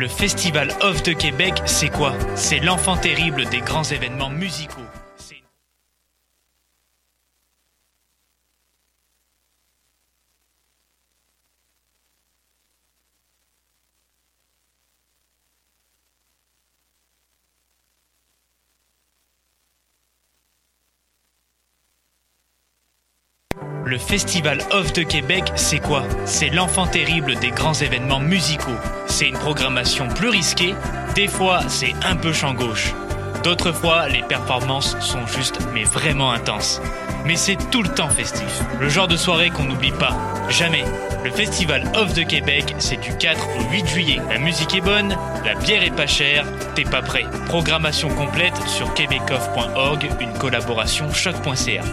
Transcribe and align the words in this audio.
Le 0.00 0.08
Festival 0.08 0.72
Off 0.80 1.02
de 1.02 1.12
Québec, 1.12 1.60
c'est 1.66 1.90
quoi? 1.90 2.14
C'est 2.34 2.58
l'enfant 2.60 2.96
terrible 2.96 3.44
des 3.50 3.60
grands 3.60 3.84
événements 3.84 4.30
musicaux. 4.30 4.80
C'est- 5.18 5.42
Le 23.84 23.98
Festival 24.10 24.58
Off 24.72 24.92
de 24.92 25.04
Québec, 25.04 25.52
c'est 25.54 25.78
quoi? 25.78 26.02
C'est 26.24 26.48
l'enfant 26.48 26.88
terrible 26.88 27.36
des 27.36 27.52
grands 27.52 27.74
événements 27.74 28.18
musicaux. 28.18 28.76
C'est 29.06 29.28
une 29.28 29.38
programmation 29.38 30.08
plus 30.08 30.30
risquée, 30.30 30.74
des 31.14 31.28
fois 31.28 31.60
c'est 31.68 31.94
un 32.02 32.16
peu 32.16 32.32
champ 32.32 32.52
gauche. 32.52 32.92
D'autres 33.44 33.70
fois, 33.70 34.08
les 34.08 34.24
performances 34.24 34.98
sont 34.98 35.24
juste 35.28 35.60
mais 35.72 35.84
vraiment 35.84 36.32
intenses. 36.32 36.82
Mais 37.24 37.36
c'est 37.36 37.56
tout 37.70 37.84
le 37.84 37.88
temps 37.88 38.08
festif. 38.08 38.62
Le 38.80 38.88
genre 38.88 39.06
de 39.06 39.16
soirée 39.16 39.50
qu'on 39.50 39.62
n'oublie 39.62 39.92
pas. 39.92 40.18
Jamais. 40.48 40.84
Le 41.22 41.30
Festival 41.30 41.84
Off 41.94 42.12
de 42.12 42.22
Québec, 42.22 42.74
c'est 42.78 43.00
du 43.00 43.16
4 43.16 43.38
au 43.60 43.70
8 43.70 43.86
juillet. 43.86 44.20
La 44.28 44.38
musique 44.38 44.74
est 44.74 44.80
bonne, 44.80 45.16
la 45.44 45.54
bière 45.54 45.84
est 45.84 45.94
pas 45.94 46.08
chère, 46.08 46.44
t'es 46.74 46.82
pas 46.82 47.02
prêt. 47.02 47.26
Programmation 47.46 48.08
complète 48.08 48.56
sur 48.66 48.92
québecoff.org, 48.92 50.10
une 50.20 50.32
collaboration 50.32 51.12
choc.ca. 51.12 51.84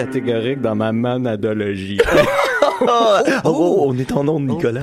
catégorique 0.00 0.60
dans 0.60 0.74
ma 0.74 0.92
manadologie. 0.92 2.00
Oh, 2.82 3.16
oh, 3.44 3.84
on 3.88 3.98
est 3.98 4.10
en 4.12 4.26
onde, 4.28 4.46
Nicolas. 4.46 4.80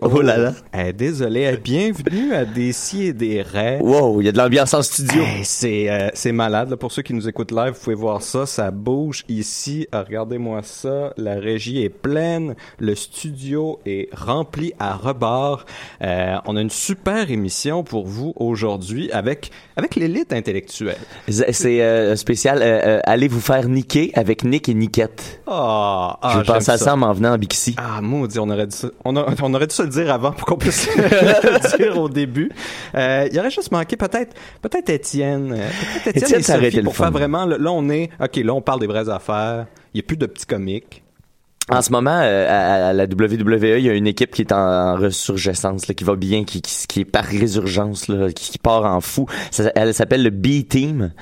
Oh. 0.00 0.08
Oh 0.14 0.20
là 0.20 0.36
là. 0.36 0.52
Eh, 0.74 0.92
désolé, 0.92 1.50
eh, 1.52 1.56
bienvenue 1.56 2.32
à 2.34 2.44
Des 2.44 2.72
si 2.72 3.04
et 3.06 3.12
des 3.12 3.42
raies. 3.42 3.78
Wow, 3.80 4.20
il 4.20 4.26
y 4.26 4.28
a 4.28 4.32
de 4.32 4.38
l'ambiance 4.38 4.74
en 4.74 4.82
studio. 4.82 5.22
Eh, 5.40 5.44
c'est 5.44 5.90
euh, 5.90 6.08
c'est 6.14 6.32
malade. 6.32 6.70
Là. 6.70 6.76
Pour 6.76 6.92
ceux 6.92 7.02
qui 7.02 7.14
nous 7.14 7.28
écoutent 7.28 7.50
live, 7.50 7.72
vous 7.74 7.80
pouvez 7.82 7.96
voir 7.96 8.22
ça. 8.22 8.46
Ça 8.46 8.70
bouge 8.70 9.24
ici. 9.28 9.86
Ah, 9.92 10.04
Regardez-moi 10.06 10.60
ça. 10.62 11.12
La 11.16 11.34
régie 11.34 11.82
est 11.82 11.88
pleine. 11.88 12.54
Le 12.78 12.94
studio 12.94 13.80
est 13.86 14.08
rempli 14.14 14.72
à 14.78 14.94
rebord. 14.94 15.64
Euh, 16.02 16.36
on 16.46 16.56
a 16.56 16.60
une 16.60 16.70
super 16.70 17.30
émission 17.30 17.82
pour 17.82 18.06
vous 18.06 18.32
aujourd'hui 18.36 19.10
avec 19.12 19.50
avec 19.76 19.96
l'élite 19.96 20.32
intellectuelle. 20.32 20.96
C'est 21.28 21.80
euh, 21.82 22.14
spécial. 22.16 22.58
euh, 22.62 22.80
euh, 22.84 23.00
allez 23.04 23.28
vous 23.28 23.40
faire 23.40 23.68
niquer 23.68 24.12
avec 24.14 24.44
Nick 24.44 24.68
et 24.68 24.74
Niquette. 24.74 25.40
Ah, 25.46 26.18
Je 26.36 26.40
pense 26.42 26.68
à 26.68 26.78
ça 26.78 26.94
en 26.94 26.96
m'en 26.98 27.12
venant 27.12 27.31
Bixi. 27.38 27.74
Ah, 27.78 28.00
maudit, 28.00 28.38
on 28.38 28.48
aurait 28.50 28.66
dû, 28.66 28.76
ça- 28.76 28.88
on, 29.04 29.16
a- 29.16 29.26
on 29.42 29.54
aurait 29.54 29.66
dû 29.66 29.74
se 29.74 29.82
le 29.82 29.88
dire 29.88 30.12
avant 30.12 30.32
pour 30.32 30.46
qu'on 30.46 30.56
puisse 30.56 30.88
le 30.96 31.76
dire 31.78 31.98
au 31.98 32.08
début. 32.08 32.50
Euh, 32.94 33.26
il 33.30 33.36
y 33.36 33.40
aurait 33.40 33.50
juste 33.50 33.72
manqué 33.72 33.96
peut-être, 33.96 34.34
peut-être 34.60 34.88
Étienne, 34.90 35.52
euh, 35.52 35.68
peut-être 36.04 36.16
Étienne, 36.16 36.40
Étienne, 36.40 36.60
et 36.60 36.64
Sophie 36.64 36.76
le 36.78 36.82
pour 36.84 36.96
fun. 36.96 37.04
faire 37.04 37.12
vraiment, 37.12 37.44
là, 37.46 37.56
là, 37.58 37.70
on 37.72 37.88
est, 37.90 38.10
ok, 38.22 38.36
là 38.36 38.54
on 38.54 38.60
parle 38.62 38.80
des 38.80 38.86
vraies 38.86 39.08
affaires. 39.08 39.66
Il 39.94 39.98
y 39.98 40.00
a 40.00 40.06
plus 40.06 40.16
de 40.16 40.26
petits 40.26 40.46
comiques. 40.46 41.02
En 41.70 41.80
ce 41.80 41.92
moment, 41.92 42.18
euh, 42.20 42.46
à, 42.48 42.88
à 42.88 42.92
la 42.92 43.04
WWE, 43.04 43.78
il 43.78 43.84
y 43.84 43.88
a 43.88 43.94
une 43.94 44.08
équipe 44.08 44.32
qui 44.32 44.42
est 44.42 44.52
en, 44.52 44.56
en 44.58 44.96
ressurgescence, 44.96 45.86
là, 45.86 45.94
qui 45.94 46.02
va 46.02 46.16
bien, 46.16 46.42
qui, 46.42 46.60
qui, 46.60 46.86
qui 46.88 47.00
est 47.00 47.04
par 47.04 47.24
résurgence, 47.24 48.08
là, 48.08 48.32
qui, 48.32 48.50
qui 48.50 48.58
part 48.58 48.84
en 48.84 49.00
fou. 49.00 49.26
Ça- 49.52 49.70
elle 49.76 49.94
s'appelle 49.94 50.24
le 50.24 50.30
B-Team. 50.30 51.12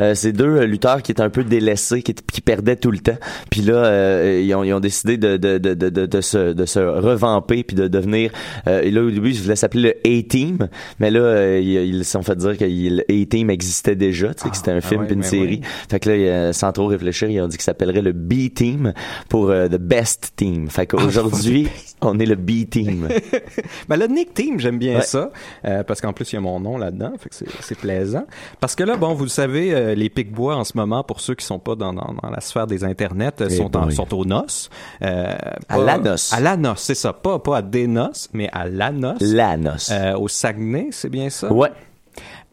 Euh, 0.00 0.14
c'est 0.16 0.32
deux 0.32 0.56
euh, 0.56 0.66
lutteurs 0.66 1.02
qui 1.02 1.12
étaient 1.12 1.22
un 1.22 1.30
peu 1.30 1.44
délaissés, 1.44 2.02
qui, 2.02 2.14
qui 2.14 2.40
perdaient 2.40 2.74
tout 2.74 2.90
le 2.90 2.98
temps. 2.98 3.16
Puis 3.48 3.60
là, 3.60 3.74
euh, 3.74 4.42
ils, 4.44 4.52
ont, 4.56 4.64
ils 4.64 4.72
ont 4.74 4.80
décidé 4.80 5.18
de, 5.18 5.36
de, 5.36 5.58
de, 5.58 5.74
de, 5.74 5.88
de, 5.88 6.06
de 6.06 6.20
se, 6.20 6.52
de 6.52 6.66
se 6.66 6.80
revamper 6.80 7.62
puis 7.62 7.76
de 7.76 7.86
devenir... 7.86 8.32
Euh, 8.66 8.82
et 8.82 8.90
là, 8.90 9.02
au 9.02 9.10
début, 9.10 9.30
ils 9.30 9.40
voulaient 9.40 9.54
s'appeler 9.56 9.94
le 10.04 10.18
A-Team, 10.18 10.68
mais 10.98 11.12
là, 11.12 11.20
euh, 11.20 11.60
ils 11.60 12.04
se 12.04 12.10
sont 12.10 12.22
fait 12.22 12.36
dire 12.36 12.58
que 12.58 12.64
le 12.64 13.02
A-Team 13.08 13.50
existait 13.50 13.94
déjà, 13.94 14.34
tu 14.34 14.42
sais, 14.42 14.50
que 14.50 14.56
c'était 14.56 14.72
un 14.72 14.78
ah 14.78 14.80
film 14.80 15.02
ouais, 15.02 15.06
puis 15.06 15.14
une 15.14 15.20
mais 15.20 15.26
série. 15.26 15.60
oui. 15.62 15.68
Fait 15.88 16.00
que 16.00 16.10
là, 16.10 16.52
sans 16.52 16.72
trop 16.72 16.86
réfléchir, 16.88 17.30
ils 17.30 17.40
ont 17.40 17.46
dit 17.46 17.56
ça 17.60 17.66
s'appellerait 17.66 18.02
le 18.02 18.12
B-Team 18.12 18.92
pour 19.28 19.50
euh, 19.50 19.68
The 19.76 19.80
Best 19.80 20.32
Team. 20.36 20.68
Fait 20.70 20.86
qu'aujourd'hui, 20.86 21.68
on 22.00 22.18
est 22.18 22.26
le 22.26 22.34
B-Team. 22.36 23.08
Ben, 23.88 23.96
le 23.98 24.06
Nick 24.06 24.34
Team, 24.34 24.58
j'aime 24.58 24.78
bien 24.78 24.96
Ouais. 24.96 25.02
ça, 25.02 25.30
euh, 25.64 25.82
parce 25.84 26.00
qu'en 26.00 26.12
plus, 26.12 26.32
il 26.32 26.36
y 26.36 26.38
a 26.38 26.40
mon 26.40 26.58
nom 26.60 26.76
là-dedans, 26.78 27.12
fait 27.18 27.28
que 27.28 27.34
c'est- 27.34 27.74
plaisant. 27.76 28.24
Parce 28.60 28.74
que 28.74 28.82
là, 28.84 28.96
bon, 28.96 29.14
vous 29.14 29.24
le 29.24 29.28
savez, 29.30 29.74
euh, 29.74 29.94
les 29.94 30.08
Pic-Bois, 30.08 30.56
en 30.56 30.64
ce 30.64 30.72
moment, 30.76 31.04
pour 31.04 31.20
ceux 31.20 31.34
qui 31.34 31.44
sont 31.44 31.58
pas 31.58 31.74
dans, 31.74 31.92
dans, 31.92 32.14
dans 32.22 32.30
la 32.30 32.40
sphère 32.40 32.66
des 32.66 32.84
internets, 32.84 33.32
euh, 33.40 33.48
Eh 33.50 33.54
sont, 33.56 33.76
en- 33.76 33.82
boy. 33.86 33.94
sont 33.94 34.12
aux 34.14 34.24
noces. 34.24 34.70
À 35.00 35.36
pas- 35.68 35.84
la 35.84 35.98
noce. 35.98 36.32
À 36.32 36.40
la 36.40 36.56
noce, 36.56 36.80
c'est 36.82 36.94
ça. 36.94 37.12
Pas, 37.12 37.38
pas 37.38 37.58
à 37.58 37.62
des 37.62 37.86
noces, 37.86 38.28
mais 38.32 38.48
à 38.52 38.66
la 38.68 38.90
noce. 38.92 39.20
La 39.20 39.56
noce. 39.56 39.92
Au 40.18 40.28
Saguenay, 40.28 40.88
c'est 40.92 41.10
bien 41.10 41.30
ça? 41.30 41.52
ouais. 41.52 41.70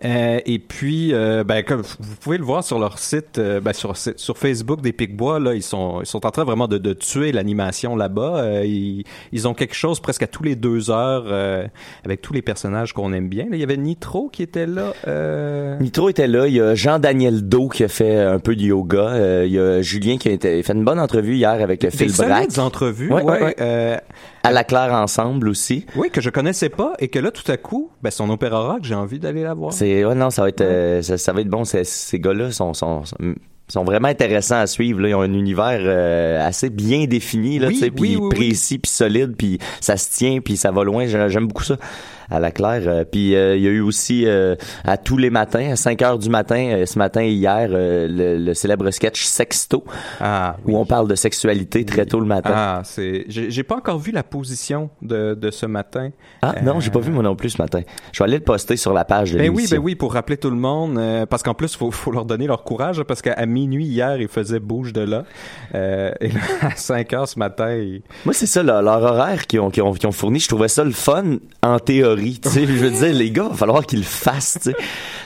Euh, 0.06 0.40
et 0.46 0.60
puis, 0.60 1.14
euh, 1.14 1.44
ben, 1.44 1.64
comme 1.64 1.82
vous 1.82 2.16
pouvez 2.20 2.38
le 2.38 2.44
voir 2.44 2.64
sur 2.64 2.78
leur 2.78 3.00
site, 3.00 3.38
euh, 3.38 3.60
ben, 3.62 3.72
sur, 3.74 3.96
sur 3.96 4.38
Facebook 4.38 4.82
des 4.82 4.92
Pic-Bois, 4.92 5.40
là, 5.40 5.54
ils 5.54 5.64
sont, 5.64 6.02
ils 6.02 6.06
sont 6.06 6.26
en 6.26 6.32
train 6.32 6.44
vraiment 6.44 6.68
de, 6.68 6.78
de 6.78 6.94
tuer 6.94 7.32
l'animation 7.32 7.96
là-bas. 7.96 8.64
Ils, 8.66 9.04
ils 9.32 9.48
ont 9.48 9.54
quelque 9.54 9.76
chose 9.76 10.00
presque 10.00 10.24
à 10.24 10.28
tous 10.28 10.44
les 10.44 10.56
deux 10.56 10.92
heures 10.92 11.26
avec 12.04 12.22
tous 12.22 12.34
les 12.34 12.42
personnages 12.42 12.94
qu'on 12.94 13.14
aime 13.14 13.30
bien. 13.30 13.44
Là, 13.46 13.52
il 13.54 13.60
y 13.60 13.64
avait 13.64 13.78
Nitro 13.78 14.30
qui 14.30 14.44
était 14.44 14.66
là. 14.68 14.94
Nitro 15.80 16.10
était 16.10 16.28
là. 16.28 16.48
Il 16.48 16.54
y 16.56 16.62
a 16.62 16.76
Jean-Daniel 16.76 17.48
Do 17.48 17.70
qui 17.70 17.84
a 17.84 17.88
fait 17.88 18.18
un 18.18 18.40
peu 18.40 18.56
de 18.56 18.62
yoga. 18.62 19.44
Il 19.46 19.52
y 19.54 19.60
a 19.60 19.82
Julien 19.82 20.18
qui 20.18 20.30
a 20.30 20.32
été- 20.32 20.62
fait 20.64 20.74
une 20.74 20.84
bonne 20.84 21.00
entrevue 21.00 21.36
hier 21.36 21.52
avec 21.62 21.84
le 21.84 21.90
Des 21.90 21.98
Phil 21.98 22.12
Brack. 22.18 22.52
solides 22.52 22.60
entrevues, 22.60 23.12
Ouais, 23.12 23.24
ouais, 23.24 23.42
ouais, 23.42 23.56
ouais. 23.60 24.00
À 24.44 24.52
la 24.52 24.64
Claire 24.66 24.92
ensemble 24.94 25.48
aussi. 25.48 25.86
oui, 25.96 26.10
que 26.12 26.20
je 26.22 26.30
connaissais 26.30 26.70
pas 26.70 26.94
et 27.00 27.08
que 27.08 27.18
là, 27.20 27.32
tout 27.32 27.50
à 27.52 27.56
coup, 27.58 27.90
ben, 28.02 28.12
son 28.12 28.30
opéra 28.30 28.60
rock, 28.74 28.80
j'ai 28.84 28.96
envie 28.96 29.18
d'aller 29.20 29.44
la 29.44 29.54
voir. 29.54 29.72
C'est 29.74 30.04
ouais 30.04 30.16
non, 30.16 30.30
ça 30.30 30.42
va 30.42 30.50
être 30.50 30.62
euh, 30.62 31.02
ça, 31.02 31.18
ça 31.18 31.32
va 31.32 31.42
être 31.42 31.48
bon. 31.50 31.64
C'est- 31.64 31.86
Ces 31.86 32.20
gars-là 32.20 32.52
sont, 32.52 32.74
sont 32.74 33.06
sont 33.06 33.16
sont 33.70 33.86
vraiment 33.86 34.10
intéressants 34.10 34.60
à 34.60 34.68
suivre. 34.68 35.00
Là. 35.00 35.08
Ils 35.10 35.16
ont 35.16 35.22
un 35.22 35.34
univers 35.34 35.80
euh, 35.82 36.46
assez 36.46 36.70
bien 36.70 37.06
défini, 37.06 37.58
là, 37.60 37.70
Oui, 37.70 37.80
puis 37.96 38.18
oui, 38.18 38.18
oui. 38.18 38.30
précis, 38.30 38.78
puis 38.78 38.92
solide, 38.92 39.36
puis 39.38 39.58
ça 39.80 39.96
se 39.96 40.12
tient, 40.12 40.42
puis 40.42 40.58
ça 40.58 40.72
va 40.72 40.84
loin. 40.84 41.08
J'ai- 41.08 41.30
J'aime 41.30 41.48
beaucoup 41.48 41.64
ça 41.64 41.78
à 42.34 42.40
la 42.40 42.52
Claire. 42.52 42.84
Euh, 42.88 43.04
Puis 43.04 43.36
euh, 43.36 43.56
il 43.56 43.64
y 43.64 43.68
a 43.68 43.72
eu 43.72 43.82
aussi 43.82 44.26
euh, 44.26 44.56
à 44.84 44.98
tous 44.98 45.18
les 45.18 45.30
matins, 45.30 45.72
à 45.72 45.76
5 45.76 46.02
heures 46.02 46.20
du 46.20 46.30
matin, 46.30 46.84
ce 46.86 46.98
matin 46.98 47.22
et 47.22 47.32
hier, 47.32 47.68
le, 47.70 48.38
le 48.38 48.54
célèbre 48.54 48.90
sketch 48.92 49.24
Sexto, 49.26 49.84
Ah, 50.20 50.58
oui. 50.66 50.74
où 50.74 50.78
on 50.78 50.86
parle 50.86 51.08
de 51.08 51.16
sexualité 51.16 51.86
très 51.86 52.06
tôt 52.06 52.20
le 52.20 52.26
matin. 52.26 52.52
Ah, 52.54 52.82
c'est. 52.84 53.26
J'ai 53.28 53.64
pas 53.64 53.76
encore 53.76 54.00
vu 54.00 54.12
la 54.12 54.24
position 54.24 54.90
de, 55.02 55.34
de 55.34 55.52
ce 55.52 55.66
matin. 55.66 56.10
Ah, 56.42 56.56
non, 56.64 56.80
j'ai 56.80 56.90
pas 56.92 57.00
vu 57.00 57.12
moi 57.12 57.24
non 57.24 57.36
plus 57.36 57.52
ce 57.52 57.62
matin. 57.62 57.82
Je 58.12 58.20
vais 58.20 58.26
aller 58.30 58.38
le 58.38 58.44
poster 58.44 58.76
sur 58.78 58.94
la 58.94 59.06
page 59.06 59.34
de 59.34 59.38
Ben 59.40 59.50
oui, 59.50 59.68
ben 59.70 59.78
oui, 59.80 59.96
pour 59.96 60.14
rappeler 60.14 60.38
tout 60.38 60.50
le 60.50 60.56
monde, 60.56 60.98
euh, 60.98 61.26
parce 61.26 61.44
qu'en 61.44 61.54
plus, 61.54 61.76
faut, 61.76 61.92
faut 61.92 62.12
leur 62.12 62.26
donner 62.26 62.48
leur 62.48 62.64
courage, 62.64 63.02
parce 63.04 63.22
qu'à 63.22 63.46
minuit 63.46 63.86
hier, 63.86 64.20
ils 64.20 64.28
faisaient 64.28 64.60
bouge 64.60 64.94
de 64.94 65.02
là, 65.02 65.24
euh, 65.76 66.12
et 66.20 66.30
là, 66.30 66.40
à 66.62 66.76
5 66.76 67.14
heures 67.14 67.28
ce 67.28 67.38
matin, 67.40 67.76
ils- 67.76 68.02
Moi, 68.26 68.34
c'est 68.34 68.46
ça, 68.46 68.64
leur, 68.64 68.82
leur 68.82 69.02
horaire 69.04 69.46
qu'ils 69.48 69.60
ont, 69.60 69.70
qu'ils 69.70 69.84
ont, 69.84 69.94
qu'ils 69.94 70.08
ont 70.08 70.12
fourni. 70.12 70.40
Je 70.40 70.48
trouvais 70.48 70.68
ça 70.68 70.84
le 70.84 70.92
fun 70.92 71.38
en 71.62 71.80
théorie. 71.80 72.23
Je 72.32 72.60
veux 72.62 72.90
dire, 72.90 73.14
les 73.14 73.32
gars, 73.32 73.46
il 73.46 73.52
va 73.52 73.58
falloir 73.58 73.86
qu'ils 73.86 74.00
le 74.00 74.06
fassent, 74.06 74.60
tu. 74.62 74.74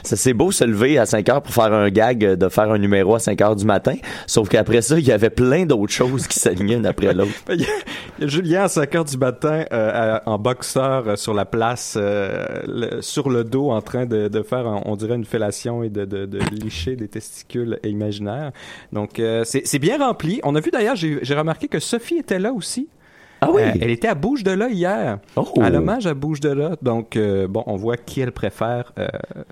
C'est 0.04 0.34
beau 0.34 0.52
se 0.52 0.64
lever 0.64 0.98
à 0.98 1.06
5 1.06 1.28
heures 1.30 1.42
pour 1.42 1.54
faire 1.54 1.74
un 1.74 1.90
gag, 1.90 2.20
de 2.20 2.50
faire 2.50 2.72
un 2.72 2.78
numéro 2.78 3.16
à 3.16 3.20
5 3.20 3.42
heures 3.42 3.56
du 3.56 3.66
matin. 3.66 3.96
Sauf 4.26 4.48
qu'après 4.48 4.82
ça, 4.82 4.98
il 4.98 5.06
y 5.06 5.12
avait 5.12 5.30
plein 5.30 5.66
d'autres 5.66 5.92
choses 5.92 6.28
qui 6.28 6.40
s'alignaient 6.40 6.76
une 6.76 6.86
après 6.86 7.14
l'autre. 7.14 7.32
il, 7.50 7.62
y 7.62 8.24
a 8.24 8.28
Julien 8.28 8.64
à 8.64 8.68
5 8.70 8.96
heures 8.96 9.06
du 9.06 9.18
matin, 9.18 9.66
euh, 9.72 10.20
en 10.26 10.38
boxeur 10.40 11.08
euh, 11.08 11.16
sur 11.16 11.34
la 11.34 11.46
place, 11.46 11.96
euh, 11.98 13.02
sur 13.02 13.30
le 13.30 13.44
dos, 13.44 13.72
en 13.72 13.82
train 13.82 14.06
de, 14.06 14.30
faire, 14.44 14.66
on 14.86 14.96
dirait, 14.96 15.16
une 15.16 15.26
fellation 15.26 15.84
et 15.84 15.90
de, 15.90 16.06
de 16.06 16.40
licher 16.52 16.96
des 16.96 17.08
testicules 17.08 17.80
imaginaires. 17.84 18.52
Donc, 18.94 19.22
c'est 19.44 19.80
bien 19.80 19.98
rempli. 19.98 20.40
On 20.44 20.56
a 20.56 20.60
vu 20.60 20.72
d'ailleurs, 20.72 20.96
j'ai 20.96 21.36
remarqué 21.36 21.68
que 21.68 21.80
Sophie 21.80 22.18
était 22.18 22.40
là 22.40 22.54
aussi. 22.54 22.88
Ah 23.42 23.50
oui. 23.52 23.62
elle 23.80 23.92
était 23.92 24.08
à 24.08 24.16
Bouge 24.16 24.44
de 24.44 24.52
là 24.52 24.70
hier. 24.70 25.20
Oh. 25.36 25.46
À 25.62 25.70
l'hommage 25.70 26.08
à 26.08 26.14
Bouge 26.14 26.40
de 26.40 26.50
là. 26.50 26.76
Donc 26.82 27.18
bon, 27.18 27.64
on 27.66 27.76
voit 27.76 27.98
qui 27.98 28.22
elle 28.22 28.32
préfère 28.32 28.94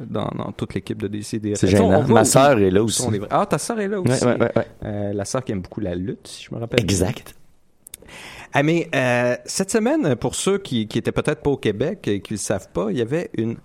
dans, 0.01 0.29
dans, 0.35 0.51
toute 0.51 0.73
l'équipe 0.73 1.01
de 1.01 1.07
DCD. 1.07 1.55
C'est 1.55 1.67
gênant. 1.67 2.03
Ma 2.07 2.25
sœur 2.25 2.59
est 2.59 2.71
là 2.71 2.83
aussi. 2.83 3.07
Ah, 3.29 3.45
ta 3.45 3.57
sœur 3.57 3.79
est 3.79 3.87
là 3.87 3.99
aussi. 3.99 4.25
Ouais, 4.25 4.37
ouais, 4.39 5.13
la 5.13 5.25
sœur 5.25 5.43
qui 5.43 5.51
aime 5.51 5.61
beaucoup 5.61 5.81
la 5.81 5.95
lutte, 5.95 6.27
si 6.27 6.45
je 6.45 6.55
me 6.55 6.59
rappelle. 6.59 6.79
Exact. 6.79 7.35
Ah, 8.57 8.63
mais 8.63 8.87
euh, 8.95 9.35
cette 9.43 9.69
semaine, 9.69 10.15
pour 10.15 10.33
ceux 10.33 10.57
qui, 10.57 10.87
qui 10.87 10.97
étaient 10.97 11.11
peut-être 11.11 11.41
pas 11.41 11.49
au 11.49 11.57
Québec 11.57 12.07
et 12.07 12.21
qui 12.21 12.31
ne 12.31 12.37
le 12.37 12.41
savent 12.41 12.69
pas, 12.69 12.87
il 12.89 12.97
y 12.97 13.01
avait 13.01 13.29
une 13.33 13.57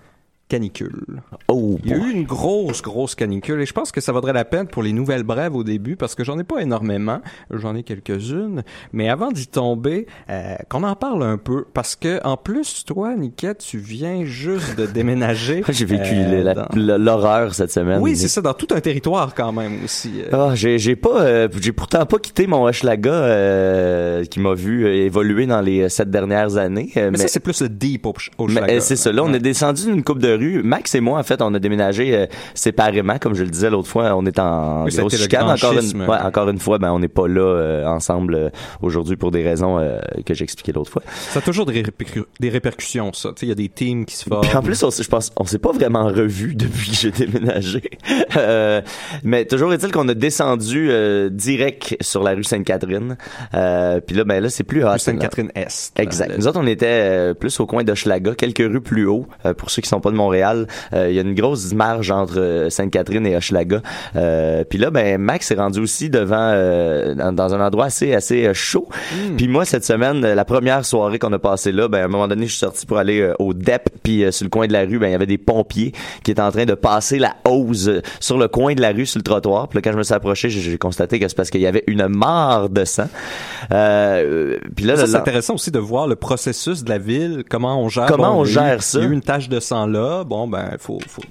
canicule. 0.51 1.05
Oh, 1.49 1.79
il 1.85 1.91
y 1.91 1.95
a 1.95 1.97
eu 1.97 2.11
une 2.11 2.25
grosse, 2.25 2.83
grosse 2.83 3.15
canicule 3.15 3.61
et 3.61 3.67
je 3.67 3.73
pense 3.73 3.93
que 3.93 4.01
ça 4.01 4.11
vaudrait 4.13 4.33
la 4.33 4.45
peine 4.45 4.67
pour 4.67 4.83
les 4.83 4.93
nouvelles 4.93 5.23
brèves 5.23 5.55
au 5.55 5.63
début 5.63 5.95
parce 5.95 6.15
que 6.17 6.25
j'en 6.25 6.39
ai 6.39 6.45
pas 6.45 6.61
énormément, 6.61 7.21
j'en 7.51 7.75
ai 7.77 7.85
quelques-unes, 7.85 8.63
mais 8.93 9.09
avant 9.09 9.31
d'y 9.31 9.47
tomber, 9.47 10.07
euh, 10.29 10.57
qu'on 10.69 10.83
en 10.83 10.97
parle 10.97 11.23
un 11.23 11.39
peu 11.39 11.65
parce 11.73 11.95
que 11.95 12.21
en 12.27 12.37
plus, 12.37 12.85
toi, 12.85 13.15
Niquette, 13.15 13.59
tu 13.59 13.79
viens 13.79 14.25
juste 14.25 14.77
de 14.77 14.87
déménager. 14.93 15.63
j'ai 15.69 15.85
vécu 15.85 16.15
euh, 16.15 16.55
l'horreur 16.75 17.55
cette 17.55 17.71
semaine. 17.71 18.01
Oui, 18.01 18.17
c'est 18.17 18.29
ça, 18.29 18.41
dans 18.41 18.55
tout 18.55 18.69
un 18.73 18.81
territoire 18.81 19.35
quand 19.35 19.53
même 19.53 19.85
aussi. 19.85 20.15
Euh. 20.21 20.51
Ah, 20.51 20.55
j'ai 20.55 20.97
pas, 20.97 21.49
j'ai 21.61 21.73
pourtant 21.73 22.05
pas 22.07 22.19
quitté 22.19 22.49
mon 22.49 22.65
Hochelaga 22.67 24.25
qui 24.29 24.41
m'a 24.41 24.55
vu 24.55 24.89
évoluer 24.89 25.47
dans 25.47 25.61
les 25.61 25.89
sept 25.89 26.11
dernières 26.11 26.57
années. 26.57 26.91
mais, 26.97 27.17
ça, 27.19 27.29
c'est 27.29 27.41
plus 27.41 27.63
le 27.63 27.69
deep 27.69 28.05
Hochelaga. 28.37 28.81
C'est 28.81 28.97
ça. 28.97 29.13
Là, 29.13 29.23
on 29.23 29.33
est 29.33 29.39
descendu 29.39 29.85
d'une 29.85 30.03
coupe 30.03 30.19
de 30.19 30.40
Max 30.63 30.95
et 30.95 31.01
moi, 31.01 31.19
en 31.19 31.23
fait, 31.23 31.43
on 31.43 31.55
a 31.55 31.59
déménagé 31.59 32.15
euh, 32.15 32.27
séparément, 32.55 33.19
comme 33.19 33.35
je 33.35 33.43
le 33.43 33.51
disais 33.51 33.71
l'autre 33.71 33.89
fois. 33.89 34.15
On 34.17 34.27
est 34.27 34.39
en 34.39 34.85
grosse 34.87 35.17
chicane. 35.17 35.51
Encore 35.51 35.73
une, 35.73 36.03
ouais, 36.03 36.19
encore 36.23 36.49
une 36.49 36.59
fois, 36.59 36.79
ben, 36.79 36.93
on 36.93 36.99
n'est 36.99 37.09
pas 37.09 37.29
là 37.29 37.41
euh, 37.41 37.87
ensemble 37.87 38.35
euh, 38.35 38.51
aujourd'hui 38.83 39.17
pour 39.17 39.31
des 39.31 39.43
raisons 39.43 39.79
que 40.25 40.35
j'expliquais 40.35 40.73
l'autre 40.73 40.91
fois. 40.91 41.03
Ça 41.07 41.39
a 41.39 41.43
toujours 41.43 41.67
des, 41.67 41.83
des 42.41 42.49
répercussions, 42.49 43.13
ça. 43.13 43.31
Il 43.43 43.49
y 43.49 43.53
a 43.53 43.55
des 43.55 43.69
teams 43.69 44.05
qui 44.05 44.17
se 44.17 44.29
forment. 44.29 44.47
Puis 44.47 44.57
en 44.57 44.63
plus, 44.63 44.83
on, 44.83 44.91
je 44.91 45.09
pense, 45.09 45.33
on 45.37 45.45
s'est 45.45 45.59
pas 45.59 45.73
vraiment 45.73 46.07
revu 46.07 46.55
depuis 46.57 46.91
que 46.91 46.97
j'ai 46.97 47.11
déménagé. 47.11 47.83
mais 49.23 49.45
toujours 49.45 49.73
est-il 49.73 49.91
qu'on 49.93 50.09
a 50.09 50.15
descendu 50.15 50.91
direct 51.31 51.97
sur 52.01 52.23
la 52.23 52.33
rue 52.33 52.45
Sainte-Catherine. 52.45 53.17
Puis 53.53 54.17
là, 54.17 54.25
ben 54.25 54.41
là, 54.41 54.49
c'est 54.49 54.65
plus 54.65 54.85
Rue 54.85 54.99
Sainte-Catherine-Est. 54.99 55.99
Exact. 55.99 56.37
Nous 56.37 56.47
autres, 56.47 56.61
on 56.61 56.67
était 56.67 57.35
plus 57.35 57.59
au 57.61 57.67
coin 57.67 57.85
d'Hochelaga, 57.85 58.35
quelques 58.35 58.59
rues 58.59 58.81
plus 58.81 59.07
haut, 59.07 59.27
pour 59.57 59.71
ceux 59.71 59.83
qui 59.83 59.89
sont 59.89 60.01
pas 60.01 60.11
de 60.11 60.17
Montréal 60.31 60.67
euh, 60.93 61.11
il 61.11 61.17
y 61.17 61.19
a 61.19 61.23
une 61.23 61.35
grosse 61.35 61.73
marge 61.73 62.11
entre 62.13 62.39
euh, 62.39 62.71
Sainte-Catherine 62.71 63.27
et 63.27 63.37
Hochelaga. 63.37 63.83
Euh, 64.15 64.63
puis 64.69 64.79
là, 64.79 64.91
ben 64.91 65.19
Max 65.19 65.51
est 65.51 65.57
rendu 65.57 65.81
aussi 65.81 66.09
devant 66.09 66.31
dans, 67.33 67.55
un 67.55 67.67
endroit 67.67 67.87
assez 67.87 68.15
assez 68.15 68.53
chaud. 68.55 68.89
Hmm. 69.13 69.37
Puis 69.37 69.49
moi 69.49 69.65
cette 69.65 69.85
semaine, 69.85 70.21
la 70.21 70.45
première 70.45 70.85
soirée 70.85 71.19
qu'on 71.19 71.33
a 71.33 71.39
passée 71.39 71.73
là, 71.73 71.89
ben 71.89 72.03
à 72.03 72.05
un 72.05 72.09
moment 72.09 72.29
donné, 72.29 72.47
je 72.47 72.53
suis 72.53 72.61
sorti 72.61 72.87
pour 72.87 72.99
aller 72.99 73.33
au 73.39 73.55
DEP. 73.55 73.91
Puis 74.03 74.25
sur 74.31 74.45
le 74.45 74.51
coin 74.51 74.67
de 74.67 74.73
la 74.73 74.83
rue, 74.83 74.99
ben 74.99 75.09
il 75.09 75.13
y 75.13 75.15
avait 75.15 75.27
des 75.27 75.39
pompiers 75.39 75.93
qui 76.23 76.31
étaient 76.31 76.41
en 76.41 76.53
train 76.53 76.65
de 76.65 76.75
passer 76.75 77.19
la 77.19 77.35
hose 77.45 78.01
sur 78.21 78.39
le 78.39 78.47
coin 78.47 78.75
de 78.75 78.81
la 78.81 78.93
rue 78.93 79.07
sur 79.07 79.19
le 79.19 79.25
trottoir. 79.25 79.69
Puis 79.69 79.79
là, 79.79 79.83
quand 79.83 79.93
je 79.93 79.99
me 79.99 80.03
suis 80.03 80.15
approché, 80.15 80.49
j'ai 80.49 80.79
constaté 80.79 81.19
que 81.19 81.27
c'est 81.27 81.37
parce 81.37 81.51
qu'il 81.51 81.61
y 81.61 81.67
avait 81.67 81.85
une 81.87 82.07
mare 82.07 82.69
de 82.69 82.85
sang. 82.85 83.09
puis 83.69 84.85
là, 84.85 84.97
c'est 84.97 85.15
intéressant 85.15 85.55
aussi 85.55 85.71
de 85.71 85.79
voir 85.79 86.07
le 86.07 86.17
processus 86.17 86.85
de 86.85 86.89
la 86.89 86.99
ville, 86.99 87.45
comment 87.49 87.83
on 87.83 87.89
gère. 87.89 88.07
Comment 88.07 88.39
on 88.39 88.45
gère 88.45 88.83
ça? 88.83 88.99
Il 88.99 89.05
y 89.05 89.07
a 89.07 89.11
eu 89.11 89.13
une 89.13 89.23
tache 89.23 89.49
de 89.49 89.61
sang 89.61 89.87
là 89.87 90.20
bon, 90.25 90.49
ben, 90.49 90.77
faut, 90.79 90.99
faut 91.07 91.23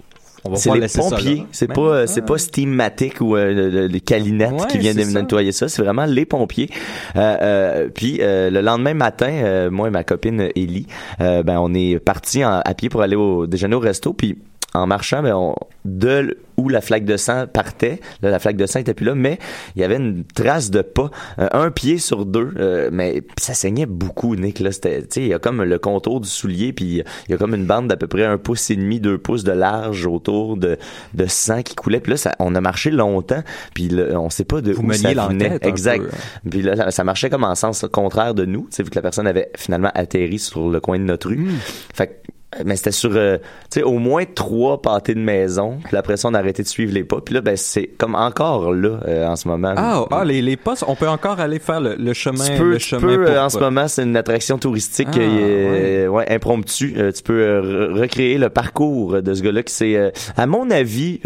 on 0.46 0.52
va 0.52 0.56
c'est 0.56 0.74
les 0.78 0.88
pompiers, 0.88 1.46
c'est 1.52 1.68
pas 1.68 1.82
euh, 1.82 2.08
c'est 2.08 2.22
pas 2.22 2.38
Steamatic 2.38 3.22
ou 3.22 3.36
euh, 3.36 3.88
les 3.88 4.00
Calinettes 4.00 4.68
qui 4.68 4.78
viennent 4.78 4.98
de 4.98 5.04
nettoyer 5.04 5.52
ça, 5.52 5.68
c'est 5.68 5.82
vraiment 5.82 6.06
les 6.06 6.26
pompiers. 6.26 6.70
Euh, 7.16 7.38
euh 7.42 7.90
puis 7.94 8.20
le 8.22 8.62
lendemain 8.62 8.94
matin, 8.94 9.70
moi 9.70 9.88
et 9.88 9.92
ma 9.92 10.04
copine 10.04 10.50
Ellie, 10.56 10.88
ben 11.20 11.58
on 11.60 11.74
est 11.74 12.00
parti 12.00 12.44
à 12.44 12.74
pied 12.76 12.90
pour 12.90 13.02
aller 13.02 13.16
au 13.16 13.48
déjeuner 13.48 13.76
au 13.76 13.80
resto, 13.80 14.14
puis 14.14 14.38
en 14.74 14.88
marchant, 14.88 15.24
ben 15.24 15.34
on, 15.34 15.56
de 15.86 16.38
où 16.58 16.68
la 16.68 16.82
flaque 16.82 17.06
de 17.06 17.16
sang 17.16 17.48
partait, 17.48 18.02
là, 18.22 18.30
la 18.30 18.40
flaque 18.40 18.58
de 18.58 18.66
sang 18.66 18.80
était 18.80 18.94
plus 18.94 19.06
là, 19.06 19.16
mais 19.16 19.40
il 19.76 19.82
y 19.82 19.86
avait 19.86 19.96
une 19.96 20.26
trace 20.26 20.72
de 20.72 20.82
pas, 20.82 21.10
euh, 21.40 21.48
un 21.54 21.72
pied 21.72 21.98
sur 21.98 22.26
deux, 22.26 22.52
euh, 22.58 22.90
mais 22.92 23.24
ça 23.40 23.54
saignait 23.54 23.86
beaucoup, 23.86 24.36
Nick. 24.36 24.60
Là, 24.60 24.72
c'était, 24.72 25.00
il 25.16 25.28
y 25.28 25.34
a 25.34 25.40
comme 25.40 25.64
le 25.64 25.80
contour 25.80 26.20
du 26.20 26.28
soulier, 26.28 26.74
puis 26.74 27.02
il 27.28 27.32
y 27.32 27.34
a 27.34 27.38
comme 27.38 27.56
une 27.56 27.66
bande 27.66 27.88
d'à 27.88 27.96
peu 27.96 28.08
près 28.08 28.26
un 28.26 28.38
pouce 28.38 28.70
et 28.70 28.76
demi, 28.76 29.00
deux 29.00 29.18
pouces 29.18 29.46
de 29.46 29.54
large 29.54 30.06
autour 30.06 30.58
de, 30.58 30.78
de 31.14 31.26
sang 31.28 31.64
qui 31.64 31.76
coulait. 31.76 32.02
Puis 32.02 32.12
là, 32.12 32.18
ça, 32.18 32.36
on 32.40 32.54
a 32.56 32.62
marché 32.62 32.92
longtemps, 32.92 33.44
puis 33.74 33.90
on 34.14 34.30
sait 34.30 34.44
pas 34.44 34.62
de 34.62 34.74
où 34.74 34.94
ça 34.94 35.14
venait. 35.28 35.58
Exact. 35.62 36.04
Hein. 36.04 36.50
Puis 36.50 36.62
là, 36.62 36.92
ça 36.92 37.04
marchait 37.06 37.30
comme 37.30 37.46
en 37.46 37.56
sens 37.56 37.86
contraire 37.92 38.34
de 38.34 38.46
nous, 38.46 38.68
vu 38.78 38.84
que 38.86 38.96
la 38.96 39.02
personne 39.02 39.28
avait 39.28 39.50
finalement 39.56 39.92
atterri 39.96 40.40
sur 40.40 40.70
le 40.70 40.80
coin 40.80 41.00
de 41.00 41.06
notre 41.06 41.30
rue. 41.30 41.38
Hmm. 41.38 41.58
Fait 41.94 42.22
mais 42.66 42.76
c'était 42.76 42.92
sur 42.92 43.12
euh, 43.14 43.38
tu 43.70 43.80
sais 43.80 43.84
au 43.84 44.00
moins 44.00 44.24
trois 44.26 44.82
pâtés 44.82 45.14
de 45.14 45.20
maison 45.20 45.78
puis 45.84 45.96
après 45.96 46.18
ça 46.18 46.30
on 46.30 46.34
a 46.34 46.40
arrêté 46.40 46.64
de 46.64 46.68
suivre 46.68 46.94
les 46.94 47.04
pas 47.04 47.22
puis 47.22 47.36
là 47.36 47.42
ben 47.42 47.56
c'est 47.56 47.86
comme 47.86 48.16
encore 48.16 48.74
là 48.74 49.00
euh, 49.08 49.28
en 49.28 49.36
ce 49.36 49.48
moment 49.48 49.74
ah, 49.78 50.06
ah 50.10 50.26
les, 50.26 50.42
les 50.42 50.58
pas 50.58 50.74
on 50.88 50.96
peut 50.96 51.08
encore 51.08 51.40
aller 51.40 51.60
faire 51.60 51.80
le, 51.80 52.14
chemin 52.14 52.46
tu 52.46 52.58
peux, 52.58 52.72
le 52.72 52.78
tu 52.78 52.98
peux, 52.98 53.28
euh, 53.28 53.44
en 53.44 53.50
ce 53.50 53.60
moment 53.60 53.88
c'est 53.88 54.04
une 54.04 54.18
attraction 54.18 54.58
touristique 54.58 55.10
ah, 55.14 55.20
ouais. 55.20 56.08
ouais 56.08 56.32
impromptue 56.32 56.96
tu 57.16 57.24
peux 57.24 57.92
recréer 57.94 58.40
le 58.40 58.50
parcours 58.50 59.22
de 59.22 59.34
ce 59.34 59.44
gars-là 59.44 59.62
qui 59.62 59.74
s'est 59.74 60.12
à 60.36 60.46
mon 60.48 60.72
avis 60.72 61.20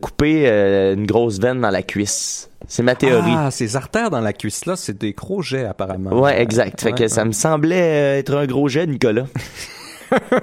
coupé 0.00 0.46
une 0.46 1.06
grosse 1.06 1.40
veine 1.40 1.60
dans 1.60 1.70
la 1.70 1.82
cuisse 1.82 2.48
c'est 2.68 2.82
ma 2.82 2.94
théorie. 2.94 3.32
Ah, 3.34 3.50
ces 3.50 3.74
artères 3.74 4.10
dans 4.10 4.20
la 4.20 4.34
cuisse 4.34 4.66
là, 4.66 4.76
c'est 4.76 4.96
des 4.96 5.12
gros 5.12 5.40
jets 5.40 5.64
apparemment. 5.64 6.10
Ouais, 6.20 6.40
exact. 6.42 6.82
Fait 6.82 6.92
que 6.92 7.08
ça 7.08 7.24
me 7.24 7.32
semblait 7.32 8.18
être 8.18 8.36
un 8.36 8.44
gros 8.44 8.68
jet, 8.68 8.86
Nicolas. 8.86 9.24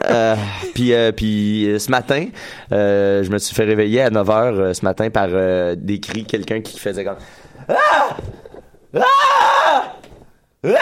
euh, 0.05 0.35
puis 0.73 0.93
euh, 0.93 1.11
puis 1.11 1.69
euh, 1.69 1.79
ce 1.79 1.89
matin, 1.91 2.27
je 2.71 3.29
me 3.29 3.37
suis 3.37 3.55
fait 3.55 3.65
réveiller 3.65 4.01
à 4.01 4.09
9 4.09 4.27
h 4.27 4.73
ce 4.73 4.85
matin 4.85 5.09
par 5.09 5.29
des 5.75 5.99
cris, 5.99 6.25
quelqu'un 6.25 6.61
qui 6.61 6.79
faisait 6.79 7.03
comme 7.03 7.17
Ah! 7.69 8.17
Ah! 8.95 9.93
Ah! 10.65 10.77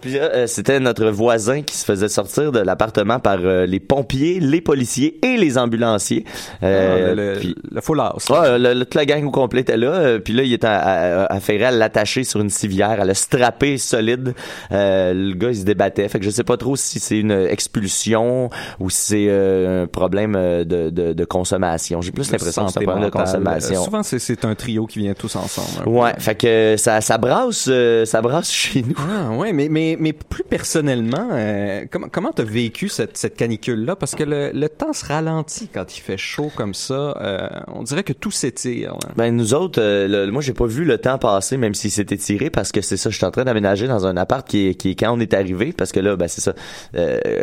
Puis 0.00 0.16
euh, 0.16 0.46
c'était 0.46 0.78
notre 0.78 1.06
voisin 1.06 1.62
qui 1.62 1.76
se 1.76 1.84
faisait 1.84 2.08
sortir 2.08 2.52
de 2.52 2.60
l'appartement 2.60 3.18
par 3.18 3.38
euh, 3.40 3.66
les 3.66 3.80
pompiers, 3.80 4.38
les 4.38 4.60
policiers 4.60 5.18
et 5.24 5.36
les 5.36 5.58
ambulanciers. 5.58 6.24
Euh, 6.62 7.10
ah, 7.10 7.14
le, 7.14 7.38
puis, 7.40 7.54
le 7.70 7.80
full 7.80 8.00
house. 8.00 8.28
Ouais, 8.30 8.58
le, 8.58 8.84
toute 8.84 8.94
la 8.94 9.06
gang 9.06 9.24
au 9.24 9.30
complet 9.30 9.62
était 9.62 9.76
là. 9.76 9.88
Euh, 9.88 10.18
puis 10.20 10.32
là, 10.32 10.44
il 10.44 10.52
était 10.52 10.68
affairé 10.68 11.64
à, 11.64 11.68
à 11.68 11.70
l'attacher 11.72 12.22
sur 12.22 12.40
une 12.40 12.50
civière, 12.50 13.00
à 13.00 13.04
le 13.04 13.14
strapper 13.14 13.76
solide. 13.78 14.34
le 14.70 15.32
gars, 15.34 15.50
il 15.50 15.56
se 15.56 15.64
débattait. 15.64 16.08
Fait 16.08 16.20
que 16.20 16.24
je 16.24 16.30
sais 16.30 16.44
pas 16.44 16.56
trop 16.56 16.76
si 16.76 17.00
c'est 17.00 17.18
une 17.18 17.32
expulsion 17.32 18.50
ou 18.78 18.90
si 18.90 18.98
c'est 19.08 19.30
un 19.30 19.86
problème 19.86 20.34
de, 20.34 20.90
de, 20.90 21.12
de 21.12 21.24
consommation. 21.24 22.02
J'ai 22.02 22.12
plus 22.12 22.30
l'impression 22.30 22.66
que 22.66 22.72
c'est 22.72 22.80
un 22.80 22.82
problème 22.82 23.04
de 23.04 23.10
consommation. 23.10 23.84
Souvent, 23.84 24.02
c'est 24.02 24.44
un 24.44 24.54
trio 24.54 24.86
qui 24.86 25.00
vient 25.00 25.14
tous 25.14 25.34
ensemble. 25.34 25.88
Ouais, 25.88 26.12
fait 26.18 26.34
que 26.34 26.74
ça, 26.76 27.00
ça 27.00 27.18
brasse, 27.18 27.70
ça 28.04 28.22
brasse 28.22 28.52
chez 28.52 28.82
nous. 28.82 28.94
Ah, 28.98 29.34
ouais, 29.34 29.52
mais, 29.52 29.68
mais 29.68 29.87
mais, 29.96 30.12
plus 30.12 30.44
personnellement, 30.44 31.28
euh, 31.32 31.84
comment 31.90 32.08
comment 32.10 32.32
t'as 32.32 32.44
vécu 32.44 32.88
cette, 32.88 33.16
cette 33.16 33.36
canicule-là? 33.36 33.96
Parce 33.96 34.14
que 34.14 34.24
le, 34.24 34.50
le, 34.52 34.68
temps 34.68 34.92
se 34.92 35.04
ralentit 35.04 35.68
quand 35.68 35.96
il 35.96 36.00
fait 36.00 36.16
chaud 36.16 36.50
comme 36.54 36.74
ça. 36.74 37.16
Euh, 37.20 37.48
on 37.68 37.82
dirait 37.82 38.02
que 38.02 38.12
tout 38.12 38.30
s'étire. 38.30 38.96
Ben 39.16 39.34
nous 39.34 39.54
autres, 39.54 39.80
euh, 39.80 40.30
moi 40.30 40.42
j'ai 40.42 40.52
pas 40.52 40.66
vu 40.66 40.84
le 40.84 40.98
temps 40.98 41.18
passer, 41.18 41.56
même 41.56 41.74
s'il 41.74 41.90
s'est 41.90 42.06
étiré, 42.10 42.50
parce 42.50 42.72
que 42.72 42.80
c'est 42.80 42.96
ça, 42.96 43.10
je 43.10 43.16
suis 43.16 43.24
en 43.24 43.30
train 43.30 43.44
d'aménager 43.44 43.88
dans 43.88 44.06
un 44.06 44.16
appart 44.16 44.46
qui 44.46 44.68
est, 44.68 44.74
qui 44.74 44.90
est 44.90 44.94
quand 44.94 45.12
on 45.12 45.20
est 45.20 45.34
arrivé, 45.34 45.72
parce 45.72 45.92
que 45.92 46.00
là, 46.00 46.16
ben 46.16 46.28
c'est 46.28 46.40
ça. 46.40 46.52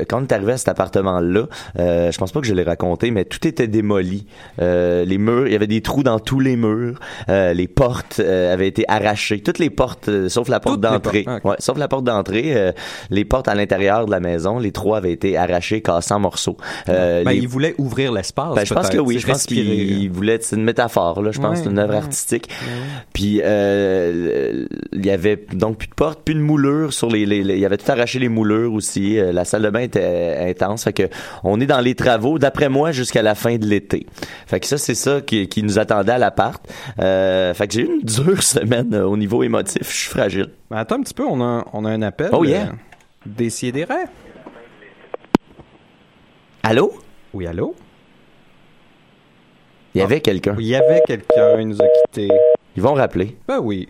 quand 0.07 0.21
on 0.21 0.23
est 0.23 0.31
arrivé 0.31 0.53
à 0.53 0.57
cet 0.57 0.69
appartement-là, 0.69 1.47
je 1.77 2.17
pense 2.17 2.31
pas 2.31 2.41
que 2.41 2.47
je 2.47 2.53
l'ai 2.53 2.63
raconté, 2.63 3.11
mais 3.11 3.25
tout 3.25 3.45
était 3.47 3.67
démoli. 3.67 4.27
les 4.59 5.17
murs, 5.17 5.47
il 5.47 5.53
y 5.53 5.55
avait 5.55 5.67
des 5.67 5.81
trous 5.81 6.03
dans 6.03 6.19
tous 6.19 6.39
les 6.39 6.55
murs. 6.55 6.99
les 7.27 7.67
portes 7.67 8.19
avaient 8.19 8.67
été 8.67 8.85
arrachées, 8.87 9.41
toutes 9.41 9.59
les 9.59 9.69
portes, 9.69 10.27
sauf 10.27 10.49
la 10.49 10.59
porte 10.59 10.81
d'entrée. 10.81 11.25
Ouais, 11.43 11.55
sauf 11.59 11.77
la 11.77 11.87
porte 11.87 12.05
d'entrée 12.05 12.34
rentrer, 12.35 12.55
euh, 12.55 12.71
les 13.09 13.25
portes 13.25 13.47
à 13.47 13.55
l'intérieur 13.55 14.05
de 14.05 14.11
la 14.11 14.19
maison, 14.19 14.59
les 14.59 14.71
trois 14.71 14.97
avaient 14.97 15.11
été 15.11 15.37
arrachées, 15.37 15.81
cassées 15.81 16.13
en 16.13 16.19
morceaux. 16.19 16.57
Euh, 16.89 17.23
Ben, 17.23 17.31
les- 17.31 17.37
il 17.37 17.47
voulait 17.47 17.75
ouvrir 17.77 18.11
l'espace. 18.11 18.55
ben, 18.55 18.65
je 18.65 18.73
pense 18.73 18.89
que 18.89 18.97
oui, 18.97 19.15
C'est 19.15 19.19
je 19.21 19.27
pense 19.27 19.45
qu'il 19.45 20.09
voulait, 20.11 20.37
c'est 20.41 20.55
une 20.55 20.63
métaphore, 20.63 21.21
là, 21.21 21.31
je 21.31 21.39
pense, 21.39 21.57
Ouais, 21.57 21.63
c'est 21.63 21.69
une 21.69 21.79
œuvre 21.79 21.91
ouais. 21.91 21.97
artistique. 21.97 22.49
Puis, 23.13 23.41
euh, 23.43 24.65
il 24.93 25.05
y 25.05 25.09
avait 25.11 25.43
donc 25.53 25.77
plus 25.77 25.87
de 25.87 25.93
porte, 25.93 26.21
plus 26.23 26.35
de 26.35 26.39
moulures 26.39 26.93
sur 26.93 27.09
les, 27.09 27.25
les, 27.25 27.43
les- 27.43 27.55
il 27.55 27.59
y 27.59 27.65
avait 27.65 27.77
tout 27.77 27.89
arraché 27.91 28.19
les 28.19 28.29
moulures 28.29 28.73
aussi. 28.73 29.17
Euh, 29.19 29.31
La 29.31 29.43
salle 29.45 29.63
de 29.63 29.69
bain 29.69 29.81
était 29.81 30.37
intense, 30.49 30.85
fait 30.85 30.93
que 30.93 31.03
on 31.43 31.59
est 31.59 31.65
dans 31.65 31.81
les 31.81 31.95
travaux, 31.95 32.39
d'après 32.39 32.69
moi, 32.69 32.91
jusqu'à 32.91 33.21
la 33.21 33.35
fin 33.35 33.57
de 33.57 33.65
l'été. 33.65 34.05
Fait 34.47 34.59
que 34.59 34.65
ça, 34.65 34.77
c'est 34.77 34.95
ça 34.95 35.21
qui, 35.21 35.47
qui 35.47 35.61
nous 35.63 35.77
attendait 35.79 36.13
à 36.13 36.17
l'appart. 36.17 36.61
Euh, 36.99 37.53
fait 37.53 37.67
que 37.67 37.73
j'ai 37.73 37.81
eu 37.81 37.89
une 37.99 38.01
dure 38.05 38.41
semaine 38.43 38.93
euh, 38.93 39.03
au 39.05 39.17
niveau 39.17 39.43
émotif, 39.43 39.89
je 39.91 39.95
suis 39.95 40.09
fragile. 40.09 40.47
Ben, 40.71 40.77
attends 40.77 40.95
un 40.95 41.01
petit 41.01 41.13
peu, 41.13 41.23
on 41.29 41.41
a, 41.41 41.65
on 41.73 41.85
a 41.85 41.89
un 41.91 42.01
appel. 42.01 42.24
Oh, 42.31 42.43
yeah. 42.43 42.73
Rêves. 43.83 44.09
Allô? 46.63 46.93
Oui, 47.33 47.47
allô? 47.47 47.75
Il 49.93 49.99
y 49.99 50.01
avait 50.01 50.19
quelqu'un. 50.21 50.55
Il 50.59 50.65
y 50.65 50.75
avait 50.75 51.01
quelqu'un, 51.05 51.59
il 51.59 51.67
nous 51.67 51.81
a 51.81 51.85
quittés. 51.87 52.29
Ils 52.75 52.81
vont 52.81 52.93
rappeler. 52.93 53.37
Ben 53.47 53.59
oui. 53.59 53.87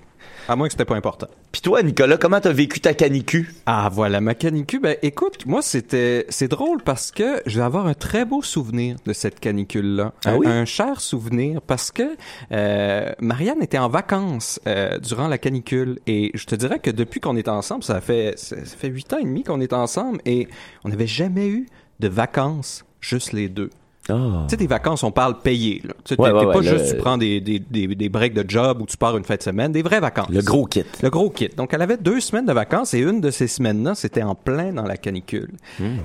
À 0.47 0.55
moins 0.55 0.67
que 0.67 0.73
c'était 0.73 0.85
pas 0.85 0.95
important. 0.95 1.27
Puis 1.51 1.61
toi, 1.61 1.81
Nicolas, 1.81 2.17
comment 2.17 2.39
t'as 2.39 2.51
vécu 2.51 2.79
ta 2.79 2.93
canicule? 2.93 3.47
Ah 3.65 3.89
voilà, 3.91 4.21
ma 4.21 4.35
canicule. 4.35 4.81
Ben 4.81 4.97
écoute, 5.01 5.45
moi 5.45 5.61
c'était 5.61 6.25
c'est 6.29 6.47
drôle 6.47 6.81
parce 6.83 7.11
que 7.11 7.41
je 7.45 7.57
vais 7.57 7.65
avoir 7.65 7.87
un 7.87 7.93
très 7.93 8.25
beau 8.25 8.41
souvenir 8.41 8.97
de 9.05 9.13
cette 9.13 9.39
canicule 9.39 9.95
là. 9.95 10.13
Ah 10.25 10.31
un, 10.31 10.37
oui? 10.37 10.47
un 10.47 10.65
cher 10.65 11.01
souvenir 11.01 11.61
parce 11.61 11.91
que 11.91 12.15
euh, 12.51 13.11
Marianne 13.19 13.63
était 13.63 13.79
en 13.79 13.89
vacances 13.89 14.59
euh, 14.67 14.99
durant 14.99 15.27
la 15.27 15.37
canicule 15.37 15.99
et 16.05 16.31
je 16.33 16.45
te 16.45 16.55
dirais 16.55 16.79
que 16.79 16.91
depuis 16.91 17.19
qu'on 17.19 17.37
est 17.37 17.47
ensemble, 17.47 17.83
ça 17.83 17.99
fait 18.01 18.37
ça 18.37 18.55
fait 18.57 18.89
huit 18.89 19.11
ans 19.13 19.17
et 19.17 19.23
demi 19.23 19.43
qu'on 19.43 19.61
est 19.61 19.73
ensemble 19.73 20.19
et 20.25 20.47
on 20.83 20.89
n'avait 20.89 21.07
jamais 21.07 21.47
eu 21.47 21.67
de 21.99 22.07
vacances 22.07 22.85
juste 23.01 23.33
les 23.33 23.49
deux. 23.49 23.69
Oh. 24.09 24.41
Tu 24.47 24.51
sais, 24.51 24.57
des 24.57 24.67
vacances, 24.67 25.03
on 25.03 25.11
parle 25.11 25.39
payées. 25.39 25.81
Là. 25.83 25.93
Tu 26.03 26.13
sais, 26.15 26.21
Ouais, 26.21 26.29
t'es- 26.29 26.33
ouais, 26.35 26.39
t'es 26.41 26.45
ouais, 26.47 26.53
pas 26.53 26.59
le- 26.61 26.77
juste 26.77 26.91
tu 26.95 26.97
prends 27.01 27.17
des, 27.17 27.41
des, 27.41 27.59
des, 27.59 27.87
des 27.87 28.09
breaks 28.09 28.33
de 28.35 28.45
job 28.47 28.81
ou 28.81 28.85
tu 28.85 28.97
pars 28.97 29.17
une 29.17 29.23
fête 29.23 29.39
de 29.39 29.45
semaine, 29.45 29.71
des 29.71 29.81
vraies 29.81 29.99
vacances. 29.99 30.29
Le 30.29 30.41
gros 30.41 30.65
kit. 30.65 30.83
Le 31.01 31.09
gros 31.09 31.29
kit. 31.31 31.49
Donc, 31.57 31.73
elle 31.73 31.81
avait 31.81 31.97
deux 31.97 32.19
semaines 32.19 32.45
de 32.45 32.53
vacances 32.53 32.93
et 32.93 32.99
une 32.99 33.19
de 33.21 33.31
ces 33.31 33.47
semaines-là, 33.47 33.95
c'était 33.95 34.21
en 34.23 34.35
plein 34.35 34.73
dans 34.73 34.83
la 34.83 34.97
canicule. 34.97 35.51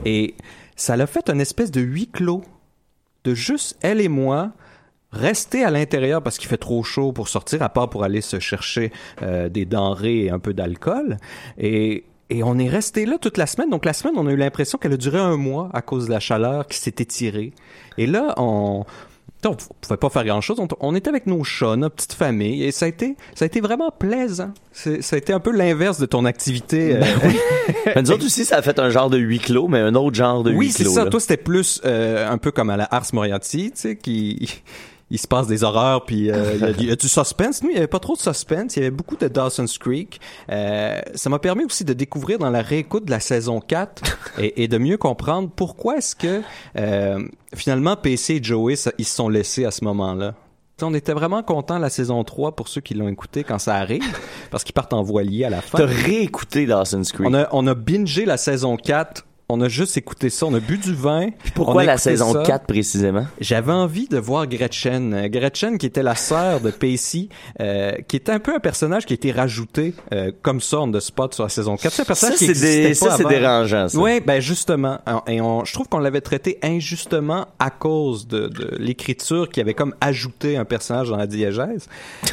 Et 0.06 0.34
ça 0.76 0.96
l'a 0.96 1.06
fait 1.06 1.28
une 1.28 1.40
espèce 1.40 1.70
de 1.70 1.80
huis 1.82 2.08
clos 2.08 2.42
de 3.24 3.34
juste 3.34 3.76
elle 3.82 4.00
et 4.00 4.08
moi 4.08 4.52
rester 5.12 5.64
à 5.64 5.70
l'intérieur 5.70 6.22
parce 6.22 6.38
qu'il 6.38 6.48
fait 6.48 6.56
trop 6.56 6.82
chaud 6.84 7.12
pour 7.12 7.28
sortir, 7.28 7.62
à 7.62 7.68
part 7.68 7.90
pour 7.90 8.04
aller 8.04 8.20
se 8.20 8.38
chercher 8.38 8.92
euh, 9.22 9.48
des 9.48 9.64
denrées 9.64 10.24
et 10.26 10.30
un 10.30 10.38
peu 10.38 10.54
d'alcool. 10.54 11.16
Et, 11.58 12.04
et 12.30 12.42
on 12.42 12.58
est 12.58 12.68
resté 12.68 13.06
là 13.06 13.18
toute 13.20 13.36
la 13.36 13.46
semaine. 13.46 13.70
Donc 13.70 13.84
la 13.84 13.92
semaine, 13.92 14.14
on 14.16 14.26
a 14.26 14.32
eu 14.32 14.36
l'impression 14.36 14.78
qu'elle 14.78 14.92
a 14.94 14.96
duré 14.96 15.18
un 15.18 15.36
mois 15.36 15.68
à 15.74 15.82
cause 15.82 16.06
de 16.06 16.10
la 16.12 16.20
chaleur 16.20 16.66
qui 16.66 16.78
s'est 16.78 16.94
étirée. 16.98 17.52
Et 17.98 18.06
là, 18.06 18.34
on... 18.36 18.84
On 19.46 19.56
pouvait 19.80 19.96
pas 19.96 20.10
faire 20.10 20.24
grand 20.26 20.42
chose. 20.42 20.60
On, 20.60 20.68
on 20.80 20.94
était 20.94 21.08
avec 21.08 21.26
nos 21.26 21.42
chats, 21.44 21.74
notre 21.74 21.94
petite 21.94 22.12
famille, 22.12 22.62
et 22.62 22.72
ça 22.72 22.84
a 22.84 22.88
été, 22.90 23.16
ça 23.34 23.46
a 23.46 23.46
été 23.46 23.62
vraiment 23.62 23.90
plaisant. 23.90 24.50
C'est- 24.70 25.00
Ça 25.00 25.16
a 25.16 25.18
été 25.18 25.32
un 25.32 25.40
peu 25.40 25.50
l'inverse 25.50 25.98
de 25.98 26.04
ton 26.04 26.26
activité. 26.26 26.96
euh, 26.96 27.00
Mais 27.96 28.02
nous 28.02 28.10
autres 28.10 28.26
aussi, 28.26 28.44
ça 28.44 28.58
a 28.58 28.62
fait 28.62 28.78
un 28.78 28.90
genre 28.90 29.08
de 29.08 29.16
huis 29.16 29.38
clos, 29.38 29.66
mais 29.66 29.78
un 29.78 29.94
autre 29.94 30.14
genre 30.14 30.42
de 30.42 30.52
oui, 30.52 30.66
huis 30.66 30.72
c'est 30.72 30.82
clos. 30.82 30.92
ça. 30.92 31.04
là. 31.04 31.10
Toi, 31.10 31.20
c'était 31.20 31.38
plus 31.38 31.80
euh, 31.86 32.30
un 32.30 32.36
peu 32.36 32.50
comme 32.50 32.68
à 32.68 32.76
la 32.76 32.84
Ars 32.90 33.06
Moriarty, 33.14 33.70
tu 33.70 33.80
sais, 33.80 33.96
qui 33.96 34.60
il 35.10 35.18
se 35.18 35.26
passe 35.26 35.46
des 35.48 35.64
horreurs, 35.64 36.04
puis 36.04 36.30
euh, 36.30 36.54
il 36.54 36.60
y 36.60 36.64
a 36.64 36.72
du- 36.72 36.78
il 36.84 36.88
y, 36.88 36.92
a 36.92 36.96
du 36.96 37.08
suspense. 37.08 37.62
Nous, 37.62 37.70
il 37.70 37.74
y 37.74 37.78
avait 37.78 37.86
pas 37.88 37.98
trop 37.98 38.14
de 38.14 38.20
suspense. 38.20 38.76
Il 38.76 38.80
y 38.80 38.82
avait 38.82 38.90
beaucoup 38.90 39.16
de 39.16 39.26
Dawson's 39.28 39.76
Creek. 39.78 40.20
Euh, 40.50 41.00
ça 41.14 41.28
m'a 41.30 41.38
permis 41.38 41.64
aussi 41.64 41.84
de 41.84 41.92
découvrir 41.92 42.38
dans 42.38 42.50
la 42.50 42.62
réécoute 42.62 43.06
de 43.06 43.10
la 43.10 43.20
saison 43.20 43.60
4 43.60 44.02
et, 44.38 44.62
et 44.62 44.68
de 44.68 44.78
mieux 44.78 44.96
comprendre 44.98 45.50
pourquoi 45.54 45.96
est-ce 45.98 46.14
que 46.14 46.42
euh, 46.78 47.18
finalement 47.54 47.96
PC 47.96 48.34
et 48.36 48.42
Joey, 48.42 48.76
ça- 48.76 48.92
ils 48.98 49.04
se 49.04 49.14
sont 49.16 49.28
laissés 49.28 49.64
à 49.64 49.70
ce 49.70 49.84
moment-là. 49.84 50.34
On 50.82 50.94
était 50.94 51.12
vraiment 51.12 51.42
contents 51.42 51.78
la 51.78 51.90
saison 51.90 52.24
3 52.24 52.56
pour 52.56 52.68
ceux 52.68 52.80
qui 52.80 52.94
l'ont 52.94 53.08
écouté 53.08 53.44
quand 53.44 53.58
ça 53.58 53.74
arrive, 53.76 54.02
parce 54.50 54.64
qu'ils 54.64 54.72
partent 54.72 54.94
en 54.94 55.02
voilier 55.02 55.44
à 55.44 55.50
la 55.50 55.60
fin. 55.60 55.76
T'as 55.76 55.84
réécouté 55.84 56.64
Dawson's 56.64 57.12
Creek. 57.12 57.28
On 57.28 57.34
a, 57.34 57.48
on 57.52 57.66
a 57.66 57.74
bingé 57.74 58.24
la 58.24 58.38
saison 58.38 58.78
4. 58.78 59.26
On 59.50 59.60
a 59.60 59.68
juste 59.68 59.96
écouté 59.96 60.30
ça. 60.30 60.46
On 60.46 60.54
a 60.54 60.60
bu 60.60 60.78
du 60.78 60.94
vin. 60.94 61.28
Pourquoi 61.54 61.74
On 61.74 61.78
a 61.78 61.84
la 61.84 61.98
saison 61.98 62.32
ça. 62.32 62.42
4 62.42 62.66
précisément? 62.66 63.26
J'avais 63.40 63.72
envie 63.72 64.06
de 64.08 64.18
voir 64.18 64.46
Gretchen. 64.46 65.12
Euh, 65.14 65.28
Gretchen, 65.28 65.76
qui 65.78 65.86
était 65.86 66.02
la 66.02 66.14
sœur 66.14 66.60
de 66.60 66.70
Pacey, 66.70 67.28
euh, 67.60 67.92
qui 68.08 68.16
était 68.16 68.32
un 68.32 68.38
peu 68.40 68.54
un 68.54 68.60
personnage 68.60 69.06
qui 69.06 69.12
a 69.12 69.16
été 69.16 69.32
rajouté 69.32 69.94
euh, 70.12 70.30
comme 70.42 70.60
ça 70.60 70.80
on 70.80 70.90
the 70.90 71.00
spot 71.00 71.34
sur 71.34 71.42
la 71.44 71.48
saison 71.48 71.76
4. 71.76 71.82
C'est 71.92 72.02
un 72.02 72.04
Ça, 72.04 72.04
personnage 72.06 72.38
qui 72.38 72.46
c'est 72.54 72.60
des- 72.60 72.88
pas 72.90 72.94
ça, 72.94 73.16
c'est 73.16 73.28
dérangeant, 73.28 73.88
ça. 73.88 73.98
Oui, 73.98 74.20
ben 74.20 74.40
justement. 74.40 74.98
Et 75.26 75.40
on, 75.40 75.64
je 75.64 75.72
trouve 75.72 75.88
qu'on 75.88 75.98
l'avait 75.98 76.20
traité 76.20 76.58
injustement 76.62 77.46
à 77.58 77.70
cause 77.70 78.26
de, 78.28 78.48
de 78.48 78.76
l'écriture 78.78 79.48
qui 79.48 79.60
avait 79.60 79.74
comme 79.74 79.94
ajouté 80.00 80.56
un 80.56 80.64
personnage 80.64 81.08
dans 81.10 81.16
la 81.16 81.26
diégèse. 81.26 81.88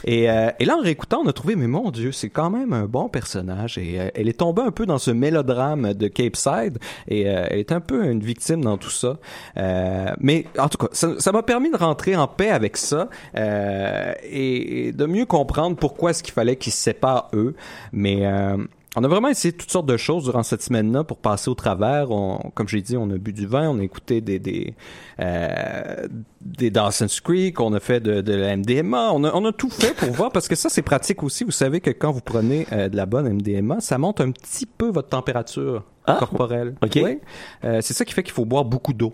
Et, 0.06 0.30
euh, 0.30 0.50
et 0.60 0.66
là, 0.66 0.78
en 0.78 0.82
réécoutant, 0.82 1.22
on 1.26 1.28
a 1.30 1.34
trouvé, 1.34 1.56
mais 1.56 1.68
mon 1.68 1.92
Dieu, 1.92 2.12
c'est 2.12 2.30
quand 2.30 2.50
même 2.50 2.74
un 2.74 2.86
bon 2.86 3.10
personnage. 3.10 3.78
Et 3.78 4.00
euh, 4.00 4.10
elle 4.16 4.28
est 4.30 4.38
tombée 4.40 4.62
un 4.62 4.72
peu 4.72 4.86
dans 4.86 4.98
ce 5.00 5.12
mélodrame 5.12 5.94
de 5.94 6.08
Cape 6.08 6.36
Side. 6.36 6.78
Et 7.08 7.30
euh, 7.30 7.46
elle 7.50 7.60
est 7.60 7.72
un 7.72 7.80
peu 7.80 8.06
une 8.06 8.22
victime 8.22 8.64
dans 8.64 8.78
tout 8.78 8.90
ça. 8.90 9.18
Euh, 9.58 10.12
mais 10.20 10.46
en 10.58 10.70
tout 10.70 10.78
cas, 10.78 10.88
ça 10.92 11.32
m'a 11.32 11.44
permis 11.44 11.72
de 11.72 11.78
rentrer 11.78 12.16
en 12.16 12.28
paix 12.28 12.50
avec 12.50 12.78
ça 12.78 13.10
euh, 13.36 14.14
et, 14.24 14.88
et 14.88 14.92
de 14.92 15.06
mieux 15.06 15.26
comprendre 15.26 15.76
pourquoi 15.76 16.12
est-ce 16.12 16.24
qu'il 16.24 16.34
fallait 16.34 16.56
qu'ils 16.56 16.74
se 16.74 16.82
séparent 16.82 17.30
eux. 17.34 17.56
Mais 17.92 18.26
euh, 18.26 18.58
on 19.00 19.04
a 19.04 19.08
vraiment 19.08 19.28
essayé 19.30 19.54
toutes 19.54 19.70
sortes 19.72 19.86
de 19.86 19.96
choses 19.98 20.24
durant 20.26 20.44
cette 20.44 20.62
semaine-là 20.64 21.04
pour 21.04 21.18
passer 21.18 21.50
au 21.50 21.56
travers. 21.56 22.10
On, 22.12 22.52
comme 22.56 22.68
j'ai 22.68 22.82
dit, 22.82 22.98
on 22.98 23.10
a 23.12 23.18
bu 23.18 23.32
du 23.32 23.46
vin, 23.46 23.70
on 23.70 23.80
a 23.80 23.84
écouté 23.84 24.22
des 24.22 24.40
des, 24.40 24.74
euh, 25.20 26.08
des 26.42 26.70
Dawson's 26.70 27.20
Creek, 27.22 27.60
on 27.60 27.74
a 27.74 27.80
fait 27.80 28.00
de, 28.00 28.22
de 28.22 28.34
la 28.34 28.56
MDMA, 28.58 29.12
on 29.14 29.24
a, 29.24 29.32
on 29.34 29.46
a 29.46 29.52
tout 29.52 29.70
fait 29.70 29.96
pour 29.96 30.10
voir 30.12 30.32
parce 30.32 30.48
que 30.48 30.56
ça 30.56 30.70
c'est 30.70 30.82
pratique 30.82 31.24
aussi. 31.24 31.44
Vous 31.44 31.52
savez 31.52 31.80
que 31.82 31.90
quand 31.92 32.12
vous 32.12 32.22
prenez 32.22 32.68
euh, 32.72 32.90
de 32.90 32.96
la 32.98 33.06
bonne 33.06 33.28
MDMA, 33.30 33.80
ça 33.82 33.98
monte 33.98 34.22
un 34.22 34.32
petit 34.32 34.66
peu 34.66 34.90
votre 34.90 35.10
température 35.10 35.84
Ah, 36.06 36.16
corporelle. 36.20 36.76
ok. 36.84 37.00
Oui. 37.04 37.20
Euh, 37.64 37.80
c'est 37.82 37.94
ça 37.94 38.06
qui 38.06 38.14
fait 38.14 38.24
qu'il 38.24 38.34
faut 38.34 38.46
boire 38.46 38.66
beaucoup 38.66 38.94
d'eau. 38.94 39.14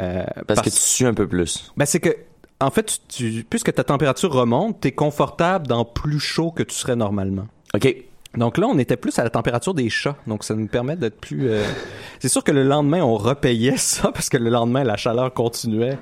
Euh, 0.00 0.24
Parce 0.46 0.60
que 0.60 0.70
tu 0.70 0.76
sues 0.76 1.06
un 1.06 1.14
peu 1.14 1.26
plus. 1.28 1.72
ben 1.76 1.86
c'est 1.86 2.00
que 2.00 2.16
en 2.60 2.70
fait, 2.70 3.00
tu, 3.08 3.32
tu- 3.32 3.44
puisque 3.44 3.72
ta 3.74 3.84
température 3.84 4.32
remonte, 4.32 4.80
tu 4.80 4.88
es 4.88 4.92
confortable 4.92 5.66
dans 5.66 5.84
plus 5.84 6.20
chaud 6.20 6.50
que 6.52 6.62
tu 6.62 6.74
serais 6.74 6.96
normalement. 6.96 7.46
OK. 7.74 7.94
Donc 8.36 8.58
là, 8.58 8.66
on 8.66 8.78
était 8.78 8.96
plus 8.96 9.18
à 9.18 9.24
la 9.24 9.30
température 9.30 9.74
des 9.74 9.88
chats. 9.88 10.16
Donc 10.26 10.44
ça 10.44 10.54
nous 10.54 10.66
permet 10.66 10.96
d'être 10.96 11.18
plus... 11.20 11.48
euh, 11.50 11.62
C'est 12.18 12.28
sûr 12.28 12.42
que 12.42 12.52
le 12.52 12.62
lendemain, 12.62 13.02
on 13.02 13.16
repayait 13.16 13.76
ça 13.78 14.10
parce 14.12 14.28
que 14.28 14.36
le 14.36 14.50
lendemain, 14.50 14.84
la 14.84 14.96
chaleur 14.96 15.32
continuait. 15.32 15.98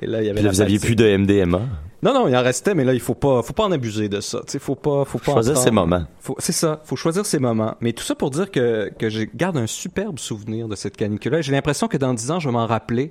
Et 0.00 0.06
là, 0.06 0.22
il 0.22 0.26
y 0.26 0.30
avait 0.30 0.36
Puis 0.36 0.44
là, 0.44 0.50
la 0.50 0.54
vous 0.54 0.60
aviez 0.62 0.78
plus 0.78 0.96
de 0.96 1.16
MDMA. 1.16 1.60
Non, 2.02 2.12
non, 2.12 2.28
il 2.28 2.36
en 2.36 2.42
restait, 2.42 2.74
mais 2.74 2.84
là, 2.84 2.92
il 2.92 3.00
faut 3.00 3.14
pas, 3.14 3.42
faut 3.42 3.54
pas 3.54 3.64
en 3.64 3.72
abuser 3.72 4.10
de 4.10 4.20
ça. 4.20 4.40
Tu 4.40 4.52
sais, 4.52 4.58
faut 4.58 4.74
pas, 4.74 5.06
faut 5.06 5.18
pas 5.18 5.32
Choisir 5.32 5.56
ses 5.56 5.70
moments. 5.70 6.04
C'est 6.38 6.52
ça, 6.52 6.82
faut 6.84 6.96
choisir 6.96 7.24
ses 7.24 7.38
moments. 7.38 7.76
Mais 7.80 7.94
tout 7.94 8.04
ça 8.04 8.14
pour 8.14 8.30
dire 8.30 8.50
que, 8.50 8.90
que 8.98 9.08
je 9.08 9.22
garde 9.34 9.56
un 9.56 9.66
superbe 9.66 10.18
souvenir 10.18 10.68
de 10.68 10.76
cette 10.76 10.98
canicule-là. 10.98 11.40
J'ai 11.40 11.52
l'impression 11.52 11.88
que 11.88 11.96
dans 11.96 12.12
dix 12.12 12.30
ans, 12.30 12.40
je 12.40 12.48
vais 12.48 12.52
m'en 12.52 12.66
rappeler. 12.66 13.10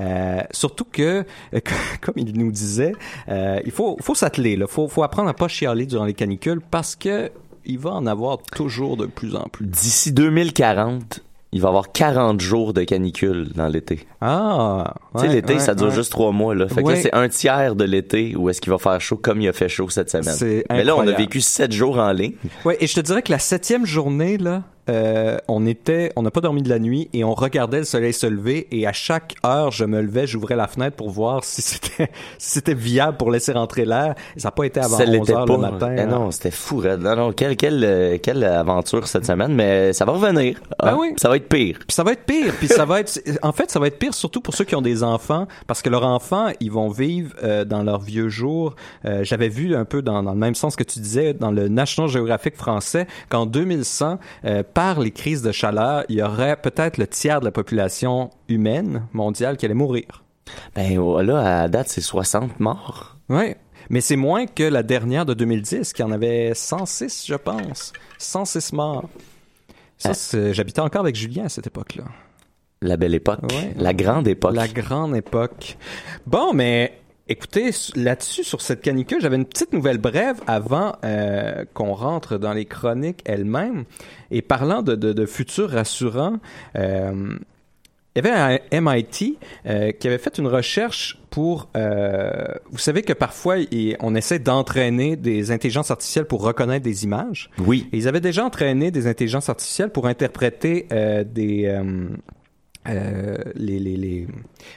Euh, 0.00 0.40
surtout 0.50 0.86
que, 0.90 1.24
euh, 1.54 1.60
comme 2.00 2.14
il 2.16 2.36
nous 2.36 2.50
disait, 2.50 2.94
euh, 3.28 3.60
il 3.64 3.70
faut, 3.70 3.96
faut 4.00 4.16
s'atteler. 4.16 4.54
Il 4.54 4.66
faut, 4.66 4.88
faut 4.88 5.04
apprendre 5.04 5.28
à 5.28 5.34
pas 5.34 5.46
chialer 5.46 5.86
durant 5.86 6.04
les 6.04 6.14
canicules 6.14 6.60
parce 6.68 6.96
que 6.96 7.30
il 7.64 7.78
va 7.78 7.90
en 7.90 8.06
avoir 8.06 8.38
toujours 8.54 8.96
de 8.96 9.06
plus 9.06 9.34
en 9.36 9.44
plus. 9.44 9.66
D'ici 9.66 10.12
2040, 10.12 11.20
il 11.54 11.60
va 11.60 11.68
y 11.68 11.70
avoir 11.70 11.92
40 11.92 12.40
jours 12.40 12.72
de 12.72 12.82
canicule 12.82 13.50
dans 13.54 13.68
l'été. 13.68 14.06
Ah! 14.20 14.94
tu 15.14 15.20
sais, 15.20 15.28
l'été, 15.28 15.54
ouais, 15.54 15.60
ça 15.60 15.74
dure 15.74 15.88
ouais. 15.88 15.94
juste 15.94 16.10
trois 16.10 16.32
mois. 16.32 16.54
Là. 16.54 16.66
Fait 16.68 16.82
que 16.82 16.86
Ouais. 16.86 16.94
là, 16.94 17.00
c'est 17.02 17.14
un 17.14 17.28
tiers 17.28 17.74
de 17.76 17.84
l'été 17.84 18.34
où 18.36 18.48
est-ce 18.48 18.60
qu'il 18.60 18.72
va 18.72 18.78
faire 18.78 18.98
chaud 19.00 19.16
comme 19.16 19.40
il 19.42 19.48
a 19.48 19.52
fait 19.52 19.68
chaud 19.68 19.90
cette 19.90 20.10
semaine. 20.10 20.62
Mais 20.70 20.84
là, 20.84 20.96
on 20.96 21.06
a 21.06 21.12
vécu 21.12 21.40
sept 21.40 21.72
jours 21.72 21.98
en 21.98 22.12
ligne. 22.12 22.34
Ouais, 22.64 22.78
et 22.80 22.86
je 22.86 22.94
te 22.94 23.00
dirais 23.00 23.22
que 23.22 23.30
la 23.32 23.38
septième 23.38 23.84
journée, 23.84 24.38
là, 24.38 24.62
euh, 24.88 25.38
on 25.48 25.64
était, 25.66 26.12
on 26.16 26.22
n'a 26.22 26.30
pas 26.30 26.40
dormi 26.40 26.62
de 26.62 26.68
la 26.68 26.78
nuit 26.78 27.08
et 27.12 27.22
on 27.22 27.34
regardait 27.34 27.78
le 27.78 27.84
soleil 27.84 28.12
se 28.12 28.26
lever 28.26 28.66
et 28.72 28.86
à 28.86 28.92
chaque 28.92 29.36
heure, 29.46 29.70
je 29.70 29.84
me 29.84 30.00
levais, 30.00 30.26
j'ouvrais 30.26 30.56
la 30.56 30.66
fenêtre 30.66 30.96
pour 30.96 31.10
voir 31.10 31.44
si 31.44 31.62
c'était, 31.62 32.10
si 32.38 32.50
c'était 32.50 32.74
viable 32.74 33.16
pour 33.16 33.30
laisser 33.30 33.52
rentrer 33.52 33.84
l'air. 33.84 34.14
Ça 34.36 34.48
n'a 34.48 34.52
pas 34.52 34.64
été 34.64 34.80
avant 34.80 34.96
ça 34.96 35.04
11 35.04 35.10
l'était 35.10 35.32
heures 35.34 35.44
pas. 35.44 35.52
le 35.54 35.58
matin. 35.58 35.94
Eh 35.96 36.00
hein. 36.00 36.06
non, 36.06 36.30
c'était 36.30 36.50
fou. 36.50 36.82
Non, 36.82 37.16
non, 37.16 37.32
quelle, 37.32 37.56
quelle, 37.56 37.84
euh, 37.84 38.18
quelle 38.20 38.42
aventure 38.44 39.06
cette 39.06 39.24
semaine, 39.26 39.54
mais 39.54 39.92
ça 39.92 40.04
va 40.04 40.12
revenir. 40.12 40.60
Ben 40.70 40.76
Ah, 40.80 40.96
oui. 40.98 41.12
Ça 41.16 41.28
va 41.28 41.36
être 41.36 41.48
pire. 41.48 41.78
Puis 41.86 41.94
ça 41.94 42.02
va 42.02 42.12
être 42.12 42.24
pire. 42.24 42.52
Puis 42.58 42.68
ça 42.68 42.84
va 42.84 43.00
être, 43.00 43.20
en 43.42 43.52
fait, 43.52 43.70
ça 43.70 43.78
va 43.78 43.86
être 43.86 43.98
pire 43.98 44.14
surtout 44.14 44.40
pour 44.40 44.54
ceux 44.54 44.64
qui 44.64 44.74
ont 44.74 44.82
des 44.82 45.02
enfants, 45.02 45.46
parce 45.66 45.82
que 45.82 45.90
leurs 45.90 46.04
enfants, 46.06 46.48
ils 46.60 46.72
vont 46.72 46.88
vivre 46.88 47.34
euh, 47.42 47.64
dans 47.64 47.82
leurs 47.82 48.00
vieux 48.00 48.28
jours. 48.28 48.74
Euh, 49.04 49.22
J'avais 49.22 49.48
vu 49.48 49.76
un 49.76 49.84
peu 49.84 50.02
dans, 50.02 50.22
dans 50.22 50.32
le 50.32 50.38
même 50.38 50.54
sens 50.54 50.74
que 50.74 50.82
tu 50.84 50.98
disais 50.98 51.34
dans 51.34 51.50
le 51.52 51.68
National 51.68 52.10
Geographic 52.10 52.56
français 52.56 53.06
qu'en 53.28 53.46
2100, 53.46 54.18
euh, 54.44 54.62
par 54.74 55.00
les 55.00 55.10
crises 55.10 55.42
de 55.42 55.52
chaleur, 55.52 56.04
il 56.08 56.16
y 56.16 56.22
aurait 56.22 56.56
peut-être 56.56 56.98
le 56.98 57.06
tiers 57.06 57.40
de 57.40 57.44
la 57.44 57.52
population 57.52 58.30
humaine 58.48 59.06
mondiale 59.12 59.56
qui 59.56 59.64
allait 59.64 59.74
mourir. 59.74 60.24
Ben 60.74 60.98
oh, 60.98 61.20
là, 61.22 61.62
à 61.62 61.68
date, 61.68 61.88
c'est 61.88 62.00
60 62.00 62.60
morts. 62.60 63.16
Oui. 63.28 63.54
Mais 63.90 64.00
c'est 64.00 64.16
moins 64.16 64.46
que 64.46 64.62
la 64.62 64.82
dernière 64.82 65.26
de 65.26 65.34
2010, 65.34 65.92
qui 65.92 66.02
en 66.02 66.10
avait 66.10 66.52
106, 66.54 67.24
je 67.26 67.34
pense. 67.34 67.92
106 68.18 68.72
morts. 68.72 69.08
Ça, 69.98 70.14
c'est- 70.14 70.52
j'habitais 70.54 70.80
encore 70.80 71.02
avec 71.02 71.14
Julien 71.16 71.44
à 71.44 71.48
cette 71.48 71.66
époque-là. 71.66 72.04
La 72.80 72.96
belle 72.96 73.14
époque. 73.14 73.40
Ouais. 73.52 73.72
La 73.76 73.94
grande 73.94 74.26
époque. 74.26 74.54
La 74.54 74.66
grande 74.66 75.14
époque. 75.14 75.76
Bon, 76.26 76.52
mais 76.52 76.98
écoutez, 77.32 77.70
là-dessus, 77.96 78.44
sur 78.44 78.60
cette 78.60 78.80
canicule, 78.80 79.18
j'avais 79.20 79.36
une 79.36 79.44
petite 79.46 79.72
nouvelle 79.72 79.98
brève 79.98 80.40
avant 80.46 80.94
euh, 81.04 81.64
qu'on 81.74 81.92
rentre 81.94 82.38
dans 82.38 82.52
les 82.52 82.64
chroniques 82.64 83.20
elles-mêmes. 83.24 83.84
Et 84.30 84.42
parlant 84.42 84.82
de, 84.82 84.94
de, 84.94 85.12
de 85.12 85.26
futur 85.26 85.70
rassurant, 85.70 86.36
euh, 86.76 87.34
il 88.14 88.24
y 88.24 88.28
avait 88.28 88.60
un 88.72 88.80
MIT 88.80 89.38
euh, 89.66 89.90
qui 89.92 90.06
avait 90.06 90.18
fait 90.18 90.36
une 90.38 90.46
recherche 90.46 91.18
pour... 91.30 91.70
vous 91.74 92.78
savez 92.78 93.02
que 93.02 93.14
parfois, 93.14 93.56
il- 93.58 93.96
on 94.00 94.14
essaie 94.14 94.38
d'entraîner 94.38 95.16
des 95.16 95.50
intelligences 95.50 95.90
artificielles 95.90 96.26
pour 96.26 96.42
reconnaître 96.42 96.84
des 96.84 97.04
images. 97.04 97.50
Oui. 97.58 97.88
Et 97.92 97.96
ils 97.96 98.08
avaient 98.08 98.20
déjà 98.20 98.44
entraîné 98.44 98.90
des 98.90 99.06
intelligences 99.06 99.48
artificielles 99.48 99.90
pour 99.90 100.06
interpréter 100.06 100.86
des 101.24 101.80
euh, 102.88 103.36
les, 103.54 103.78
les, 103.78 103.96
les, 103.96 104.26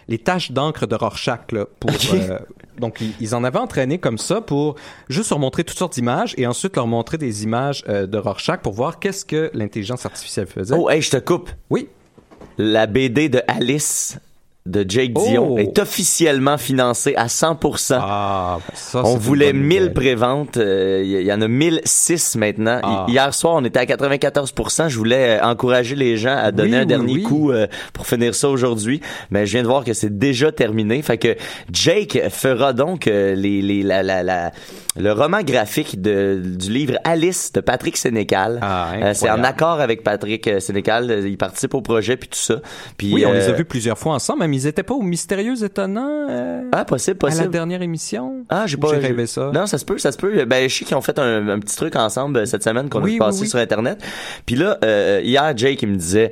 les 0.07 0.17
taches 0.19 0.51
d'encre 0.51 0.85
de 0.85 0.93
Rorschach 0.95 1.51
là, 1.51 1.65
pour 1.79 1.89
euh, 2.13 2.37
donc 2.79 3.01
ils, 3.01 3.13
ils 3.19 3.33
en 3.33 3.43
avaient 3.43 3.59
entraîné 3.59 3.97
comme 3.97 4.19
ça 4.19 4.41
pour 4.41 4.75
juste 5.09 5.31
leur 5.31 5.39
montrer 5.39 5.63
toutes 5.63 5.77
sortes 5.77 5.93
d'images 5.93 6.35
et 6.37 6.45
ensuite 6.45 6.75
leur 6.75 6.85
montrer 6.85 7.17
des 7.17 7.43
images 7.43 7.83
euh, 7.89 8.05
de 8.05 8.17
Rorschach 8.17 8.59
pour 8.61 8.73
voir 8.73 8.99
qu'est-ce 8.99 9.25
que 9.25 9.49
l'intelligence 9.53 10.05
artificielle 10.05 10.45
faisait. 10.45 10.75
Oh, 10.77 10.89
hey, 10.89 11.01
je 11.01 11.09
te 11.09 11.17
coupe. 11.17 11.49
Oui. 11.71 11.89
La 12.57 12.85
BD 12.85 13.27
de 13.27 13.41
Alice 13.47 14.19
de 14.65 14.83
Jake 14.87 15.11
Oh. 15.15 15.23
Dion 15.27 15.57
est 15.59 15.77
officiellement 15.77 16.57
financée 16.57 17.13
à 17.15 17.27
100%. 17.27 17.97
Ah, 18.01 18.57
ça, 18.73 19.03
on 19.05 19.15
voulait 19.15 19.53
bonne 19.53 19.61
1000 19.61 19.77
nouvelle. 19.79 19.93
préventes, 19.93 20.57
euh, 20.57 21.01
il 21.03 21.11
y, 21.11 21.25
y 21.25 21.31
en 21.33 21.41
a 21.41 21.47
1006 21.47 22.35
maintenant. 22.35 22.79
Ah. 22.83 23.05
Hi- 23.07 23.11
Hier 23.11 23.33
soir, 23.33 23.53
on 23.57 23.63
était 23.63 23.79
à 23.79 23.85
94%. 23.85 24.89
Je 24.89 24.97
voulais 24.97 25.39
euh, 25.39 25.45
encourager 25.45 25.95
les 25.95 26.17
gens 26.17 26.35
à 26.35 26.51
donner 26.51 26.71
Oui, 26.71 26.75
un 26.77 26.79
oui, 26.81 26.85
dernier 26.87 27.13
oui. 27.13 27.23
coup 27.23 27.51
euh, 27.51 27.67
pour 27.93 28.07
finir 28.07 28.33
ça 28.33 28.49
aujourd'hui, 28.49 29.01
mais 29.29 29.45
je 29.45 29.51
viens 29.51 29.61
de 29.61 29.67
voir 29.67 29.83
que 29.83 29.93
c'est 29.93 30.17
déjà 30.17 30.51
terminé. 30.51 31.01
Fait 31.03 31.17
que 31.19 31.35
Jake 31.71 32.19
fera 32.29 32.73
donc 32.73 33.07
euh, 33.07 33.35
les, 33.35 33.61
les, 33.61 33.83
la, 33.83 34.01
la, 34.01 34.23
la- 34.23 34.51
le 34.97 35.11
roman 35.11 35.41
graphique 35.41 36.01
de, 36.01 36.41
du 36.43 36.71
livre 36.71 36.93
Alice 37.03 37.51
de 37.51 37.59
Patrick 37.59 37.97
Sénécal. 37.97 38.59
Ah, 38.61 38.93
Euh, 38.95 39.11
c'est 39.13 39.29
en 39.29 39.43
accord 39.43 39.81
avec 39.81 40.03
Patrick 40.03 40.47
euh, 40.47 40.59
Sénécal. 40.61 41.11
Euh, 41.11 41.27
Il 41.27 41.37
participe 41.37 41.73
au 41.73 41.81
projet 41.81 42.15
puis 42.17 42.29
tout 42.29 42.37
ça. 42.39 42.61
Puis, 42.97 43.13
Oui, 43.13 43.25
on 43.25 43.33
les 43.33 43.47
a 43.47 43.49
euh, 43.49 43.53
vus 43.55 43.65
plusieurs 43.65 43.97
fois 43.97 44.13
ensemble, 44.13 44.39
mais 44.39 44.47
ils 44.55 44.67
étaient 44.67 44.83
pas 44.83 44.93
au 44.95 45.01
mystérieux 45.01 45.63
étonnant 45.63 46.27
euh, 46.29 46.63
Ah, 46.71 46.85
possible, 46.85 47.17
à 47.21 47.25
la 47.27 47.31
possible. 47.31 47.51
dernière 47.51 47.81
émission? 47.81 48.43
Ah, 48.49 48.63
j'ai 48.67 48.77
pas 48.77 48.87
j'ai 48.89 48.97
rêvé 48.97 49.25
ça? 49.27 49.51
Non, 49.53 49.65
ça 49.67 49.77
se 49.77 49.85
peut, 49.85 49.97
ça 49.97 50.11
se 50.11 50.17
peut. 50.17 50.45
Ben, 50.45 50.67
je 50.69 50.75
sais 50.75 50.85
qu'ils 50.85 50.95
ont 50.97 51.01
fait 51.01 51.19
un, 51.19 51.47
un 51.49 51.59
petit 51.59 51.75
truc 51.75 51.95
ensemble 51.95 52.37
euh, 52.37 52.45
cette 52.45 52.63
semaine 52.63 52.89
qu'on 52.89 53.01
Oui, 53.01 53.11
a 53.11 53.13
oui, 53.13 53.19
passé 53.19 53.41
oui. 53.41 53.47
sur 53.47 53.59
Internet. 53.59 54.01
Puis 54.45 54.55
là, 54.55 54.77
euh, 54.83 55.21
hier, 55.23 55.53
Jake, 55.55 55.81
il 55.83 55.89
me 55.89 55.95
disait... 55.95 56.31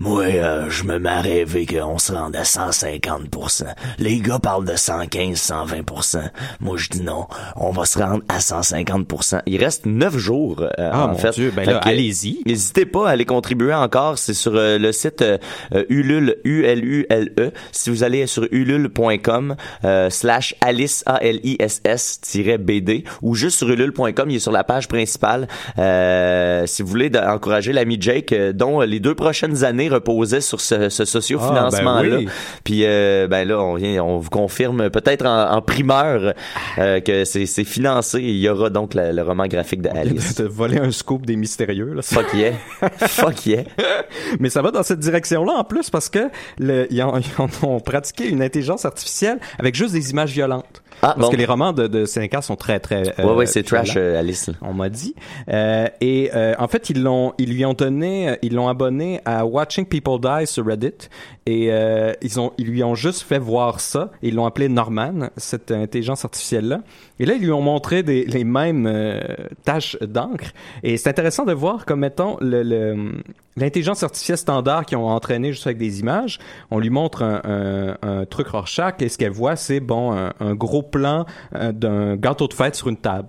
Moi, 0.00 0.26
euh, 0.26 0.70
je 0.70 0.84
me 0.84 1.00
mets 1.00 1.08
à 1.08 1.20
rêver 1.20 1.66
qu'on 1.66 1.98
se 1.98 2.12
rende 2.12 2.36
à 2.36 2.44
150%. 2.44 3.64
Les 3.98 4.20
gars 4.20 4.38
parlent 4.38 4.64
de 4.64 4.76
115, 4.76 5.36
120%. 5.36 6.30
Moi, 6.60 6.76
je 6.76 6.88
dis 6.88 7.00
non. 7.02 7.26
On 7.56 7.72
va 7.72 7.84
se 7.84 7.98
rendre 7.98 8.22
à 8.28 8.38
150%. 8.38 9.40
Il 9.46 9.56
reste 9.62 9.86
neuf 9.86 10.16
jours, 10.16 10.60
euh, 10.62 10.90
Ah, 10.92 11.06
en 11.06 11.08
mon 11.08 11.14
fait. 11.16 11.30
Dieu, 11.30 11.52
ben 11.54 11.64
Fait 11.64 11.72
là, 11.72 11.80
que, 11.80 11.88
allez-y. 11.88 12.42
N'hésitez 12.46 12.86
pas 12.86 13.08
à 13.08 13.10
aller 13.10 13.24
contribuer 13.24 13.74
encore. 13.74 14.18
C'est 14.18 14.34
sur 14.34 14.52
euh, 14.54 14.78
le 14.78 14.92
site 14.92 15.20
euh, 15.22 15.36
euh, 15.74 15.82
Ulule, 15.88 16.36
U-L-U-L-E. 16.44 17.50
Si 17.72 17.90
vous 17.90 18.04
allez 18.04 18.28
sur 18.28 18.46
ulule.com 18.52 19.56
euh, 19.84 20.10
slash 20.10 20.54
Alice, 20.60 21.02
A-L-I-S-S, 21.06 22.20
tiret 22.20 22.58
BD, 22.58 23.02
ou 23.22 23.34
juste 23.34 23.58
sur 23.58 23.68
ulule.com, 23.68 24.30
il 24.30 24.36
est 24.36 24.38
sur 24.38 24.52
la 24.52 24.62
page 24.62 24.86
principale. 24.86 25.48
Euh, 25.76 26.66
si 26.66 26.82
vous 26.82 26.88
voulez 26.88 27.10
encourager 27.18 27.72
l'ami 27.72 27.96
Jake, 28.00 28.32
dont 28.54 28.80
les 28.82 29.00
deux 29.00 29.16
prochaines 29.16 29.64
années 29.64 29.87
reposaient 29.88 30.40
sur 30.40 30.60
ce, 30.60 30.88
ce 30.88 31.04
socio-financement-là. 31.04 32.00
Ah, 32.00 32.16
ben 32.16 32.16
oui. 32.18 32.28
Puis 32.64 32.82
euh, 32.84 33.26
ben 33.28 33.46
là, 33.46 33.58
on 33.60 33.74
vient, 33.74 34.02
on 34.04 34.18
vous 34.18 34.30
confirme 34.30 34.90
peut-être 34.90 35.26
en, 35.26 35.50
en 35.52 35.62
primeur 35.62 36.34
euh, 36.78 37.00
que 37.00 37.24
c'est 37.24 37.46
financé. 37.64 38.20
Il 38.20 38.36
y 38.38 38.48
aura 38.48 38.70
donc 38.70 38.94
la- 38.94 39.12
le 39.12 39.22
roman 39.22 39.46
graphique 39.46 39.82
de 39.82 39.88
Alice. 39.90 40.40
voler 40.40 40.78
un 40.78 40.90
scoop 40.90 41.26
des 41.26 41.36
mystérieux. 41.36 41.92
Là. 41.94 42.02
Fuck 42.02 42.32
yeah. 42.34 42.52
Fuck 42.98 43.46
yeah. 43.46 43.62
Mais 44.40 44.50
ça 44.50 44.62
va 44.62 44.70
dans 44.70 44.82
cette 44.82 45.00
direction-là 45.00 45.52
en 45.52 45.64
plus 45.64 45.90
parce 45.90 46.08
que 46.08 46.28
le, 46.58 46.86
ils, 46.90 47.02
ont, 47.02 47.18
ils 47.18 47.64
ont 47.66 47.80
pratiqué 47.80 48.28
une 48.28 48.42
intelligence 48.42 48.84
artificielle 48.84 49.38
avec 49.58 49.74
juste 49.74 49.92
des 49.92 50.10
images 50.10 50.32
violentes. 50.32 50.82
Ah, 51.02 51.14
Parce 51.14 51.18
bon. 51.18 51.30
que 51.30 51.36
les 51.36 51.44
romans 51.44 51.72
de, 51.72 51.86
de 51.86 52.04
Sénécal 52.04 52.42
sont 52.42 52.56
très 52.56 52.80
très. 52.80 53.08
euh, 53.20 53.24
ouais, 53.24 53.34
ouais, 53.34 53.46
c'est 53.46 53.66
violents. 53.66 53.84
trash, 53.84 53.96
euh, 53.96 54.18
Alice. 54.18 54.48
là. 54.48 54.54
On 54.62 54.72
m'a 54.74 54.88
dit. 54.88 55.14
Euh, 55.48 55.86
et 56.00 56.30
euh, 56.34 56.54
en 56.58 56.66
fait, 56.68 56.90
ils 56.90 57.02
l'ont, 57.02 57.32
ils 57.38 57.52
lui 57.54 57.64
ont 57.64 57.72
donné, 57.74 58.30
euh, 58.30 58.36
ils 58.42 58.54
l'ont 58.54 58.68
abonné 58.68 59.20
à 59.24 59.46
Watching 59.46 59.86
People 59.86 60.18
Die 60.20 60.46
sur 60.46 60.66
Reddit. 60.66 61.08
Et 61.46 61.68
euh, 61.72 62.12
ils 62.20 62.38
ont, 62.40 62.52
ils 62.58 62.66
lui 62.66 62.82
ont 62.84 62.94
juste 62.94 63.22
fait 63.22 63.38
voir 63.38 63.80
ça. 63.80 64.10
Ils 64.22 64.34
l'ont 64.34 64.44
appelé 64.46 64.68
Norman, 64.68 65.28
cette 65.36 65.70
intelligence 65.70 66.24
artificielle-là. 66.24 66.80
Et 67.20 67.26
là, 67.26 67.34
ils 67.34 67.42
lui 67.42 67.52
ont 67.52 67.62
montré 67.62 68.02
des, 68.02 68.24
les 68.24 68.44
mêmes 68.44 68.86
euh, 68.86 69.20
taches 69.64 69.96
d'encre. 70.00 70.52
Et 70.82 70.96
c'est 70.96 71.08
intéressant 71.08 71.44
de 71.44 71.52
voir 71.52 71.86
comme 71.86 72.00
mettons 72.00 72.36
le, 72.40 72.62
le- 72.62 73.12
l'intelligence 73.58 74.02
artificielle 74.02 74.38
standard 74.38 74.86
qui 74.86 74.96
ont 74.96 75.06
entraîné 75.08 75.52
juste 75.52 75.66
avec 75.66 75.78
des 75.78 76.00
images. 76.00 76.38
On 76.70 76.78
lui 76.78 76.90
montre 76.90 77.22
un, 77.22 77.40
un, 77.44 77.96
un 78.02 78.24
truc 78.24 78.48
Rorschach 78.48 79.00
et 79.00 79.08
ce 79.08 79.18
qu'elle 79.18 79.32
voit, 79.32 79.56
c'est 79.56 79.80
bon 79.80 80.12
un, 80.12 80.32
un 80.40 80.54
gros 80.54 80.82
plan 80.82 81.26
euh, 81.54 81.72
d'un 81.72 82.16
gâteau 82.16 82.48
de 82.48 82.54
fête 82.54 82.74
sur 82.74 82.88
une 82.88 82.96
table. 82.96 83.28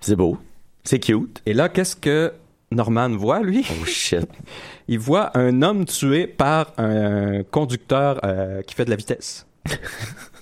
C'est 0.00 0.16
beau. 0.16 0.38
C'est 0.84 1.00
cute. 1.00 1.42
Et 1.46 1.54
là, 1.54 1.68
qu'est-ce 1.68 1.96
que 1.96 2.32
Norman 2.70 3.10
voit, 3.10 3.40
lui? 3.40 3.66
Oh 3.70 3.84
shit. 3.84 4.28
Il 4.88 4.98
voit 4.98 5.36
un 5.36 5.62
homme 5.62 5.84
tué 5.84 6.26
par 6.26 6.72
un 6.78 7.42
conducteur 7.42 8.20
euh, 8.24 8.62
qui 8.62 8.74
fait 8.74 8.84
de 8.84 8.90
la 8.90 8.96
vitesse. 8.96 9.46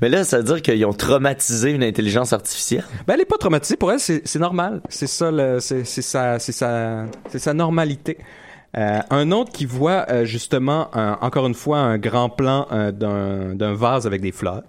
Mais 0.00 0.08
là, 0.08 0.24
ça 0.24 0.38
veut 0.38 0.44
dire 0.44 0.62
qu'ils 0.62 0.84
ont 0.86 0.92
traumatisé 0.92 1.70
une 1.70 1.82
intelligence 1.82 2.32
artificielle? 2.32 2.84
Ben, 3.06 3.14
elle 3.14 3.20
est 3.20 3.24
pas 3.26 3.36
traumatisée. 3.36 3.76
Pour 3.76 3.92
elle, 3.92 4.00
c'est 4.00 4.36
normal. 4.38 4.80
C'est 4.88 5.06
ça, 5.06 5.30
c'est 5.60 5.84
sa, 5.84 6.38
sa, 6.38 7.04
sa 7.36 7.54
normalité. 7.54 8.18
Euh, 8.78 9.00
un 9.10 9.32
autre 9.32 9.50
qui 9.52 9.66
voit 9.66 10.06
euh, 10.10 10.24
justement, 10.24 10.88
un- 10.96 11.18
encore 11.20 11.46
une 11.46 11.54
fois, 11.54 11.78
un 11.78 11.98
grand 11.98 12.30
plan 12.30 12.68
euh, 12.72 12.92
d'un 12.92 13.74
vase 13.74 14.06
avec 14.06 14.20
des 14.22 14.32
fleurs. 14.32 14.62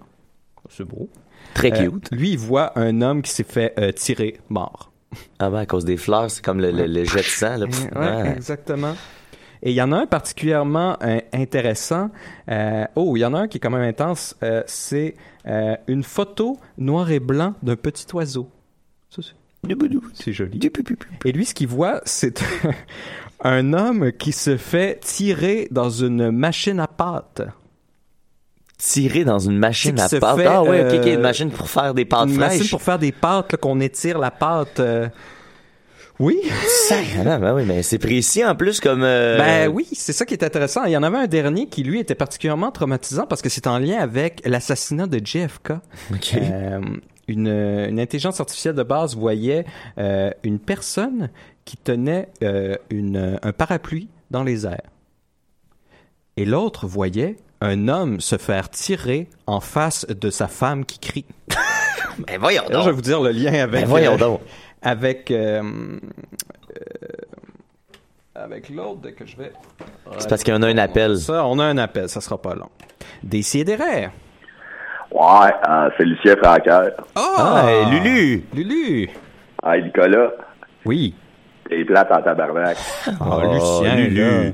C'est 0.70 0.84
beau. 0.86 1.08
Très 1.54 1.72
cute. 1.72 2.10
lui, 2.12 2.32
il 2.32 2.38
voit 2.38 2.78
un 2.80 3.02
homme 3.02 3.22
qui 3.22 3.32
s'est 3.32 3.44
fait 3.44 3.94
tirer 3.94 4.40
mort. 4.50 4.92
Ah 5.40 5.50
ben, 5.50 5.60
à 5.60 5.66
cause 5.66 5.84
des 5.86 5.98
fleurs, 5.98 6.32
c'est 6.32 6.44
comme 6.44 6.60
le, 6.62 6.72
le, 6.72 6.86
le 6.88 7.04
jet 7.04 7.18
de 7.20 7.24
sang. 7.24 7.58
Là. 7.58 7.66
Ouais, 7.96 8.22
ouais. 8.24 8.34
exactement. 8.38 8.96
Et 9.64 9.72
il 9.72 9.76
y 9.76 9.82
en 9.82 9.92
a 9.92 9.98
un 9.98 10.06
particulièrement 10.08 10.98
euh, 11.04 11.20
intéressant. 11.34 12.10
Euh, 12.50 12.86
oh, 12.96 13.16
il 13.16 13.20
y 13.20 13.26
en 13.26 13.34
a 13.34 13.42
un 13.42 13.48
qui 13.48 13.58
est 13.58 13.60
quand 13.62 13.70
même 13.70 13.88
intense. 13.88 14.36
Euh, 14.44 14.64
c'est 14.66 15.14
euh, 15.48 15.76
une 15.88 16.04
photo 16.04 16.58
noir 16.78 17.12
et 17.12 17.20
blanc 17.20 17.54
d'un 17.62 17.76
petit 17.76 18.06
oiseau. 18.16 18.50
Ça, 19.10 19.22
c'est- 19.22 19.34
C'est 20.16 20.34
joli. 20.34 20.58
Et 21.26 21.32
lui, 21.32 21.46
ce 21.46 21.54
qu'il 21.54 21.68
voit, 21.68 22.02
c'est 22.06 22.42
un 23.44 23.74
homme 23.74 24.12
qui 24.14 24.32
se 24.32 24.58
fait 24.58 25.00
tirer 25.02 25.68
dans 25.70 25.92
une 25.92 26.32
machine 26.32 26.80
à 26.80 26.88
pâte. 26.88 27.44
Tirer 28.80 29.24
dans 29.24 29.38
une 29.38 29.60
machine 29.60 30.00
à 30.00 30.10
pâte. 30.20 30.38
fait, 30.40 30.46
ah 30.48 30.64
ouais, 30.64 30.82
ok, 30.92 31.02
ok, 31.02 31.08
euh, 31.08 31.14
une 31.14 31.22
machine 31.22 31.52
pour 31.52 31.70
faire 31.70 31.94
des 31.94 32.06
pâtes 32.06 32.30
une 32.30 32.34
fraîches. 32.36 32.54
machine 32.58 32.70
pour 32.72 32.82
faire 32.82 32.98
des 32.98 33.12
pâtes, 33.12 33.56
qu'on 33.58 33.80
étire 33.80 34.18
la 34.18 34.32
pâte. 34.32 34.80
euh. 34.80 35.08
Oui. 36.22 36.40
Ah, 37.26 37.38
ben 37.40 37.54
oui, 37.56 37.64
mais 37.66 37.82
c'est 37.84 37.98
précis 37.98 38.46
en 38.46 38.56
plus 38.56 38.80
comme. 38.80 39.02
euh, 39.04 39.38
Ben 39.38 39.68
oui, 39.70 39.88
c'est 39.92 40.14
ça 40.14 40.26
qui 40.26 40.34
est 40.36 40.44
intéressant. 40.44 40.84
Il 40.86 40.92
y 40.92 40.98
en 40.98 41.04
avait 41.04 41.18
un 41.18 41.28
dernier 41.28 41.68
qui, 41.68 41.84
lui, 41.84 42.00
était 42.00 42.16
particulièrement 42.16 42.72
traumatisant 42.72 43.26
parce 43.26 43.42
que 43.42 43.50
c'est 43.50 43.66
en 43.66 43.80
lien 43.80 43.98
avec 43.98 44.42
l'assassinat 44.46 45.08
de 45.08 45.20
JFK. 45.26 45.72
Euh, 46.36 46.80
une, 47.28 47.48
une 47.48 48.00
intelligence 48.00 48.40
artificielle 48.40 48.76
de 48.76 48.84
base 48.84 49.16
voyait 49.16 49.66
euh, 49.98 50.30
une 50.44 50.60
personne 50.60 51.30
qui 51.66 51.78
tenait 51.78 52.28
euh, 52.44 52.76
une, 52.90 53.40
un 53.42 53.52
parapluie 53.52 54.10
dans 54.30 54.44
les 54.44 54.66
airs. 54.66 54.82
Et 56.38 56.46
l'autre 56.46 56.88
voyait 56.88 57.38
un 57.62 57.88
homme 57.88 58.20
se 58.22 58.38
faire 58.38 58.70
tirer 58.70 59.28
en 59.48 59.60
face 59.60 60.06
de 60.08 60.30
sa 60.30 60.48
femme 60.48 60.86
qui 60.86 61.00
crie. 61.00 61.26
Ben 62.28 62.38
voyons 62.40 62.64
Là, 62.70 62.82
je 62.82 62.86
vais 62.86 62.86
donc. 62.88 62.96
vous 62.96 63.02
dire 63.02 63.22
le 63.22 63.32
lien 63.32 63.54
avec... 63.54 63.72
Ben 63.72 63.86
voyons 63.86 64.18
donc. 64.18 64.42
Avec 64.82 65.30
euh, 65.32 65.62
euh, 65.62 66.80
avec 68.36 68.70
l'autre 68.70 69.10
que 69.12 69.26
je 69.26 69.38
vais 69.38 69.52
C'est 70.18 70.30
parce 70.30 70.44
qu'il 70.44 70.54
y 70.54 70.58
en 70.58 70.62
a 70.64 70.68
un 70.68 70.78
appel. 70.78 71.18
ça 71.18 71.46
on 71.46 71.60
a 71.60 71.66
un 71.66 71.78
appel 71.78 72.10
ça 72.10 72.22
sera 72.22 72.42
pas 72.42 72.56
long 72.56 72.70
Décidérez 73.24 74.10
Ouais, 75.12 75.52
euh, 75.68 75.90
c'est 75.98 76.06
Lucien 76.06 76.38
Francaire. 76.42 76.92
Ah, 77.16 77.66
hey, 77.68 77.86
Lulu. 77.92 78.44
Lulu 78.56 79.10
Hey, 79.64 79.84
Nicolas, 79.84 80.32
oui 80.86 81.14
t'es 81.70 81.86
plate 81.86 82.12
en 82.12 82.22
tabarnak. 82.22 82.78
Ah, 83.08 83.12
Oh, 83.22 83.54
Lucien 83.54 83.96
Lulu. 83.96 84.20
là. 84.46 84.52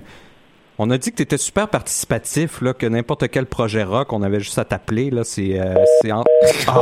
On 0.79 0.89
a 0.89 0.97
dit 0.97 1.11
que 1.11 1.15
tu 1.17 1.23
étais 1.23 1.37
super 1.37 1.67
participatif 1.69 2.61
là 2.61 2.73
que 2.73 2.85
n'importe 2.85 3.27
quel 3.29 3.45
projet 3.45 3.83
rock 3.83 4.13
on 4.13 4.21
avait 4.21 4.39
juste 4.39 4.57
à 4.59 4.65
t'appeler 4.65 5.09
là 5.09 5.23
c'est 5.23 5.59
euh, 5.59 5.75
c'est 6.01 6.11
en... 6.11 6.23
Ah, 6.67 6.81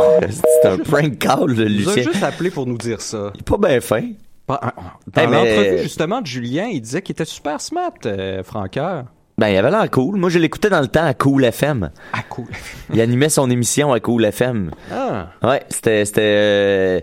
C'est 0.62 0.68
un 0.68 0.78
prank 0.80 1.18
call 1.20 1.56
de 1.56 1.66
il 1.66 1.82
nous 1.84 1.90
a 1.90 1.96
Lucien. 1.96 2.12
juste 2.12 2.24
appelé 2.24 2.50
pour 2.52 2.66
nous 2.66 2.78
dire 2.78 3.02
ça 3.02 3.32
Il 3.36 3.42
est 3.42 3.44
pas 3.44 3.58
bien 3.58 3.80
fin. 3.82 4.02
Pas- 4.48 4.60
un- 4.64 4.72
Dans 5.24 5.30
mais- 5.30 5.38
l'entrevue, 5.38 5.84
justement, 5.84 6.22
de 6.22 6.28
Julien, 6.28 6.66
il 6.66 6.82
disait 6.82 7.02
qu'il 7.02 7.14
était 7.14 7.26
super 7.26 7.60
smart, 7.62 7.92
euh, 8.06 8.44
Franqueur. 8.44 9.06
Ben, 9.38 9.50
il 9.50 9.58
avait 9.58 9.72
l'air 9.72 9.90
cool. 9.92 10.18
Moi, 10.18 10.30
je 10.30 10.40
l'écoutais 10.40 10.70
dans 10.70 10.82
le 10.82 10.88
temps 10.88 11.04
à 11.06 11.14
Cool 11.14 11.44
FM. 11.46 11.90
Ah, 12.14 12.22
cool. 12.30 12.46
Il 12.94 13.02
animait 13.02 13.30
son 13.30 13.50
émission 13.50 13.92
à 13.92 14.00
Cool 14.00 14.24
FM. 14.26 14.72
Ah. 14.92 15.30
Ouais, 15.44 15.64
c'était, 15.70 16.06
c'était, 16.06 16.22
euh... 16.24 17.00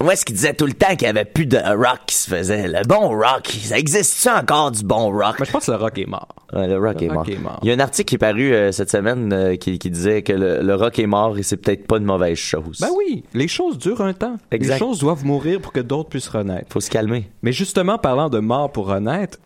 Moi, 0.00 0.14
ce 0.14 0.24
qu'il 0.24 0.36
disait 0.36 0.54
tout 0.54 0.66
le 0.66 0.74
temps 0.74 0.90
qu'il 0.94 1.02
y 1.02 1.06
avait 1.06 1.24
plus 1.24 1.46
de 1.46 1.56
rock 1.58 1.98
qui 2.06 2.14
se 2.14 2.30
faisait. 2.30 2.68
Le 2.68 2.86
bon 2.86 3.08
rock. 3.08 3.48
Ça 3.62 3.76
existe-tu 3.78 4.28
encore 4.28 4.70
du 4.70 4.84
bon 4.84 5.10
rock? 5.10 5.36
Mais 5.40 5.46
je 5.46 5.50
pense 5.50 5.66
que 5.66 5.72
le 5.72 5.76
rock 5.76 5.98
est 5.98 6.06
mort. 6.06 6.28
Ouais, 6.52 6.68
le 6.68 6.78
rock, 6.78 7.00
Le 7.00 7.06
est, 7.06 7.08
rock 7.08 7.16
mort. 7.16 7.28
est 7.28 7.38
mort. 7.38 7.58
Il 7.62 7.68
y 7.68 7.72
a 7.72 7.74
un 7.74 7.80
article 7.80 8.08
qui 8.08 8.14
est 8.14 8.18
paru 8.18 8.52
euh, 8.52 8.70
cette 8.70 8.90
semaine 8.90 9.32
euh, 9.32 9.56
qui, 9.56 9.78
qui 9.80 9.90
disait 9.90 10.22
que 10.22 10.32
le, 10.32 10.62
le 10.62 10.74
rock 10.76 10.98
est 11.00 11.06
mort 11.06 11.36
et 11.36 11.42
c'est 11.42 11.56
peut-être 11.56 11.86
pas 11.86 11.96
une 11.98 12.04
mauvaise 12.04 12.38
chose. 12.38 12.78
Ben 12.80 12.90
oui, 12.96 13.24
les 13.34 13.48
choses 13.48 13.76
durent 13.76 14.02
un 14.02 14.12
temps. 14.14 14.36
Exact. 14.52 14.74
Les 14.74 14.78
choses 14.78 15.00
doivent 15.00 15.24
mourir 15.24 15.60
pour 15.60 15.72
que 15.72 15.80
d'autres 15.80 16.08
puissent 16.10 16.28
renaître. 16.28 16.72
Faut 16.72 16.80
se 16.80 16.90
calmer. 16.90 17.28
Mais 17.42 17.52
justement, 17.52 17.98
parlant 17.98 18.28
de 18.28 18.38
mort 18.38 18.70
pour 18.70 18.86
renaître, 18.86 19.38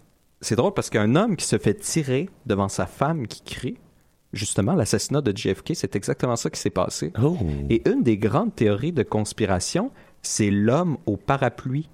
c'est 0.42 0.56
drôle 0.56 0.74
parce 0.74 0.90
qu'un 0.90 1.16
homme 1.16 1.36
qui 1.36 1.46
se 1.46 1.56
fait 1.56 1.74
tirer 1.74 2.28
devant 2.44 2.68
sa 2.68 2.84
femme 2.84 3.26
qui 3.26 3.42
crie, 3.42 3.78
justement, 4.34 4.74
l'assassinat 4.74 5.22
de 5.22 5.34
JFK, 5.34 5.72
c'est 5.74 5.96
exactement 5.96 6.36
ça 6.36 6.50
qui 6.50 6.60
s'est 6.60 6.70
passé. 6.70 7.12
Oh. 7.22 7.36
Et 7.70 7.82
une 7.88 8.02
des 8.02 8.18
grandes 8.18 8.54
théories 8.54 8.92
de 8.92 9.02
conspiration, 9.02 9.90
c'est 10.22 10.50
l'homme 10.50 10.96
au 11.06 11.16
parapluie. 11.16 11.88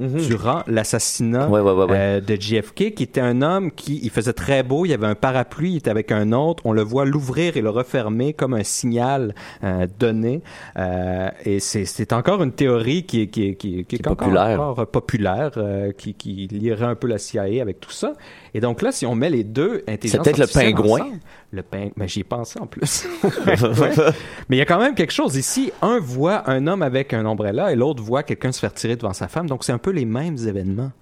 Durant 0.00 0.62
l'assassinat 0.68 1.48
Ouais, 1.48 1.58
ouais, 1.58 1.72
ouais, 1.72 1.84
ouais. 1.86 1.96
euh, 1.98 2.20
de 2.20 2.36
JFK, 2.40 2.94
qui 2.94 3.02
était 3.02 3.20
un 3.20 3.42
homme 3.42 3.72
qui 3.72 3.98
il 4.04 4.10
faisait 4.10 4.32
très 4.32 4.62
beau, 4.62 4.84
il 4.84 4.90
y 4.90 4.94
avait 4.94 5.08
un 5.08 5.16
parapluie, 5.16 5.72
il 5.72 5.76
était 5.78 5.90
avec 5.90 6.12
un 6.12 6.30
autre, 6.30 6.62
on 6.64 6.70
le 6.70 6.82
voit 6.82 7.04
l'ouvrir 7.04 7.56
et 7.56 7.60
le 7.62 7.70
refermer 7.70 8.32
comme 8.32 8.54
un 8.54 8.62
signal 8.62 9.34
euh, 9.64 9.88
donné. 9.98 10.40
Euh, 10.76 11.30
et 11.44 11.58
c'est- 11.58 11.84
c'est 11.84 12.12
encore 12.12 12.44
une 12.44 12.52
théorie 12.52 13.06
qui 13.06 13.22
est, 13.22 13.26
qui 13.26 13.48
est, 13.48 13.54
qui 13.56 13.80
est, 13.80 13.82
qui 13.82 13.96
est 13.96 14.02
populaire. 14.04 14.60
encore 14.62 14.86
populaire, 14.86 15.50
euh, 15.56 15.90
qui, 15.90 16.14
qui 16.14 16.46
lierait 16.46 16.86
un 16.86 16.94
peu 16.94 17.08
la 17.08 17.18
CIA 17.18 17.60
avec 17.60 17.80
tout 17.80 17.90
ça. 17.90 18.12
Et 18.54 18.60
donc 18.60 18.82
là, 18.82 18.92
si 18.92 19.04
on 19.04 19.16
met 19.16 19.30
les 19.30 19.42
deux 19.42 19.82
intelligences 19.88 20.22
peut-être 20.22 20.38
le 20.38 20.46
pingouin. 20.46 21.00
ensemble- 21.00 21.18
le 21.50 21.62
pingouin, 21.62 21.92
mais 21.96 22.08
j'y 22.08 22.20
ai 22.20 22.24
pensé 22.24 22.58
en 22.60 22.66
plus. 22.66 23.06
Ouais. 23.24 24.12
Mais 24.48 24.56
il 24.56 24.58
y 24.58 24.62
a 24.62 24.66
quand 24.66 24.78
même 24.78 24.94
quelque 24.94 25.12
chose 25.12 25.36
ici. 25.36 25.72
Un 25.82 25.98
voit 25.98 26.48
un 26.48 26.66
homme 26.66 26.82
avec 26.82 27.12
un 27.12 27.24
ombrella 27.26 27.72
et 27.72 27.76
l'autre 27.76 28.02
voit 28.02 28.22
quelqu'un 28.22 28.52
se 28.52 28.60
faire 28.60 28.72
tirer 28.74 28.96
devant 28.96 29.12
sa 29.12 29.28
femme. 29.28 29.48
Donc 29.48 29.64
c'est 29.64 29.72
un 29.72 29.78
peu 29.78 29.90
les 29.90 30.04
mêmes 30.04 30.36
événements 30.36 30.92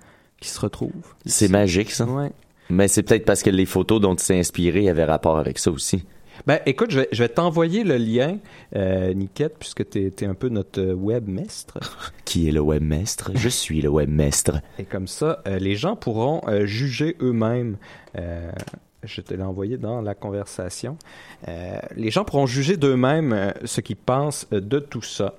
qui 0.41 0.49
se 0.49 0.61
retrouvent. 0.61 1.15
C'est 1.25 1.49
magique, 1.49 1.91
ça. 1.91 2.05
Ouais. 2.05 2.31
Mais 2.71 2.89
c'est 2.89 3.03
peut-être 3.03 3.25
parce 3.25 3.43
que 3.43 3.51
les 3.51 3.67
photos 3.67 4.01
dont 4.01 4.15
il 4.15 4.21
s'est 4.21 4.39
inspiré 4.39 4.89
avaient 4.89 5.05
rapport 5.05 5.39
avec 5.39 5.59
ça 5.59 5.71
aussi. 5.71 6.05
Ben, 6.47 6.61
écoute, 6.67 6.91
je 6.91 7.01
vais, 7.01 7.09
je 7.13 7.23
vais 7.23 7.29
t'envoyer 7.29 7.83
le 7.83 7.97
lien, 7.97 8.39
euh, 8.75 9.15
Niquette, 9.15 9.57
puisque 9.59 9.89
tu 9.89 10.13
es, 10.19 10.27
un 10.27 10.35
peu 10.35 10.49
notre 10.49 10.81
euh, 10.81 10.95
webmestre. 10.95 11.79
Qui 12.25 12.49
est 12.49 12.53
le 12.53 12.61
webmestre? 12.61 13.31
Je 13.35 13.49
suis 13.49 13.81
le 13.81 13.89
webmestre. 13.89 14.61
Et 14.79 14.85
comme 14.85 15.07
ça, 15.07 15.43
euh, 15.47 15.59
les 15.59 15.77
gens 15.77 15.97
pourront 15.97 16.43
euh, 16.49 16.67
juger 16.67 17.17
eux-mêmes. 17.21 17.79
Je 19.07 19.21
te 19.21 19.35
l'ai 19.35 19.42
envoyé 19.42 19.77
dans 19.77 20.01
la 20.01 20.14
conversation. 20.14 20.97
Euh, 21.49 21.79
les 21.97 22.11
gens 22.11 22.25
pourront 22.25 22.47
juger 22.47 22.77
d'eux-mêmes 22.77 23.33
euh, 23.33 23.53
ce 23.64 23.81
qu'ils 23.81 23.97
pensent 23.97 24.47
euh, 24.53 24.61
de 24.61 24.79
tout 24.79 25.03
ça. 25.03 25.35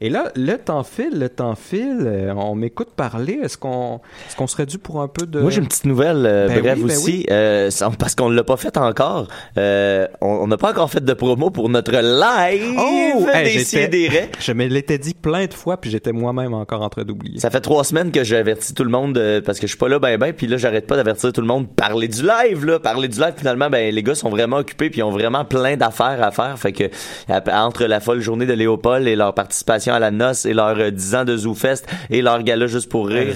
Et 0.00 0.10
là, 0.10 0.30
le 0.36 0.56
temps 0.56 0.84
file, 0.84 1.18
le 1.18 1.28
temps 1.28 1.54
file. 1.56 2.02
euh, 2.06 2.32
on 2.36 2.54
m'écoute 2.54 2.90
parler. 2.94 3.40
Est-ce 3.42 3.58
qu'on 3.58 4.00
est 4.30 4.36
qu'on 4.36 4.46
serait 4.46 4.66
dû 4.66 4.78
pour 4.78 5.00
un 5.02 5.08
peu 5.08 5.26
de... 5.26 5.40
Moi, 5.40 5.50
j'ai 5.50 5.60
une 5.60 5.66
petite 5.66 5.86
nouvelle 5.86 6.24
euh, 6.24 6.46
Ben 6.48 6.60
brève 6.60 6.78
oui, 6.78 6.84
ben 6.88 6.96
aussi, 6.96 7.10
oui. 7.10 7.26
euh, 7.30 7.70
parce 7.98 8.14
qu'on 8.14 8.28
l'a 8.30 8.44
pas 8.44 8.56
fait 8.56 8.76
encore. 8.76 9.26
Euh, 9.56 10.06
on 10.20 10.46
n'a 10.46 10.56
pas 10.56 10.70
encore 10.70 10.90
fait 10.90 11.04
de 11.04 11.12
promo 11.14 11.50
pour 11.50 11.68
notre 11.68 11.92
live 11.92 12.76
Oh! 12.78 13.26
Hey, 13.32 13.88
des. 13.88 14.10
Je 14.40 14.52
me 14.52 14.66
l'étais 14.66 14.98
dit 14.98 15.14
plein 15.14 15.46
de 15.46 15.54
fois, 15.54 15.76
puis 15.80 15.90
j'étais 15.90 16.12
moi-même 16.12 16.54
encore 16.54 16.82
en 16.82 16.88
train 16.88 17.02
d'oublier. 17.02 17.40
Ça 17.40 17.50
fait 17.50 17.60
trois 17.60 17.84
semaines 17.84 18.12
que 18.12 18.22
j'avertis 18.22 18.74
tout 18.74 18.84
le 18.84 18.90
monde 18.90 19.16
euh, 19.18 19.40
parce 19.40 19.58
que 19.58 19.66
je 19.66 19.72
suis 19.72 19.78
pas 19.78 19.88
là 19.88 19.98
ben 19.98 20.16
ben 20.18 20.32
puis 20.32 20.46
là 20.46 20.56
j'arrête 20.56 20.86
pas 20.86 20.96
d'avertir 20.96 21.32
tout 21.32 21.40
le 21.40 21.46
monde 21.46 21.68
parler 21.74 22.08
du 22.08 22.22
live 22.22 22.64
là 22.64 22.78
parler 22.78 23.08
du 23.08 23.18
live 23.18 23.34
finalement 23.36 23.68
ben 23.70 23.92
les 23.94 24.02
gars 24.02 24.14
sont 24.14 24.30
vraiment 24.30 24.58
occupés 24.58 24.90
puis 24.90 25.00
ils 25.00 25.04
ont 25.04 25.10
vraiment 25.10 25.44
plein 25.44 25.76
d'affaires 25.76 26.22
à 26.22 26.30
faire 26.30 26.58
fait 26.58 26.72
que 26.72 26.84
entre 27.52 27.84
la 27.84 28.00
folle 28.00 28.20
journée 28.20 28.46
de 28.46 28.52
Léopold 28.52 29.06
et 29.06 29.16
leur 29.16 29.34
participation 29.34 29.87
à 29.94 29.98
la 29.98 30.10
noce 30.10 30.46
et 30.46 30.54
leur 30.54 30.78
euh, 30.78 30.90
10 30.90 31.14
ans 31.14 31.24
de 31.24 31.36
ZooFest 31.36 31.86
et 32.10 32.22
leur 32.22 32.42
gala 32.42 32.66
juste 32.66 32.88
pour 32.88 33.08
rire 33.08 33.34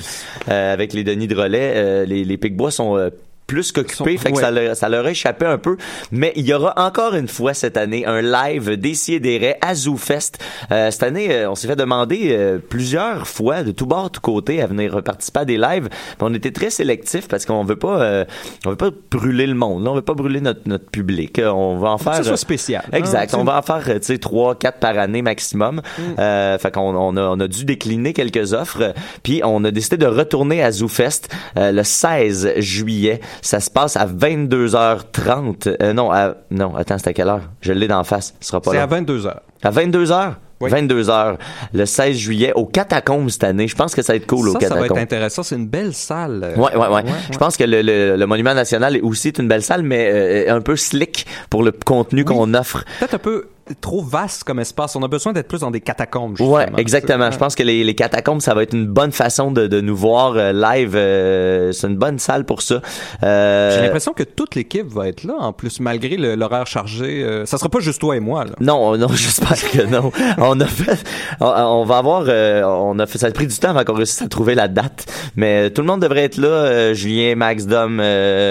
euh, 0.49 0.73
avec 0.73 0.93
les 0.93 1.05
Denis 1.05 1.29
de 1.29 1.37
relais. 1.37 1.73
Euh, 1.77 2.05
les 2.05 2.25
les 2.25 2.37
Picbois 2.37 2.71
sont 2.71 2.97
euh, 2.97 3.11
plus 3.53 3.71
qu'occupés, 3.71 4.17
fait 4.17 4.33
que 4.33 4.39
ça, 4.39 4.51
leur, 4.51 4.75
ça 4.75 4.89
leur 4.89 5.05
a 5.05 5.11
échappé 5.11 5.45
un 5.45 5.59
peu. 5.59 5.77
Mais 6.11 6.33
il 6.37 6.47
y 6.47 6.55
aura 6.55 6.73
encore 6.79 7.15
une 7.15 7.29
fois 7.29 7.53
cette 7.53 7.77
année 7.77 8.07
un 8.07 8.23
live 8.23 8.79
d'Essier 8.79 9.21
à 9.61 9.75
ZooFest. 9.75 10.39
Euh, 10.71 10.91
cette 10.91 11.03
année, 11.03 11.31
euh, 11.31 11.51
on 11.51 11.55
s'est 11.55 11.69
fait 11.69 11.77
demander 11.77 12.29
euh, 12.31 12.59
plusieurs 12.59 13.29
fois, 13.29 13.63
de 13.63 13.71
tout 13.71 13.85
bord, 13.85 14.11
tout 14.11 14.23
côté, 14.23 14.63
à 14.63 14.67
venir 14.67 15.03
participer 15.03 15.41
à 15.41 15.45
des 15.45 15.59
lives. 15.59 15.91
On 16.21 16.33
était 16.33 16.51
très 16.51 16.71
sélectifs 16.71 17.29
parce 17.29 17.45
qu'on 17.45 17.63
veut 17.63 17.77
pas, 17.77 18.01
euh, 18.01 18.25
on 18.65 18.71
veut 18.71 18.77
pas 18.77 18.91
brûler 19.11 19.47
le 19.47 19.55
monde. 19.55 19.87
On 19.87 19.95
veut 19.95 20.01
pas 20.01 20.15
brûler 20.15 20.41
notre, 20.41 20.63
notre 20.65 20.87
public. 20.87 21.39
Euh, 21.39 21.51
On 21.51 21.77
va 21.77 21.91
en 21.91 21.99
que 21.99 22.05
faire. 22.05 22.15
ça 22.15 22.23
soit 22.23 22.33
euh, 22.33 22.37
spécial. 22.37 22.85
Exact. 22.93 23.35
Hein, 23.35 23.39
on 23.41 23.45
va 23.45 23.59
en 23.59 23.63
faire, 23.63 23.85
tu 23.85 23.99
sais, 24.01 24.17
trois, 24.17 24.55
quatre 24.55 24.79
par 24.79 24.97
année 24.99 25.21
maximum. 25.21 25.83
Euh, 26.19 26.57
fait 26.57 26.71
qu'on 26.73 26.95
on 26.97 27.17
a, 27.19 27.23
on 27.23 27.41
a 27.41 27.49
dû 27.49 27.67
décliner 27.67 28.15
quelques 28.15 28.55
offres. 28.55 28.95
Puis 29.23 29.43
on 29.45 29.63
a 29.65 29.71
décidé 29.71 29.99
de 29.99 30.07
retourner 30.07 30.63
à 30.63 30.73
ZooFest 30.73 31.29
euh, 31.59 31.71
le 31.73 31.83
16 31.83 32.55
juillet. 32.57 33.21
Ça 33.43 33.61
se 33.61 33.69
passe 33.71 33.97
à 33.97 34.07
22h30. 34.07 35.77
Euh, 35.83 35.93
non, 35.93 36.11
à, 36.13 36.35
non, 36.51 36.75
attends, 36.77 36.97
c'est 36.99 37.09
à 37.09 37.13
quelle 37.13 37.29
heure? 37.29 37.43
Je 37.61 37.73
l'ai 37.73 37.89
d'en 37.89 38.05
face. 38.05 38.35
Ce 38.41 38.49
sera 38.49 38.61
pas 38.61 38.71
C'est 38.71 38.79
à 38.79 38.87
22 38.87 39.27
heures. 39.27 39.41
À 39.63 39.71
22h? 39.71 40.33
Oui. 40.61 40.71
22h, 40.71 41.39
le 41.73 41.87
16 41.87 42.17
juillet, 42.17 42.53
au 42.55 42.67
Catacombes 42.67 43.29
cette 43.31 43.43
année. 43.43 43.67
Je 43.67 43.75
pense 43.75 43.97
que 43.97 44.03
ça 44.03 44.13
va 44.13 44.19
être 44.19 44.29
cool 44.29 44.49
au 44.49 44.53
ça, 44.53 44.61
ça 44.61 44.69
va 44.69 44.75
Catacombes. 44.77 44.97
être 44.99 45.03
intéressant. 45.03 45.43
C'est 45.43 45.57
une 45.57 45.67
belle 45.67 45.93
salle. 45.93 46.53
Ouais, 46.57 46.77
ouais, 46.77 46.87
ouais. 46.89 47.03
Je 47.33 47.37
pense 47.37 47.57
que 47.57 47.65
le, 47.65 47.83
le, 47.83 48.15
le 48.17 48.27
Monument 48.27 48.55
National 48.55 48.95
est 48.95 49.01
aussi 49.01 49.31
une 49.31 49.49
belle 49.49 49.65
salle, 49.65 49.83
mais 49.83 50.09
euh, 50.13 50.55
un 50.55 50.61
peu 50.61 50.77
slick 50.77 51.27
pour 51.51 51.65
le 51.65 51.73
contenu 51.73 52.25
qu'on 52.25 52.55
offre. 52.55 52.85
Peut-être 53.01 53.15
un 53.15 53.19
peu 53.19 53.49
trop 53.81 54.03
vaste 54.03 54.45
comme 54.45 54.59
espace. 54.61 54.97
On 54.97 55.03
a 55.03 55.09
besoin 55.09 55.33
d'être 55.33 55.49
plus 55.49 55.61
dans 55.61 55.71
des 55.71 55.81
catacombes. 55.81 56.41
Ouais, 56.41 56.61
justement. 56.63 56.79
exactement. 56.79 57.25
Ouais. 57.27 57.33
Je 57.33 57.39
pense 57.39 57.55
que 57.55 57.63
les, 57.63 57.85
les 57.85 57.95
catacombes, 57.95 58.41
ça 58.41 58.55
va 58.55 58.63
être 58.63 58.75
une 58.75 58.87
bonne 58.87 59.13
façon 59.13 59.51
de, 59.53 59.67
de 59.67 59.81
nous 59.81 59.97
voir 59.97 60.35
euh, 60.37 60.53
live. 60.53 60.95
euh, 60.97 61.73
c'est 61.73 61.87
une 61.87 61.97
bonne 61.97 62.19
salle 62.19 62.45
pour 62.45 62.63
ça. 62.63 62.81
Euh, 63.23 63.75
J'ai 63.77 63.83
l'impression 63.83 64.13
que 64.13 64.23
toute 64.23 64.55
l'équipe 64.55 64.87
va 64.89 65.09
être 65.09 65.25
là, 65.25 65.35
en 65.39 65.53
plus, 65.53 65.81
malgré 65.81 66.17
l'horaire 66.17 66.67
chargé. 66.67 67.23
euh, 67.23 67.47
ça 67.47 67.59
sera 67.59 67.69
pas 67.69 67.81
juste 67.81 68.01
toi 68.01 68.17
et 68.17 68.21
moi, 68.21 68.45
là. 68.45 68.53
Non, 68.61 68.97
non, 68.99 69.09
j'espère 69.09 69.57
que 69.71 69.87
non. 69.87 70.11
On 70.39 70.59
a 70.61 70.67
fait, 70.67 71.03
on, 71.41 71.47
on 71.47 71.85
va 71.85 71.99
avoir, 71.99 72.25
on 72.69 72.99
a 72.99 73.07
fait, 73.07 73.19
ça 73.19 73.27
a 73.27 73.31
pris 73.31 73.47
du 73.47 73.57
temps 73.57 73.71
avant 73.71 73.85
qu'on 73.85 73.95
réussisse 73.95 74.23
à 74.23 74.29
trouver 74.29 74.55
la 74.55 74.69
date, 74.69 75.07
mais 75.37 75.71
tout 75.71 75.83
le 75.83 75.87
monde 75.87 76.01
devrait 76.03 76.25
être 76.25 76.37
là. 76.39 76.93
Julien, 76.95 77.35
Max, 77.37 77.67
Dom, 77.67 78.03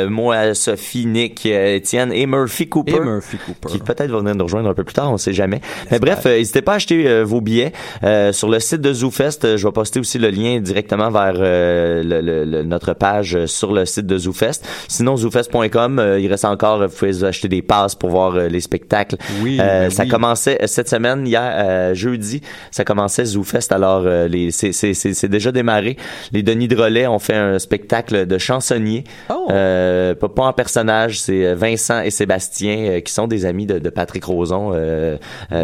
moi, 0.09 0.53
Sophie, 0.53 1.05
Nick, 1.05 1.45
Étienne 1.45 2.11
et 2.13 2.25
Murphy 2.25 2.67
Cooper. 2.69 2.95
Et 2.95 2.99
Murphy 2.99 3.37
Cooper. 3.37 3.67
qui 3.69 3.79
peut-être 3.79 4.11
va 4.11 4.19
venir 4.19 4.35
nous 4.35 4.43
rejoindre 4.43 4.69
un 4.69 4.73
peu 4.73 4.83
plus 4.83 4.93
tard, 4.93 5.00
on 5.09 5.17
sait 5.17 5.33
jamais. 5.33 5.61
Mais 5.91 5.99
bref, 5.99 6.25
euh, 6.25 6.37
n'hésitez 6.37 6.61
pas 6.61 6.73
à 6.73 6.75
acheter 6.75 7.07
euh, 7.07 7.23
vos 7.23 7.41
billets 7.41 7.71
euh, 8.03 8.31
sur 8.33 8.49
le 8.49 8.59
site 8.59 8.81
de 8.81 8.93
ZooFest. 8.93 9.57
je 9.57 9.65
vais 9.67 9.71
poster 9.71 9.99
aussi 9.99 10.17
le 10.19 10.29
lien 10.29 10.59
directement 10.59 11.09
vers 11.11 11.33
euh, 11.37 12.03
le- 12.03 12.21
le- 12.21 12.45
le- 12.45 12.63
notre 12.63 12.93
page 12.93 13.45
sur 13.45 13.73
le 13.73 13.85
site 13.85 14.05
de 14.05 14.17
ZooFest. 14.17 14.65
Sinon, 14.87 15.17
zoofest.com, 15.17 15.99
euh, 15.99 16.19
il 16.19 16.27
reste 16.27 16.45
encore, 16.45 16.87
vous 16.87 16.93
pouvez 16.95 17.23
acheter 17.23 17.47
des 17.47 17.61
passes 17.61 17.95
pour 17.95 18.09
voir 18.09 18.33
les 18.35 18.61
spectacles. 18.61 19.15
Oui, 19.41 19.57
Euh, 19.59 19.83
ben 19.83 19.89
ça 19.89 20.05
commençait 20.05 20.57
cette 20.65 20.89
semaine, 20.89 21.25
hier, 21.27 21.41
euh, 21.43 21.93
jeudi, 21.93 22.41
ça 22.71 22.83
commençait 22.83 23.25
ZooFest. 23.25 23.71
Alors, 23.71 24.03
euh, 24.05 24.27
les, 24.27 24.51
c'est, 24.51 24.71
c'est, 24.71 24.93
c'est, 24.93 25.13
c'est 25.13 25.29
déjà 25.29 25.51
démarré. 25.51 25.97
Les 26.31 26.43
Denis 26.43 26.67
de 26.67 26.75
Relais 26.75 27.07
ont 27.07 27.19
fait 27.19 27.35
un 27.35 27.59
spectacle 27.59 28.25
de 28.25 28.37
chansonniers. 28.37 29.03
Oh. 29.29 29.47
Euh, 29.51 30.15
pas, 30.15 30.29
pas 30.29 30.43
en 30.43 30.53
personnage, 30.53 31.19
c'est 31.19 31.53
Vincent 31.53 32.01
et 32.01 32.11
Sébastien 32.11 32.77
euh, 32.89 32.99
qui 33.01 33.11
sont 33.13 33.27
des 33.27 33.45
amis 33.45 33.65
de, 33.65 33.79
de 33.79 33.89
Patrick 33.89 34.23
Roson, 34.25 34.71
euh, 34.91 35.17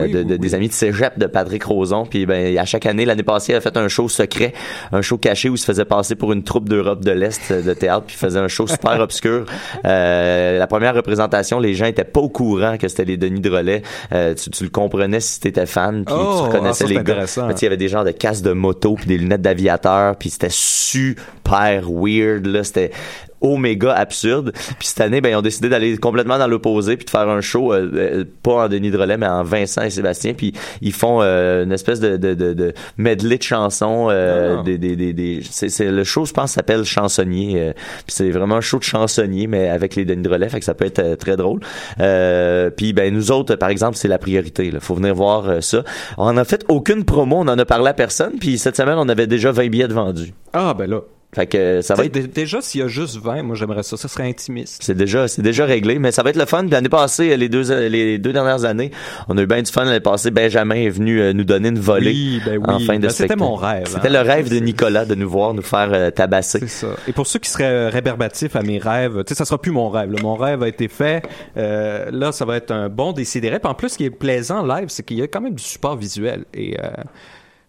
Oui, 0.03 0.11
de, 0.11 0.17
oui, 0.19 0.25
de- 0.25 0.33
oui. 0.33 0.39
des 0.39 0.55
amis 0.55 0.67
de 0.67 0.73
cégep 0.73 1.17
de 1.19 1.25
Patrick 1.25 1.63
Roson. 1.63 2.05
Puis 2.05 2.25
ben 2.25 2.57
à 2.57 2.65
chaque 2.65 2.85
année, 2.85 3.05
l'année 3.05 3.23
passée, 3.23 3.53
il 3.53 3.55
a 3.55 3.61
fait 3.61 3.75
un 3.77 3.87
show 3.87 4.07
secret, 4.09 4.53
un 4.91 5.01
show 5.01 5.17
caché 5.17 5.49
où 5.49 5.55
il 5.55 5.57
se 5.57 5.65
faisait 5.65 5.85
passer 5.85 6.15
pour 6.15 6.33
une 6.33 6.43
troupe 6.43 6.69
d'Europe 6.69 7.03
de 7.03 7.11
l'Est 7.11 7.51
euh, 7.51 7.61
de 7.61 7.73
théâtre, 7.73 8.05
puis 8.07 8.15
il 8.15 8.19
faisait 8.19 8.39
un 8.39 8.47
show 8.47 8.67
super 8.67 8.99
obscur. 8.99 9.45
Euh, 9.85 10.57
la 10.59 10.67
première 10.67 10.95
représentation, 10.95 11.59
les 11.59 11.73
gens 11.73 11.85
étaient 11.85 12.03
pas 12.03 12.19
au 12.21 12.29
courant 12.29 12.77
que 12.77 12.87
c'était 12.87 13.05
les 13.05 13.17
Denis 13.17 13.41
de 13.41 13.49
Relais. 13.49 13.81
Euh, 14.13 14.33
tu, 14.35 14.49
tu 14.49 14.63
le 14.63 14.69
comprenais 14.69 15.19
si 15.19 15.39
t'étais 15.39 15.65
fan, 15.65 16.05
puis 16.05 16.15
Oh, 16.17 16.35
tu 16.37 16.43
reconnaissais 16.55 16.85
ah, 16.85 16.87
ça, 16.87 16.93
les 16.93 17.03
gars. 17.03 17.25
Mais 17.47 17.53
il 17.53 17.63
y 17.63 17.65
avait 17.67 17.77
des 17.77 17.87
genres 17.87 18.03
de 18.05 18.11
casques 18.11 18.43
de 18.43 18.53
moto 18.53 18.95
puis 18.95 19.05
des 19.07 19.17
lunettes 19.17 19.41
d'aviateur 19.41 20.15
puis 20.15 20.29
c'était 20.29 20.47
super 20.51 21.83
weird 21.89 22.45
là 22.45 22.63
c'était 22.63 22.91
oméga 23.41 23.93
absurde. 23.93 24.51
Puis 24.79 24.87
cette 24.87 25.01
année, 25.01 25.21
ben, 25.21 25.29
ils 25.29 25.35
ont 25.35 25.41
décidé 25.41 25.69
d'aller 25.69 25.97
complètement 25.97 26.37
dans 26.37 26.47
l'opposé 26.47 26.97
puis 26.97 27.05
de 27.05 27.09
faire 27.09 27.27
un 27.29 27.41
show, 27.41 27.73
euh, 27.73 27.89
euh, 27.93 28.23
pas 28.43 28.65
en 28.65 28.67
Denis 28.69 28.91
Drolet, 28.91 29.17
mais 29.17 29.27
en 29.27 29.43
Vincent 29.43 29.81
et 29.83 29.89
Sébastien. 29.89 30.33
Puis 30.33 30.53
ils 30.81 30.93
font 30.93 31.21
euh, 31.21 31.63
une 31.63 31.71
espèce 31.71 31.99
de, 31.99 32.17
de, 32.17 32.33
de, 32.33 32.53
de 32.53 32.73
medley 32.97 33.37
de 33.37 33.43
chansons. 33.43 34.07
euh, 34.09 34.57
Ah. 34.59 34.63
des, 34.63 34.77
des, 34.77 34.95
des, 34.95 35.13
des- 35.13 35.41
c'est, 35.49 35.69
c'est- 35.69 35.91
le 35.91 36.03
show, 36.03 36.25
je 36.25 36.33
pense, 36.33 36.51
s'appelle 36.51 36.83
Chansonnier. 36.83 37.61
euh, 37.61 37.73
puis 37.73 38.15
c'est 38.15 38.29
vraiment 38.31 38.55
un 38.55 38.61
show 38.61 38.79
de 38.79 38.83
chansonnier, 38.83 39.47
mais 39.47 39.69
avec 39.69 39.95
les 39.95 40.05
Denis 40.05 40.23
Drolet, 40.23 40.49
fait 40.49 40.59
que 40.59 40.65
ça 40.65 40.73
peut 40.73 40.85
être 40.85 40.99
euh, 40.99 41.15
très 41.15 41.35
drôle. 41.37 41.59
Euh, 41.99 42.69
puis 42.69 42.93
ben 42.93 43.13
nous 43.13 43.31
autres, 43.31 43.55
par 43.55 43.69
exemple, 43.69 43.97
c'est 43.97 44.07
la 44.07 44.17
priorité. 44.17 44.71
Là. 44.71 44.79
Faut 44.79 44.95
venir 44.95 45.13
voir 45.15 45.61
ça. 45.63 45.83
On 46.17 46.25
en 46.25 46.37
a 46.37 46.43
fait 46.45 46.63
aucune 46.69 47.03
promo, 47.03 47.37
on 47.37 47.47
en 47.47 47.57
a 47.57 47.65
parlé 47.65 47.89
à 47.89 47.93
personne. 47.93 48.33
Puis 48.39 48.57
cette 48.57 48.77
semaine, 48.77 48.97
on 48.97 49.09
avait 49.09 49.27
déjà 49.27 49.51
20 49.51 49.67
billets 49.69 49.87
de 49.87 49.93
vendus. 49.93 50.33
Ah, 50.53 50.73
ben 50.77 50.89
là. 50.89 51.01
Fait 51.35 51.45
que 51.45 51.57
euh, 51.57 51.81
ça 51.81 51.93
va 51.93 52.05
être 52.05 52.13
dé- 52.13 52.25
Déjà, 52.25 52.61
s'il 52.61 52.79
y 52.79 52.83
a 52.83 52.87
juste 52.87 53.17
20, 53.17 53.43
moi, 53.43 53.55
j'aimerais 53.55 53.83
ça. 53.83 53.97
Ça 53.97 54.07
serait 54.07 54.27
intimiste. 54.27 54.81
c'est 54.81 54.95
déjà 54.95 55.27
c'est 55.27 55.41
déjà 55.41 55.65
réglé, 55.65 55.99
mais 55.99 56.11
ça 56.11 56.23
va 56.23 56.29
être 56.29 56.37
le 56.37 56.45
fun. 56.45 56.63
L'année 56.63 56.87
passée, 56.89 57.35
les 57.35 57.49
deux 57.49 57.69
les 57.89 58.17
deux 58.17 58.31
dernières 58.31 58.63
années, 58.63 58.91
on 59.27 59.37
a 59.37 59.41
eu 59.41 59.45
bien 59.45 59.61
du 59.61 59.69
fun. 59.71 59.83
L'année 59.83 59.99
passée, 59.99 60.31
Benjamin 60.31 60.75
est 60.75 60.89
venu 60.89 61.19
euh, 61.21 61.33
nous 61.33 61.43
donner 61.43 61.67
une 61.67 61.79
volée 61.79 62.11
Oui, 62.11 62.41
ben 62.45 62.57
oui. 62.57 62.63
en 62.73 62.79
fin 62.79 62.95
de 62.95 63.01
Ben, 63.01 63.09
c'était 63.09 63.35
mon 63.35 63.55
rêve, 63.55 63.83
C'était 63.87 64.07
hein. 64.07 64.11
le 64.11 64.19
rêve 64.21 64.49
de 64.49 64.57
Nicolas 64.59 65.03
de 65.05 65.15
nous 65.15 65.29
voir 65.29 65.53
nous 65.53 65.61
faire 65.61 65.89
euh, 65.91 66.11
tabasser. 66.11 66.59
C'est 66.59 66.67
ça. 66.69 66.87
Et 67.09 67.11
pour 67.11 67.27
ceux 67.27 67.39
qui 67.39 67.49
seraient 67.49 67.65
euh, 67.65 67.89
rébarbatifs 67.89 68.55
à 68.55 68.61
mes 68.63 68.79
rêves, 68.79 69.23
tu 69.25 69.29
sais, 69.33 69.35
ça 69.35 69.43
sera 69.45 69.61
plus 69.61 69.71
mon 69.71 69.89
rêve. 69.89 70.11
là. 70.13 70.19
Mon 70.21 70.35
rêve 70.35 70.63
a 70.63 70.67
été 70.69 70.87
fait. 70.87 71.23
Euh, 71.57 72.09
là, 72.09 72.31
ça 72.31 72.45
va 72.45 72.55
être 72.55 72.71
un 72.71 72.87
bon 72.87 73.11
décidéré. 73.11 73.59
En 73.63 73.73
plus, 73.73 73.89
ce 73.89 73.97
qui 73.97 74.05
est 74.05 74.09
plaisant 74.11 74.65
live, 74.65 74.85
c'est 74.87 75.03
qu'il 75.05 75.17
y 75.17 75.21
a 75.21 75.27
quand 75.27 75.41
même 75.41 75.55
du 75.55 75.63
support 75.63 75.97
visuel. 75.97 76.45
Et 76.53 76.77
euh, 76.79 76.87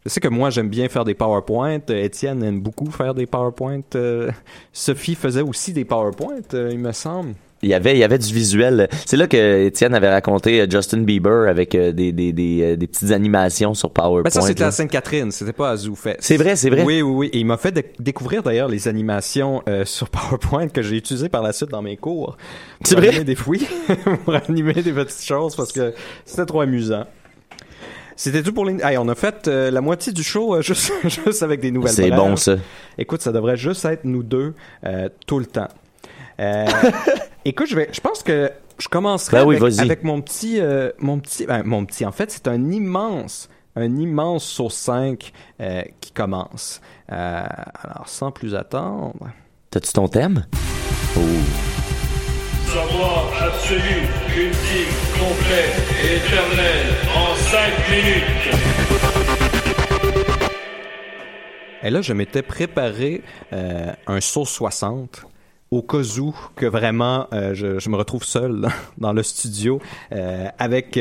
je 0.04 0.10
sais 0.10 0.20
que 0.20 0.28
moi, 0.28 0.50
j'aime 0.50 0.68
bien 0.68 0.88
faire 0.88 1.04
des 1.04 1.14
PowerPoint. 1.14 1.80
Euh, 1.90 2.04
Étienne 2.04 2.42
aime 2.42 2.60
beaucoup 2.60 2.90
faire 2.90 3.14
des 3.14 3.26
PowerPoint. 3.26 3.80
Euh, 3.94 4.30
Sophie 4.72 5.14
faisait 5.14 5.42
aussi 5.42 5.72
des 5.72 5.84
PowerPoint, 5.84 6.40
euh, 6.54 6.70
il 6.72 6.78
me 6.78 6.92
semble. 6.92 7.34
Il 7.60 7.68
y 7.68 7.74
avait 7.74 7.94
il 7.96 7.98
y 7.98 8.04
avait 8.04 8.18
du 8.18 8.32
visuel. 8.32 8.88
C'est 9.04 9.16
là 9.16 9.26
que 9.26 9.64
Étienne 9.66 9.92
avait 9.92 10.08
raconté 10.08 10.64
Justin 10.70 10.98
Bieber 10.98 11.48
avec 11.48 11.72
des 11.72 12.12
des 12.12 12.32
des, 12.32 12.76
des 12.76 12.86
petites 12.86 13.10
animations 13.10 13.74
sur 13.74 13.90
PowerPoint. 13.90 14.22
Ben 14.22 14.30
ça, 14.30 14.42
c'était 14.42 14.62
à 14.62 14.70
Sainte-Catherine, 14.70 15.32
c'était 15.32 15.52
pas 15.52 15.70
à 15.70 15.76
ZooFest. 15.76 16.18
C'est 16.20 16.36
vrai, 16.36 16.54
c'est 16.54 16.70
vrai. 16.70 16.84
Oui, 16.84 17.02
oui, 17.02 17.12
oui. 17.16 17.30
Et 17.32 17.40
il 17.40 17.44
m'a 17.46 17.56
fait 17.56 17.72
dé- 17.72 17.84
découvrir 17.98 18.44
d'ailleurs 18.44 18.68
les 18.68 18.86
animations 18.86 19.64
euh, 19.68 19.84
sur 19.84 20.08
PowerPoint 20.10 20.68
que 20.68 20.82
j'ai 20.82 20.98
utilisées 20.98 21.28
par 21.28 21.42
la 21.42 21.52
suite 21.52 21.70
dans 21.70 21.82
mes 21.82 21.96
cours. 21.96 22.36
C'est 22.84 22.94
Pour 22.94 23.02
vrai? 23.02 23.16
animer 23.16 23.24
Des, 23.34 23.36
oui, 23.48 23.66
pour 24.24 24.34
animer 24.36 24.74
des 24.74 24.92
petites 24.92 25.24
choses 25.26 25.56
parce 25.56 25.72
que 25.72 25.92
c'était 26.24 26.46
trop 26.46 26.60
amusant. 26.60 27.06
C'était 28.18 28.42
tout 28.42 28.52
pour 28.52 28.66
les... 28.66 28.82
Hey, 28.82 28.98
on 28.98 29.08
a 29.08 29.14
fait 29.14 29.46
euh, 29.46 29.70
la 29.70 29.80
moitié 29.80 30.12
du 30.12 30.24
show 30.24 30.56
euh, 30.56 30.60
juste, 30.62 30.92
juste 31.04 31.44
avec 31.44 31.60
des 31.60 31.70
nouvelles 31.70 31.92
C'est 31.92 32.10
bon 32.10 32.34
ça. 32.34 32.56
Écoute, 32.98 33.22
ça 33.22 33.30
devrait 33.30 33.56
juste 33.56 33.84
être 33.84 34.04
nous 34.04 34.24
deux 34.24 34.54
euh, 34.84 35.08
tout 35.26 35.38
le 35.38 35.46
temps. 35.46 35.68
Écoute, 37.44 37.68
je 37.68 37.76
vais, 37.76 37.88
je 37.92 38.00
pense 38.00 38.24
que 38.24 38.50
je 38.78 38.88
commencerai 38.88 39.38
Ben 39.38 39.46
oui, 39.46 39.80
avec, 39.80 40.02
mon 40.02 40.20
petit, 40.20 40.60
mon 40.98 41.20
petit, 41.20 41.46
ben, 41.46 41.62
mon 41.64 41.84
petit. 41.84 42.04
En 42.04 42.12
fait, 42.12 42.30
c'est 42.30 42.48
un 42.48 42.70
immense, 42.70 43.48
un 43.76 43.96
immense 43.96 44.44
sauce 44.44 44.74
5 44.74 45.32
euh, 45.60 45.82
qui 46.00 46.10
commence. 46.12 46.80
Alors, 47.08 48.06
sans 48.06 48.32
plus 48.32 48.54
attendre. 48.54 49.30
T'as-tu 49.70 49.92
ton 49.92 50.08
thème? 50.08 50.44
Oh. 51.16 51.20
Savoir 52.68 53.32
absolu, 53.40 53.80
ultime, 54.36 54.94
complet 55.18 55.70
et 56.04 56.16
éternel 56.16 56.86
en 57.16 57.34
5 57.34 57.60
minutes. 57.88 58.48
Et 61.82 61.88
là, 61.88 62.02
je 62.02 62.12
m'étais 62.12 62.42
préparé 62.42 63.22
euh, 63.54 63.90
un 64.06 64.20
sauce 64.20 64.50
60 64.50 65.24
au 65.70 65.80
cas 65.80 66.02
où 66.18 66.34
que 66.56 66.66
vraiment 66.66 67.26
euh, 67.32 67.54
je, 67.54 67.88
me 67.88 67.96
retrouve 67.96 68.24
seul 68.24 68.68
dans, 68.98 69.14
le 69.14 69.22
studio 69.22 69.80
euh, 70.12 70.48
avec 70.58 71.00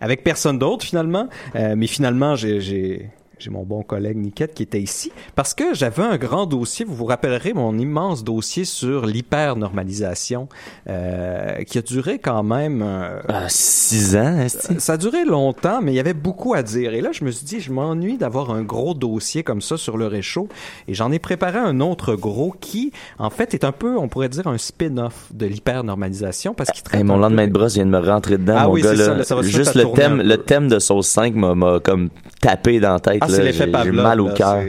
avec 0.00 0.22
personne 0.22 0.60
d'autre 0.60 0.84
finalement. 0.84 1.28
Mais 1.54 1.88
finalement, 1.88 2.36
j'ai 2.36 3.10
j'ai 3.38 3.50
mon 3.50 3.62
bon 3.64 3.82
collègue 3.82 4.16
Niquette 4.16 4.54
qui 4.54 4.62
était 4.62 4.80
ici 4.80 5.12
parce 5.34 5.54
que 5.54 5.74
j'avais 5.74 6.02
un 6.02 6.16
grand 6.16 6.46
dossier. 6.46 6.84
Vous 6.84 6.94
vous 6.94 7.04
rappellerez 7.06 7.52
mon 7.52 7.76
immense 7.78 8.24
dossier 8.24 8.64
sur 8.64 9.06
l'hypernormalisation 9.06 10.48
euh, 10.88 11.62
qui 11.64 11.78
a 11.78 11.82
duré 11.82 12.18
quand 12.18 12.42
même. 12.42 12.82
euh, 12.82 13.20
Ah, 13.28 13.46
six 13.48 14.16
ans, 14.16 14.38
est-ce 14.38 14.78
ça 14.78 14.94
a 14.94 14.96
duré 14.96 15.24
longtemps, 15.24 15.80
mais 15.82 15.92
il 15.92 15.96
y 15.96 16.00
avait 16.00 16.14
beaucoup 16.14 16.54
à 16.54 16.62
dire. 16.62 16.94
Et 16.94 17.00
là, 17.00 17.10
je 17.12 17.24
me 17.24 17.30
suis 17.30 17.44
dit, 17.44 17.60
je 17.60 17.72
m'ennuie 17.72 18.16
d'avoir 18.18 18.50
un 18.50 18.62
gros 18.62 18.94
dossier 18.94 19.42
comme 19.42 19.60
ça 19.60 19.76
sur 19.76 19.96
le 19.96 20.06
réchaud. 20.06 20.48
Et 20.88 20.94
j'en 20.94 21.10
ai 21.12 21.18
préparé 21.18 21.58
un 21.58 21.80
autre 21.80 22.14
gros 22.14 22.54
qui, 22.60 22.92
en 23.18 23.30
fait, 23.30 23.54
est 23.54 23.64
un 23.64 23.72
peu, 23.72 23.96
on 23.98 24.08
pourrait 24.08 24.28
dire, 24.28 24.46
un 24.46 24.58
spin-off 24.58 25.28
de 25.32 25.46
l'hypernormalisation 25.46 26.54
parce 26.54 26.70
qu'il 26.70 26.82
traite. 26.82 27.00
Hey, 27.00 27.04
mon 27.04 27.16
lendemain 27.16 27.46
de 27.46 27.52
brosse 27.52 27.74
vient 27.74 27.86
de 27.86 27.90
me 27.90 27.98
rentrer 27.98 28.38
dedans, 28.38 28.54
Ah 28.58 28.66
mon 28.66 28.72
oui, 28.74 28.82
gars. 28.82 28.90
c'est 28.90 28.96
Là. 28.96 29.04
ça, 29.04 29.14
là, 29.14 29.24
ça 29.24 29.34
va 29.36 29.42
Juste 29.42 29.74
le 29.74 29.84
thème, 29.92 30.20
le 30.22 30.36
thème 30.38 30.68
de 30.68 30.78
Sauce 30.78 31.08
5 31.08 31.34
m'a, 31.34 31.54
m'a 31.54 31.80
comme 31.80 32.08
tapé 32.40 32.80
dans 32.80 32.94
la 32.94 33.00
tête. 33.00 33.18
Ah, 33.20 33.26
c'est 33.36 33.42
l'effet 33.44 33.70
J'ai, 33.84 33.90
mal 33.92 34.20
au 34.20 34.28
cœur. 34.30 34.62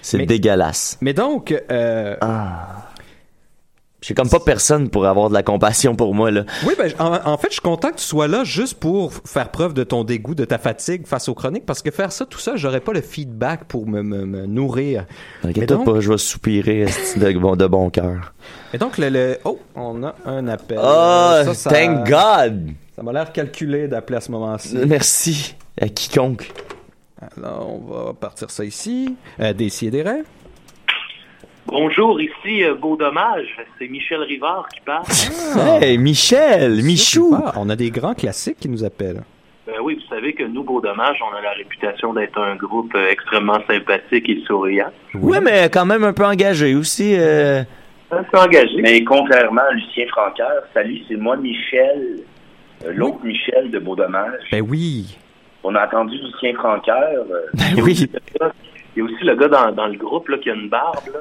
c'est- 0.00 0.18
dégueulasse. 0.26 0.98
Mais 1.00 1.12
donc, 1.12 1.54
euh, 1.70 2.16
J'ai 4.04 4.14
comme 4.14 4.28
pas 4.28 4.40
personne 4.40 4.88
pour 4.90 5.06
avoir 5.06 5.28
de 5.28 5.34
la 5.34 5.44
compassion 5.44 5.94
pour 5.94 6.12
moi, 6.12 6.32
là. 6.32 6.44
oui, 6.66 6.74
ben, 6.76 6.90
en, 6.98 7.20
en 7.24 7.38
fait, 7.38 7.46
je 7.50 7.52
suis 7.54 7.60
content 7.60 7.90
que 7.90 7.98
tu 7.98 8.04
sois 8.04 8.26
là 8.26 8.42
juste 8.42 8.74
pour 8.80 9.12
faire 9.24 9.48
preuve 9.50 9.74
de 9.74 9.84
ton 9.84 10.02
dégoût, 10.02 10.34
de 10.34 10.44
ta 10.44 10.58
fatigue 10.58 11.06
face 11.06 11.28
aux 11.28 11.34
chroniques, 11.34 11.64
parce 11.66 11.82
que 11.82 11.92
faire 11.92 12.10
ça 12.10 12.26
tout 12.26 12.40
ça, 12.40 12.56
j'aurais 12.56 12.80
pas 12.80 12.92
le 12.92 13.00
feedback 13.00 13.62
pour 13.66 13.86
me, 13.86 14.02
me, 14.02 14.24
me 14.26 14.44
nourrir. 14.46 15.06
T'inquiète-toi 15.42 15.76
donc- 15.76 15.86
pas, 15.86 16.00
je 16.00 16.10
vais 16.10 16.18
soupirer 16.18 16.86
de 17.16 17.38
bon, 17.38 17.54
de 17.54 17.66
bon 17.68 17.90
cœur. 17.90 18.34
Et 18.74 18.78
donc, 18.78 18.98
le, 18.98 19.08
le- 19.08 19.38
oh, 19.44 19.60
on 19.76 20.02
a 20.02 20.16
un 20.26 20.48
appel. 20.48 20.78
Oh, 20.82 21.42
Ça, 21.44 21.54
ça- 21.54 21.70
thank 21.70 22.04
God! 22.08 22.70
Ça 22.96 23.04
m'a 23.04 23.12
l'air 23.12 23.32
calculé 23.32 23.86
d'appeler 23.86 24.16
à 24.16 24.20
ce 24.20 24.32
moment-ci. 24.32 24.76
Merci 24.84 25.54
à 25.80 25.88
quiconque. 25.88 26.50
Alors, 27.36 27.70
on 27.70 27.78
va 27.92 28.12
partir 28.14 28.50
ça 28.50 28.64
ici. 28.64 29.16
Euh, 29.40 29.52
Décidérez. 29.52 30.22
Bonjour, 31.66 32.20
ici 32.20 32.64
euh, 32.64 32.74
Beau 32.74 32.96
Dommage. 32.96 33.56
C'est 33.78 33.88
Michel 33.88 34.20
Rivard 34.22 34.66
qui 34.74 34.80
parle. 34.80 35.04
Hey, 35.82 35.96
Michel, 35.98 36.82
Michou! 36.82 37.34
Ah, 37.36 37.52
on 37.56 37.68
a 37.70 37.76
des 37.76 37.90
grands 37.90 38.14
classiques 38.14 38.58
qui 38.58 38.68
nous 38.68 38.84
appellent. 38.84 39.22
Ben 39.66 39.74
oui, 39.82 39.94
vous 39.94 40.14
savez 40.14 40.32
que 40.34 40.42
nous, 40.42 40.64
Beau 40.64 40.80
Dommage, 40.80 41.18
on 41.22 41.36
a 41.36 41.40
la 41.40 41.52
réputation 41.52 42.12
d'être 42.12 42.36
un 42.38 42.56
groupe 42.56 42.92
euh, 42.96 43.08
extrêmement 43.10 43.60
sympathique 43.68 44.28
et 44.28 44.42
souriant. 44.46 44.90
Ouais, 45.14 45.40
mais 45.40 45.70
quand 45.72 45.86
même 45.86 46.02
un 46.02 46.12
peu 46.12 46.24
engagé 46.24 46.74
aussi. 46.74 47.14
euh. 47.16 47.62
Un 48.10 48.24
peu 48.24 48.38
engagé. 48.38 48.82
Mais 48.82 49.02
contrairement 49.04 49.62
à 49.70 49.72
Lucien 49.72 50.06
Francaire, 50.08 50.62
salut, 50.74 50.98
c'est 51.08 51.16
moi, 51.16 51.36
Michel, 51.36 52.18
euh, 52.84 52.92
l'autre 52.92 53.20
Michel 53.22 53.70
de 53.70 53.78
Beaudommage. 53.78 54.40
Ben 54.50 54.66
oui. 54.68 55.16
On 55.64 55.74
a 55.74 55.86
entendu 55.86 56.16
Lucien 56.18 56.54
Francaire. 56.54 57.20
euh, 57.30 57.46
Ben 57.54 57.82
oui. 57.82 58.10
Il 58.94 58.98
y 58.98 59.00
a 59.00 59.04
aussi 59.04 59.24
le 59.24 59.34
gars 59.36 59.48
dans, 59.48 59.72
dans 59.72 59.86
le 59.86 59.96
groupe 59.96 60.28
là, 60.28 60.38
qui 60.38 60.50
a 60.50 60.54
une 60.54 60.68
barbe. 60.68 61.06
Là. 61.12 61.20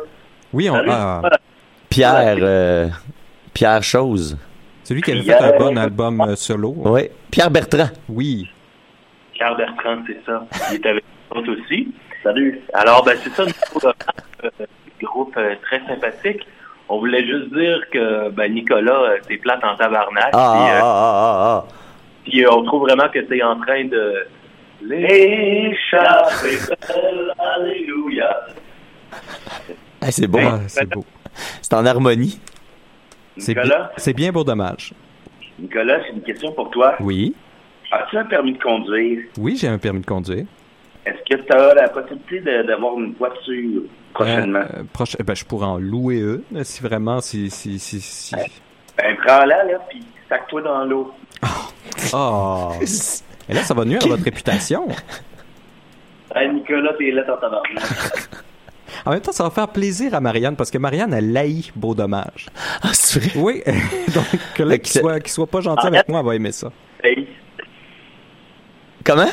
Oui, 0.54 0.70
on, 0.70 0.76
ah, 0.90 1.22
Pierre, 1.90 2.38
euh, 2.42 2.88
Pierre 3.54 3.84
Chose. 3.84 4.38
celui 4.84 5.02
qui 5.02 5.12
avait 5.12 5.22
fait 5.22 5.34
un 5.36 5.58
bon 5.58 5.78
album 5.78 6.20
euh, 6.22 6.36
solo. 6.36 6.74
Ouais. 6.78 7.12
Pierre 7.30 7.50
Bertrand. 7.52 7.90
Oui. 8.10 8.50
Pierre 9.34 9.56
Bertrand, 9.56 9.98
c'est 10.08 10.22
ça. 10.26 10.46
Il 10.72 10.76
est 10.76 10.86
avec 10.86 11.04
nous 11.34 11.54
aussi. 11.54 11.94
Salut. 12.24 12.60
Alors, 12.74 13.04
ben 13.04 13.18
c'est 13.24 13.32
ça, 13.32 13.44
Dommage, 13.46 13.96
euh, 14.44 14.66
groupe 15.02 15.36
euh, 15.38 15.56
très 15.64 15.82
sympathique. 15.88 16.46
On 16.90 17.00
voulait 17.00 17.26
juste 17.26 17.54
dire 17.54 17.80
que 17.92 18.30
ben, 18.30 18.54
Nicolas, 18.54 18.92
euh, 19.12 19.18
t'es 19.28 19.38
plate 19.38 19.64
en 19.64 19.76
tabarnak. 19.78 20.30
Ah, 20.34 20.54
puis, 20.54 20.72
ah, 20.72 20.82
ah, 20.84 20.84
ah, 20.84 21.66
ah. 21.66 21.66
Puis 22.24 22.46
euh, 22.46 22.50
on 22.52 22.64
trouve 22.64 22.84
vraiment 22.88 23.10
que 23.10 23.20
t'es 23.20 23.42
en 23.44 23.60
train 23.60 23.86
de 23.86 24.26
l'échapper. 24.84 26.58
Alléluia. 27.40 28.48
Hey, 30.02 30.12
c'est 30.12 30.28
beau. 30.28 30.40
Ah, 30.42 30.60
c'est 30.68 30.86
beau. 30.90 31.06
C'est 31.62 31.74
en 31.74 31.86
harmonie. 31.86 32.40
C'est 33.38 33.56
Nicolas, 33.56 33.78
bien, 33.78 33.90
c'est 33.98 34.14
bien 34.14 34.32
beau 34.32 34.44
dommage. 34.44 34.94
Nicolas, 35.58 36.02
j'ai 36.04 36.10
une 36.14 36.22
question 36.22 36.52
pour 36.54 36.70
toi. 36.70 36.96
Oui. 37.00 37.34
As-tu 37.92 38.18
un 38.18 38.26
permis 38.26 38.54
de 38.54 38.62
conduire? 38.62 39.24
Oui, 39.38 39.58
j'ai 39.58 39.68
un 39.68 39.78
permis 39.78 40.02
de 40.02 40.06
conduire. 40.06 40.46
Est-ce 41.06 41.36
que 41.36 41.42
tu 41.42 41.52
as 41.54 41.74
la 41.74 41.90
possibilité 41.90 42.42
d'avoir 42.64 42.98
une 42.98 43.14
voiture 43.14 43.84
prochainement? 44.14 44.60
Euh, 44.60 44.84
proche- 44.94 45.22
ben, 45.24 45.36
je 45.36 45.46
pourrais 45.46 45.66
en 45.66 45.78
louer 45.78 46.20
une, 46.20 46.64
si 46.64 46.84
vraiment, 46.84 47.22
si, 47.22 47.50
si, 47.50 47.80
si, 47.80 48.00
si. 48.02 48.36
Ben, 48.98 49.16
prends-la, 49.26 49.64
là, 49.64 49.80
puis 49.90 50.04
sac-toi 50.30 50.62
dans 50.62 50.86
l'eau. 50.86 51.14
Oh. 51.44 51.48
Et 53.50 53.54
là, 53.54 53.64
ça 53.64 53.74
va 53.74 53.86
nuire 53.86 54.04
à 54.04 54.08
votre 54.08 54.24
réputation. 54.24 54.88
Hey, 56.34 56.50
Nicolas, 56.50 56.94
t'es 56.98 57.12
là 57.12 57.24
dans 57.26 57.36
ta 57.36 57.50
barbe. 57.50 57.66
En 59.06 59.12
même 59.12 59.20
temps, 59.20 59.34
ça 59.34 59.44
va 59.44 59.50
faire 59.50 59.68
plaisir 59.68 60.16
à 60.16 60.22
Marianne, 60.22 60.56
parce 60.56 60.72
que 60.72 60.78
Marianne, 60.78 61.14
elle 61.14 61.34
laï 61.34 61.70
beau 61.76 61.94
dommage. 61.94 62.46
Ah, 62.82 62.92
c'est 62.94 63.20
vrai? 63.20 63.32
Oui, 63.36 63.64
donc 64.16 64.24
que 64.56 64.64
là, 64.64 64.78
qu'il 64.78 65.02
soit, 65.02 65.20
qu'il 65.20 65.30
soit 65.30 65.48
pas 65.48 65.60
gentil 65.60 65.88
avec 65.88 66.08
moi, 66.08 66.22
elle 66.22 66.26
va 66.26 66.36
aimer 66.36 66.54
ça. 66.54 66.72
Hey, 67.04 67.28
Comment? 69.04 69.30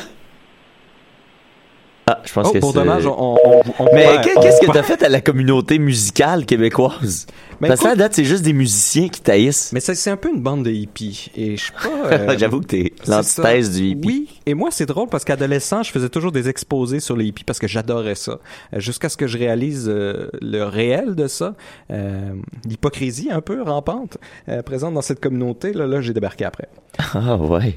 Ah, 2.11 2.21
je 2.25 2.33
pense 2.33 2.47
Oh, 2.49 2.53
que 2.53 2.57
pour 2.57 2.73
dommage, 2.73 3.05
on, 3.05 3.37
on, 3.43 3.61
on 3.77 3.85
Mais 3.93 4.07
qu'est-ce 4.23 4.65
que 4.65 4.71
t'as 4.71 4.81
fait 4.83 5.03
à 5.03 5.09
la 5.09 5.21
communauté 5.21 5.77
musicale 5.77 6.45
québécoise? 6.45 7.27
Parce 7.59 7.81
que 7.81 7.85
à 7.87 7.89
écoute- 7.89 7.99
date, 7.99 8.13
c'est 8.15 8.23
juste 8.23 8.43
des 8.43 8.53
musiciens 8.53 9.09
qui 9.09 9.21
taillissent. 9.21 9.71
Mais 9.73 9.79
c'est 9.81 9.93
c'est 9.93 10.09
un 10.09 10.15
peu 10.17 10.29
une 10.33 10.41
bande 10.41 10.63
de 10.63 10.71
hippies. 10.71 11.29
Et 11.35 11.57
je 11.57 11.71
pas. 11.73 11.89
euh, 12.11 12.35
J'avoue 12.37 12.61
que 12.61 12.67
t'es 12.67 12.93
l'antithèse 13.05 13.75
du 13.77 13.83
hippie. 13.89 14.07
Oui, 14.07 14.29
et 14.45 14.53
moi 14.53 14.69
c'est 14.71 14.85
drôle 14.85 15.09
parce 15.09 15.23
qu'adolescent, 15.25 15.83
je 15.83 15.91
faisais 15.91 16.09
toujours 16.09 16.31
des 16.31 16.47
exposés 16.49 16.99
sur 17.01 17.15
les 17.17 17.25
hippies 17.25 17.43
parce 17.43 17.59
que 17.59 17.67
j'adorais 17.67 18.15
ça. 18.15 18.39
Euh, 18.73 18.79
Jusqu'à 18.79 19.09
ce 19.09 19.17
que 19.17 19.27
je 19.27 19.37
réalise 19.37 19.87
euh, 19.89 20.29
le 20.41 20.63
réel 20.63 21.15
de 21.15 21.27
ça, 21.27 21.53
euh, 21.91 22.31
l'hypocrisie 22.65 23.29
un 23.31 23.41
peu 23.41 23.61
rampante 23.61 24.17
euh, 24.47 24.61
présente 24.63 24.93
dans 24.93 25.01
cette 25.01 25.19
communauté. 25.19 25.73
Là, 25.73 25.85
là 25.85 26.01
j'ai 26.01 26.13
débarqué 26.13 26.45
après. 26.45 26.69
Ah 27.13 27.35
ouais. 27.35 27.75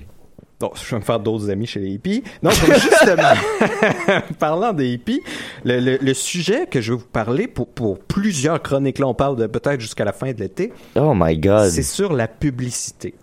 Bon, 0.63 0.71
je 0.75 0.91
vais 0.91 0.97
me 1.01 1.05
faire 1.05 1.19
d'autres 1.19 1.51
amis 1.51 1.67
chez 1.67 1.81
les 1.81 1.89
hippies. 1.91 2.23
Non, 2.43 2.51
donc 2.51 2.73
justement, 2.75 3.35
parlant 4.39 4.73
des 4.73 4.89
hippies, 4.93 5.21
le, 5.65 5.81
le- 5.81 5.99
le 6.01 6.15
sujet 6.15 6.67
que 6.67 6.81
je 6.81 6.93
vais 6.93 6.99
vous 6.99 7.05
parler 7.05 7.49
pour, 7.49 7.67
pour 7.69 7.99
plusieurs 7.99 8.63
chroniques, 8.63 8.99
là 9.01 9.09
on 9.09 9.15
parle 9.15 9.37
de 9.37 9.47
peut-être 9.47 9.81
jusqu'à 9.81 10.05
la 10.05 10.13
fin 10.13 10.33
de 10.33 10.39
l'été, 10.39 10.73
Oh 10.95 11.13
my 11.17 11.37
god. 11.37 11.69
c'est 11.71 11.83
sur 11.83 12.13
la 12.13 12.29
publicité. 12.29 13.15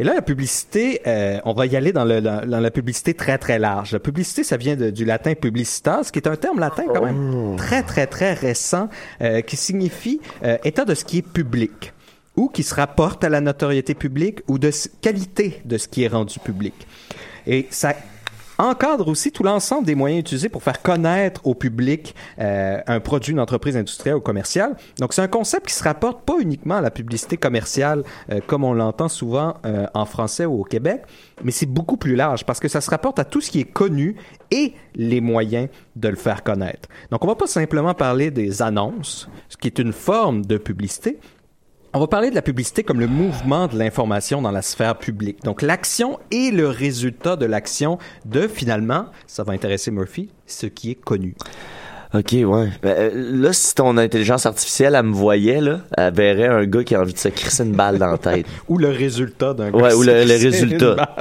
Et 0.00 0.04
là, 0.04 0.14
la 0.14 0.22
publicité, 0.22 1.00
euh, 1.08 1.38
on 1.44 1.52
va 1.54 1.66
y 1.66 1.74
aller 1.76 1.92
dans, 1.92 2.04
le, 2.04 2.20
dans, 2.20 2.46
dans 2.48 2.60
la 2.60 2.70
publicité 2.70 3.14
très 3.14 3.36
très 3.36 3.58
large. 3.58 3.92
La 3.92 3.98
publicité, 3.98 4.44
ça 4.44 4.56
vient 4.56 4.76
de- 4.76 4.90
du 4.90 5.04
latin 5.04 5.34
publicitas, 5.34 6.10
qui 6.12 6.20
est 6.20 6.28
un 6.28 6.36
terme 6.36 6.60
latin 6.60 6.84
quand 6.92 7.04
même 7.04 7.56
très 7.56 7.82
très 7.82 8.06
très 8.06 8.32
récent, 8.32 8.88
euh, 9.22 9.40
qui 9.40 9.56
signifie 9.56 10.20
euh, 10.44 10.56
état 10.64 10.84
de 10.84 10.94
ce 10.94 11.04
qui 11.04 11.18
est 11.18 11.22
public 11.26 11.92
ou 12.38 12.48
qui 12.48 12.62
se 12.62 12.74
rapporte 12.74 13.24
à 13.24 13.28
la 13.28 13.40
notoriété 13.40 13.94
publique 13.94 14.40
ou 14.46 14.58
de 14.58 14.70
qualité 15.00 15.60
de 15.64 15.76
ce 15.76 15.88
qui 15.88 16.04
est 16.04 16.08
rendu 16.08 16.38
public. 16.38 16.74
Et 17.46 17.66
ça 17.70 17.94
encadre 18.58 19.06
aussi 19.08 19.30
tout 19.30 19.44
l'ensemble 19.44 19.86
des 19.86 19.94
moyens 19.94 20.20
utilisés 20.20 20.48
pour 20.48 20.62
faire 20.62 20.82
connaître 20.82 21.46
au 21.46 21.54
public 21.54 22.14
euh, 22.40 22.80
un 22.86 23.00
produit, 23.00 23.32
une 23.32 23.40
entreprise 23.40 23.76
industrielle 23.76 24.16
ou 24.16 24.20
commerciale. 24.20 24.76
Donc, 24.98 25.14
c'est 25.14 25.22
un 25.22 25.28
concept 25.28 25.66
qui 25.66 25.74
se 25.74 25.84
rapporte 25.84 26.24
pas 26.24 26.38
uniquement 26.40 26.76
à 26.76 26.80
la 26.80 26.90
publicité 26.90 27.36
commerciale 27.36 28.02
euh, 28.30 28.40
comme 28.46 28.64
on 28.64 28.74
l'entend 28.74 29.08
souvent 29.08 29.54
euh, 29.64 29.86
en 29.94 30.04
français 30.04 30.44
ou 30.44 30.60
au 30.60 30.64
Québec, 30.64 31.02
mais 31.44 31.52
c'est 31.52 31.66
beaucoup 31.66 31.96
plus 31.96 32.16
large 32.16 32.44
parce 32.44 32.58
que 32.58 32.68
ça 32.68 32.80
se 32.80 32.90
rapporte 32.90 33.18
à 33.20 33.24
tout 33.24 33.40
ce 33.40 33.50
qui 33.50 33.60
est 33.60 33.72
connu 33.72 34.16
et 34.50 34.74
les 34.96 35.20
moyens 35.20 35.68
de 35.94 36.08
le 36.08 36.16
faire 36.16 36.42
connaître. 36.42 36.88
Donc, 37.10 37.24
on 37.24 37.28
va 37.28 37.36
pas 37.36 37.46
simplement 37.46 37.94
parler 37.94 38.30
des 38.30 38.60
annonces, 38.60 39.28
ce 39.48 39.56
qui 39.56 39.68
est 39.68 39.78
une 39.78 39.92
forme 39.92 40.44
de 40.44 40.58
publicité, 40.58 41.18
on 41.98 42.02
va 42.02 42.06
parler 42.06 42.30
de 42.30 42.36
la 42.36 42.42
publicité 42.42 42.84
comme 42.84 43.00
le 43.00 43.08
mouvement 43.08 43.66
de 43.66 43.76
l'information 43.76 44.40
dans 44.40 44.52
la 44.52 44.62
sphère 44.62 44.96
publique. 44.96 45.42
Donc 45.42 45.62
l'action 45.62 46.20
et 46.30 46.52
le 46.52 46.68
résultat 46.68 47.34
de 47.34 47.44
l'action 47.44 47.98
de 48.24 48.46
finalement, 48.46 49.06
ça 49.26 49.42
va 49.42 49.52
intéresser 49.52 49.90
Murphy, 49.90 50.30
ce 50.46 50.66
qui 50.66 50.92
est 50.92 50.94
connu. 50.94 51.34
Ok, 52.14 52.32
ouais. 52.32 52.68
Ben, 52.82 52.94
euh, 52.96 53.10
là, 53.14 53.52
si 53.52 53.74
ton 53.74 53.96
intelligence 53.98 54.46
artificielle, 54.46 54.94
elle 54.94 55.02
me 55.04 55.12
voyait, 55.12 55.60
là, 55.60 55.80
elle 55.96 56.14
verrait 56.14 56.46
un 56.48 56.64
gars 56.64 56.82
qui 56.82 56.94
a 56.94 57.00
envie 57.02 57.12
de 57.12 57.18
se 57.18 57.28
crisser 57.28 57.64
une 57.64 57.72
balle 57.72 57.98
dans 57.98 58.06
la 58.10 58.16
tête. 58.18 58.46
Ou 58.68 58.78
le 58.78 58.88
résultat 58.88 59.52
d'un 59.52 59.70
Ouais, 59.72 59.92
ou 59.92 60.02
le- 60.02 60.24
le 60.24 60.32
résultat. 60.42 61.14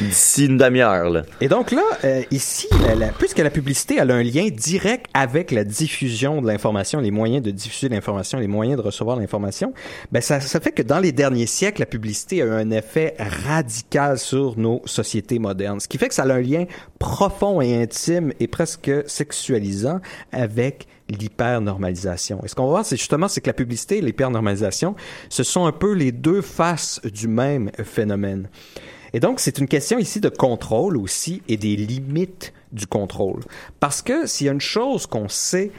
D'ici 0.00 0.46
une 0.46 0.56
demi-heure, 0.56 1.10
là. 1.10 1.22
Et 1.40 1.48
donc 1.48 1.70
là, 1.70 1.82
euh, 2.04 2.22
ici, 2.30 2.66
la- 2.86 2.94
la- 2.94 3.08
puisque 3.12 3.38
la 3.38 3.50
publicité 3.50 3.96
elle 4.00 4.10
a 4.10 4.14
un 4.14 4.22
lien 4.22 4.48
direct 4.50 5.06
avec 5.14 5.50
la 5.50 5.64
diffusion 5.64 6.40
de 6.40 6.46
l'information, 6.46 6.98
les 6.98 7.10
moyens 7.10 7.42
de 7.44 7.50
diffuser 7.50 7.88
l'information, 7.90 8.38
les 8.38 8.46
moyens 8.48 8.78
de 8.78 8.82
recevoir 8.82 9.16
l'information, 9.18 9.74
ben 10.10 10.20
ça, 10.22 10.40
ça 10.40 10.60
fait 10.60 10.72
que 10.72 10.82
dans 10.82 10.98
les 10.98 11.12
derniers 11.12 11.46
siècles, 11.46 11.82
la 11.82 11.86
publicité 11.86 12.40
a 12.42 12.46
eu 12.46 12.50
un 12.52 12.70
effet 12.70 13.14
radical 13.46 14.18
sur 14.18 14.58
nos 14.58 14.80
sociétés 14.86 15.38
modernes. 15.38 15.78
Ce 15.78 15.86
qui 15.88 15.98
fait 15.98 16.08
que 16.08 16.14
ça 16.14 16.22
a 16.22 16.32
un 16.32 16.40
lien 16.40 16.64
profond 16.98 17.60
et 17.60 17.80
intime 17.82 18.32
et 18.40 18.48
presque 18.48 18.90
sexualisant 19.06 20.00
avec 20.32 20.86
l'hypernormalisation. 21.08 22.40
Et 22.44 22.48
ce 22.48 22.54
qu'on 22.54 22.64
va 22.64 22.70
voir, 22.70 22.86
c'est 22.86 22.96
justement 22.96 23.28
c'est 23.28 23.40
que 23.40 23.48
la 23.48 23.54
publicité 23.54 23.98
et 23.98 24.00
l'hypernormalisation, 24.00 24.94
ce 25.28 25.42
sont 25.42 25.66
un 25.66 25.72
peu 25.72 25.92
les 25.92 26.12
deux 26.12 26.40
faces 26.42 27.00
du 27.04 27.28
même 27.28 27.70
phénomène. 27.84 28.48
Et 29.14 29.20
donc, 29.20 29.40
c'est 29.40 29.58
une 29.58 29.68
question 29.68 29.98
ici 29.98 30.20
de 30.20 30.30
contrôle 30.30 30.96
aussi 30.96 31.42
et 31.48 31.58
des 31.58 31.76
limites 31.76 32.54
du 32.72 32.86
contrôle. 32.86 33.40
Parce 33.78 34.00
que 34.00 34.26
s'il 34.26 34.46
y 34.46 34.50
a 34.50 34.52
une 34.52 34.60
chose 34.60 35.06
qu'on 35.06 35.28
sait, 35.28 35.70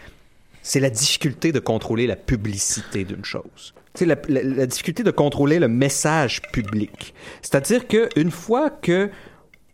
c'est 0.62 0.80
la 0.80 0.92
difficulté 0.92 1.52
de 1.52 1.60
contrôler 1.60 2.06
la 2.06 2.16
publicité 2.16 3.04
d'une 3.06 3.26
chose. 3.26 3.74
C'est 3.96 4.06
la, 4.06 4.16
la- 4.28 4.44
la 4.44 4.66
difficulté 4.68 5.02
de 5.04 5.12
contrôler 5.12 5.58
le 5.60 5.68
message 5.68 6.42
public. 6.52 7.13
C'est-à-dire 7.42 7.88
qu'une 7.88 8.32
fois 8.32 8.70
que 8.70 9.10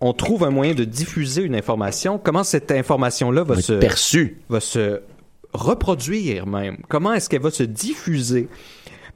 on 0.02 0.14
trouve 0.14 0.44
un 0.44 0.50
moyen 0.50 0.74
de 0.74 0.84
diffuser 0.86 1.42
une 1.44 1.56
information, 1.56 2.18
comment 2.18 2.44
cette 2.44 2.72
information-là 2.72 3.44
va 3.44 3.56
Va 3.56 3.62
se 3.62 3.74
être 3.74 3.80
perçu. 3.80 4.38
va 4.50 4.60
se 4.60 5.02
reproduire 5.54 6.46
même? 6.48 6.78
Comment 6.88 7.14
est-ce 7.14 7.30
qu'elle 7.30 7.42
va 7.42 7.52
se 7.52 7.64
diffuser? 7.64 8.48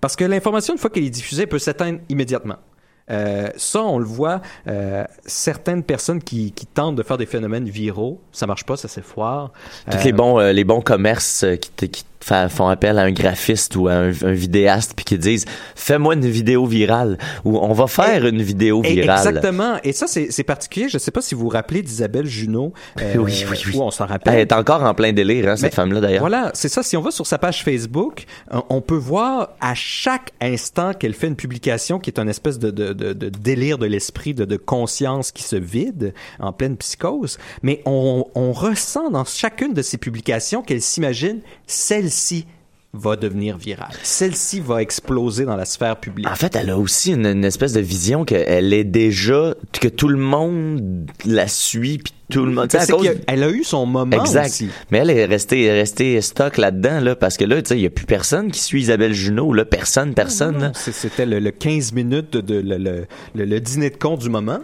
Parce 0.01 0.15
que 0.15 0.25
l'information, 0.25 0.73
une 0.73 0.79
fois 0.79 0.89
qu'elle 0.89 1.03
est 1.05 1.09
diffusée, 1.09 1.43
elle 1.43 1.49
peut 1.49 1.59
s'éteindre 1.59 1.99
immédiatement. 2.09 2.57
Euh, 3.11 3.49
ça, 3.57 3.81
on 3.83 3.99
le 3.99 4.05
voit, 4.05 4.41
euh, 4.67 5.03
certaines 5.25 5.83
personnes 5.83 6.21
qui, 6.23 6.53
qui 6.53 6.65
tentent 6.65 6.95
de 6.95 7.03
faire 7.03 7.17
des 7.17 7.25
phénomènes 7.25 7.67
viraux, 7.69 8.21
ça 8.31 8.47
marche 8.47 8.65
pas, 8.65 8.77
ça 8.77 8.87
s'effoire. 8.87 9.51
Tous 9.91 9.97
Euh, 9.97 10.03
les 10.03 10.13
bons, 10.13 10.39
euh, 10.39 10.51
les 10.53 10.63
bons 10.63 10.81
commerces 10.81 11.45
qui, 11.75 11.89
qui 11.89 12.05
font 12.49 12.67
appel 12.67 12.97
à 12.99 13.03
un 13.03 13.11
graphiste 13.11 13.75
ou 13.75 13.87
à 13.87 13.93
un, 13.93 14.09
un 14.09 14.33
vidéaste 14.33 14.93
puis 14.95 15.05
qui 15.05 15.17
disent 15.17 15.45
fais-moi 15.75 16.15
une 16.15 16.25
vidéo 16.27 16.65
virale 16.65 17.17
ou 17.43 17.57
on 17.57 17.73
va 17.73 17.87
faire 17.87 18.25
une 18.25 18.41
vidéo 18.41 18.81
Et- 18.83 18.93
virale. 18.93 19.27
Exactement. 19.27 19.77
Et 19.83 19.93
ça, 19.93 20.07
c'est 20.07 20.43
particulier. 20.43 20.89
Je 20.89 20.97
sais 20.97 21.11
pas 21.11 21.21
si 21.21 21.35
vous 21.35 21.41
vous 21.43 21.49
rappelez 21.49 21.81
d'Isabelle 21.81 22.25
Junot. 22.25 22.73
euh, 23.01 23.15
Oui, 23.17 23.43
oui, 23.49 23.57
oui. 23.67 23.71
où 23.75 23.81
on 23.81 23.91
s'en 23.91 24.05
rappelle. 24.05 24.33
Elle 24.35 24.39
est 24.41 24.53
encore 24.53 24.83
en 24.83 24.93
plein 24.93 25.13
délire, 25.13 25.49
hein, 25.49 25.55
cette 25.55 25.71
Mais 25.71 25.75
femme-là 25.75 26.01
d'ailleurs. 26.01 26.21
Voilà, 26.21 26.51
c'est 26.53 26.69
ça. 26.69 26.83
Si 26.83 26.95
on 26.97 27.01
va 27.01 27.11
sur 27.11 27.27
sa 27.27 27.37
page 27.37 27.63
Facebook, 27.63 28.25
on- 28.51 28.63
on 28.69 28.81
peut 28.81 28.95
voir 28.95 29.49
à 29.61 29.73
chaque 29.75 30.31
instant 30.41 30.93
qu'elle 30.93 31.13
fait 31.13 31.27
une 31.27 31.35
publication 31.35 31.99
qui 31.99 32.09
est 32.09 32.19
un 32.19 32.27
espèce 32.27 32.59
de, 32.59 32.71
de, 32.71 32.93
de, 32.93 33.13
de 33.13 33.29
délire 33.29 33.77
de 33.77 33.85
l'esprit, 33.85 34.33
de, 34.33 34.45
de 34.45 34.57
conscience 34.57 35.31
qui 35.31 35.43
se 35.43 35.55
vide 35.55 36.13
en 36.39 36.51
pleine 36.53 36.77
psychose. 36.77 37.37
Mais 37.61 37.81
on, 37.85 38.25
on 38.35 38.51
ressent 38.51 39.09
dans 39.09 39.25
chacune 39.25 39.73
de 39.73 39.81
ces 39.81 39.97
publications 39.97 40.61
qu'elle 40.61 40.81
s'imagine 40.81 41.39
celle-ci 42.13 42.45
va 42.95 43.15
devenir 43.15 43.57
virale. 43.57 43.89
Celle-ci 44.03 44.59
va 44.59 44.79
exploser 44.83 45.45
dans 45.45 45.55
la 45.55 45.65
sphère 45.65 45.97
publique. 45.99 46.27
En 46.29 46.35
fait, 46.35 46.55
elle 46.55 46.69
a 46.69 46.77
aussi 46.77 47.11
une, 47.13 47.25
une 47.25 47.43
espèce 47.43 47.73
de 47.73 47.79
vision 47.79 48.23
qu'elle 48.23 48.71
est 48.71 48.83
déjà 48.83 49.55
que 49.81 49.87
tout 49.87 50.07
le 50.07 50.19
monde 50.19 51.09
la 51.25 51.47
suit 51.47 51.97
puis 51.97 52.13
tout 52.29 52.45
le 52.45 52.51
monde. 52.51 52.67
cause- 52.69 53.07
a- 53.07 53.11
elle 53.25 53.41
a 53.43 53.49
eu 53.49 53.63
son 53.63 53.87
moment 53.87 54.21
Exact. 54.23 54.45
aussi. 54.45 54.69
Mais 54.91 54.99
elle 54.99 55.09
est 55.09 55.25
restée, 55.25 55.71
restée 55.71 56.21
stock 56.21 56.57
là-dedans, 56.57 56.99
là, 56.99 57.15
parce 57.15 57.35
que 57.37 57.45
là, 57.45 57.59
tu 57.63 57.69
sais, 57.69 57.77
il 57.79 57.81
y 57.81 57.87
a 57.87 57.89
plus 57.89 58.05
personne 58.05 58.51
qui 58.51 58.59
suit 58.59 58.81
Isabelle 58.81 59.13
Junot, 59.15 59.53
là. 59.53 59.65
Personne, 59.65 60.13
personne, 60.13 60.71
C'était 60.75 61.25
le, 61.25 61.39
le 61.39 61.49
15 61.49 61.93
minutes 61.93 62.37
de, 62.37 62.59
le- 62.59 62.77
le- 62.77 63.07
le 63.45 63.59
dîner 63.59 63.89
de 63.89 63.97
con 63.97 64.17
du 64.17 64.29
moment. 64.29 64.59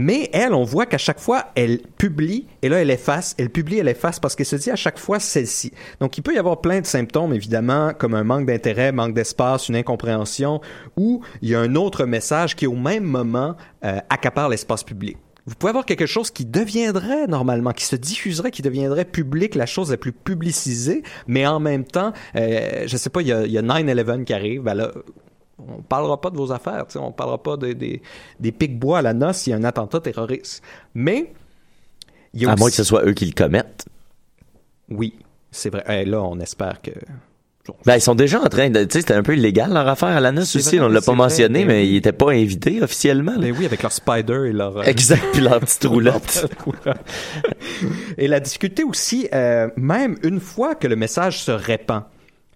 Mais 0.00 0.30
elle, 0.32 0.54
on 0.54 0.62
voit 0.62 0.86
qu'à 0.86 0.96
chaque 0.96 1.18
fois, 1.18 1.46
elle 1.56 1.80
publie 1.80 2.46
et 2.62 2.68
là, 2.68 2.80
elle 2.80 2.90
efface. 2.92 3.34
Elle 3.36 3.50
publie, 3.50 3.78
elle 3.78 3.88
efface 3.88 4.20
parce 4.20 4.36
qu'elle 4.36 4.46
se 4.46 4.54
dit 4.54 4.70
à 4.70 4.76
chaque 4.76 4.96
fois 4.96 5.18
celle-ci. 5.18 5.72
Donc, 5.98 6.16
il 6.16 6.22
peut 6.22 6.32
y 6.32 6.38
avoir 6.38 6.60
plein 6.60 6.80
de 6.80 6.86
symptômes, 6.86 7.34
évidemment, 7.34 7.92
comme 7.98 8.14
un 8.14 8.22
manque 8.22 8.46
d'intérêt, 8.46 8.92
manque 8.92 9.12
d'espace, 9.12 9.68
une 9.68 9.74
incompréhension, 9.74 10.60
ou 10.96 11.20
il 11.42 11.48
y 11.48 11.56
a 11.56 11.58
un 11.58 11.74
autre 11.74 12.04
message 12.04 12.54
qui, 12.54 12.68
au 12.68 12.76
même 12.76 13.02
moment, 13.02 13.56
euh, 13.84 13.98
accapare 14.08 14.48
l'espace 14.48 14.84
public. 14.84 15.16
Vous 15.46 15.56
pouvez 15.56 15.70
avoir 15.70 15.84
quelque 15.84 16.06
chose 16.06 16.30
qui 16.30 16.44
deviendrait 16.44 17.26
normalement, 17.26 17.72
qui 17.72 17.84
se 17.84 17.96
diffuserait, 17.96 18.52
qui 18.52 18.62
deviendrait 18.62 19.04
public, 19.04 19.56
la 19.56 19.66
chose 19.66 19.90
la 19.90 19.96
plus 19.96 20.12
publicisée, 20.12 21.02
mais 21.26 21.44
en 21.44 21.58
même 21.58 21.82
temps, 21.82 22.12
euh, 22.36 22.84
je 22.86 22.96
sais 22.96 23.10
pas, 23.10 23.20
il 23.20 23.26
y 23.26 23.32
a, 23.32 23.46
y 23.46 23.58
a 23.58 23.62
9-11 23.62 24.22
qui 24.22 24.32
arrive, 24.32 24.62
ben 24.62 24.74
là, 24.74 24.92
on 25.58 25.82
parlera 25.82 26.20
pas 26.20 26.30
de 26.30 26.36
vos 26.36 26.52
affaires, 26.52 26.84
sais, 26.88 26.98
on 26.98 27.12
parlera 27.12 27.42
pas 27.42 27.56
des, 27.56 27.74
des, 27.74 28.00
des 28.40 28.52
pics-bois 28.52 28.98
à 28.98 29.02
la 29.02 29.14
noce 29.14 29.38
s'il 29.38 29.50
y 29.52 29.54
a 29.54 29.58
un 29.58 29.64
attentat 29.64 30.00
terroriste. 30.00 30.62
Mais, 30.94 31.32
il 32.34 32.42
y 32.42 32.46
a 32.46 32.50
À 32.50 32.52
aussi- 32.54 32.60
moins 32.60 32.70
que 32.70 32.76
ce 32.76 32.84
soit 32.84 33.04
eux 33.06 33.12
qui 33.12 33.26
le 33.26 33.32
commettent. 33.32 33.86
Oui, 34.90 35.14
c'est 35.50 35.70
vrai. 35.70 35.84
Eh, 35.88 36.04
là, 36.04 36.22
on 36.22 36.38
espère 36.40 36.80
que... 36.82 36.90
Ben, 37.84 37.96
ils 37.96 38.00
sont 38.00 38.14
déjà 38.14 38.40
en 38.40 38.46
train 38.46 38.70
de, 38.70 38.82
tu 38.84 38.92
sais, 38.94 39.00
c'était 39.00 39.12
un 39.12 39.22
peu 39.22 39.36
illégal 39.36 39.70
leur 39.70 39.86
affaire 39.88 40.08
à 40.08 40.20
la 40.20 40.32
noce 40.32 40.52
C'est 40.52 40.58
aussi, 40.58 40.80
on 40.80 40.88
l'a 40.88 41.00
c'est 41.02 41.06
pas 41.06 41.14
mentionné, 41.14 41.66
ben 41.66 41.68
mais 41.68 41.86
ils 41.86 41.96
étaient 41.96 42.12
pas 42.12 42.30
invités 42.30 42.82
officiellement, 42.82 43.32
là. 43.32 43.38
Mais 43.42 43.50
oui, 43.50 43.66
avec 43.66 43.82
leur 43.82 43.92
spider 43.92 44.44
et 44.48 44.52
leur... 44.52 44.78
euh, 44.78 44.82
Exact, 44.84 45.22
puis 45.34 45.42
leur 45.42 45.60
petite 45.60 45.84
roulotte. 45.84 46.46
Et 48.16 48.26
la 48.26 48.40
difficulté 48.40 48.84
aussi, 48.84 49.28
euh, 49.34 49.68
même 49.76 50.16
une 50.22 50.40
fois 50.40 50.76
que 50.76 50.86
le 50.86 50.96
message 50.96 51.42
se 51.42 51.50
répand, 51.50 52.04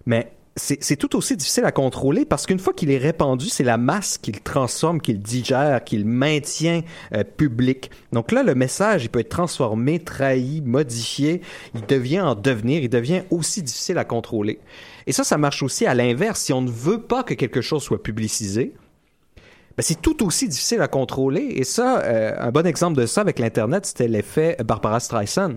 mais 0.06 0.32
c'est 0.54 0.96
tout 0.96 1.16
aussi 1.16 1.34
difficile 1.34 1.64
à 1.64 1.72
contrôler 1.72 2.26
parce 2.26 2.44
qu'une 2.44 2.58
fois 2.58 2.74
qu'il 2.74 2.90
est 2.90 2.98
répandu, 2.98 3.48
c'est 3.48 3.64
la 3.64 3.78
masse 3.78 4.18
qui 4.18 4.32
le 4.32 4.40
transforme, 4.40 5.00
qui 5.00 5.12
le 5.12 5.18
digère, 5.18 5.82
qui 5.82 5.96
le 5.96 6.04
maintient 6.04 6.82
euh, 7.14 7.24
public. 7.24 7.90
Donc 8.12 8.32
là, 8.32 8.42
le 8.42 8.54
message, 8.54 9.04
il 9.04 9.08
peut 9.08 9.20
être 9.20 9.30
transformé, 9.30 9.98
trahi, 9.98 10.60
modifié. 10.60 11.40
Il 11.74 11.86
devient 11.86 12.20
en 12.20 12.34
devenir, 12.34 12.82
il 12.82 12.90
devient 12.90 13.22
aussi 13.30 13.62
difficile 13.62 13.96
à 13.96 14.04
contrôler. 14.04 14.58
Et 15.06 15.12
ça, 15.12 15.24
ça 15.24 15.38
marche 15.38 15.62
aussi 15.62 15.86
à 15.86 15.94
l'inverse. 15.94 16.40
Si 16.40 16.52
on 16.52 16.60
ne 16.60 16.70
veut 16.70 17.00
pas 17.00 17.22
que 17.22 17.32
quelque 17.32 17.62
chose 17.62 17.82
soit 17.82 18.02
publicisé, 18.02 18.74
ben, 19.76 19.82
c'est 19.82 20.02
tout 20.02 20.22
aussi 20.22 20.48
difficile 20.48 20.82
à 20.82 20.88
contrôler. 20.88 21.46
Et 21.56 21.64
ça, 21.64 22.02
euh, 22.02 22.34
un 22.38 22.50
bon 22.50 22.66
exemple 22.66 23.00
de 23.00 23.06
ça 23.06 23.22
avec 23.22 23.38
l'Internet, 23.38 23.86
c'était 23.86 24.08
l'effet 24.08 24.58
Barbara 24.62 25.00
Streisand. 25.00 25.56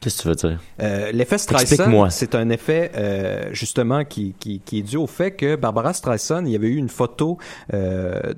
Qu'est-ce 0.00 0.16
que 0.16 0.22
tu 0.22 0.28
veux 0.28 0.34
dire? 0.34 0.60
Euh, 0.80 1.12
l'effet 1.12 1.36
Streisand, 1.36 2.08
c'est 2.08 2.34
un 2.34 2.48
effet 2.48 2.90
euh, 2.96 3.50
justement 3.52 4.04
qui, 4.04 4.34
qui, 4.40 4.60
qui 4.60 4.78
est 4.78 4.82
dû 4.82 4.96
au 4.96 5.06
fait 5.06 5.32
que 5.32 5.56
Barbara 5.56 5.92
Streisand, 5.92 6.46
il 6.46 6.52
y 6.52 6.56
avait 6.56 6.68
eu 6.68 6.76
une 6.76 6.88
photo 6.88 7.36
euh, 7.74 8.32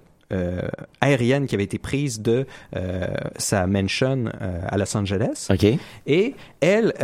aérienne 1.01 1.47
qui 1.47 1.55
avait 1.55 1.65
été 1.65 1.79
prise 1.79 2.21
de 2.21 2.47
sa 3.37 3.67
mansion 3.67 4.25
à 4.41 4.77
Los 4.79 4.97
Angeles. 4.97 5.49
OK. 5.51 5.67
Et 6.07 6.35
elle, 6.61 6.95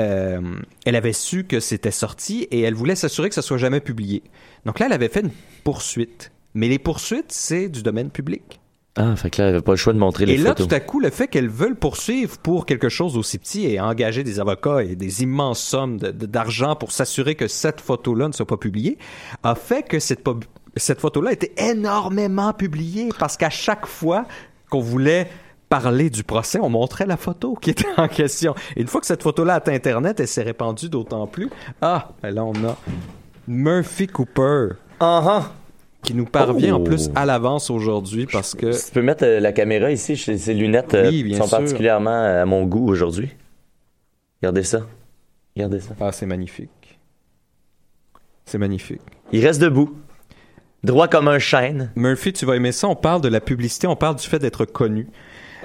elle 0.87 0.97
avait 0.97 1.13
su 1.13 1.45
que 1.45 1.61
c'était 1.61 1.91
sorti 1.91 2.49
et 2.51 2.63
elle 2.63 2.75
voulait 2.75 2.97
s'assurer 2.97 3.29
que 3.29 3.35
ça 3.35 3.43
soit 3.43 3.59
jamais 3.59 3.81
publié. 3.81 4.23
Donc 4.65 4.79
là, 4.79 4.87
elle 4.87 4.95
avait 4.95 5.09
fait 5.09 5.21
une 5.21 5.31
poursuite. 5.63 6.33
Mais 6.55 6.69
les 6.69 6.79
poursuites, 6.79 7.31
c'est 7.31 7.69
du 7.69 7.83
domaine 7.83 8.11
public. 8.11 8.61
Ah, 9.01 9.15
fait 9.15 9.31
que 9.31 9.41
là, 9.41 9.49
elle 9.49 9.55
avait 9.55 9.63
pas 9.63 9.73
le 9.73 9.77
choix 9.77 9.93
de 9.93 9.99
montrer 9.99 10.27
les 10.27 10.35
Et 10.35 10.37
là, 10.39 10.51
photos. 10.51 10.67
tout 10.67 10.75
à 10.75 10.81
coup, 10.81 10.99
le 10.99 11.11
fait 11.11 11.29
qu'elles 11.29 11.49
veulent 11.49 11.77
poursuivre 11.77 12.37
pour 12.39 12.67
quelque 12.67 12.89
chose 12.89 13.17
aussi 13.17 13.39
petit 13.39 13.65
et 13.67 13.81
engager 13.81 14.25
des 14.25 14.41
avocats 14.41 14.83
et 14.83 14.97
des 14.97 15.23
immenses 15.23 15.61
sommes 15.61 15.99
d'argent 15.99 16.75
pour 16.75 16.91
s'assurer 16.91 17.37
que 17.37 17.47
cette 17.47 17.81
photo-là 17.81 18.27
ne 18.27 18.33
soit 18.33 18.47
pas 18.47 18.57
publiée, 18.57 18.99
a 19.45 19.55
fait 19.55 19.85
que 19.85 20.01
cette, 20.01 21.01
photo-là 21.01 21.31
était 21.31 21.53
énormément 21.59 22.53
publiée 22.53 23.11
parce 23.21 23.37
qu'à 23.37 23.51
chaque 23.51 23.87
fois 23.87 24.27
qu'on 24.69 24.81
voulait 24.81 25.31
parler 25.69 26.11
du 26.11 26.25
procès, 26.25 26.59
on 26.61 26.69
montrait 26.69 27.07
la 27.07 27.17
photo 27.17 27.55
qui 27.55 27.71
était 27.71 27.87
en 27.99 28.09
question. 28.09 28.57
Et 28.75 28.81
une 28.81 28.89
fois 28.89 29.01
que 29.01 29.07
cette 29.07 29.23
photo-là 29.23 29.55
a 29.55 29.57
atteint 29.59 29.75
Internet, 29.75 30.19
elle 30.19 30.27
s'est 30.27 30.43
répandue 30.43 30.89
d'autant 30.89 31.29
plus. 31.29 31.51
Ah, 31.81 32.11
ben 32.21 32.35
là, 32.35 32.45
on 32.45 32.55
a 32.65 32.77
Murphy 33.47 34.09
Cooper 34.09 34.71
qui 36.09 36.15
nous 36.15 36.25
parvient 36.25 36.75
en 36.77 36.81
Oh. 36.81 36.85
plus 36.85 37.11
à 37.15 37.27
l'avance 37.27 37.69
aujourd'hui 37.71 38.27
parce 38.33 38.55
que... 38.55 38.71
Tu 38.87 38.93
peux 38.93 39.03
mettre 39.03 39.25
euh, 39.27 39.41
la 39.41 39.53
caméra 39.53 39.91
ici, 39.93 40.17
ces 40.17 40.55
lunettes 40.55 40.95
euh, 40.95 41.11
Oui, 41.11 41.23
bien 41.23 41.37
sont 41.37 41.47
sûr. 41.47 41.59
particulièrement 41.59 42.23
à 42.23 42.47
mon 42.47 42.65
goût 42.65 42.89
aujourd'hui. 42.89 43.29
Regardez 44.41 44.63
ça. 44.63 44.87
Regardez 45.55 45.81
ça. 45.81 45.91
Ah, 46.01 46.11
c'est 46.13 46.25
magnifique. 46.25 46.71
C'est 48.47 48.57
magnifique. 48.59 49.03
Il 49.33 49.45
reste 49.45 49.61
debout. 49.61 49.95
Droit 50.83 51.09
comme 51.09 51.29
un 51.29 51.39
chêne. 51.39 51.91
Murphy, 51.95 52.33
tu 52.33 52.47
vas 52.47 52.57
aimer 52.57 52.73
ça. 52.73 52.89
On 52.89 52.97
parle 52.97 53.21
de 53.21 53.29
la 53.29 53.41
publicité, 53.41 53.87
on 53.87 53.97
parle 53.97 54.17
du 54.17 54.27
fait 54.27 54.39
d'être 54.39 54.65
connu. 54.65 55.09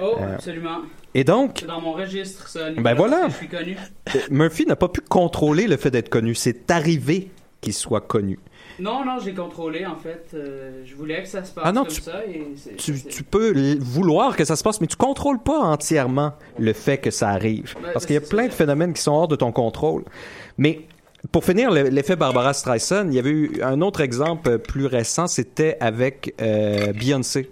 Oh, 0.02 0.16
Euh, 0.20 0.34
absolument. 0.34 0.80
Et 1.14 1.24
donc, 1.24 1.58
C'est 1.60 1.66
dans 1.66 1.80
mon 1.80 1.92
registre, 1.92 2.48
ça. 2.48 2.70
Ben 2.72 2.92
voilà. 2.94 3.28
Je 3.30 3.34
suis 3.34 3.48
connu. 3.48 3.76
euh, 4.14 4.18
Murphy 4.30 4.66
n'a 4.66 4.76
pas 4.76 4.88
pu 4.88 5.00
contrôler 5.00 5.66
le 5.68 5.76
fait 5.78 5.90
d'être 5.90 6.08
connu. 6.10 6.34
C'est 6.34 6.70
arrivé 6.70 7.30
qu'il 7.62 7.72
soit 7.72 8.02
connu. 8.02 8.38
Non, 8.80 9.04
non, 9.04 9.18
j'ai 9.24 9.34
contrôlé, 9.34 9.86
en 9.86 9.96
fait. 9.96 10.26
Euh, 10.34 10.82
je 10.84 10.94
voulais 10.94 11.22
que 11.22 11.28
ça 11.28 11.44
se 11.44 11.52
passe 11.52 11.64
Ah 11.66 11.72
non, 11.72 11.84
comme 11.84 11.92
tu- 11.92 12.00
ça. 12.00 12.24
Et 12.26 12.54
Tu, 12.76 13.22
peux 13.22 13.54
vouloir 13.80 14.36
que 14.36 14.44
ça 14.44 14.56
se 14.56 14.62
passe, 14.64 14.80
mais 14.80 14.86
tu 14.86 14.96
contrôles 14.96 15.38
pas 15.42 15.58
entièrement 15.58 16.32
le 16.58 16.72
fait 16.72 16.98
que 16.98 17.10
ça 17.10 17.28
arrive. 17.28 17.74
Ben, 17.82 17.90
Parce 17.92 18.04
qu'il 18.06 18.14
y 18.14 18.18
a 18.18 18.20
plein 18.20 18.46
de 18.46 18.52
phénomènes 18.52 18.92
qui 18.92 19.02
sont 19.02 19.12
hors 19.12 19.28
de 19.28 19.36
ton 19.36 19.52
contrôle. 19.52 20.04
Mais 20.58 20.80
pour 21.32 21.44
finir, 21.44 21.70
le- 21.70 21.84
l'effet 21.88 22.16
Barbara 22.16 22.52
Streisand, 22.52 23.06
il 23.08 23.14
y 23.14 23.18
avait 23.18 23.30
eu 23.30 23.62
un 23.62 23.80
autre 23.80 24.00
exemple 24.00 24.58
plus 24.58 24.86
récent, 24.86 25.26
c'était 25.26 25.76
avec 25.80 26.34
euh, 26.40 26.92
Beyoncé. 26.92 27.50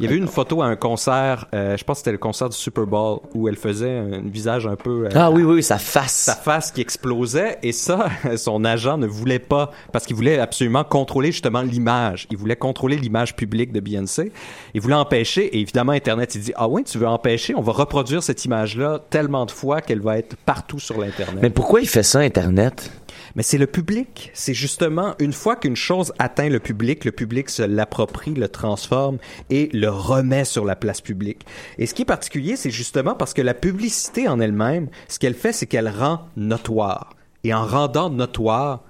Il 0.00 0.04
y 0.04 0.06
avait 0.06 0.16
eu 0.16 0.18
une 0.18 0.28
photo 0.28 0.62
à 0.62 0.66
un 0.66 0.76
concert, 0.76 1.46
euh, 1.54 1.76
je 1.76 1.84
pense 1.84 1.96
que 1.96 1.98
c'était 1.98 2.12
le 2.12 2.16
concert 2.18 2.48
du 2.48 2.56
Super 2.56 2.86
Bowl, 2.86 3.18
où 3.34 3.48
elle 3.48 3.56
faisait 3.56 3.98
un 3.98 4.22
visage 4.24 4.66
un 4.66 4.74
peu... 4.74 5.04
euh, 5.04 5.08
Ah 5.14 5.30
oui, 5.30 5.42
oui, 5.42 5.62
sa 5.62 5.76
face. 5.76 6.12
sa 6.14 6.34
face 6.34 6.70
qui 6.70 6.80
explosait 6.80 7.58
et 7.62 7.72
ça, 7.72 8.08
son 8.38 8.64
agent 8.64 8.96
ne 8.96 9.06
voulait 9.06 9.38
pas 9.38 9.70
parce 9.92 10.06
qu'il 10.06 10.16
voulait 10.16 10.38
absolument 10.38 10.84
contrôler 10.84 11.32
justement 11.32 11.60
l'image. 11.60 12.26
Il 12.30 12.38
voulait 12.38 12.56
contrôler 12.56 12.96
l'image 12.96 13.36
publique 13.36 13.72
de 13.72 13.80
Beyoncé. 13.80 14.32
Il 14.72 14.80
voulait 14.80 14.94
empêcher 14.94 15.44
et 15.54 15.60
évidemment 15.60 15.92
Internet 15.92 16.34
il 16.34 16.40
dit 16.40 16.52
ah 16.56 16.66
ouais 16.66 16.82
tu 16.82 16.96
veux 16.96 17.06
empêcher 17.06 17.54
on 17.54 17.60
va 17.60 17.72
reproduire 17.72 18.22
cette 18.22 18.42
image 18.46 18.78
là 18.78 19.00
tellement 19.10 19.44
de 19.44 19.50
fois 19.50 19.82
qu'elle 19.82 20.00
va 20.00 20.16
être 20.16 20.34
partout 20.46 20.78
sur 20.78 20.98
l'internet. 20.98 21.40
Mais 21.42 21.50
pourquoi 21.50 21.82
il 21.82 21.88
fait 21.88 22.02
ça, 22.02 22.20
Internet? 22.20 22.90
Mais 23.34 23.42
c'est 23.42 23.58
le 23.58 23.66
public. 23.66 24.30
C'est 24.34 24.54
justement 24.54 25.14
une 25.18 25.32
fois 25.32 25.56
qu'une 25.56 25.76
chose 25.76 26.12
atteint 26.18 26.48
le 26.48 26.60
public, 26.60 27.04
le 27.04 27.12
public 27.12 27.50
se 27.50 27.62
l'approprie, 27.62 28.34
le 28.34 28.48
transforme 28.48 29.18
et 29.50 29.68
le 29.72 29.88
remet 29.88 30.44
sur 30.44 30.64
la 30.64 30.76
place 30.76 31.00
publique. 31.00 31.46
Et 31.78 31.86
ce 31.86 31.94
qui 31.94 32.02
est 32.02 32.06
particulier, 32.06 32.56
c'est 32.56 32.70
justement 32.70 33.14
parce 33.14 33.34
que 33.34 33.42
la 33.42 33.54
publicité 33.54 34.28
en 34.28 34.40
elle-même, 34.40 34.88
ce 35.08 35.18
qu'elle 35.18 35.34
fait, 35.34 35.52
c'est 35.52 35.66
qu'elle 35.66 35.88
rend 35.88 36.26
notoire. 36.36 37.14
Et 37.44 37.54
en 37.54 37.64
rendant 37.66 38.10
notoire, 38.10 38.84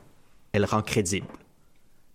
elle 0.53 0.65
rend 0.65 0.83
crédible. 0.83 1.27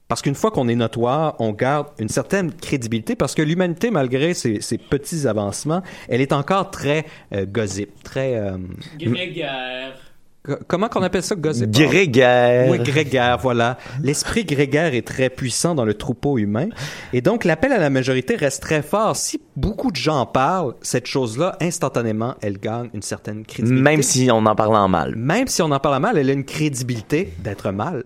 Parce 0.07 0.21
qu'une 0.21 0.35
fois 0.35 0.51
qu'on 0.51 0.67
est 0.67 0.75
notoire, 0.75 1.35
on 1.39 1.51
garde 1.51 1.87
une 1.97 2.09
certaine 2.09 2.53
crédibilité 2.53 3.15
parce 3.15 3.33
que 3.33 3.41
l'humanité, 3.41 3.89
malgré 3.89 4.35
ses, 4.35 4.59
petits 4.77 5.27
avancements, 5.27 5.81
elle 6.07 6.21
est 6.21 6.31
encore 6.31 6.69
très 6.69 7.05
euh, 7.33 7.45
gossip, 7.45 8.03
très... 8.03 8.35
euh, 8.35 8.57
Grégaire. 8.99 9.97
Co- 10.45 10.57
comment 10.67 10.87
qu'on 10.89 11.03
appelle 11.03 11.23
ça, 11.23 11.35
gossip? 11.35 11.69
Grégaire. 11.71 12.69
Oui, 12.69 12.79
grégaire, 12.79 13.37
voilà. 13.37 13.77
L'esprit 14.01 14.45
grégaire 14.45 14.93
est 14.93 15.05
très 15.07 15.29
puissant 15.29 15.75
dans 15.75 15.85
le 15.85 15.93
troupeau 15.93 16.37
humain. 16.37 16.67
Et 17.13 17.21
donc, 17.21 17.43
l'appel 17.43 17.71
à 17.71 17.77
la 17.79 17.89
majorité 17.89 18.35
reste 18.35 18.61
très 18.61 18.81
fort. 18.81 19.15
Si 19.15 19.41
beaucoup 19.55 19.91
de 19.91 19.95
gens 19.95 20.19
en 20.19 20.25
parlent, 20.25 20.73
cette 20.81 21.07
chose-là, 21.07 21.57
instantanément, 21.61 22.35
elle 22.41 22.57
gagne 22.57 22.89
une 22.93 23.01
certaine 23.01 23.45
crédibilité. 23.45 23.81
Même 23.83 24.03
si 24.03 24.29
on 24.31 24.45
en 24.45 24.55
parle 24.55 24.75
en 24.75 24.87
mal. 24.87 25.15
Même 25.15 25.47
si 25.47 25.61
on 25.61 25.71
en 25.71 25.79
parle 25.79 26.01
mal, 26.01 26.17
elle 26.17 26.29
a 26.29 26.33
une 26.33 26.45
crédibilité 26.45 27.33
d'être 27.43 27.71
mal. 27.71 28.03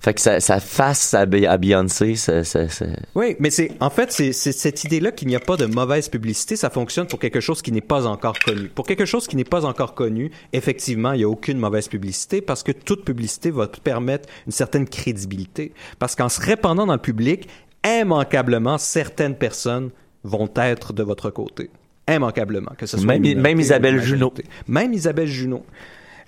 Fait 0.00 0.12
que 0.12 0.20
sa, 0.20 0.40
sa 0.40 0.60
face 0.60 1.14
à, 1.14 1.24
Be- 1.24 1.48
à 1.48 1.56
Beyoncé, 1.56 2.14
ça, 2.14 2.44
ça, 2.44 2.68
ça- 2.68 2.84
Oui, 3.14 3.36
mais 3.38 3.48
c'est 3.48 3.72
en 3.80 3.88
fait 3.88 4.12
c'est 4.12 4.32
cette 4.32 4.84
idée-là 4.84 5.10
qu'il 5.10 5.26
n'y 5.28 5.36
a 5.36 5.40
pas 5.40 5.56
de 5.56 5.64
mauvaise 5.64 6.10
publicité, 6.10 6.54
ça 6.56 6.68
fonctionne 6.68 7.06
pour 7.06 7.18
quelque 7.18 7.40
chose 7.40 7.62
qui 7.62 7.72
n'est 7.72 7.80
pas 7.80 8.06
encore 8.06 8.38
connu. 8.44 8.68
Pour 8.68 8.86
quelque 8.86 9.06
chose 9.06 9.26
qui 9.26 9.36
n'est 9.36 9.44
pas 9.44 9.64
encore 9.64 9.94
connu, 9.94 10.30
effectivement, 10.52 11.12
il 11.12 11.18
n'y 11.18 11.24
a 11.24 11.28
aucune 11.30 11.56
mauvaise 11.58 11.79
publicité 11.88 12.40
parce 12.40 12.62
que 12.62 12.72
toute 12.72 13.04
publicité 13.04 13.50
va 13.50 13.66
te 13.66 13.80
permettre 13.80 14.28
une 14.46 14.52
certaine 14.52 14.88
crédibilité. 14.88 15.72
Parce 15.98 16.14
qu'en 16.14 16.28
se 16.28 16.40
répandant 16.40 16.86
dans 16.86 16.92
le 16.94 16.98
public, 17.00 17.48
immanquablement, 17.84 18.78
certaines 18.78 19.36
personnes 19.36 19.90
vont 20.24 20.50
être 20.56 20.92
de 20.92 21.02
votre 21.02 21.30
côté. 21.30 21.70
Immanquablement, 22.08 22.72
que 22.76 22.86
ce 22.86 22.98
soit 22.98 23.18
Même- 23.18 23.60
Isabelle 23.60 24.02
Junot. 24.02 24.34
Même 24.66 24.92
Isabelle 24.92 25.28
Junot. 25.28 25.64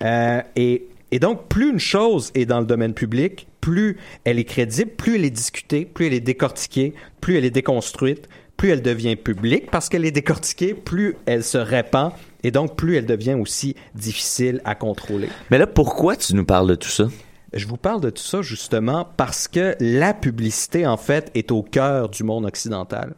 Euh, 0.01 0.41
et, 0.55 0.87
et 1.11 1.19
donc, 1.19 1.47
plus 1.47 1.69
une 1.69 1.79
chose 1.79 2.31
est 2.35 2.45
dans 2.45 2.59
le 2.59 2.65
domaine 2.65 2.93
public, 2.93 3.47
plus 3.61 3.97
elle 4.23 4.39
est 4.39 4.43
crédible, 4.45 4.91
plus 4.91 5.15
elle 5.15 5.25
est 5.25 5.29
discutée, 5.29 5.85
plus 5.85 6.07
elle 6.07 6.13
est 6.13 6.19
décortiquée, 6.19 6.93
plus 7.21 7.37
elle 7.37 7.45
est 7.45 7.51
déconstruite, 7.51 8.27
plus 8.63 8.71
elle 8.71 8.81
devient 8.81 9.17
publique 9.17 9.69
parce 9.69 9.89
qu'elle 9.89 10.05
est 10.05 10.11
décortiquée, 10.11 10.73
plus 10.73 11.17
elle 11.25 11.43
se 11.43 11.57
répand 11.57 12.13
et 12.43 12.51
donc 12.51 12.77
plus 12.77 12.95
elle 12.95 13.05
devient 13.05 13.33
aussi 13.33 13.75
difficile 13.93 14.61
à 14.63 14.73
contrôler. 14.73 15.27
Mais 15.51 15.57
là, 15.57 15.67
pourquoi 15.67 16.15
tu 16.15 16.33
nous 16.33 16.45
parles 16.45 16.69
de 16.69 16.75
tout 16.75 16.87
ça? 16.87 17.09
Je 17.51 17.67
vous 17.67 17.75
parle 17.75 17.99
de 17.99 18.09
tout 18.09 18.23
ça 18.23 18.41
justement 18.41 19.05
parce 19.17 19.49
que 19.49 19.75
la 19.81 20.13
publicité, 20.13 20.87
en 20.87 20.95
fait, 20.95 21.29
est 21.35 21.51
au 21.51 21.61
cœur 21.61 22.07
du 22.07 22.23
monde 22.23 22.45
occidental. 22.45 23.15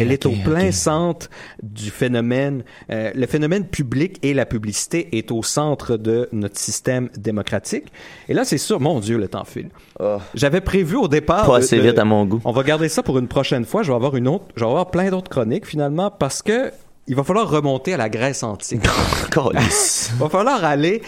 Elle 0.00 0.12
est 0.12 0.26
au 0.26 0.32
plein 0.44 0.70
centre 0.72 1.28
du 1.62 1.90
phénomène. 1.90 2.62
euh, 2.90 3.10
le 3.14 3.26
phénomène 3.26 3.64
public 3.66 4.18
et 4.22 4.34
la 4.34 4.44
publicité 4.46 5.16
est 5.16 5.30
au 5.30 5.42
centre 5.42 5.96
de 5.96 6.28
notre 6.32 6.58
système 6.58 7.08
démocratique. 7.16 7.86
Et 8.28 8.34
là, 8.34 8.44
c'est 8.44 8.58
sûr, 8.58 8.80
mon 8.80 9.00
Dieu, 9.00 9.16
le 9.18 9.28
temps 9.28 9.44
file. 9.44 9.70
J'avais 10.34 10.60
prévu 10.60 10.96
au 10.96 11.08
départ. 11.08 11.46
Pas 11.46 11.58
assez 11.58 11.76
de- 11.76 11.82
vite 11.82 11.98
à 11.98 12.04
mon 12.04 12.24
goût. 12.24 12.40
On 12.44 12.52
va 12.52 12.62
garder 12.64 12.88
ça 12.88 13.02
pour 13.02 13.18
une 13.18 13.28
prochaine 13.28 13.64
fois. 13.64 13.82
Je 13.82 13.90
vais 13.90 13.96
avoir 13.96 14.16
une 14.16 14.28
autre. 14.28 14.46
Je 14.56 14.64
vais 14.64 14.70
avoir 14.70 14.90
plein 14.90 15.10
d'autres 15.10 15.30
chroniques 15.30 15.66
finalement 15.66 16.10
parce 16.10 16.42
que 16.42 16.70
il 17.08 17.16
va 17.16 17.24
falloir 17.24 17.48
remonter 17.50 17.94
à 17.94 17.96
la 17.96 18.08
Grèce 18.08 18.42
antique. 18.42 18.82
Il 20.14 20.18
va 20.20 20.28
falloir 20.28 20.64
aller 20.64 21.02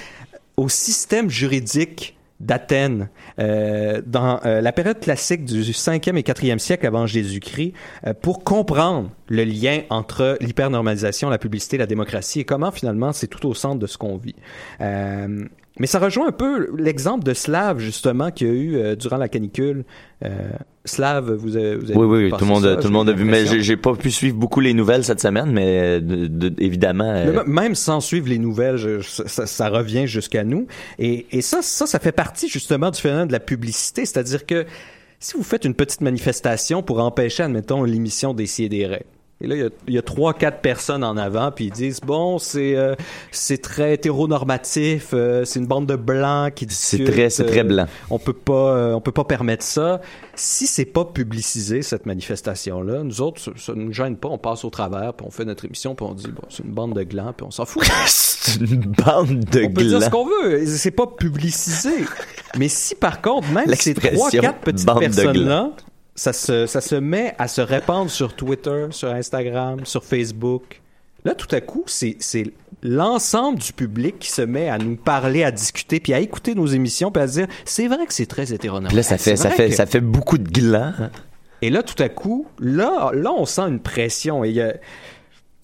au 0.56 0.68
système 0.68 1.30
juridique 1.30 2.16
d'Athènes 2.44 3.08
euh, 3.38 4.02
dans 4.04 4.40
euh, 4.44 4.60
la 4.60 4.72
période 4.72 5.00
classique 5.00 5.44
du 5.44 5.62
5e 5.62 6.16
et 6.16 6.22
4e 6.22 6.58
siècle 6.58 6.86
avant 6.86 7.06
Jésus-Christ 7.06 7.72
euh, 8.06 8.14
pour 8.14 8.44
comprendre 8.44 9.10
le 9.28 9.44
lien 9.44 9.82
entre 9.90 10.36
l'hypernormalisation, 10.40 11.30
la 11.30 11.38
publicité, 11.38 11.78
la 11.78 11.86
démocratie 11.86 12.40
et 12.40 12.44
comment 12.44 12.70
finalement 12.70 13.12
c'est 13.12 13.28
tout 13.28 13.46
au 13.46 13.54
centre 13.54 13.78
de 13.78 13.86
ce 13.86 13.96
qu'on 13.96 14.16
vit. 14.16 14.36
Mais 15.80 15.88
ça 15.88 15.98
rejoint 15.98 16.28
un 16.28 16.32
peu 16.32 16.68
l'exemple 16.78 17.24
de 17.24 17.34
Slav 17.34 17.80
justement 17.80 18.30
qu'il 18.30 18.46
y 18.46 18.50
a 18.50 18.52
eu 18.54 18.76
euh, 18.76 18.94
durant 18.94 19.16
la 19.16 19.28
canicule. 19.28 19.84
Euh, 20.24 20.30
Slav, 20.84 21.32
vous 21.32 21.56
avez, 21.56 21.74
vous 21.76 21.90
avez 21.90 21.96
Oui, 21.98 22.06
oui, 22.24 22.30
tout 22.30 22.44
le 22.44 22.46
monde, 22.46 22.62
ça, 22.62 22.76
tout 22.76 22.86
le 22.86 22.92
monde 22.92 23.08
a 23.08 23.12
vu. 23.12 23.24
Mais 23.24 23.44
j'ai 23.60 23.76
pas 23.76 23.94
pu 23.94 24.10
suivre 24.12 24.36
beaucoup 24.36 24.60
les 24.60 24.72
nouvelles 24.72 25.02
cette 25.02 25.20
semaine, 25.20 25.50
mais 25.50 26.00
de- 26.00 26.26
de- 26.28 26.54
évidemment. 26.62 27.10
euh, 27.10 27.42
même 27.46 27.74
sans 27.74 28.00
suivre 28.00 28.28
les 28.28 28.38
nouvelles, 28.38 28.76
je- 28.76 29.00
ça, 29.00 29.46
ça 29.46 29.68
revient 29.68 30.06
jusqu'à 30.06 30.44
nous. 30.44 30.66
Et, 31.00 31.26
et 31.32 31.42
ça, 31.42 31.58
ça, 31.62 31.86
ça 31.86 31.98
fait 31.98 32.12
partie 32.12 32.48
justement 32.48 32.90
du 32.90 33.00
phénomène 33.00 33.26
de 33.26 33.32
la 33.32 33.40
publicité. 33.40 34.06
C'est-à-dire 34.06 34.46
que 34.46 34.66
si 35.18 35.36
vous 35.36 35.42
faites 35.42 35.64
une 35.64 35.74
petite 35.74 36.02
manifestation 36.02 36.82
pour 36.84 37.00
empêcher, 37.00 37.42
admettons, 37.42 37.82
l'émission 37.82 38.32
des 38.68 38.86
raies, 38.86 39.06
Et 39.40 39.46
là, 39.46 39.56
il 39.88 39.94
y 39.94 39.98
a- 39.98 40.02
trois, 40.02 40.32
quatre 40.32 40.60
personnes 40.60 41.02
en 41.04 41.16
avant, 41.16 41.50
puis 41.50 41.66
ils 41.66 41.70
disent 41.72 42.00
bon, 42.00 42.38
c'est 42.38 42.76
euh, 42.76 42.94
c'est 43.30 43.60
très 43.60 43.94
hétéronormatif, 43.94 45.08
euh, 45.12 45.44
c'est 45.44 45.58
une 45.58 45.66
bande 45.66 45.86
de 45.86 45.96
blancs 45.96 46.54
qui 46.54 46.66
C'est 46.70 46.96
discutent, 46.98 47.12
très, 47.14 47.30
c'est 47.30 47.44
très 47.44 47.60
euh, 47.60 47.64
blanc. 47.64 47.86
On 48.10 48.18
peut 48.18 48.32
pas, 48.32 48.52
euh, 48.76 48.92
on 48.94 49.00
peut 49.00 49.12
pas 49.12 49.24
permettre 49.24 49.64
ça. 49.64 50.00
Si 50.34 50.66
c'est 50.66 50.84
pas 50.84 51.04
publicisé 51.04 51.82
cette 51.82 52.06
manifestation-là, 52.06 53.02
nous 53.02 53.20
autres, 53.20 53.40
ça, 53.40 53.50
ça 53.56 53.72
nous 53.74 53.92
gêne 53.92 54.16
pas. 54.16 54.28
On 54.28 54.38
passe 54.38 54.64
au 54.64 54.70
travers, 54.70 55.12
puis 55.14 55.26
on 55.26 55.30
fait 55.30 55.44
notre 55.44 55.64
émission, 55.64 55.94
puis 55.94 56.06
on 56.08 56.14
dit 56.14 56.28
bon, 56.28 56.42
c'est 56.48 56.64
une 56.64 56.72
bande 56.72 56.94
de 56.94 57.02
glands, 57.02 57.32
puis 57.36 57.46
on 57.46 57.50
s'en 57.50 57.64
fout. 57.66 57.84
C'est 58.46 58.60
une 58.60 58.92
bande 59.06 59.40
de 59.40 59.64
On 59.64 59.70
peut 59.72 59.84
dire 59.84 60.02
ce 60.02 60.10
glands. 60.10 60.24
qu'on 60.24 60.26
veut, 60.26 60.66
c'est 60.66 60.90
pas 60.90 61.06
publicisé. 61.06 62.04
Mais 62.58 62.68
si 62.68 62.94
par 62.94 63.22
contre, 63.22 63.50
même 63.50 63.74
ces 63.74 63.94
trois, 63.94 64.30
quatre 64.30 64.58
petites 64.60 64.86
personnes-là, 64.86 65.70
ça 66.14 66.32
se, 66.32 66.66
ça 66.66 66.80
se 66.80 66.94
met 66.94 67.34
à 67.38 67.48
se 67.48 67.60
répandre 67.60 68.10
sur 68.10 68.34
Twitter, 68.36 68.86
sur 68.90 69.08
Instagram, 69.08 69.80
sur 69.84 70.04
Facebook. 70.04 70.80
Là, 71.24 71.34
tout 71.34 71.48
à 71.54 71.60
coup, 71.60 71.84
c'est, 71.86 72.16
l'ensemble 72.82 73.58
du 73.58 73.72
public 73.72 74.18
qui 74.18 74.30
se 74.30 74.42
met 74.42 74.68
à 74.68 74.76
nous 74.78 74.96
parler, 74.96 75.42
à 75.42 75.50
discuter, 75.50 75.98
puis 76.00 76.12
à 76.12 76.20
écouter 76.20 76.54
nos 76.54 76.66
émissions, 76.66 77.10
puis 77.10 77.22
à 77.22 77.26
se 77.28 77.32
dire, 77.32 77.46
c'est 77.64 77.88
vrai 77.88 78.04
que 78.06 78.12
c'est 78.12 78.26
très 78.26 78.52
hétéronormatif. 78.52 78.88
Puis 78.90 78.96
là, 78.96 79.02
ça 79.02 79.16
fait, 79.18 79.36
ça 79.36 79.50
fait, 79.50 79.68
que- 79.70 79.74
ça 79.74 79.86
fait 79.86 80.00
beaucoup 80.02 80.36
de 80.38 80.48
glands. 80.50 80.92
hein. 80.98 81.10
et 81.62 81.70
là, 81.70 81.82
tout 81.82 82.00
à 82.02 82.10
coup, 82.10 82.46
là, 82.58 83.10
là, 83.14 83.32
on 83.32 83.46
sent 83.46 83.62
une 83.62 83.80
pression. 83.80 84.44
Et 84.44 84.50
il 84.50 84.54
y 84.56 84.60
a- 84.60 84.74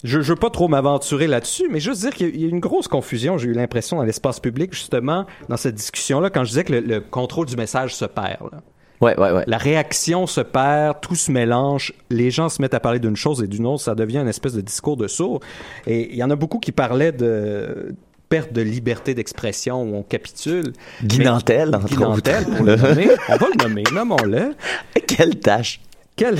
je 0.03 0.17
ne 0.17 0.23
veux 0.23 0.35
pas 0.35 0.49
trop 0.49 0.67
m'aventurer 0.67 1.27
là-dessus, 1.27 1.67
mais 1.69 1.79
juste 1.79 2.01
dire 2.01 2.09
qu'il 2.15 2.27
y 2.27 2.31
a- 2.31 2.33
il 2.33 2.41
y 2.41 2.45
a 2.45 2.49
une 2.49 2.59
grosse 2.59 2.87
confusion, 2.87 3.37
j'ai 3.37 3.49
eu 3.49 3.53
l'impression, 3.53 3.97
dans 3.97 4.03
l'espace 4.03 4.39
public, 4.39 4.73
justement, 4.73 5.27
dans 5.47 5.57
cette 5.57 5.75
discussion-là, 5.75 6.31
quand 6.31 6.43
je 6.43 6.49
disais 6.49 6.63
que 6.63 6.73
le, 6.73 6.79
le 6.79 7.01
contrôle 7.01 7.45
du 7.45 7.55
message 7.55 7.93
se 7.95 8.05
perd. 8.05 8.51
là. 8.51 8.61
Ouais, 9.01 9.19
ouais, 9.19 9.31
ouais. 9.31 9.43
La 9.47 9.57
réaction 9.57 10.27
se 10.27 10.41
perd, 10.41 11.01
tout 11.01 11.15
se 11.15 11.31
mélange, 11.31 11.93
les 12.09 12.29
gens 12.31 12.49
se 12.49 12.61
mettent 12.61 12.73
à 12.75 12.79
parler 12.79 12.99
d'une 12.99 13.15
chose 13.15 13.41
et 13.43 13.47
d'une 13.47 13.65
autre, 13.65 13.81
ça 13.81 13.95
devient 13.95 14.19
une 14.19 14.27
espèce 14.27 14.53
de 14.53 14.61
discours 14.61 14.95
de 14.97 15.07
sourd. 15.07 15.39
Et 15.87 16.09
il 16.11 16.15
y 16.17 16.23
en 16.23 16.29
a 16.29 16.35
beaucoup 16.35 16.59
qui 16.59 16.71
parlaient 16.71 17.11
de 17.11 17.95
perte 18.29 18.53
de 18.53 18.61
liberté 18.61 19.13
d'expression 19.13 19.81
où 19.83 19.95
on 19.95 20.03
capitule. 20.03 20.71
Guy 21.03 21.19
Nantel, 21.19 21.75
entre 21.75 21.87
Guy 21.87 21.97
Nantel, 21.97 22.43
autres. 22.43 22.55
pour 22.55 22.65
le 22.65 22.75
nommer. 22.75 23.07
On 23.29 23.35
va 23.35 23.47
le 23.57 23.63
nommer, 23.67 23.83
nommons-le. 23.93 24.53
Quelle 25.07 25.37
tâche. 25.39 25.81
Quel... 26.15 26.35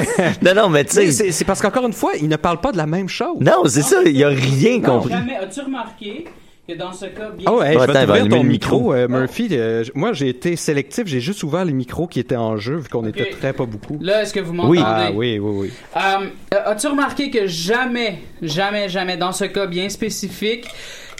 Non, 0.42 0.54
non, 0.54 0.68
mais 0.70 0.84
tu 0.84 0.94
sais. 0.94 1.12
c'est 1.12 1.32
c'est 1.32 1.44
parce 1.44 1.60
qu'encore 1.60 1.86
une 1.86 1.92
fois, 1.92 2.12
il 2.20 2.28
ne 2.28 2.36
parle 2.36 2.60
pas 2.60 2.72
de 2.72 2.76
la 2.78 2.86
même 2.86 3.08
chose. 3.08 3.36
Non, 3.40 3.64
c'est 3.66 3.82
ça, 3.82 3.98
il 4.06 4.24
a 4.24 4.28
rien 4.28 4.78
Non, 4.78 5.00
compris. 5.00 5.12
jamais. 5.12 5.36
As-tu 5.36 5.60
remarqué 5.60 6.24
que 6.68 6.74
dans 6.74 6.92
ce 6.92 7.06
cas, 7.06 7.30
bien 7.30 7.44
Ah 7.46 7.54
ouais, 7.54 7.74
Oh, 7.76 7.80
je 7.86 7.92
vais 7.92 8.04
t'ouvrir 8.06 8.28
ton 8.28 8.42
micro, 8.42 8.76
micro. 8.78 8.92
euh, 8.94 9.08
Murphy. 9.08 9.48
Euh, 9.52 9.84
moi, 9.94 10.12
j'ai 10.12 10.28
été 10.28 10.56
sélectif, 10.56 11.06
j'ai 11.06 11.20
juste 11.20 11.42
ouvert 11.44 11.64
les 11.64 11.72
micros 11.72 12.06
qui 12.08 12.18
étaient 12.20 12.34
en 12.36 12.56
jeu, 12.56 12.76
vu 12.76 12.88
qu'on 12.88 13.06
était 13.06 13.22
Ok. 13.22 13.38
très 13.38 13.52
pas 13.52 13.66
beaucoup. 13.66 13.98
Là, 14.00 14.22
est-ce 14.22 14.32
que 14.34 14.40
vous 14.40 14.52
m'entendez? 14.52 14.80
Ah 14.84 15.10
oui, 15.14 15.38
oui, 15.38 15.52
oui. 15.60 15.70
Euh, 15.96 16.26
As-tu 16.64 16.88
remarqué 16.88 17.30
que 17.30 17.46
jamais, 17.46 18.18
jamais, 18.42 18.88
jamais, 18.88 19.16
dans 19.16 19.32
ce 19.32 19.44
cas 19.44 19.66
bien 19.66 19.88
spécifique, 19.88 20.66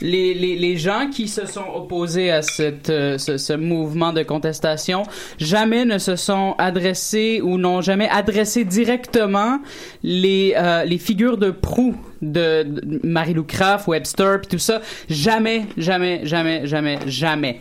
les, 0.02 0.34
les, 0.34 0.56
les 0.56 0.76
gens 0.76 1.08
qui 1.10 1.26
se 1.26 1.46
sont 1.46 1.64
opposés 1.74 2.30
à 2.30 2.42
cette, 2.42 2.90
euh, 2.90 3.16
ce, 3.16 3.38
ce 3.38 3.52
mouvement 3.54 4.12
de 4.12 4.22
contestation, 4.22 5.04
jamais 5.38 5.84
ne 5.86 5.96
se 5.98 6.16
sont 6.16 6.54
adressés 6.58 7.40
ou 7.42 7.56
n'ont 7.56 7.80
jamais 7.80 8.08
adressé 8.10 8.64
directement 8.64 9.58
les, 10.02 10.54
euh, 10.56 10.84
les 10.84 10.98
figures 10.98 11.38
de 11.38 11.50
proue 11.50 11.94
de, 12.22 12.62
de 12.64 13.00
Marie-Lou 13.06 13.44
Craft, 13.44 13.86
Webster, 13.88 14.40
puis 14.40 14.48
tout 14.48 14.58
ça. 14.58 14.80
Jamais, 15.08 15.66
jamais, 15.76 16.20
jamais, 16.24 16.66
jamais, 16.66 16.98
jamais. 17.06 17.60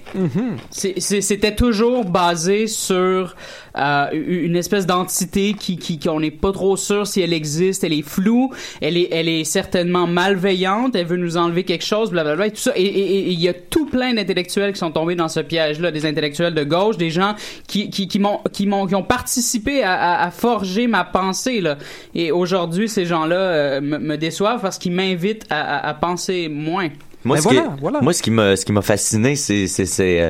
C'est- 0.70 1.00
C'était 1.22 1.56
toujours 1.56 2.06
basé 2.06 2.68
sur 2.68 3.36
euh, 3.78 4.06
une 4.14 4.56
espèce 4.56 4.86
d'entité 4.86 5.54
qui, 5.54 5.78
qui, 5.78 6.00
qu'on 6.00 6.20
n'est 6.20 6.32
pas 6.32 6.52
trop 6.52 6.78
sûr 6.78 7.06
si 7.08 7.22
elle 7.22 7.34
existe, 7.34 7.84
elle 7.84 7.94
est 7.94 8.02
floue, 8.08 8.52
elle 8.82 8.98
est, 8.98 9.10
elle 9.12 9.28
est 9.30 9.44
certainement 9.44 10.08
malveillante, 10.08 10.96
elle 10.96 11.06
veut 11.06 11.18
nous 11.18 11.38
enlever 11.38 11.64
quelque 11.64 11.86
chose, 11.86 12.12
blablabla, 12.12 12.48
et 12.48 12.52
tout 12.52 12.58
ça. 12.58 12.72
Et 12.76 12.84
et- 12.84 13.16
et 13.20 13.30
il 13.32 13.40
y 13.40 13.48
a 13.50 13.54
tout 13.54 13.86
plein 13.86 14.14
d'intellectuels 14.14 14.74
qui 14.74 14.80
sont 14.80 14.92
tombés 14.92 15.16
dans 15.16 15.28
ce 15.30 15.40
piège-là, 15.40 15.92
des 15.92 16.06
intellectuels 16.06 16.54
de 16.54 16.64
gauche, 16.64 16.98
des 16.98 17.10
gens 17.10 17.36
qui, 17.68 17.90
qui, 17.90 18.08
qui, 18.08 18.20
m'ont, 18.20 18.40
qui, 18.52 18.66
m'ont, 18.68 18.86
qui 18.88 18.96
ont 18.96 19.04
participé 19.04 19.84
à, 19.84 19.94
à, 19.94 20.26
à 20.28 20.32
forger 20.32 20.88
ma 20.88 21.04
pensée. 21.04 21.62
Là. 21.62 21.78
Et 22.14 22.32
aujourd'hui, 22.32 22.88
ces 22.90 23.06
gens-là 23.06 23.36
euh, 23.36 23.82
me, 23.82 23.98
me 23.98 24.18
déçoivent 24.18 24.62
parce 24.62 24.78
qu'ils 24.78 24.92
m'invitent 24.94 25.46
à, 25.50 25.78
à, 25.78 25.90
à 25.90 25.94
penser 25.94 26.48
moins. 26.50 26.90
Moi, 27.24 27.38
Ben 27.38 27.42
ce, 27.42 27.48
qui, 27.50 27.56
voilà. 27.82 28.02
moi, 28.02 28.14
ce 28.14 28.22
qui 28.22 28.30
m'a, 28.32 28.56
ce 28.56 28.64
qui 28.66 28.72
m'a 28.72 28.84
fasciné, 28.84 29.36
c'est, 29.36 29.66
c'est, 29.68 29.86
c'est 29.88 30.22
euh, 30.22 30.30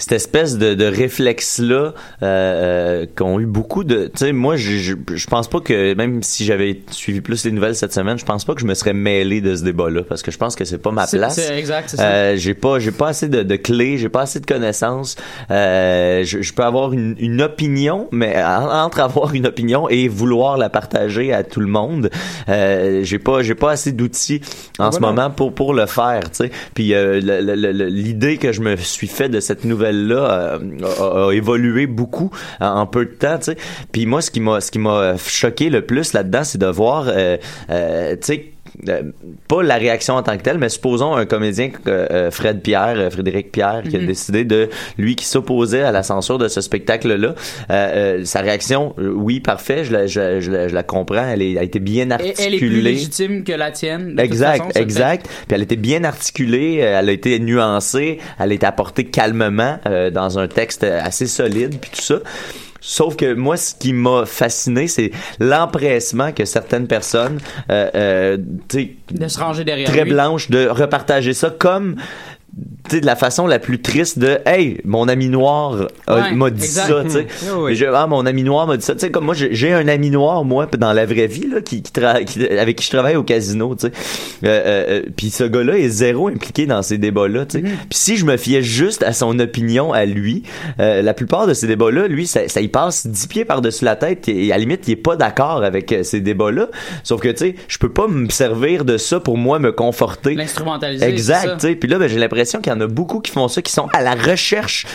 cette 0.00 0.12
espèce 0.12 0.58
de, 0.58 0.74
de 0.74 0.84
réflexe-là 0.86 1.94
euh, 2.22 2.24
euh, 2.24 3.06
qu'ont 3.14 3.38
eu 3.38 3.46
beaucoup 3.46 3.84
de. 3.84 4.06
Tu 4.06 4.12
sais, 4.16 4.32
moi, 4.32 4.56
je, 4.56 4.76
je, 4.76 5.26
pense 5.26 5.48
pas 5.48 5.60
que 5.60 5.94
même 5.94 6.22
si 6.22 6.44
j'avais 6.44 6.80
suivi 6.90 7.20
plus 7.20 7.44
les 7.44 7.52
nouvelles 7.52 7.76
cette 7.76 7.92
semaine, 7.92 8.18
je 8.18 8.24
pense 8.24 8.44
pas 8.44 8.54
que 8.54 8.60
je 8.60 8.66
me 8.66 8.74
serais 8.74 8.94
mêlé 8.94 9.40
de 9.40 9.54
ce 9.54 9.62
débat-là 9.62 10.02
parce 10.08 10.22
que 10.22 10.30
je 10.30 10.38
pense 10.38 10.56
que 10.56 10.64
c'est 10.64 10.78
pas 10.78 10.90
ma 10.90 11.06
place. 11.06 11.34
c'est 11.34 11.56
exact, 11.58 11.90
c'est. 11.90 12.00
Euh, 12.00 12.36
j'ai 12.36 12.54
pas, 12.54 12.78
j'ai 12.78 12.90
pas 12.92 13.08
assez 13.08 13.28
de, 13.28 13.42
de 13.42 13.56
clés, 13.56 13.98
j'ai 13.98 14.08
pas 14.08 14.22
assez 14.22 14.40
de 14.40 14.46
connaissances. 14.46 15.16
Euh, 15.50 16.24
je, 16.24 16.40
je 16.42 16.52
peux 16.54 16.64
avoir 16.64 16.92
une, 16.92 17.14
une 17.18 17.42
opinion, 17.42 18.08
mais 18.10 18.42
en- 18.42 18.84
entre 18.84 19.00
avoir 19.00 19.34
une 19.34 19.46
opinion 19.46 19.88
et 19.88 20.08
vouloir 20.08 20.56
la 20.56 20.70
partager 20.70 21.32
à 21.32 21.44
tout 21.44 21.60
le 21.60 21.66
monde, 21.66 22.10
euh, 22.48 23.00
j'ai 23.04 23.18
pas, 23.18 23.42
j'ai 23.42 23.54
pas 23.54 23.72
assez 23.72 23.92
d'outils 23.92 24.40
en 24.78 24.86
Ah, 24.86 24.92
ce 24.92 25.00
moment 25.00 25.30
pour 25.30 25.54
pour 25.54 25.74
le 25.74 25.86
faire, 25.86 26.22
tu 26.30 26.44
sais. 26.44 26.50
Puis 26.74 26.94
euh, 26.94 27.20
l'idée 27.90 28.38
que 28.38 28.52
je 28.52 28.60
me 28.60 28.76
suis 28.76 29.06
fait 29.08 29.28
de 29.28 29.40
cette 29.40 29.64
nouvelle 29.64 29.89
là 29.92 30.58
a, 30.58 31.28
a 31.28 31.32
évolué 31.32 31.86
beaucoup 31.86 32.30
en, 32.60 32.66
en 32.66 32.86
peu 32.86 33.04
de 33.04 33.10
temps, 33.10 33.38
tu 33.38 33.44
sais. 33.44 33.56
Puis 33.92 34.06
moi, 34.06 34.20
ce 34.22 34.30
qui 34.30 34.40
m'a, 34.40 34.60
ce 34.60 34.70
qui 34.70 34.78
m'a 34.78 35.16
choqué 35.16 35.70
le 35.70 35.82
plus 35.82 36.12
là-dedans, 36.12 36.44
c'est 36.44 36.58
de 36.58 36.66
voir, 36.66 37.06
euh, 37.08 37.36
euh, 37.70 38.12
tu 38.12 38.18
sais. 38.22 38.52
Euh, 38.88 39.02
pas 39.48 39.62
la 39.62 39.76
réaction 39.76 40.14
en 40.14 40.22
tant 40.22 40.36
que 40.36 40.42
telle, 40.42 40.58
mais 40.58 40.68
supposons 40.68 41.14
un 41.16 41.26
comédien, 41.26 41.70
euh, 41.86 42.06
euh, 42.10 42.30
Fred 42.30 42.60
Pierre, 42.62 43.10
Frédéric 43.12 43.52
Pierre, 43.52 43.82
qui 43.88 43.96
a 43.96 44.00
Mhm. 44.00 44.06
décidé 44.06 44.44
de, 44.44 44.68
lui 44.98 45.16
qui 45.16 45.24
s'opposait 45.24 45.82
à 45.82 45.92
la 45.92 46.02
censure 46.02 46.38
de 46.38 46.48
ce 46.48 46.60
spectacle-là, 46.60 47.34
sa 48.24 48.40
réaction, 48.40 48.94
oui, 48.98 49.40
parfait, 49.40 49.84
je 49.84 49.92
la, 49.92 50.06
je, 50.06 50.40
je 50.40 50.50
la- 50.50 50.68
je 50.68 50.74
la 50.74 50.82
comprends, 50.82 51.26
elle, 51.28 51.42
est, 51.42 51.52
elle 51.52 51.58
a 51.58 51.62
été 51.62 51.78
bien 51.78 52.10
articulée. 52.10 52.34
Elle 52.46 52.54
est 52.54 52.58
plus 52.58 52.80
légitime 52.80 53.44
que 53.44 53.52
la 53.52 53.70
tienne. 53.70 54.06
de 54.06 54.10
toute 54.10 54.20
Exact, 54.20 54.58
façon, 54.58 54.80
exact. 54.80 55.26
Puis 55.46 55.54
elle 55.54 55.62
était 55.62 55.76
bien 55.76 56.04
articulée, 56.04 56.76
elle 56.76 57.08
a 57.08 57.12
été 57.12 57.38
nuancée, 57.38 58.18
elle 58.38 58.52
a 58.52 58.54
été 58.54 58.66
apportée 58.66 59.04
calmement 59.04 59.78
euh, 59.86 60.10
dans 60.10 60.38
un 60.38 60.48
texte 60.48 60.84
assez 60.84 61.26
solide, 61.26 61.76
puis 61.80 61.90
tout 61.94 62.02
ça. 62.02 62.16
Sauf 62.80 63.16
que 63.16 63.34
moi, 63.34 63.56
ce 63.56 63.74
qui 63.74 63.92
m'a 63.92 64.24
fasciné, 64.26 64.88
c'est 64.88 65.10
l'empressement 65.38 66.32
que 66.32 66.44
certaines 66.44 66.86
personnes, 66.86 67.38
euh, 67.70 67.90
euh, 67.94 68.36
tu 68.68 68.78
sais, 68.78 68.96
De 69.10 69.28
se 69.28 69.38
ranger 69.38 69.64
derrière 69.64 69.88
très 69.88 70.04
lui. 70.04 70.10
blanches, 70.12 70.50
de 70.50 70.66
repartager 70.68 71.34
ça 71.34 71.50
comme 71.50 71.96
de 72.98 73.06
la 73.06 73.14
façon 73.14 73.46
la 73.46 73.60
plus 73.60 73.80
triste 73.80 74.18
de 74.18 74.38
hey 74.46 74.80
mon 74.84 75.06
ami 75.06 75.28
noir 75.28 75.86
Ouais, 76.08 76.32
m'a 76.32 76.50
dit 76.50 76.64
exact. 76.64 76.88
ça 76.88 77.02
tu 77.04 77.10
sais 77.10 77.26
Oui, 77.44 77.48
oui. 77.64 77.72
Et 77.72 77.74
je- 77.76 77.84
ah 77.84 78.06
mon 78.08 78.26
ami 78.26 78.42
noir 78.42 78.66
m'a 78.66 78.76
dit 78.76 78.84
ça 78.84 78.94
tu 78.94 79.00
sais 79.00 79.10
comme 79.12 79.26
moi 79.26 79.34
j'ai 79.36 79.72
un 79.72 79.86
ami 79.86 80.10
noir 80.10 80.44
moi 80.44 80.66
dans 80.78 80.92
la 80.92 81.06
vraie 81.06 81.28
vie 81.28 81.46
là 81.46 81.60
qui, 81.60 81.82
qui 81.82 81.92
avec 82.00 82.76
qui 82.78 82.84
je 82.84 82.90
travaille 82.90 83.14
au 83.16 83.22
casino 83.22 83.74
tu 83.76 83.86
sais 83.86 83.92
euh, 84.44 84.48
euh, 84.48 84.84
euh, 84.88 85.02
puis 85.16 85.30
ce 85.30 85.44
gars-là 85.44 85.78
est 85.78 85.88
zéro 85.90 86.28
impliqué 86.28 86.66
dans 86.66 86.82
ces 86.82 86.98
débats-là 86.98 87.46
tu 87.46 87.58
sais 87.58 87.60
Mm-hmm. 87.60 87.88
puis 87.90 87.98
si 87.98 88.16
je 88.16 88.24
me 88.24 88.36
fiais 88.38 88.62
juste 88.62 89.02
à 89.02 89.12
son 89.12 89.38
opinion 89.38 89.92
à 89.92 90.06
lui 90.06 90.42
euh, 90.80 91.02
la 91.02 91.12
plupart 91.12 91.46
de 91.46 91.52
ces 91.52 91.66
débats-là 91.66 92.08
lui 92.08 92.26
ça, 92.26 92.48
ça 92.48 92.62
y 92.62 92.68
passe 92.68 93.06
dix 93.06 93.26
pieds 93.26 93.44
par-dessus 93.44 93.84
la 93.84 93.96
tête 93.96 94.28
et 94.28 94.50
à 94.50 94.54
la 94.56 94.60
limite 94.60 94.88
il 94.88 94.92
est 94.92 94.96
pas 94.96 95.16
d'accord 95.16 95.62
avec 95.62 95.92
euh, 95.92 96.02
ces 96.02 96.20
débats-là 96.22 96.68
sauf 97.04 97.20
que 97.20 97.28
tu 97.28 97.36
sais 97.36 97.54
je 97.68 97.76
peux 97.76 97.92
pas 97.92 98.08
me 98.08 98.30
servir 98.30 98.86
de 98.86 98.96
ça 98.96 99.20
pour 99.20 99.36
moi 99.36 99.58
me 99.58 99.72
conforter 99.72 100.34
L'instrumentaliser. 100.34 101.04
Exact, 101.04 101.44
ça. 101.48 101.54
tu 101.56 101.66
sais. 101.68 101.74
Puis 101.74 101.88
là, 101.88 101.98
ben, 101.98 102.08
j'ai 102.08 102.18
l'impression 102.18 102.60
qu'il 102.60 102.72
y 102.72 102.74
en 102.76 102.79
a 102.80 102.86
beaucoup 102.86 103.20
qui 103.20 103.30
font 103.30 103.48
ça, 103.48 103.62
qui 103.62 103.72
sont 103.72 103.88
à 103.92 104.02
la 104.02 104.14
recherche 104.14 104.86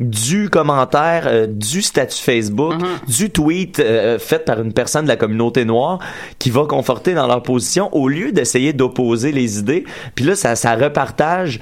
du 0.00 0.50
commentaire, 0.50 1.24
euh, 1.26 1.46
du 1.46 1.80
statut 1.82 2.20
Facebook, 2.20 2.74
Uh-huh. 2.74 3.16
du 3.16 3.30
tweet 3.30 3.78
euh, 3.78 4.18
fait 4.18 4.44
par 4.44 4.60
une 4.60 4.72
personne 4.72 5.04
de 5.04 5.08
la 5.08 5.16
communauté 5.16 5.64
noire 5.64 5.98
qui 6.38 6.50
va 6.50 6.64
conforter 6.64 7.14
dans 7.14 7.26
leur 7.26 7.42
position 7.42 7.88
au 7.94 8.08
lieu 8.08 8.32
d'essayer 8.32 8.72
d'opposer 8.72 9.30
les 9.30 9.58
idées. 9.58 9.84
Puis 10.14 10.24
là, 10.24 10.34
ça, 10.34 10.56
ça 10.56 10.74
repartage 10.74 11.60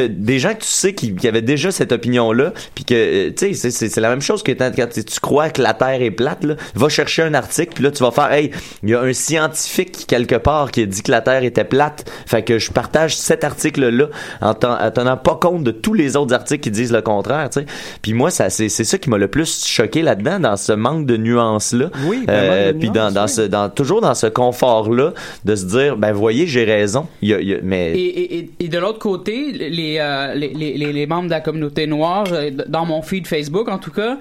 que 0.00 0.06
des 0.06 0.38
gens 0.38 0.50
que 0.54 0.60
tu 0.60 0.68
sais 0.68 0.92
qui, 0.94 1.14
qui 1.14 1.26
avaient 1.28 1.42
déjà 1.42 1.70
cette 1.70 1.92
opinion-là, 1.92 2.52
puis 2.74 2.84
que, 2.84 2.94
euh, 2.94 3.30
tu 3.36 3.54
sais, 3.54 3.70
c'est- 3.70 3.96
la 4.00 4.08
même 4.10 4.20
chose 4.20 4.42
que 4.42 4.52
quand, 4.52 4.70
tu 4.74 5.20
crois 5.20 5.48
que 5.50 5.62
la 5.62 5.72
Terre 5.74 6.02
est 6.02 6.10
plate, 6.10 6.44
là, 6.44 6.54
va 6.74 6.88
chercher 6.88 7.22
un 7.22 7.34
article, 7.34 7.72
puis 7.74 7.84
là, 7.84 7.90
tu 7.90 8.02
vas 8.02 8.10
faire, 8.10 8.32
hey, 8.32 8.50
il 8.82 8.90
y 8.90 8.94
a 8.94 9.00
un 9.00 9.12
scientifique 9.12 10.06
quelque 10.06 10.34
part 10.34 10.70
qui 10.70 10.82
a 10.82 10.86
dit 10.86 11.02
que 11.02 11.10
la 11.10 11.20
Terre 11.20 11.44
était 11.44 11.64
plate, 11.64 12.10
fait 12.26 12.42
que 12.42 12.58
je 12.58 12.70
partage 12.70 13.16
cet 13.16 13.44
article-là 13.44 14.08
en 14.40 14.54
ten- 14.54 14.76
en 14.80 14.90
tenant 14.90 15.16
pas 15.16 15.36
compte 15.36 15.64
de 15.64 15.70
tous 15.70 15.94
les 15.94 16.16
autres 16.16 16.34
articles 16.34 16.62
qui 16.62 16.70
disent 16.70 16.92
le 16.92 17.02
contraire, 17.02 17.48
tu 17.50 17.60
sais. 17.60 17.66
Puis 18.02 18.12
moi, 18.12 18.30
ça, 18.30 18.50
c'est 18.50 18.68
c'est 18.68 18.84
ça 18.84 18.98
qui 18.98 19.08
m'a 19.10 19.18
le 19.18 19.28
plus 19.28 19.64
choqué 19.66 20.02
là-dedans, 20.02 20.40
dans 20.40 20.56
ce 20.56 20.72
manque 20.72 21.06
de 21.06 21.16
nuances-là. 21.16 21.90
Oui, 22.06 22.24
ben, 22.26 22.32
Euh, 22.34 22.72
puis 22.72 22.90
dans, 22.90 23.10
nuances, 23.10 23.14
dans 23.14 23.22
oui. 23.24 23.28
ce, 23.30 23.40
dans, 23.42 23.68
toujours 23.70 24.00
dans 24.00 24.14
ce 24.14 24.26
confort-là, 24.26 25.12
de 25.44 25.56
se 25.56 25.64
dire, 25.64 25.96
ben 25.96 26.12
voyez, 26.12 26.46
j'ai 26.46 26.64
raison. 26.64 27.06
Y 27.22 27.32
a, 27.34 27.40
y 27.40 27.54
a- 27.54 27.58
mais 27.62 27.92
et- 27.98 28.50
et 28.60 28.68
de 28.68 28.78
l'autre 28.78 28.98
côté, 28.98 29.52
les, 29.52 29.70
euh, 30.00 30.34
les, 30.34 30.52
les, 30.76 31.06
membres 31.06 31.26
de 31.26 31.30
la 31.30 31.40
communauté 31.40 31.86
noire, 31.86 32.26
euh, 32.32 32.50
dans 32.68 32.84
mon 32.86 33.02
feed 33.02 33.26
Facebook 33.26 33.68
en 33.68 33.78
tout 33.78 33.90
cas, 33.90 34.18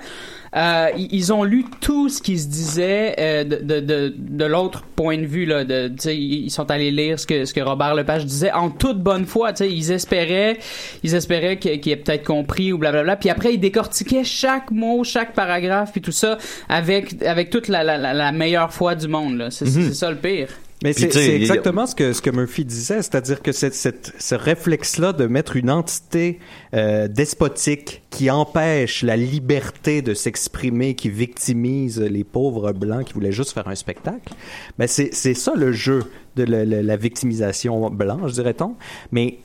euh, 0.55 0.89
ils 0.97 1.34
ont 1.34 1.43
lu 1.43 1.66
tout 1.82 2.07
ce 2.07 2.22
qui 2.22 2.39
se 2.39 2.47
disait 2.47 3.16
euh, 3.20 3.43
de, 3.43 3.57
de, 3.57 3.80
de, 3.82 4.16
de 4.18 4.45
l'autre 4.45 4.84
point 4.95 5.18
de 5.18 5.26
vue 5.26 5.45
là. 5.45 5.66
De, 5.66 5.91
ils 6.09 6.49
sont 6.49 6.72
allés 6.72 6.91
lire 6.91 7.20
ce 7.20 7.28
que 7.28 7.43
ce 7.43 7.53
que 7.53 7.59
Robert 7.59 7.93
Lepage 7.93 8.26
disait 8.26 8.53
en 8.53 8.70
toute 8.70 8.99
bonne 8.99 9.26
foi. 9.26 9.51
Ils 9.59 9.91
espéraient, 9.91 10.57
ils 11.03 11.13
espéraient 11.13 11.57
qu'il 11.57 11.91
ait 11.91 11.97
peut-être 11.97 12.24
compris 12.24 12.72
ou 12.72 12.78
blablabla. 12.78 13.18
Puis 13.18 13.30
après, 13.30 13.55
ils 13.55 13.59
décortiquaient 13.59 14.24
chaque 14.24 14.72
mot, 14.72 15.03
chaque 15.03 15.34
paragraphe, 15.34 15.91
puis 15.91 16.01
tout 16.01 16.13
ça 16.13 16.38
avec 16.70 17.22
avec 17.24 17.49
toute 17.49 17.68
la, 17.68 17.84
la, 17.84 17.97
la, 17.97 18.13
la 18.13 18.32
meilleure 18.32 18.72
foi 18.72 18.95
du 18.95 19.09
monde. 19.09 19.47
C'est 19.49 19.66
c'est 19.66 19.93
ça 19.93 20.09
le 20.09 20.18
pire. 20.18 20.47
Mais 20.86 20.93
c'est 21.11 21.36
exactement 21.36 21.86
ce 21.88 21.95
que, 21.95 22.13
ce 22.13 22.21
que 22.21 22.29
Murphy 22.29 22.63
disait, 22.65 23.01
c'est-à-dire 23.01 23.41
que 23.41 23.51
cette, 23.51 23.73
cette, 23.73 24.13
ce 24.17 24.36
réflexe-là 24.36 25.13
de 25.13 25.27
mettre 25.27 25.55
une 25.55 25.69
entité 25.69 26.39
euh, 26.73 27.07
despotique 27.07 28.03
qui 28.09 28.29
empêche 28.31 29.03
la 29.03 29.17
liberté 29.17 30.01
de 30.01 30.13
s'exprimer, 30.13 30.95
qui 30.95 31.09
victimise 31.09 31.99
les 31.99 32.23
pauvres 32.23 32.71
blancs 32.73 33.05
qui 33.05 33.13
voulaient 33.13 33.31
juste 33.31 33.51
faire 33.51 33.67
un 33.67 33.75
spectacle, 33.75 34.33
ben 34.77 34.88
c'est 34.88 35.11
ça 35.33 35.53
le 35.55 35.71
jeu 35.71 36.03
de 36.36 36.43
la, 36.43 36.63
la- 36.65 36.81
la 36.81 36.97
victimisation 36.97 37.89
blanche, 37.89 38.33
dirait-on. 38.33 38.75
Mais 39.11 39.39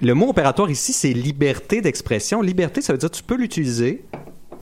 le 0.00 0.14
mot 0.14 0.28
opératoire 0.30 0.70
ici, 0.70 0.92
c'est 0.92 1.12
liberté 1.12 1.80
d'expression. 1.82 2.40
Liberté, 2.42 2.80
ça 2.80 2.92
veut 2.92 2.98
dire 2.98 3.10
tu 3.10 3.22
peux 3.22 3.36
l'utiliser 3.36 4.04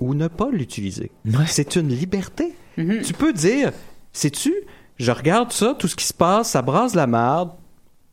ou 0.01 0.15
ne 0.15 0.29
pas 0.29 0.49
l'utiliser. 0.51 1.11
C'est 1.47 1.77
une 1.77 1.89
liberté. 1.89 2.53
Tu 3.05 3.13
peux 3.13 3.33
dire, 3.33 3.73
sais-tu, 4.13 4.55
je 4.99 5.13
regarde 5.13 5.53
ça, 5.53 5.75
tout 5.79 5.89
ce 5.89 5.97
qui 5.97 6.05
se 6.05 6.15
passe, 6.15 6.51
ça 6.51 6.63
brasse 6.63 6.95
la 6.95 7.07
merde, 7.07 7.51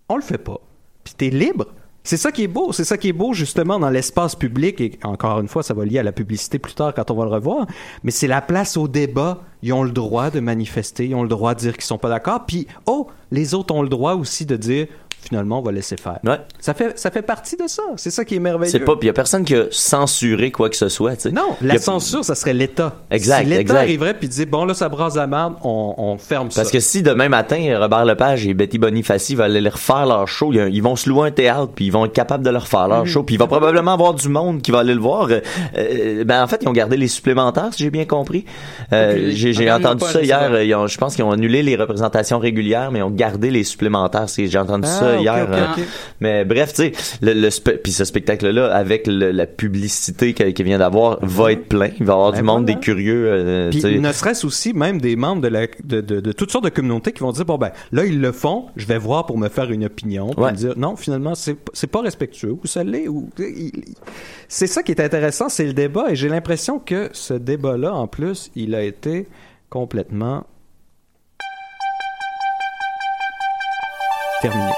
on 0.07 0.15
le 0.15 0.21
fait 0.21 0.37
pas. 0.37 0.59
Puis 1.03 1.13
t'es 1.17 1.29
libre. 1.29 1.67
C'est 2.03 2.17
ça 2.17 2.31
qui 2.31 2.43
est 2.43 2.47
beau. 2.47 2.71
C'est 2.71 2.83
ça 2.83 2.99
qui 2.99 3.09
est 3.09 3.13
beau, 3.13 3.33
justement, 3.33 3.79
dans 3.79 3.89
l'espace 3.89 4.35
public. 4.35 4.79
Et 4.79 4.99
encore 5.03 5.39
une 5.39 5.47
fois, 5.47 5.63
ça 5.63 5.73
va 5.73 5.85
lier 5.85 5.97
à 5.97 6.03
la 6.03 6.11
publicité 6.11 6.59
plus 6.59 6.75
tard 6.75 6.93
quand 6.93 7.09
on 7.09 7.15
va 7.15 7.25
le 7.25 7.31
revoir. 7.31 7.65
Mais 8.03 8.11
c'est 8.11 8.27
la 8.27 8.41
place 8.41 8.77
au 8.77 8.87
débat. 8.87 9.39
Ils 9.63 9.73
ont 9.73 9.81
le 9.81 9.89
droit 9.89 10.29
de 10.29 10.39
manifester. 10.39 11.07
Ils 11.07 11.15
ont 11.15 11.23
le 11.23 11.27
droit 11.29 11.55
de 11.55 11.59
dire 11.61 11.73
qu'ils 11.73 11.83
sont 11.83 11.97
pas 11.97 12.09
d'accord. 12.09 12.45
Puis, 12.45 12.67
oh, 12.85 13.07
les 13.31 13.55
autres 13.55 13.73
ont 13.73 13.81
le 13.81 13.89
droit 13.89 14.13
aussi 14.13 14.45
de 14.45 14.55
dire, 14.55 14.85
finalement, 15.27 15.59
on 15.59 15.61
va 15.61 15.71
laisser 15.71 15.97
faire. 15.97 16.19
Ouais. 16.23 16.37
Ça 16.59 16.73
fait, 16.73 16.97
ça 16.97 17.11
fait 17.11 17.21
partie 17.21 17.55
de 17.57 17.67
ça. 17.67 17.83
C'est 17.97 18.11
ça 18.11 18.23
qui 18.25 18.35
est 18.35 18.39
merveilleux. 18.39 18.71
C'est 18.71 18.79
pas, 18.79 18.95
puis 18.95 19.07
y 19.07 19.09
a 19.09 19.13
personne 19.13 19.43
qui 19.43 19.55
a 19.55 19.65
censuré 19.71 20.51
quoi 20.51 20.69
que 20.69 20.75
ce 20.75 20.89
soit, 20.89 21.15
tu 21.15 21.21
sais. 21.23 21.31
Non, 21.31 21.55
la 21.61 21.77
censure, 21.77 22.23
ça 22.23 22.35
serait 22.35 22.53
l'État. 22.53 22.93
Exact, 23.11 23.43
Si 23.43 23.49
l'État 23.49 23.79
arriverait 23.79 24.13
puis 24.13 24.27
disait, 24.27 24.45
bon, 24.45 24.65
là, 24.65 24.73
ça 24.73 24.89
brasse 24.89 25.15
la 25.15 25.27
merde, 25.27 25.53
on, 25.63 25.93
on 25.97 26.17
ferme 26.17 26.51
ça. 26.51 26.61
Parce 26.61 26.71
que 26.71 26.79
si 26.79 27.01
demain 27.03 27.29
matin, 27.29 27.77
Robert 27.79 28.05
Lepage 28.05 28.45
et 28.47 28.53
Betty 28.53 28.77
Bonifaci 28.77 29.35
veulent 29.35 29.55
aller 29.55 29.69
refaire 29.69 30.05
leur 30.05 30.27
show, 30.27 30.51
ils 30.53 30.81
vont 30.81 30.95
se 30.95 31.09
louer 31.09 31.27
un 31.27 31.31
théâtre, 31.31 31.71
puis 31.75 31.85
ils 31.85 31.91
vont 31.91 32.05
être 32.05 32.13
capables 32.13 32.43
de 32.43 32.49
leur 32.49 32.67
faire 32.67 32.83
Mhm. 32.85 32.89
leur 32.89 33.07
show, 33.07 33.23
puis 33.23 33.35
il 33.35 33.37
va 33.39 33.47
probablement 33.47 33.93
avoir 33.93 34.13
du 34.13 34.29
monde 34.29 34.61
qui 34.61 34.71
va 34.71 34.79
aller 34.79 34.93
le 34.93 34.99
voir. 34.99 35.27
Euh, 35.29 35.39
euh, 35.77 36.23
ben 36.23 36.43
en 36.43 36.47
fait, 36.47 36.59
ils 36.61 36.67
ont 36.67 36.73
gardé 36.73 36.97
les 36.97 37.07
supplémentaires, 37.07 37.69
si 37.73 37.83
j'ai 37.83 37.89
bien 37.89 38.05
compris. 38.05 38.45
Euh, 38.93 39.31
j'ai 39.33 39.71
entendu 39.71 40.03
ça 40.05 40.21
hier. 40.21 40.49
pas. 40.51 40.63
Ils 40.63 40.75
ont- 40.75 40.87
je 40.87 40.97
pense 40.97 41.15
qu'ils 41.15 41.23
ont 41.23 41.31
annulé 41.31 41.63
les 41.63 41.75
représentations 41.75 42.39
régulières, 42.39 42.91
mais 42.91 42.99
ils 42.99 43.03
ont 43.03 43.09
gardé 43.09 43.49
les 43.51 43.63
supplémentaires. 43.63 44.25
J'ai 44.37 44.57
entendu 44.57 44.87
Ah, 44.87 44.99
ça 44.99 45.14
ok, 45.17 45.23
hier. 45.23 45.73
ok. 45.77 45.83
Mais 46.21 46.45
bref, 46.45 46.73
tu 46.73 46.83
sais, 46.83 46.91
le, 47.21 47.33
le 47.33 47.49
spe- 47.49 47.77
puis 47.77 47.91
ce 47.91 48.05
spectacle-là, 48.05 48.73
avec 48.73 49.07
le- 49.07 49.31
la 49.31 49.45
publicité 49.47 50.33
qu'il 50.33 50.65
vient 50.65 50.79
d'avoir, 50.79 51.19
va 51.21 51.51
être 51.51 51.67
plein. 51.67 51.89
Il 51.99 52.05
va 52.05 52.13
y 52.13 52.15
avoir 52.15 52.31
Ben 52.31 52.37
du 52.39 52.43
monde, 52.43 52.63
voilà. 52.63 52.75
des 52.75 52.79
curieux. 52.79 53.25
euh, 53.27 53.69
Puis 53.69 53.99
ne 53.99 54.11
serait-ce 54.11 54.45
aussi 54.45 54.73
même 54.73 54.99
des 55.01 55.15
membres 55.15 55.41
de, 55.41 55.47
la, 55.47 55.67
de, 55.83 56.01
de, 56.01 56.19
de 56.19 56.31
toutes 56.31 56.51
sortes 56.51 56.65
de 56.65 56.69
communautés 56.69 57.11
qui 57.11 57.21
vont 57.21 57.31
dire 57.31 57.45
bon 57.45 57.57
ben 57.57 57.71
là 57.91 58.05
ils 58.05 58.19
le 58.19 58.31
font, 58.31 58.65
je 58.75 58.85
vais 58.85 58.97
voir 58.97 59.25
pour 59.25 59.37
me 59.37 59.49
faire 59.49 59.71
une 59.71 59.85
opinion, 59.85 60.29
puis 60.29 60.43
Ouais. 60.43 60.51
dire 60.53 60.73
non 60.77 60.95
finalement 60.95 61.33
c'est 61.35 61.87
pas 61.87 62.01
respectueux 62.01 62.51
ou 62.51 62.67
ça 62.67 62.83
l'est 62.83 63.07
ou 63.07 63.29
c'est 64.47 64.67
ça 64.67 64.83
qui 64.83 64.91
est 64.91 65.01
intéressant, 65.01 65.49
c'est 65.49 65.65
le 65.65 65.73
débat 65.73 66.05
et 66.09 66.15
j'ai 66.15 66.29
l'impression 66.29 66.79
que 66.79 67.09
ce 67.13 67.33
débat-là 67.33 67.93
en 67.93 68.07
plus 68.07 68.51
il 68.55 68.75
a 68.75 68.83
été 68.83 69.27
complètement 69.69 70.45
terminé. 74.41 74.71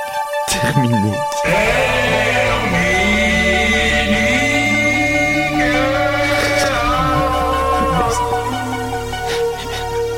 Terminé. 0.47 1.13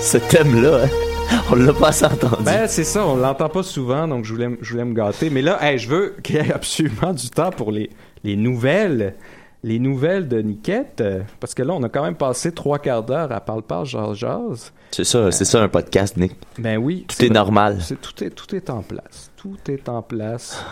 Ce 0.02 0.18
thème-là, 0.18 0.86
hein, 0.86 1.42
on 1.52 1.56
l'a 1.56 1.74
pas 1.74 1.90
assez 1.90 2.06
entendu. 2.06 2.44
Ben, 2.44 2.68
c'est 2.68 2.84
ça, 2.84 3.06
on 3.06 3.16
l'entend 3.16 3.50
pas 3.50 3.62
souvent, 3.62 4.08
donc 4.08 4.26
je 4.26 4.34
voulais, 4.34 4.50
je 4.62 4.72
voulais 4.72 4.86
me 4.86 4.94
gâter. 4.94 5.30
Mais 5.30 5.42
là, 5.42 5.78
je 5.78 5.88
veux 5.88 6.16
qu'il 6.24 6.36
y 6.36 6.40
ait 6.40 6.52
absolument 6.54 7.14
du 7.14 7.30
temps 7.30 7.52
pour 7.52 7.72
les, 7.72 7.90
les 8.24 8.36
nouvelles. 8.36 9.16
Les 9.62 9.78
nouvelles 9.78 10.30
de 10.30 10.42
Niquette, 10.42 11.02
euh, 11.02 11.20
parce 11.42 11.54
que 11.54 11.62
là, 11.64 11.74
on 11.74 11.84
a 11.84 11.90
quand 11.90 12.02
même 12.04 12.16
passé 12.16 12.54
trois 12.54 12.80
quarts 12.80 13.04
d'heure 13.04 13.30
à 13.34 13.42
parle-parle, 13.42 13.86
jase, 13.86 14.16
jase. 14.16 14.72
c'est 14.92 15.04
ça, 15.04 15.32
c'est 15.32 15.44
ça 15.44 15.62
un 15.62 15.68
podcast, 15.68 16.16
Nick. 16.16 16.32
Ben 16.58 16.78
oui. 16.78 17.06
Tout 17.10 17.26
est 17.26 17.30
normal. 17.30 17.80
Tout, 18.02 18.24
est, 18.24 18.30
tout 18.30 18.56
est 18.56 18.70
en 18.70 18.82
place. 18.82 19.32
Tout 19.36 19.58
est 19.68 19.90
en 19.90 20.02
place. 20.02 20.64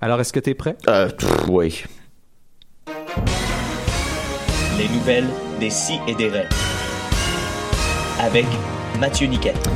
Alors, 0.00 0.20
est-ce 0.20 0.32
que 0.32 0.40
tu 0.40 0.50
es 0.50 0.54
prêt? 0.54 0.76
Euh, 0.88 1.10
pff, 1.10 1.48
oui. 1.48 1.84
Les 4.78 4.88
nouvelles 4.88 5.28
des 5.60 5.70
si 5.70 5.98
et 6.08 6.14
des 6.14 6.28
rêves. 6.28 6.48
Avec 8.20 8.46
Mathieu 8.98 9.26
Niquette. 9.26 9.68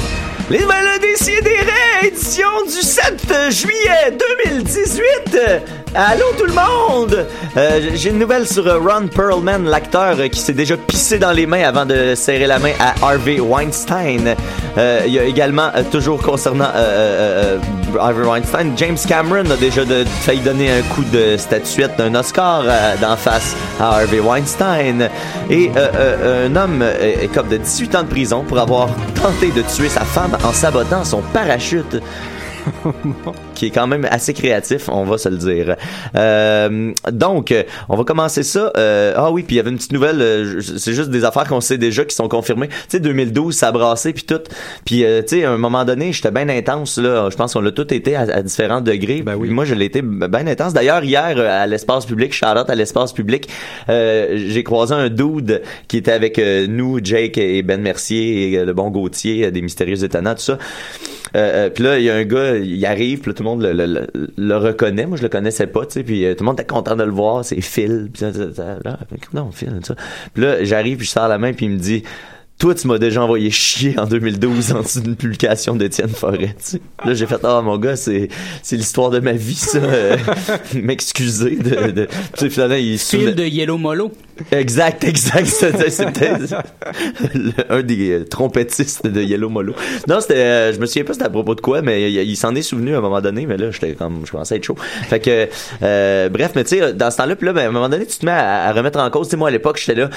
Les 0.48 0.60
nouvelles 0.60 0.88
Décidérés, 1.00 2.06
édition 2.06 2.48
du 2.64 2.70
7 2.72 3.50
juillet 3.50 4.16
2018. 4.46 5.87
Allô 5.94 6.26
tout 6.38 6.44
le 6.44 6.52
monde! 6.52 7.26
Euh, 7.56 7.80
J'ai 7.94 8.10
une 8.10 8.18
nouvelle 8.18 8.46
sur 8.46 8.66
euh, 8.66 8.78
Ron 8.78 9.08
Perlman, 9.08 9.64
l'acteur 9.64 10.16
euh, 10.18 10.28
qui 10.28 10.38
s'est 10.38 10.52
déjà 10.52 10.76
pissé 10.76 11.18
dans 11.18 11.32
les 11.32 11.46
mains 11.46 11.62
avant 11.62 11.86
de 11.86 12.14
serrer 12.14 12.46
la 12.46 12.58
main 12.58 12.72
à 12.78 12.94
Harvey 13.02 13.40
Weinstein. 13.40 14.34
Il 14.76 15.12
y 15.12 15.18
a 15.18 15.24
également, 15.24 15.70
toujours 15.90 16.22
concernant 16.22 16.70
Harvey 17.98 18.24
Weinstein, 18.24 18.74
James 18.76 18.98
Cameron 19.08 19.50
a 19.50 19.56
déjà 19.56 19.84
de, 19.84 20.04
failli 20.20 20.40
donner 20.40 20.70
un 20.70 20.82
coup 20.94 21.02
de 21.12 21.36
statuette 21.36 21.96
d'un 21.98 22.14
Oscar 22.14 22.62
d'en 23.00 23.16
face 23.16 23.56
à 23.80 23.96
Harvey 23.96 24.20
Weinstein. 24.20 25.08
Et 25.50 25.70
un 26.48 26.54
homme 26.56 26.82
euh, 26.82 27.22
écope 27.22 27.48
de 27.48 27.56
18 27.56 27.94
ans 27.94 28.02
de 28.02 28.08
prison 28.08 28.44
pour 28.46 28.58
avoir 28.58 28.88
tenté 29.14 29.50
de 29.50 29.62
tuer 29.62 29.88
sa 29.88 30.00
femme 30.00 30.36
en 30.44 30.52
sabotant 30.52 31.04
son 31.04 31.22
parachute. 31.32 32.00
qui 33.54 33.66
est 33.66 33.70
quand 33.70 33.86
même 33.86 34.06
assez 34.10 34.34
créatif, 34.34 34.88
on 34.88 35.04
va 35.04 35.18
se 35.18 35.28
le 35.28 35.36
dire. 35.36 35.76
Euh, 36.16 36.92
donc, 37.10 37.54
on 37.88 37.96
va 37.96 38.04
commencer 38.04 38.42
ça. 38.42 38.72
Euh, 38.76 39.14
ah 39.16 39.30
oui, 39.30 39.42
puis 39.42 39.56
il 39.56 39.58
y 39.58 39.60
avait 39.60 39.70
une 39.70 39.76
petite 39.76 39.92
nouvelle, 39.92 40.20
euh, 40.20 40.60
c'est 40.60 40.92
juste 40.92 41.10
des 41.10 41.24
affaires 41.24 41.46
qu'on 41.46 41.60
sait 41.60 41.78
déjà 41.78 42.04
qui 42.04 42.14
sont 42.14 42.28
confirmées. 42.28 42.68
Tu 42.68 42.74
sais, 42.88 43.00
2012, 43.00 43.54
ça 43.54 43.68
a 43.68 43.72
brassé, 43.72 44.12
puis 44.12 44.24
tout. 44.24 44.40
Puis, 44.84 45.04
euh, 45.04 45.22
tu 45.22 45.40
sais, 45.40 45.44
à 45.44 45.50
un 45.50 45.58
moment 45.58 45.84
donné, 45.84 46.12
j'étais 46.12 46.30
bien 46.30 46.48
intense, 46.48 46.98
là. 46.98 47.28
Je 47.30 47.36
pense 47.36 47.52
qu'on 47.52 47.60
l'a 47.60 47.72
tout 47.72 47.92
été 47.92 48.16
à, 48.16 48.20
à 48.20 48.42
différents 48.42 48.80
degrés. 48.80 49.22
Ben 49.22 49.36
oui. 49.36 49.48
Moi, 49.50 49.64
je 49.64 49.74
l'ai 49.74 49.86
été 49.86 50.02
bien 50.02 50.46
intense. 50.46 50.72
D'ailleurs, 50.72 51.04
hier, 51.04 51.34
euh, 51.36 51.62
à 51.62 51.66
l'espace 51.66 52.06
public, 52.06 52.34
out 52.42 52.70
à 52.70 52.74
l'espace 52.74 53.12
public, 53.12 53.48
euh, 53.88 54.36
j'ai 54.48 54.62
croisé 54.62 54.94
un 54.94 55.08
dude 55.08 55.62
qui 55.88 55.96
était 55.96 56.12
avec 56.12 56.38
nous, 56.38 57.00
Jake 57.02 57.38
et 57.38 57.62
Ben 57.62 57.80
Mercier 57.80 58.52
et 58.52 58.64
le 58.64 58.72
bon 58.72 58.90
Gauthier, 58.90 59.50
des 59.50 59.62
Mystérieux 59.62 60.04
Étonnants, 60.04 60.34
tout 60.34 60.42
ça. 60.42 60.58
Euh, 61.36 61.66
euh, 61.66 61.70
puis 61.70 61.84
là, 61.84 61.98
il 61.98 62.04
y 62.04 62.10
a 62.10 62.14
un 62.16 62.24
gars, 62.24 62.56
il 62.56 62.84
arrive, 62.86 63.20
puis 63.20 63.34
tout 63.34 63.42
le 63.42 63.48
monde 63.48 63.62
le, 63.62 63.72
le, 63.72 63.86
le- 63.86 64.06
le 64.36 64.56
reconnaît. 64.56 65.06
Moi, 65.06 65.16
je 65.18 65.22
le 65.22 65.28
connaissais 65.28 65.66
pas, 65.66 65.86
tu 65.86 65.92
sais. 65.94 66.02
Puis 66.02 66.24
euh, 66.24 66.34
tout 66.34 66.42
le 66.44 66.46
monde 66.46 66.58
était 66.60 66.66
content 66.66 66.96
de 66.96 67.04
le 67.04 67.10
voir. 67.10 67.44
C'est 67.44 67.60
Phil. 67.60 68.08
Puis 68.12 68.24
là, 68.24 68.96
non, 69.34 69.50
Phil, 69.52 69.78
ça. 69.82 69.94
Puis 70.34 70.42
là, 70.42 70.64
j'arrive, 70.64 70.98
puis 70.98 71.06
je 71.06 71.10
sors 71.12 71.28
la 71.28 71.38
main, 71.38 71.52
puis 71.52 71.66
il 71.66 71.72
me 71.72 71.78
dit. 71.78 72.02
Toi, 72.58 72.74
tu 72.74 72.88
m'as 72.88 72.98
déjà 72.98 73.22
envoyé 73.22 73.50
chier 73.52 73.96
en 74.00 74.06
2012 74.06 74.72
en 74.72 74.82
dessous 74.82 75.00
d'une 75.00 75.14
publication 75.14 75.76
d'Étienne 75.76 76.08
Forêt. 76.08 76.56
tu 76.58 76.72
sais. 76.72 76.80
Là, 77.04 77.14
j'ai 77.14 77.26
fait 77.26 77.38
ah 77.44 77.62
mon 77.62 77.78
gars, 77.78 77.94
c'est 77.94 78.28
c'est 78.64 78.74
l'histoire 78.74 79.10
de 79.10 79.20
ma 79.20 79.32
vie 79.32 79.54
ça. 79.54 79.78
Euh, 79.78 80.16
M'excuser 80.74 81.54
de, 81.54 81.92
de... 81.92 82.04
Tu 82.06 82.10
sais, 82.36 82.50
finalement, 82.50 82.74
il 82.74 82.98
Fil 82.98 83.36
de 83.36 83.44
Yellow 83.44 83.78
Molo. 83.78 84.10
Exact, 84.50 85.04
exact. 85.04 85.46
C'était 85.46 86.30
un 87.68 87.82
des 87.82 88.10
euh, 88.10 88.24
trompettistes 88.24 89.06
de 89.06 89.22
Yellow 89.22 89.48
Molo. 89.48 89.74
Non, 90.08 90.20
c'était, 90.20 90.34
euh, 90.34 90.72
je 90.72 90.80
me 90.80 90.86
souviens 90.86 91.04
pas 91.04 91.12
c'était 91.12 91.26
à 91.26 91.30
propos 91.30 91.54
de 91.54 91.60
quoi, 91.60 91.80
mais 91.82 92.10
il, 92.12 92.16
il 92.28 92.36
s'en 92.36 92.54
est 92.56 92.62
souvenu 92.62 92.94
à 92.94 92.98
un 92.98 93.00
moment 93.00 93.20
donné, 93.20 93.46
mais 93.46 93.56
là, 93.56 93.70
j'étais 93.70 93.92
comme, 93.92 94.22
je 94.24 94.32
commençais 94.32 94.54
à 94.54 94.56
être 94.56 94.64
chaud. 94.64 94.76
Fait 95.08 95.20
que, 95.20 95.48
euh, 95.82 96.28
bref, 96.28 96.52
mais 96.56 96.64
tu 96.64 96.78
sais, 96.78 96.92
dans 96.92 97.10
ce 97.10 97.18
temps-là, 97.18 97.36
puis 97.36 97.46
là, 97.46 97.52
ben, 97.52 97.66
à 97.66 97.68
un 97.68 97.72
moment 97.72 97.88
donné, 97.88 98.04
tu 98.06 98.18
te 98.18 98.26
mets 98.26 98.32
à, 98.32 98.66
à 98.66 98.72
remettre 98.72 98.98
en 98.98 99.08
cause. 99.10 99.28
Tu 99.28 99.32
sais, 99.32 99.36
moi, 99.36 99.48
à 99.48 99.52
l'époque, 99.52 99.78
j'étais 99.78 100.00
là, 100.00 100.10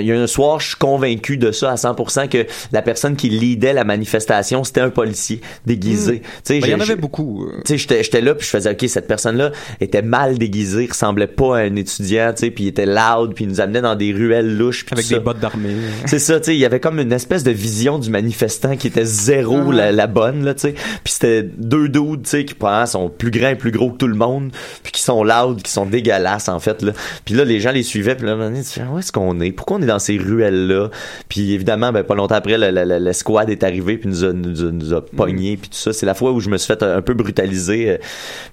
il 0.00 0.06
y 0.06 0.12
a 0.12 0.18
un 0.18 0.26
soir, 0.26 0.60
je 0.60 0.68
suis 0.68 0.76
convaincu 0.76 1.36
de 1.36 1.52
ça 1.52 1.73
à 1.74 1.76
100% 1.92 2.28
que 2.28 2.46
la 2.72 2.82
personne 2.82 3.16
qui 3.16 3.28
leadait 3.28 3.72
la 3.72 3.84
manifestation, 3.84 4.64
c'était 4.64 4.80
un 4.80 4.90
policier 4.90 5.40
déguisé. 5.66 6.22
Ben, 6.48 6.56
il 6.62 6.68
y 6.68 6.74
en 6.74 6.80
avait 6.80 6.96
beaucoup. 6.96 7.44
euh. 7.46 7.60
tu 7.64 7.78
sais, 7.78 8.02
j'étais, 8.02 8.20
là 8.20 8.34
puis 8.34 8.44
je 8.46 8.50
faisais 8.50 8.70
ok 8.72 8.84
cette 8.88 9.06
personne 9.06 9.36
là 9.36 9.50
était 9.80 10.02
mal 10.02 10.38
déguisée 10.38 10.86
ressemblait 10.88 11.26
pas 11.26 11.58
à 11.58 11.60
un 11.60 11.76
étudiant 11.76 12.32
tu 12.34 12.40
sais 12.46 12.50
puis 12.50 12.64
il 12.64 12.68
était 12.68 12.86
loud 12.86 13.34
puis 13.34 13.44
il 13.44 13.48
nous 13.48 13.60
amenait 13.60 13.80
dans 13.80 13.94
des 13.96 14.12
ruelles 14.12 14.56
louches 14.56 14.84
Avec 14.92 15.06
des 15.08 15.14
ça. 15.14 15.20
bottes 15.20 15.40
d'armée. 15.40 15.74
c'est 16.06 16.18
ça 16.18 16.38
tu 16.40 16.46
sais 16.46 16.54
il 16.54 16.60
y 16.60 16.64
avait 16.64 16.80
comme 16.80 16.98
une 17.00 17.12
espèce 17.12 17.44
de 17.44 17.50
vision 17.50 17.98
du 17.98 18.10
manifestant 18.10 18.76
qui 18.76 18.86
était 18.86 19.04
zéro 19.04 19.70
la, 19.72 19.92
la 19.92 20.06
bonne 20.06 20.44
là 20.44 20.54
tu 20.54 20.60
sais 20.62 20.74
puis 21.02 21.12
c'était 21.12 21.42
deux 21.42 21.88
dudes 21.88 22.22
tu 22.22 22.30
sais 22.30 22.44
qui 22.44 22.54
probablement 22.54 22.86
sont 22.86 23.08
plus 23.10 23.30
grands 23.30 23.48
et 23.50 23.56
plus 23.56 23.70
gros 23.72 23.90
que 23.90 23.96
tout 23.98 24.08
le 24.08 24.14
monde 24.14 24.50
puis 24.82 24.92
qui 24.92 25.00
sont 25.02 25.24
loud 25.24 25.62
qui 25.62 25.70
sont 25.72 25.86
dégueulasses 25.86 26.48
en 26.48 26.60
fait 26.60 26.82
là 26.82 26.92
puis 27.24 27.34
là 27.34 27.44
les 27.44 27.60
gens 27.60 27.72
les 27.72 27.82
suivaient 27.82 28.14
puis 28.14 28.26
là 28.26 28.36
tu 28.54 28.62
fais, 28.64 28.82
où 28.92 28.98
est-ce 28.98 29.12
qu'on 29.12 29.40
est? 29.40 29.52
Pourquoi 29.52 29.78
on 29.78 29.82
est 29.82 29.86
dans 29.86 29.98
ces 29.98 30.16
ruelles 30.18 30.66
là 30.68 30.90
puis 31.28 31.52
évidemment 31.64 31.92
ben 31.92 32.02
pas 32.02 32.14
longtemps 32.14 32.34
après 32.34 32.58
le, 32.58 32.70
le, 32.70 32.84
le- 32.84 32.98
le 32.98 33.12
squad 33.12 33.48
est 33.48 33.62
arrivé 33.64 33.96
puis 33.96 34.08
nous 34.08 34.24
a 34.24 34.32
nous 34.32 34.62
a, 34.64 34.70
nous 34.70 34.92
a 34.92 35.04
pognés 35.04 35.56
puis 35.56 35.70
tout 35.70 35.76
ça 35.78 35.92
c'est 35.92 36.04
la 36.06 36.14
fois 36.14 36.32
où 36.32 36.40
je 36.40 36.50
me 36.50 36.58
suis 36.58 36.66
fait 36.66 36.82
un, 36.82 36.98
un 36.98 37.02
peu 37.02 37.14
brutaliser 37.14 37.90
euh. 37.90 37.96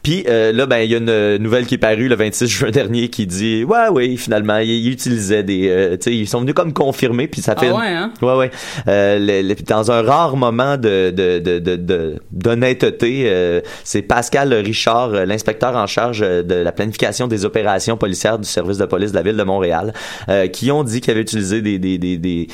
puis 0.02 0.24
euh, 0.30 0.52
là 0.54 0.66
ben 0.66 0.78
il 0.80 0.92
y 0.92 0.96
a 0.96 0.98
une 0.98 1.10
euh, 1.10 1.38
nouvelle 1.38 1.66
qui 1.66 1.76
est 1.76 1.78
parue 1.78 2.08
le 2.08 2.16
26 2.16 2.48
juin 2.48 2.72
dernier 2.82 3.10
qui 3.10 3.28
dit 3.28 3.64
ouais 3.66 3.90
oui 3.92 4.16
finalement 4.18 4.58
il, 4.60 4.70
il 4.70 4.92
utilisait 4.92 5.44
des 5.44 5.68
euh, 5.70 5.98
tu 5.98 6.04
sais 6.04 6.16
ils 6.16 6.28
sont 6.28 6.40
venus 6.42 6.54
comme 6.54 6.72
confirmer 6.74 7.28
puis 7.28 7.42
ça 7.42 7.54
Ah 7.58 7.60
fait 7.60 7.72
ouais, 7.72 7.88
hein? 7.88 8.12
Ouais, 8.22 8.36
ouais. 8.36 8.52
Euh, 8.88 9.54
dans 9.68 9.92
un 9.92 10.02
rare 10.02 10.38
moment 10.38 10.78
de 10.78 11.12
de 11.12 11.40
de 11.40 11.60
de- 11.60 11.76
de- 11.76 12.16
d'honnêteté, 12.32 13.24
euh, 13.26 13.62
c'est 13.84 14.02
Pascal 14.02 14.54
Richard, 14.54 15.14
euh, 15.14 15.26
l'inspecteur 15.26 15.76
en 15.76 15.88
charge 15.88 16.22
euh, 16.24 16.44
de 16.44 16.56
la 16.56 16.72
planification 16.72 17.28
des 17.28 17.46
opérations 17.46 17.98
policières 17.98 18.40
du 18.40 18.48
service 18.48 18.78
de 18.78 18.86
police 18.86 19.12
de 19.12 19.16
la 19.18 19.22
ville 19.24 19.38
de 19.38 19.44
Montréal, 19.44 19.94
euh, 20.30 20.48
qui 20.48 20.72
ont 20.72 20.84
dit 20.84 21.02
qu'il 21.02 21.12
avait 21.12 21.22
utilisé 21.22 21.62
des 21.62 21.80
des 21.80 21.98
des, 21.98 22.18
des 22.18 22.48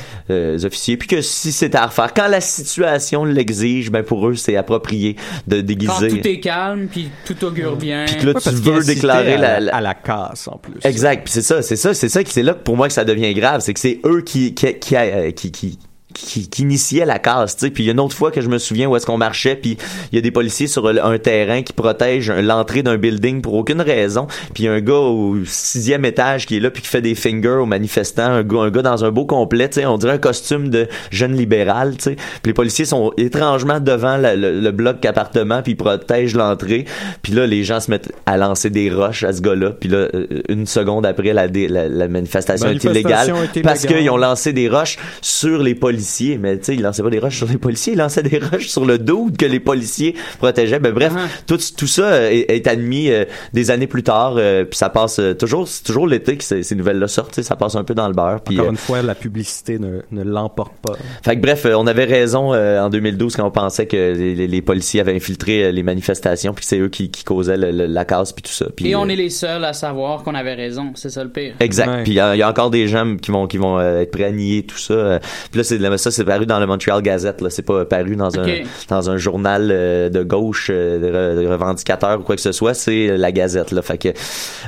euh, 0.48 0.66
officiers, 0.66 0.96
puis 0.96 1.08
que 1.08 1.20
si 1.20 1.52
c'était 1.52 1.78
à 1.78 1.86
refaire, 1.86 2.12
quand 2.14 2.28
la 2.28 2.40
situation 2.40 3.24
l'exige, 3.24 3.90
ben 3.90 4.02
pour 4.02 4.28
eux 4.28 4.34
c'est 4.34 4.56
approprié 4.56 5.16
de 5.46 5.60
déguiser. 5.60 6.08
Quand 6.08 6.16
tout 6.16 6.28
est 6.28 6.40
calme, 6.40 6.88
puis 6.90 7.10
tout 7.24 7.44
augure 7.44 7.76
bien. 7.76 8.04
Puis 8.06 8.16
que 8.16 8.26
là, 8.26 8.32
Ouais, 8.34 8.40
tu 8.40 8.50
veux 8.50 8.84
déclarer 8.84 9.34
à, 9.34 9.38
la- 9.38 9.60
la- 9.60 9.76
à 9.76 9.80
la 9.80 9.94
casse 9.94 10.48
en 10.48 10.56
plus. 10.58 10.74
Exact, 10.84 11.24
puis 11.24 11.32
c'est 11.32 11.42
ça, 11.42 11.62
c'est 11.62 11.76
ça, 11.76 11.94
c'est 11.94 12.08
ça 12.08 12.22
qui 12.24 12.32
c'est 12.32 12.42
là 12.42 12.54
que 12.54 12.62
pour 12.62 12.76
moi 12.76 12.88
que 12.88 12.94
ça 12.94 13.04
devient 13.04 13.32
grave, 13.34 13.60
c'est 13.60 13.74
que 13.74 13.80
c'est 13.80 14.00
eux 14.04 14.22
qui 14.22 14.54
qui 14.54 14.74
qui 14.78 14.96
qui, 15.34 15.50
qui 15.52 15.78
qui, 16.14 16.48
qui 16.48 16.62
initiait 16.62 17.04
la 17.04 17.18
casse, 17.18 17.56
tu 17.56 17.66
sais. 17.66 17.70
Puis 17.70 17.84
il 17.84 17.86
y 17.86 17.90
a 17.90 17.92
une 17.92 18.00
autre 18.00 18.16
fois 18.16 18.30
que 18.30 18.40
je 18.40 18.48
me 18.48 18.58
souviens 18.58 18.88
où 18.88 18.96
est-ce 18.96 19.04
qu'on 19.06 19.18
marchait, 19.18 19.56
puis 19.56 19.76
il 20.10 20.16
y 20.16 20.18
a 20.18 20.22
des 20.22 20.30
policiers 20.30 20.66
sur 20.66 20.86
un 20.88 21.18
terrain 21.18 21.62
qui 21.62 21.72
protègent 21.72 22.30
l'entrée 22.32 22.82
d'un 22.82 22.96
building 22.96 23.42
pour 23.42 23.54
aucune 23.54 23.80
raison. 23.82 24.26
Puis 24.54 24.64
il 24.64 24.66
y 24.66 24.68
a 24.68 24.72
un 24.72 24.80
gars 24.80 24.94
au 24.94 25.36
sixième 25.44 26.04
étage 26.06 26.46
qui 26.46 26.56
est 26.56 26.60
là 26.60 26.70
puis 26.70 26.82
qui 26.82 26.88
fait 26.88 27.02
des 27.02 27.14
fingers 27.14 27.58
aux 27.60 27.66
manifestants, 27.66 28.22
un 28.30 28.42
gars, 28.42 28.60
un 28.60 28.70
gars 28.70 28.82
dans 28.82 29.04
un 29.04 29.10
beau 29.10 29.26
complet, 29.26 29.68
tu 29.68 29.80
sais. 29.80 29.86
On 29.86 29.98
dirait 29.98 30.14
un 30.14 30.18
costume 30.18 30.70
de 30.70 30.88
jeune 31.10 31.34
libéral, 31.36 31.96
tu 31.98 32.04
sais. 32.04 32.16
Puis 32.42 32.50
les 32.50 32.54
policiers 32.54 32.86
sont 32.86 33.12
étrangement 33.18 33.78
devant 33.78 34.16
la- 34.16 34.34
le, 34.34 34.60
le 34.60 34.70
bloc 34.72 35.04
appartement 35.04 35.62
puis 35.62 35.72
ils 35.72 35.76
protègent 35.76 36.34
l'entrée. 36.34 36.86
Puis 37.22 37.32
là, 37.34 37.46
les 37.46 37.64
gens 37.64 37.80
se 37.80 37.90
mettent 37.90 38.12
à 38.24 38.36
lancer 38.38 38.70
des 38.70 38.90
roches 38.90 39.24
à 39.24 39.32
ce 39.34 39.42
gars-là. 39.42 39.70
Puis 39.78 39.90
là, 39.90 40.08
euh, 40.14 40.26
une 40.48 40.66
seconde 40.66 41.04
après, 41.04 41.34
la, 41.34 41.48
dé- 41.48 41.68
la, 41.68 41.88
la 41.88 42.08
manifestation, 42.08 42.68
est 42.70 42.82
illégale 42.82 43.28
est 43.54 43.60
parce 43.62 43.84
illégale. 43.84 44.00
qu'ils 44.00 44.10
ont 44.10 44.16
lancé 44.16 44.52
des 44.54 44.68
roches 44.70 44.96
sur 45.20 45.58
les 45.62 45.74
policiers. 45.74 45.97
Mais 46.40 46.58
tu 46.58 46.64
sais, 46.64 46.74
ils 46.74 46.82
lançaient 46.82 47.02
pas 47.02 47.10
des 47.10 47.18
roches 47.18 47.36
sur 47.38 47.48
les 47.48 47.58
policiers, 47.58 47.92
ils 47.94 47.98
lançaient 47.98 48.22
des 48.22 48.38
roches 48.52 48.68
sur 48.68 48.84
le 48.84 48.98
dos 48.98 49.28
que 49.36 49.46
les 49.46 49.60
policiers 49.60 50.14
protégeaient. 50.38 50.78
Ben 50.78 50.92
bref, 50.92 51.12
tout, 51.46 51.58
tout 51.76 51.86
ça 51.86 52.30
est, 52.32 52.46
est 52.50 52.66
admis 52.66 53.10
euh, 53.10 53.24
des 53.52 53.70
années 53.70 53.86
plus 53.86 54.02
tard. 54.02 54.34
euh, 54.36 54.64
puis 54.64 54.76
ça 54.78 54.88
passe 54.88 55.18
euh, 55.18 55.34
toujours, 55.34 55.66
c'est 55.68 55.84
toujours 55.84 56.06
l'été 56.06 56.36
que 56.36 56.44
ces, 56.44 56.62
ces 56.62 56.74
nouvelles-là 56.74 57.08
sortent. 57.08 57.30
tu 57.34 57.42
sais, 57.42 57.42
Ça 57.42 57.56
passe 57.56 57.74
un 57.74 57.84
peu 57.84 57.94
dans 57.94 58.08
le 58.08 58.14
beurre. 58.14 58.40
Puis, 58.40 58.56
Encore 58.56 58.66
euh, 58.68 58.70
une 58.72 58.76
fois, 58.76 59.02
la 59.02 59.14
publicité 59.14 59.78
ne, 59.78 60.00
ne 60.10 60.22
l'emporte 60.22 60.74
pas. 60.82 60.94
fait 61.22 61.36
que 61.36 61.40
bref, 61.40 61.66
on 61.74 61.86
avait 61.86 62.04
raison 62.04 62.52
euh, 62.54 62.80
en 62.80 62.90
2012 62.90 63.36
quand 63.36 63.46
on 63.46 63.50
pensait 63.50 63.86
que 63.86 63.96
les, 63.96 64.34
les- 64.34 64.46
les 64.48 64.62
policiers 64.62 65.00
avaient 65.00 65.14
infiltré 65.14 65.70
les 65.72 65.82
manifestations 65.82 66.52
puis 66.54 66.62
que 66.62 66.68
c'est 66.68 66.78
eux 66.78 66.88
qui, 66.88 67.10
qui 67.10 67.24
causaient 67.24 67.56
le- 67.56 67.70
le- 67.70 67.86
la 67.86 68.04
casse 68.04 68.32
puis 68.32 68.42
tout 68.42 68.52
ça. 68.52 68.66
Et 68.84 68.94
on 68.96 69.04
euh, 69.06 69.08
est 69.08 69.16
les 69.16 69.30
seuls 69.30 69.64
à 69.64 69.72
savoir 69.72 70.22
qu'on 70.22 70.34
avait 70.34 70.54
raison. 70.54 70.92
C'est 70.94 71.10
ça 71.10 71.22
le 71.24 71.30
pire. 71.30 71.54
Exact. 71.60 72.02
Puis 72.04 72.12
il 72.12 72.16
y, 72.16 72.20
a 72.20 72.34
il 72.34 72.38
y 72.38 72.42
a 72.42 72.48
encore 72.48 72.70
des 72.70 72.88
gens 72.88 73.16
qui 73.16 73.30
vont 73.30 73.46
qui 73.46 73.56
vont 73.58 73.80
être 73.80 74.10
prêts 74.10 74.24
à 74.24 74.30
nier 74.30 74.62
tout 74.64 74.78
ça. 74.78 75.20
Puis 75.50 75.58
là 75.58 75.64
c'est 75.64 75.78
ça 75.96 76.10
c'est 76.10 76.24
paru 76.24 76.44
dans 76.46 76.60
le 76.60 76.66
Montreal 76.66 77.00
Gazette 77.02 77.40
là, 77.40 77.50
c'est 77.50 77.62
pas 77.62 77.84
paru 77.84 78.16
dans 78.16 78.38
un 78.38 78.46
dans 78.88 79.10
un 79.10 79.16
journal 79.16 79.68
euh, 79.72 80.08
de 80.10 80.22
gauche 80.22 80.68
euh, 80.70 80.98
de, 80.98 81.06
re- 81.06 81.42
de 81.42 81.46
revendicateur 81.48 82.20
ou 82.20 82.22
quoi 82.22 82.36
que 82.36 82.42
ce 82.42 82.52
soit, 82.52 82.74
c'est 82.74 83.16
la 83.16 83.32
Gazette 83.32 83.70
là. 83.72 83.82
Fait 83.82 83.98
que 83.98 84.08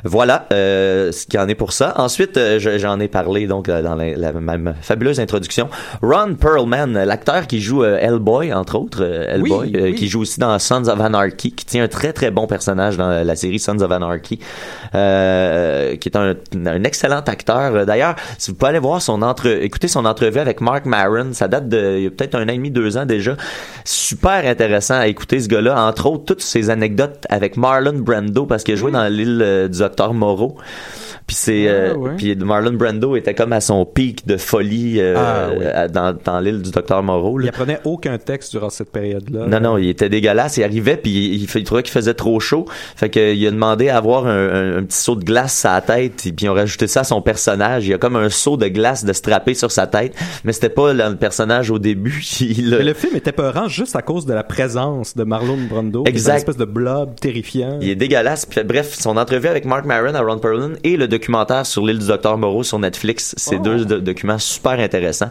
voilà 0.05 0.47
euh, 0.53 1.13
ce 1.13 1.27
qu'il 1.27 1.39
y 1.39 1.43
en 1.43 1.49
est 1.49 1.55
pour 1.55 1.73
ça. 1.73 1.95
Ensuite 1.97 2.39
je- 2.59 2.79
j'en 2.79 2.99
ai 3.01 3.09
parlé 3.09 3.47
donc 3.47 3.67
dans 3.69 3.95
la, 3.95 4.17
la 4.17 4.33
même 4.33 4.75
fabuleuse 4.81 5.21
introduction. 5.21 5.69
Ron 6.03 6.35
Perlman, 6.35 6.93
l'acteur 7.05 7.47
qui 7.47 7.61
joue 7.61 7.85
Hellboy 7.85 8.53
entre 8.53 8.79
autres, 8.79 9.03
Hellboy 9.29 9.73
Oui, 9.75 9.81
oui. 9.83 9.95
qui 9.95 10.09
joue 10.09 10.21
aussi 10.23 10.39
dans 10.41 10.59
Sons 10.59 10.89
of 10.89 11.01
Anarchy, 11.01 11.53
qui 11.53 11.65
tient 11.67 11.85
un 11.85 11.89
très 11.89 12.13
très 12.13 12.31
bon 12.31 12.47
personnage 12.47 12.97
dans 12.97 13.25
la 13.25 13.37
série 13.37 13.59
Sons 13.59 13.81
of 13.81 13.91
Anarchy, 13.91 14.39
euh, 14.95 15.97
qui 15.97 16.09
est 16.09 16.17
un, 16.17 16.35
un 16.67 16.85
excellent 16.85 17.21
acteur. 17.21 17.87
D'ailleurs, 17.87 18.15
si 18.39 18.51
vous 18.51 18.57
pouvez 18.57 18.71
aller 18.71 18.79
voir 18.79 19.03
son 19.03 19.23
entre, 19.23 19.47
écoutez 19.47 19.89
son 19.89 20.05
entrevue 20.05 20.39
avec 20.41 20.61
Mark 20.61 20.87
Maron, 20.87 21.10
ça 21.33 21.49
date 21.49 21.69
de 21.69 21.97
il 21.99 22.05
y 22.05 22.07
a 22.07 22.11
peut-être 22.11 22.35
un 22.35 22.45
an 22.45 22.53
et 22.53 22.57
demi, 22.57 22.71
deux 22.71 22.97
ans 22.97 23.07
déjà. 23.07 23.37
Super 23.85 24.47
intéressant 24.47 24.99
à 24.99 25.07
écouter 25.07 25.41
ce 25.41 25.49
gars-là. 25.49 25.87
Entre 25.87 26.07
autres, 26.07 26.25
toutes 26.25 26.43
ses 26.43 26.71
anecdotes 26.71 27.27
avec 27.29 27.57
Marlon 27.57 27.99
Brando 27.99 28.47
parce 28.47 28.65
qu'il 28.65 28.75
a 28.75 28.77
joué 28.77 28.91
dans 28.91 29.07
l'île 29.09 29.41
euh, 29.43 29.69
du 29.69 29.79
Docteur 29.79 30.15
Moreau. 30.15 30.57
Puis 31.27 31.37
c'est 31.37 31.69
Ah, 31.69 31.73
euh, 31.73 31.95
ouais. 31.95 32.11
puis 32.17 32.35
Marlon 32.37 32.73
Brando 32.73 33.17
était 33.17 33.35
comme 33.35 33.53
à 33.53 33.61
son 33.61 33.85
pic 33.85 34.27
de 34.27 34.37
folie 34.37 35.01
euh, 35.01 35.15
Ah, 35.17 35.49
oui. 35.57 35.65
dans, 35.93 36.17
dans 36.25 36.41
l'île 36.41 36.63
du 36.63 36.71
Docteur 36.71 37.03
Moreau. 37.03 37.39
là. 37.39 37.47
Il 37.47 37.49
apprenait 37.49 37.81
aucun 37.85 38.19
texte 38.19 38.53
durant 38.53 38.71
cette 38.71 38.91
période-là. 38.91 39.47
Non, 39.47 39.61
non, 39.61 39.79
il 39.79 39.89
était 39.89 40.09
dégueulasse. 40.09 40.57
Il 40.57 40.65
arrivait, 40.65 40.97
puis 40.97 41.11
il, 41.11 41.35
il, 41.43 41.49
il 41.55 41.65
trouvait 41.65 41.83
qu'il 41.83 41.93
faisait 41.93 42.15
trop 42.15 42.41
chaud. 42.41 42.65
Fait 42.97 43.09
que, 43.11 43.35
il 43.35 43.47
a 43.47 43.51
demandé 43.51 43.89
à 43.89 43.97
avoir 43.97 44.27
un, 44.27 44.49
un- 44.49 44.77
un 44.79 44.83
petit 44.85 44.99
seau 44.99 45.15
de 45.17 45.25
glace 45.25 45.65
à 45.65 45.75
la 45.75 45.81
tête, 45.81 46.27
et 46.27 46.33
puis 46.33 46.47
ils 46.47 46.49
ont 46.49 46.55
rajouté 46.55 46.87
ça 46.87 47.01
à 47.01 47.05
son 47.05 47.23
personnage. 47.23 47.87
Il 47.87 47.91
y 47.91 47.95
a 47.95 47.99
comme 47.99 48.17
un 48.17 48.29
seau 48.31 48.57
de 48.57 48.67
glace 48.69 49.05
de 49.05 49.13
strapper 49.13 49.55
sur 49.55 49.71
sa 49.71 49.87
tête, 49.87 50.15
mais 50.45 50.53
c'était 50.53 50.69
pas 50.69 50.93
le, 50.93 51.09
le 51.11 51.17
personnage 51.17 51.71
au 51.71 51.79
début. 51.79 52.25
Il, 52.41 52.71
Mais 52.79 52.85
le 52.85 52.95
film 52.95 53.17
était 53.17 53.33
peurant 53.33 53.69
juste 53.69 53.95
à 53.97 54.03
cause 54.03 54.27
de 54.27 54.33
la 54.35 54.43
présence 54.45 55.17
de 55.17 55.25
Marlon 55.25 55.59
Brando. 55.69 56.05
Exact. 56.07 56.33
Une 56.33 56.39
espèce 56.39 56.57
de 56.57 56.65
blob 56.65 57.15
terrifiant. 57.21 57.79
il 57.81 57.91
est 57.91 57.95
dégueulasse. 57.95 58.47
Puis, 58.47 58.63
bref, 58.65 58.95
son 58.99 59.17
entrevue 59.17 59.49
avec 59.49 59.65
Mark 59.65 59.85
Maron 59.85 60.15
à 60.15 60.21
Ron 60.21 60.39
Perlman 60.39 60.73
et 60.85 60.97
le 60.97 61.09
documentaire 61.21 61.67
sur 61.67 61.85
l'île 61.87 61.99
du 61.99 62.07
Docteur 62.07 62.39
Moreau 62.39 62.63
sur 62.63 62.79
Netflix, 62.79 63.35
c'est 63.37 63.57
Oh. 63.57 63.63
deux 63.63 63.85
do- 63.85 64.01
documents 64.01 64.39
super 64.39 64.73
intéressants. 64.73 65.31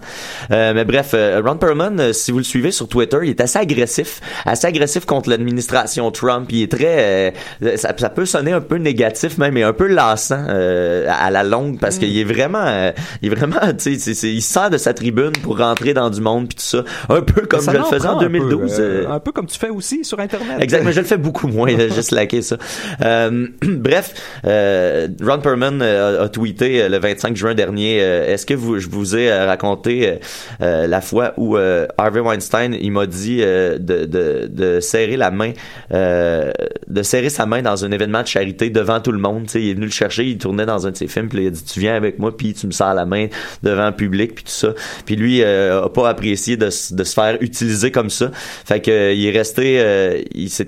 Euh, 0.51 0.73
mais 0.75 0.85
bref, 0.85 1.11
euh, 1.13 1.41
Ron 1.43 1.57
Perlman, 1.57 1.99
euh, 1.99 2.13
si 2.13 2.31
vous 2.31 2.37
le 2.37 2.43
suivez 2.43 2.71
sur 2.71 2.87
Twitter, 2.87 3.17
il 3.23 3.29
est 3.31 3.41
assez 3.41 3.57
agressif, 3.57 4.21
assez 4.45 4.67
agressif 4.67 5.05
contre 5.05 5.29
l'administration 5.29 6.11
Trump. 6.11 6.47
Il 6.51 6.63
est 6.63 6.71
très, 6.71 7.33
euh, 7.63 7.75
ça, 7.77 7.93
ça 7.97 8.09
peut 8.09 8.25
sonner 8.25 8.51
un 8.53 8.61
peu 8.61 8.75
négatif 8.77 9.37
même, 9.39 9.57
et 9.57 9.63
un 9.63 9.73
peu 9.73 9.87
lassant 9.87 10.45
euh, 10.49 11.07
à 11.09 11.31
la 11.31 11.43
longue 11.43 11.79
parce 11.79 11.97
Mm. 11.97 11.99
qu'il 11.99 12.17
est 12.19 12.23
vraiment, 12.23 12.91
il 13.21 13.31
est 13.31 13.35
vraiment, 13.35 13.59
tu 13.77 13.99
sais, 13.99 14.27
il 14.27 14.41
sert 14.41 14.69
de 14.69 14.77
sa 14.77 14.93
tribune 14.93 15.31
pour 15.41 15.57
rentrer 15.57 15.93
dans 15.93 16.09
du 16.09 16.21
monde 16.21 16.47
puis 16.49 16.57
tout 16.57 16.63
ça, 16.63 16.83
un 17.09 17.21
peu 17.21 17.41
comme 17.47 17.61
je 17.61 17.71
le 17.71 17.83
faisais 17.83 18.07
en 18.07 18.11
prend 18.17 18.21
un 18.21 18.27
peu, 18.29 18.39
2012. 18.39 18.79
euh, 18.79 19.05
euh, 19.07 19.09
un 19.11 19.19
peu 19.19 19.31
comme 19.31 19.47
tu 19.47 19.57
fais 19.57 19.69
aussi 19.69 20.05
sur 20.05 20.19
Internet. 20.19 20.57
Exact, 20.59 20.83
mais 20.83 20.93
je 20.93 20.99
le 20.99 21.05
fais 21.05 21.17
beaucoup 21.17 21.47
moins, 21.47 21.69
juste 21.95 22.11
laquer 22.11 22.41
ça. 22.43 22.57
Euh, 23.03 23.47
bref, 23.63 24.13
euh, 24.45 25.07
Ron 25.23 25.39
Perlman 25.39 25.68
euh, 25.81 26.25
a, 26.25 26.29
tweeté 26.29 26.81
euh, 26.81 26.89
le 26.89 26.99
25 26.99 27.35
juin 27.35 27.53
dernier. 27.53 27.99
euh, 28.01 28.33
Est-ce 28.33 28.45
que 28.45 28.53
vous, 28.53 28.79
je 28.79 28.89
vous 28.89 29.15
ai 29.15 29.31
raconté 29.31 30.19
la 30.59 31.01
fois 31.01 31.33
où 31.37 31.57
euh, 31.57 31.87
Harvey 31.97 32.19
Weinstein 32.19 32.75
il 32.79 32.91
m'a 32.91 33.05
dit 33.05 33.37
de, 33.39 34.79
serrer 34.81 35.17
la 35.17 35.31
main, 35.31 35.51
de 35.91 37.03
serrer 37.03 37.29
sa 37.29 37.45
main 37.45 37.61
dans 37.61 37.85
un 37.85 37.91
événement 37.91 38.21
de 38.21 38.27
charité 38.27 38.69
devant 38.69 38.99
tout 38.99 39.11
le 39.11 39.19
monde. 39.19 39.47
Il 39.55 39.69
est 39.69 39.73
venu 39.73 39.85
le 39.85 39.91
chercher, 39.91 40.25
il 40.25 40.37
tournait 40.37 40.65
dans 40.65 40.87
un 40.87 40.91
de 40.91 40.97
ses 40.97 41.07
films, 41.07 41.29
puis 41.29 41.43
il 41.43 41.47
a 41.47 41.49
dit 41.51 41.63
tu 41.63 41.79
viens 41.79 41.95
avec 41.95 42.19
moi, 42.19 42.35
puis 42.35 42.53
tu 42.53 42.67
me 42.67 42.71
serres 42.71 42.93
la 42.93 43.05
main 43.05 43.27
devant 43.63 43.87
le 43.87 43.95
public, 43.95 44.35
puis 44.35 44.43
tout 44.43 44.51
ça. 44.51 44.73
Puis 45.05 45.15
lui 45.15 45.43
a 45.43 45.87
pas 45.89 46.09
apprécié 46.09 46.57
de, 46.57 46.69
se 46.69 47.13
faire 47.13 47.37
utiliser 47.41 47.91
comme 47.91 48.09
ça. 48.09 48.31
Fait 48.33 48.81
que 48.81 49.13
il 49.13 49.25
est 49.25 49.37
resté, 49.37 50.25
il 50.33 50.49
s'est 50.49 50.67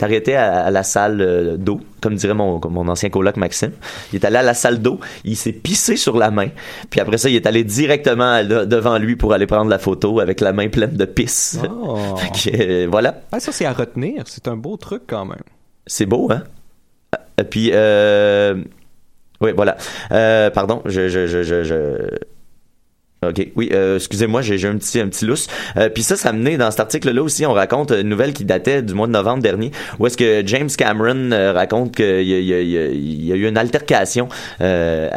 arrêté 0.00 0.34
à, 0.36 0.70
la 0.70 0.82
salle 0.82 1.56
d'eau, 1.58 1.80
comme 2.06 2.14
dirait 2.16 2.34
mon, 2.34 2.60
mon 2.70 2.86
ancien 2.88 3.10
coloc 3.10 3.36
Maxime. 3.36 3.72
Il 4.12 4.16
est 4.16 4.24
allé 4.24 4.36
à 4.36 4.42
la 4.42 4.54
salle 4.54 4.80
d'eau, 4.80 5.00
il 5.24 5.36
s'est 5.36 5.52
pissé 5.52 5.96
sur 5.96 6.16
la 6.16 6.30
main, 6.30 6.48
puis 6.90 7.00
après 7.00 7.18
ça, 7.18 7.28
il 7.28 7.34
est 7.36 7.46
allé 7.46 7.64
directement 7.64 8.32
à- 8.32 8.44
de- 8.44 8.64
devant 8.64 8.98
lui 8.98 9.16
pour 9.16 9.32
aller 9.32 9.46
prendre 9.46 9.68
la 9.70 9.78
photo 9.78 10.20
avec 10.20 10.40
la 10.40 10.52
main 10.52 10.68
pleine 10.68 10.96
de 10.96 11.04
pisse. 11.04 11.58
Oh. 11.68 11.98
Que, 12.32 12.50
euh, 12.84 12.86
voilà, 12.90 13.22
Ah, 13.32 13.40
ça, 13.40 13.50
c'est 13.52 13.64
à 13.66 13.72
retenir. 13.72 14.22
C'est 14.26 14.46
un 14.48 14.56
beau 14.56 14.76
truc 14.76 15.02
quand 15.06 15.24
même. 15.24 15.42
c'est 15.86 16.06
beau, 16.06 16.28
hein? 16.30 16.42
Et 17.38 17.44
puis, 17.44 17.70
euh... 17.72 18.54
oui, 19.40 19.50
voilà. 19.54 19.76
Euh, 20.12 20.50
pardon, 20.50 20.82
je, 20.86 21.08
je, 21.08 21.26
je, 21.26 21.42
je, 21.42 21.62
je- 21.64 22.18
OK. 23.26 23.48
Oui, 23.56 23.70
euh, 23.72 23.96
excusez-moi, 23.96 24.42
j'ai 24.42 24.68
un 24.68 24.76
petit 24.76 25.00
un 25.00 25.08
petit 25.08 25.24
lousse. 25.24 25.46
Euh, 25.78 25.88
puis 25.88 26.02
ça, 26.02 26.16
ça 26.16 26.32
menait 26.34 26.58
dans 26.58 26.70
cet 26.70 26.80
article-là 26.80 27.22
aussi, 27.22 27.46
on 27.46 27.54
raconte 27.54 27.90
une 27.90 28.08
nouvelle 28.10 28.34
qui 28.34 28.44
datait 28.44 28.82
du 28.82 28.92
mois 28.92 29.06
de 29.06 29.12
novembre 29.12 29.42
dernier, 29.42 29.70
où 29.98 30.06
est-ce 30.06 30.18
que 30.18 30.42
James 30.46 30.68
Cameron 30.76 31.32
euh, 31.32 31.52
raconte 31.52 31.96
qu'il 31.96 32.20
y, 32.22 32.34
y 32.34 33.26
y 33.26 33.32
a- 33.32 33.36
eu 33.36 33.48
une 33.48 33.56
altercation 33.56 34.28
euh, 34.60 35.08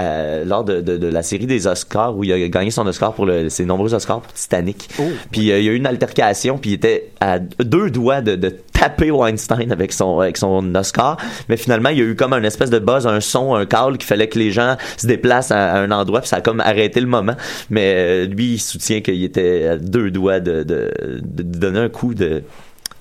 à- 0.41 0.45
lors 0.45 0.63
de, 0.63 0.79
de- 0.79 0.95
de 0.95 1.07
la 1.07 1.23
série 1.23 1.45
des 1.45 1.67
Oscars, 1.67 2.15
où 2.17 2.23
il 2.23 2.31
a 2.31 2.47
gagné 2.47 2.71
son 2.71 2.87
Oscar 2.87 3.13
pour 3.13 3.25
le, 3.25 3.49
ses 3.49 3.65
nombreux 3.65 3.93
Oscars 3.93 4.21
pour 4.21 4.31
Titanic. 4.33 4.87
Puis 5.31 5.51
euh, 5.51 5.59
il 5.59 5.65
y 5.65 5.69
a 5.69 5.73
eu 5.73 5.75
une 5.75 5.85
altercation, 5.85 6.57
puis 6.57 6.71
il 6.71 6.73
était 6.75 7.09
à 7.19 7.39
deux 7.39 7.89
doigts 7.91 8.21
de, 8.21 8.35
de 8.35 8.55
taper 8.79 9.11
Weinstein 9.11 9.71
avec 9.71 9.91
son 9.93 10.19
avec 10.19 10.37
son 10.37 10.73
Oscar, 10.75 11.17
mais 11.49 11.57
finalement 11.57 11.89
il 11.89 11.97
y 11.97 12.01
a 12.01 12.05
eu 12.05 12.15
comme 12.15 12.33
un 12.33 12.43
espèce 12.43 12.69
de 12.69 12.79
buzz, 12.79 13.05
un 13.07 13.19
son, 13.19 13.55
un 13.55 13.65
call 13.65 13.97
qu'il 13.97 14.07
fallait 14.07 14.27
que 14.29 14.39
les 14.39 14.51
gens 14.51 14.77
se 14.97 15.07
déplacent 15.07 15.51
à, 15.51 15.73
un 15.75 15.91
endroit, 15.91 16.21
puis 16.21 16.29
ça 16.29 16.37
a 16.37 16.41
comme 16.41 16.61
arrêté 16.61 16.99
le 17.01 17.07
moment. 17.07 17.35
Mais 17.69 17.93
euh, 17.95 18.25
lui 18.25 18.53
il 18.53 18.59
soutient 18.59 19.01
qu'il 19.01 19.23
était 19.23 19.67
à 19.67 19.77
deux 19.77 20.11
doigts 20.11 20.39
de, 20.39 20.63
de- 20.63 20.91
de 21.21 21.43
donner 21.43 21.79
un 21.79 21.89
coup 21.89 22.13
de 22.13 22.43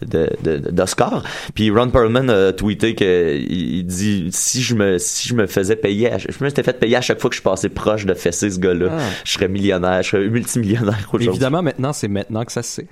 de, 0.06 0.28
de- 0.42 0.70
d'Oscar. 0.70 1.22
Puis 1.54 1.70
Ron 1.70 1.88
Perlman 1.90 2.28
a 2.30 2.52
tweeté 2.52 2.94
que 2.94 3.36
il 3.38 3.84
dit 3.84 4.28
si 4.30 4.62
je 4.62 4.74
me 4.74 4.98
si 4.98 5.28
je 5.28 5.34
me 5.34 5.46
faisais 5.46 5.76
payer, 5.76 6.12
à- 6.12 6.18
je 6.18 6.26
me 6.44 6.48
suis 6.48 6.62
fait 6.62 6.78
payer 6.78 6.96
à 6.96 7.00
chaque 7.00 7.20
fois 7.20 7.30
que 7.30 7.36
je 7.36 7.42
passais 7.42 7.68
proche 7.68 8.06
de 8.06 8.14
fesser 8.14 8.50
ce 8.50 8.58
gars-là, 8.58 8.86
Ah. 8.92 8.98
je 9.24 9.32
serais 9.32 9.48
millionnaire, 9.48 10.02
je 10.02 10.10
serais 10.10 10.28
multimillionnaire 10.28 10.98
aujourd'hui. 11.08 11.28
Évidemment, 11.28 11.62
maintenant, 11.62 11.92
c'est 11.92 12.08
maintenant 12.08 12.44
que 12.44 12.52
ça 12.52 12.62
se 12.62 12.70
sait. 12.76 12.86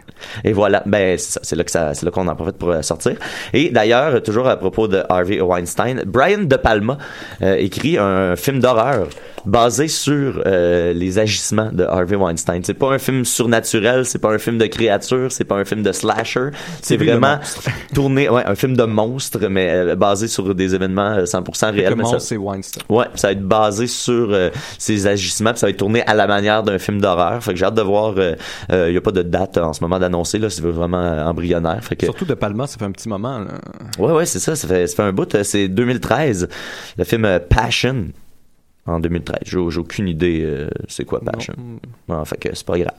Et 0.44 0.52
voilà, 0.52 0.82
ben 0.86 1.16
c'est 1.18 1.56
là 1.56 1.64
que 1.64 1.70
ça, 1.70 1.94
c'est 1.94 2.04
là 2.04 2.10
qu'on 2.12 2.28
en 2.28 2.34
profite 2.36 2.56
pour 2.58 2.70
euh, 2.70 2.82
sortir. 2.82 3.16
Et 3.52 3.70
d'ailleurs, 3.70 4.22
toujours 4.22 4.48
à 4.48 4.56
propos 4.56 4.88
de 4.88 5.02
Harvey 5.08 5.40
Weinstein, 5.40 6.02
Brian 6.06 6.44
De 6.44 6.56
Palma 6.56 6.98
euh, 7.42 7.56
écrit 7.56 7.98
un 7.98 8.36
film 8.36 8.60
d'horreur 8.60 9.08
basé 9.44 9.86
sur 9.88 10.42
euh, 10.46 10.92
les 10.92 11.18
agissements 11.18 11.70
de 11.72 11.84
Harvey 11.84 12.16
Weinstein. 12.16 12.62
C'est 12.64 12.74
pas 12.74 12.92
un 12.92 12.98
film 12.98 13.24
surnaturel, 13.24 14.04
c'est 14.04 14.18
pas 14.18 14.30
un 14.32 14.38
film 14.38 14.58
de 14.58 14.66
créature, 14.66 15.30
c'est 15.30 15.44
pas 15.44 15.54
un 15.56 15.64
film 15.64 15.82
de 15.82 15.92
slasher, 15.92 16.48
c'est 16.82 16.95
le 17.04 17.12
vraiment 17.12 17.38
tourné, 17.94 18.28
ouais, 18.28 18.42
un 18.46 18.54
film 18.54 18.76
de 18.76 18.84
monstre, 18.84 19.46
mais 19.48 19.68
euh, 19.70 19.96
basé 19.96 20.28
sur 20.28 20.54
des 20.54 20.74
événements 20.74 21.12
euh, 21.18 21.24
100% 21.24 21.72
réels. 21.72 21.90
Le 21.90 21.96
monstre, 21.96 22.20
c'est 22.20 22.36
Weinstein. 22.36 22.82
Ouais, 22.88 23.06
ça 23.14 23.28
va 23.28 23.32
être 23.32 23.42
basé 23.46 23.86
sur 23.86 24.28
euh, 24.30 24.50
ces 24.78 25.06
agissements, 25.06 25.50
puis 25.50 25.60
ça 25.60 25.66
va 25.66 25.70
être 25.70 25.76
tourné 25.78 26.02
à 26.06 26.14
la 26.14 26.26
manière 26.26 26.62
d'un 26.62 26.78
film 26.78 27.00
d'horreur. 27.00 27.42
Fait 27.42 27.52
que 27.52 27.58
j'ai 27.58 27.64
hâte 27.64 27.74
de 27.74 27.82
voir. 27.82 28.14
Il 28.70 28.92
y 28.92 28.96
a 28.96 29.00
pas 29.00 29.12
de 29.12 29.22
date 29.22 29.58
en 29.58 29.72
ce 29.72 29.82
moment 29.82 29.98
d'annoncer 29.98 30.38
là, 30.38 30.50
c'est 30.50 30.62
vraiment 30.62 31.02
euh, 31.02 31.24
embryonnaire. 31.24 31.82
Fait 31.82 31.96
que 31.96 32.06
Surtout 32.06 32.24
de 32.24 32.34
Palma, 32.34 32.66
ça 32.66 32.78
fait 32.78 32.84
un 32.84 32.90
petit 32.92 33.08
moment. 33.08 33.38
Là. 33.38 33.46
ouais, 33.98 34.12
ouais, 34.12 34.26
c'est 34.26 34.38
ça. 34.38 34.56
Ça 34.56 34.66
fait, 34.68 34.86
ça 34.86 34.96
fait 34.96 35.02
un 35.02 35.12
bout. 35.12 35.34
euh, 35.34 35.42
C'est 35.44 35.68
2013, 35.68 36.48
le 36.96 37.04
film 37.04 37.24
euh, 37.24 37.38
Passion. 37.38 38.06
En 38.86 39.00
2013, 39.00 39.38
j'ai 39.46 39.58
aucune 39.78 40.06
idée 40.08 40.42
euh, 40.44 40.68
c'est 40.86 41.04
quoi 41.04 41.20
Passion. 41.20 41.54
Non, 42.08 42.24
fait 42.24 42.36
que 42.36 42.48
c'est 42.54 42.64
pas 42.66 42.78
grave. 42.78 42.94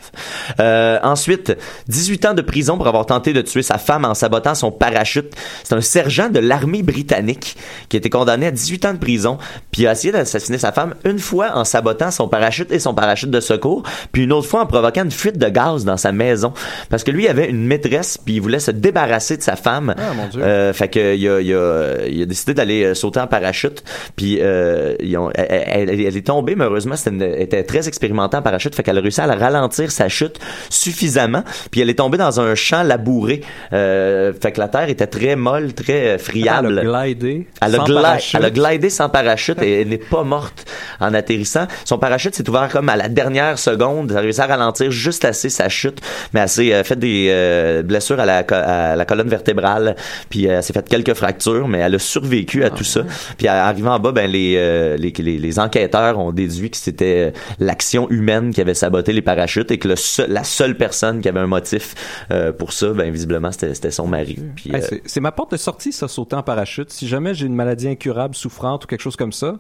Euh, 0.60 1.00
ensuite, 1.02 1.56
18 1.88 2.26
ans 2.26 2.34
de 2.34 2.42
prison 2.42 2.76
pour 2.78 2.88
avoir 2.88 3.06
tenté 3.06 3.32
de 3.32 3.42
tuer 3.42 3.62
sa 3.62 3.78
femme 3.78 4.04
en 4.04 4.14
sabotant 4.14 4.54
son 4.54 4.70
parachute. 4.72 5.34
C'est 5.64 5.76
un 5.76 5.82
sergent 5.82 6.30
de 6.30 6.40
l'armée 6.40 6.84
britannique 6.84 7.56
qui 7.88 7.96
a 7.96 8.00
été 8.00 8.10
condamné 8.10 8.48
à 8.48 8.52
18 8.52 8.86
ans 8.86 8.94
de 8.94 8.98
prison, 9.00 9.38
puis 9.72 9.88
a 9.88 9.94
essayé 9.94 10.12
d'assassiner 10.12 10.58
sa 10.58 10.72
femme 10.74 10.94
une 11.06 11.20
fois 11.20 11.52
en 11.56 11.64
sabotant 11.64 12.12
son 12.12 12.28
parachute 12.28 12.72
et 12.72 12.80
son 12.80 12.94
parachute 12.94 13.32
de 13.32 13.40
secours, 13.40 13.84
puis 14.12 14.24
une 14.24 14.34
autre 14.34 14.48
fois 14.48 14.64
en 14.64 14.66
provoquant 14.66 15.06
une 15.06 15.12
fuite 15.12 15.38
de 15.38 15.48
gaz 15.48 15.86
dans 15.86 15.98
sa 15.98 16.12
maison. 16.12 16.52
Parce 16.90 17.06
que 17.06 17.12
lui 17.12 17.30
avait 17.30 17.50
une 17.50 17.66
maîtresse, 17.66 18.18
puis 18.18 18.36
il 18.36 18.42
voulait 18.42 18.60
se 18.60 18.72
débarrasser 18.72 19.38
de 19.38 19.42
sa 19.42 19.56
femme. 19.56 19.96
Ah, 19.98 20.14
mon 20.14 20.28
Dieu. 20.28 20.42
Euh, 20.44 20.74
fait 20.74 20.90
que 20.90 21.16
il 21.16 21.30
a, 21.30 21.40
il 21.40 21.54
a, 21.54 22.08
il 22.10 22.22
a 22.24 22.26
décidé 22.26 22.54
d'aller 22.54 22.84
euh, 22.84 22.94
sauter 22.94 23.22
en 23.22 23.28
parachute, 23.28 23.84
puis 24.18 24.40
euh, 24.42 24.96
ils 25.02 25.16
ont- 25.18 25.30
elle, 25.34 25.48
elle- 25.50 25.77
elle 25.84 26.18
est 26.18 26.26
tombée, 26.28 26.56
mais 26.56 26.66
heureusement, 26.66 26.96
c'était 26.96 27.12
une- 27.12 27.22
elle 27.22 27.42
était 27.42 27.64
très 27.64 27.88
expérimentée 27.88 28.38
en 28.38 28.42
parachute, 28.42 28.76
fait 28.76 28.84
qu'elle 28.84 28.98
a 28.98 29.02
réussi 29.02 29.22
à 29.22 29.26
ralentir 29.28 29.92
sa 29.92 30.10
chute 30.10 30.40
suffisamment, 30.70 31.44
puis 31.72 31.82
elle 31.82 31.90
est 31.90 31.96
tombée 31.96 32.18
dans 32.18 32.40
un 32.40 32.56
champ 32.56 32.84
labouré, 32.84 33.42
euh, 33.74 34.34
fait 34.40 34.52
que 34.52 34.60
la 34.60 34.68
terre 34.68 34.90
était 34.90 35.08
très 35.08 35.36
molle, 35.36 35.74
très 35.74 36.16
euh, 36.16 36.18
friable. 36.18 36.80
Elle 36.82 36.94
a 36.96 37.06
glidé. 37.06 37.48
Elle 37.62 37.76
a, 37.76 37.78
sans 37.78 37.86
parachute. 37.94 38.36
elle 38.40 38.46
a 38.46 38.50
glidé 38.50 38.90
sans 38.90 39.10
parachute 39.10 39.62
et 39.62 39.82
elle 39.82 39.90
n'est 39.90 39.98
pas 39.98 40.24
morte 40.24 40.66
en 41.00 41.14
atterrissant. 41.14 41.68
Son 41.86 41.98
parachute 41.98 42.36
s'est 42.36 42.48
ouvert 42.50 42.70
comme 42.70 42.90
à 42.90 42.96
la 42.96 43.10
dernière 43.10 43.58
seconde. 43.60 44.12
Elle 44.12 44.18
a 44.18 44.22
réussi 44.22 44.42
à 44.42 44.46
ralentir 44.48 44.92
juste 44.92 45.26
assez 45.26 45.50
sa 45.50 45.70
chute, 45.70 46.00
mais 46.34 46.42
elle 46.42 46.50
s'est 46.50 46.74
euh, 46.74 46.84
fait 46.84 46.98
des 46.98 47.28
euh, 47.30 47.84
blessures 47.84 48.20
à 48.20 48.26
la, 48.26 48.38
à 48.40 48.96
la 48.96 49.06
colonne 49.06 49.30
vertébrale, 49.30 49.96
puis 50.30 50.48
euh, 50.48 50.58
elle 50.58 50.64
s'est 50.64 50.74
fait 50.74 50.88
quelques 50.88 51.14
fractures, 51.14 51.68
mais 51.68 51.80
elle 51.80 51.96
a 51.96 52.00
survécu 52.00 52.64
à 52.64 52.70
tout 52.70 52.84
ça. 52.84 53.02
Puis 53.38 53.48
arrivant 53.48 53.96
en 53.96 54.00
bas, 54.00 54.12
ben 54.12 54.30
les, 54.30 54.56
euh, 54.58 54.98
les, 54.98 55.14
les, 55.18 55.38
les 55.38 55.60
enquêteurs 55.68 56.18
ont 56.20 56.32
déduit 56.32 56.70
que 56.72 56.78
c'était 56.78 57.32
euh, 57.34 57.40
l'action 57.60 58.10
humaine 58.10 58.54
qui 58.54 58.62
avait 58.62 58.74
saboté 58.74 59.14
les 59.14 59.22
parachutes 59.22 59.70
et 59.72 59.78
que 59.78 59.88
le 59.88 59.96
seul- 59.96 60.30
la 60.32 60.44
seule 60.44 60.76
personne 60.78 61.22
qui 61.22 61.30
avait 61.30 61.40
un 61.40 61.48
motif 61.48 61.96
euh, 62.32 62.52
pour 62.52 62.74
ça, 62.74 62.90
ben 62.94 63.12
visiblement 63.12 63.52
c'était 63.52 63.92
son 63.92 64.08
mari. 64.08 64.38
Puis, 64.56 64.72
Hey, 64.76 64.82
euh, 64.84 64.98
c'est- 65.06 65.20
ma 65.20 65.32
porte 65.32 65.52
de 65.52 65.58
sortie, 65.58 65.92
ça, 65.92 66.08
sauter 66.08 66.36
en 66.36 66.44
parachute. 66.44 66.92
Si 66.92 67.08
jamais 67.08 67.34
j'ai 67.34 67.46
une 67.46 67.56
maladie 67.56 67.88
incurable, 67.88 68.36
souffrante 68.36 68.86
ou 68.86 68.88
quelque 68.88 69.02
chose 69.02 69.16
comme 69.16 69.32
ça, 69.34 69.56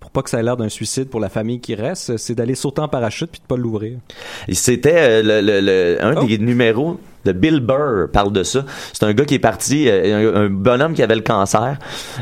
pour 0.00 0.10
pas 0.10 0.22
que 0.22 0.30
ça 0.30 0.40
ait 0.40 0.42
l'air 0.42 0.56
d'un 0.56 0.68
suicide 0.68 1.08
pour 1.08 1.20
la 1.20 1.28
famille 1.28 1.60
qui 1.60 1.74
reste, 1.76 2.16
c'est 2.16 2.34
d'aller 2.34 2.54
sauter 2.56 2.80
en 2.80 2.88
parachute 2.88 3.30
puis 3.30 3.40
de 3.40 3.46
pas 3.46 3.56
l'ouvrir. 3.56 3.98
C'était 4.52 5.22
le, 5.22 5.40
le- 5.40 5.60
le- 5.60 5.98
un 6.04 6.16
Oh. 6.16 6.24
des 6.24 6.38
numéros 6.38 6.98
de 7.24 7.32
Bill 7.32 7.60
Burr 7.60 8.08
parle 8.12 8.32
de 8.32 8.42
ça. 8.42 8.64
C'est 8.92 9.04
un 9.04 9.12
gars 9.12 9.24
qui 9.24 9.34
est 9.34 9.38
parti, 9.38 9.88
euh, 9.88 10.34
un, 10.34 10.42
un 10.44 10.48
bonhomme 10.50 10.94
qui 10.94 11.02
avait 11.02 11.14
le 11.14 11.20
cancer, 11.22 11.76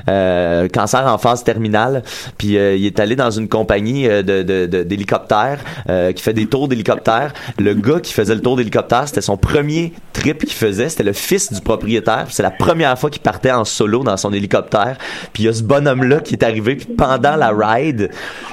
euh, 0.08 0.68
cancer 0.68 1.06
en 1.06 1.18
phase 1.18 1.44
terminale, 1.44 2.02
puis 2.38 2.56
euh, 2.58 2.76
il 2.76 2.86
est 2.86 3.00
allé 3.00 3.16
dans 3.16 3.30
une 3.30 3.48
compagnie 3.48 4.08
euh, 4.08 4.22
de 4.22 4.42
de- 4.42 4.66
de- 4.66 4.82
d'hélicoptères 4.82 5.60
euh, 5.88 6.12
qui 6.12 6.22
fait 6.22 6.32
des 6.32 6.46
tours 6.46 6.68
d'hélicoptères. 6.68 7.32
Le 7.58 7.74
gars 7.74 8.00
qui 8.00 8.12
faisait 8.12 8.34
le 8.34 8.40
tour 8.40 8.56
d'hélicoptère, 8.56 9.06
c'était 9.08 9.20
son 9.20 9.36
premier 9.36 9.92
trip 10.12 10.38
qu'il 10.40 10.52
faisait, 10.52 10.88
c'était 10.88 11.02
le 11.04 11.12
fils 11.12 11.52
du 11.52 11.60
propriétaire. 11.60 12.26
C'est 12.30 12.42
la 12.42 12.50
première 12.50 12.98
fois 12.98 13.10
qu'il 13.10 13.22
partait 13.22 13.50
en 13.52 13.64
solo 13.64 14.02
dans 14.02 14.16
son 14.16 14.32
hélicoptère. 14.32 14.96
Puis 15.32 15.44
il 15.44 15.46
y 15.46 15.48
a 15.48 15.52
ce 15.52 15.62
bonhomme-là 15.62 16.20
qui 16.20 16.34
est 16.34 16.42
arrivé, 16.44 16.76
puis 16.76 16.86
pendant 16.96 17.36
la 17.36 17.50
ride, 17.50 18.10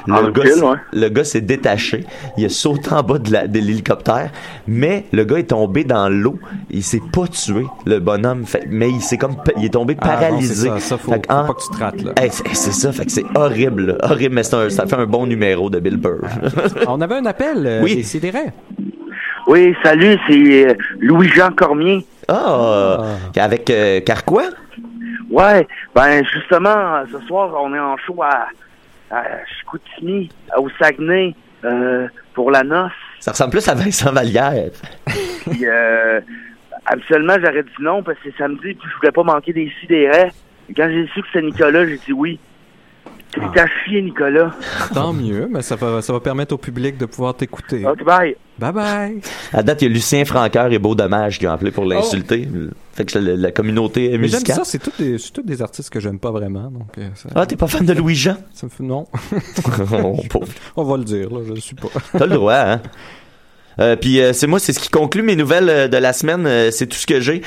le 0.07 0.13
En 0.13 0.29
gars, 0.29 0.43
ouais. 0.43 0.77
le 0.93 1.09
gars 1.09 1.23
s'est 1.23 1.41
détaché, 1.41 2.05
il 2.37 2.45
a 2.45 2.49
sauté 2.49 2.91
en 2.93 3.03
bas 3.03 3.17
de 3.19 3.59
l'hélicoptère, 3.59 4.31
mais 4.67 5.05
le 5.11 5.23
gars 5.25 5.37
est 5.39 5.49
tombé 5.49 5.83
dans 5.83 6.09
l'eau, 6.09 6.36
il 6.69 6.83
s'est 6.83 7.01
pas 7.13 7.27
tué, 7.27 7.65
le 7.85 7.99
bonhomme, 7.99 8.45
fait- 8.45 8.65
mais 8.69 8.89
il 8.89 9.01
s'est 9.01 9.17
comme, 9.17 9.35
il 9.57 9.65
est 9.65 9.69
tombé 9.73 9.95
Ah, 10.01 10.05
non, 10.07 10.13
paralysé. 10.13 10.53
c'est 10.55 10.69
ça, 10.69 10.79
ça, 10.79 10.97
faut- 10.97 11.11
Fait 11.11 11.25
faut 11.27 11.33
en- 11.33 11.45
pas 11.47 11.53
que 11.53 11.61
tu 11.61 11.69
te 11.69 11.77
rates, 11.83 12.01
là. 12.01 12.11
Hey, 12.17 12.29
c'est 12.31 12.47
c'est 12.55 12.71
ça, 12.71 12.91
fait 12.91 13.05
que 13.05 13.11
c'est 13.11 13.25
horrible, 13.35 13.85
là, 13.87 13.95
horrible, 14.03 14.35
mais 14.35 14.43
c'est 14.43 14.55
un- 14.55 14.69
ça 14.69 14.85
fait 14.85 14.95
un 14.95 15.05
bon 15.05 15.25
numéro 15.25 15.69
de 15.69 15.79
Bill 15.79 15.97
Burr. 15.97 16.21
On 16.87 17.01
avait 17.01 17.15
un 17.15 17.25
appel. 17.25 17.65
euh, 17.65 17.81
Oui. 17.83 17.95
des. 18.21 18.31
Oui, 19.47 19.73
salut, 19.83 20.17
c'est 20.27 20.67
euh, 20.69 20.73
Louis-Jean 20.99 21.51
Cormier. 21.51 22.05
Ah, 22.27 22.97
avec 23.37 23.69
euh, 23.69 24.01
Carquois? 24.01 24.49
Ouais, 25.29 25.67
ben 25.95 26.23
justement, 26.33 27.03
ce 27.11 27.19
soir, 27.27 27.51
on 27.61 27.73
est 27.73 27.79
en 27.79 27.95
show 27.97 28.21
à, 28.23 28.47
à 29.11 29.23
Chicoutimi, 29.59 30.29
au 30.57 30.67
Saguenay, 30.81 31.33
euh, 31.63 32.07
pour 32.37 32.51
la 32.51 32.63
noce. 32.63 32.91
Ça 33.19 33.31
ressemble 33.31 33.49
plus 33.49 33.67
à 33.67 33.73
Vincent 33.73 34.13
Vallière. 34.13 34.69
Puis, 35.49 35.65
euh, 35.65 36.21
habituellement, 36.85 37.33
j'aurais 37.43 37.63
dit 37.63 37.81
non 37.81 38.03
parce 38.03 38.19
que 38.19 38.29
c'est 38.29 38.37
samedi, 38.37 38.75
puis 38.75 38.87
je 38.91 38.95
voulais 38.97 39.11
pas 39.11 39.23
manquer 39.23 39.53
des 39.53 39.71
sidérés. 39.81 40.31
Quand 40.75 40.87
j'ai 40.87 41.07
su 41.07 41.21
que 41.23 41.27
c'était 41.33 41.47
Nicolas, 41.47 41.87
j'ai 41.87 41.97
dit 41.97 42.13
oui. 42.13 42.39
C'est 43.33 43.59
à 43.59 43.67
chier, 43.67 44.01
Nicolas. 44.01 44.51
Tant 44.93 45.13
mieux, 45.13 45.47
mais 45.51 45.61
ça 45.61 45.75
va, 45.75 46.01
ça 46.01 46.11
va 46.13 46.19
permettre 46.19 46.53
au 46.55 46.57
public 46.57 46.97
de 46.97 47.05
pouvoir 47.05 47.35
t'écouter. 47.35 47.85
Ok, 47.85 48.03
bye. 48.03 48.35
Bye 48.57 48.71
bye. 48.73 49.21
À 49.53 49.61
date, 49.61 49.81
il 49.83 49.87
y 49.89 49.91
a 49.91 49.93
Lucien 49.93 50.25
Franqueur 50.25 50.71
et 50.73 50.79
Beau 50.79 50.95
Dommage 50.95 51.37
qui 51.37 51.45
ont 51.45 51.51
appelé 51.51 51.69
pour 51.71 51.85
l'insulter. 51.85 52.47
Fait 52.93 53.05
que 53.05 53.19
la, 53.19 53.35
la 53.35 53.51
communauté 53.51 54.07
Mais 54.07 54.13
j'aime 54.13 54.21
musicale. 54.39 54.55
ça, 54.55 54.63
c'est 54.63 54.79
tous 54.79 54.93
des, 54.97 55.17
tous 55.31 55.43
des 55.43 55.61
artistes 55.61 55.91
que 55.91 55.99
j'aime 55.99 56.17
pas 56.17 56.31
vraiment. 56.31 56.71
Donc, 56.71 56.87
euh, 56.97 57.09
ça, 57.13 57.29
Ah, 57.35 57.45
t'es 57.45 57.55
pas 57.55 57.67
fan 57.67 57.85
de 57.85 57.93
Louis-Jean? 57.93 58.37
ça 58.53 58.65
me 58.65 58.71
fait 58.71 58.83
non. 58.83 59.05
Oh, 60.03 60.15
pauvre. 60.29 60.47
On 60.75 60.83
va 60.83 60.97
le 60.97 61.03
dire, 61.03 61.29
là, 61.29 61.41
je 61.47 61.53
le 61.53 61.59
suis 61.59 61.75
pas. 61.75 61.89
T'as 62.17 62.25
le 62.25 62.33
droit, 62.35 62.55
hein? 62.55 62.81
Euh, 63.79 63.95
puis 63.95 64.21
euh, 64.21 64.33
c'est 64.33 64.47
moi, 64.47 64.59
c'est 64.59 64.73
ce 64.73 64.79
qui 64.79 64.89
conclut 64.89 65.23
mes 65.23 65.35
nouvelles 65.35 65.69
euh, 65.69 65.87
de 65.87 65.97
la 65.97 66.13
semaine. 66.13 66.45
Euh, 66.47 66.71
c'est 66.71 66.87
tout 66.87 66.97
ce 66.97 67.05
que 67.05 67.19
j'ai. 67.19 67.41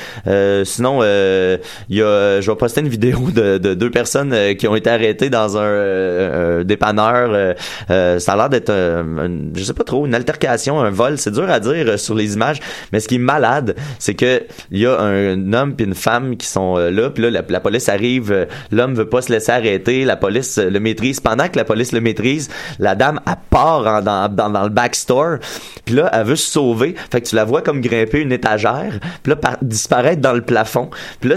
Sinon, 0.64 1.03
il 1.03 1.97
y 1.97 2.03
a, 2.03 2.41
je 2.41 2.51
vais 2.51 2.57
poster 2.57 2.81
une 2.81 2.89
vidéo 2.89 3.31
de, 3.31 3.59
de 3.59 3.74
deux 3.74 3.91
personnes 3.91 4.35
qui 4.57 4.68
ont 4.68 4.76
été 4.76 4.91
arrêtées 4.91 5.31
dans 5.31 5.59
un, 5.59 6.61
un 6.61 6.64
dépanneur. 6.64 7.55
Ça 7.89 8.33
a 8.33 8.37
l'air 8.37 8.49
d'être, 8.49 8.72
je 8.72 9.62
sais 9.64 9.74
pas 9.74 9.85
trop, 9.85 10.07
une 10.07 10.14
altercation, 10.14 10.81
un 10.81 10.91
vol. 10.91 11.18
C'est 11.18 11.33
dur 11.33 11.49
à 11.51 11.61
dire 11.61 11.99
sur 11.99 12.14
les 12.14 12.35
images, 12.35 12.61
mais 12.93 13.01
ce 13.01 13.09
qui 13.09 13.16
est 13.16 13.18
malade, 13.18 13.74
c'est 13.99 14.14
que 14.14 14.43
il 14.70 14.78
y 14.81 14.87
a 14.87 14.99
un 15.01 15.53
homme 15.53 15.74
puis 15.74 15.87
une 15.87 15.95
femme 15.95 16.37
qui 16.37 16.47
sont 16.47 16.76
là. 16.76 17.11
Puis 17.11 17.22
là, 17.28 17.43
la, 17.49 17.61
police 17.61 17.89
arrive. 17.89 18.47
L'homme 18.70 18.95
veut 18.95 19.09
pas 19.09 19.22
se 19.22 19.33
laisser 19.33 19.53
arrêter. 19.53 20.05
La 20.05 20.16
police 20.16 20.59
le 20.59 20.81
maîtrise. 20.81 21.20
Pendant 21.20 21.49
que 21.49 21.57
la 21.57 21.64
police 21.64 21.93
le 21.93 22.01
maîtrise, 22.01 22.49
la 22.78 22.95
dame 22.95 23.20
elle 23.26 23.35
part 23.51 23.87
en- 23.87 24.03
dans, 24.03 24.28
dans, 24.28 24.51
dans 24.51 24.62
le 24.64 24.68
backstore. 24.70 25.39
Puis 25.85 25.95
là, 25.97 26.11
elle 26.21 26.27
veut 26.27 26.37
se 26.37 26.51
sauver. 26.51 26.95
Fait 27.11 27.21
que 27.21 27.29
tu 27.29 27.37
la 27.37 27.45
vois 27.45 27.62
comme 27.62 27.81
grimper 27.81 28.21
une 28.21 28.33
étagère, 28.33 28.99
puis 29.23 29.31
là 29.31 29.37
par- 29.37 29.59
disparaître 29.62 30.21
dans 30.21 30.33
le 30.33 30.43
plafond. 30.43 30.91
Puis 31.21 31.31
là, 31.31 31.37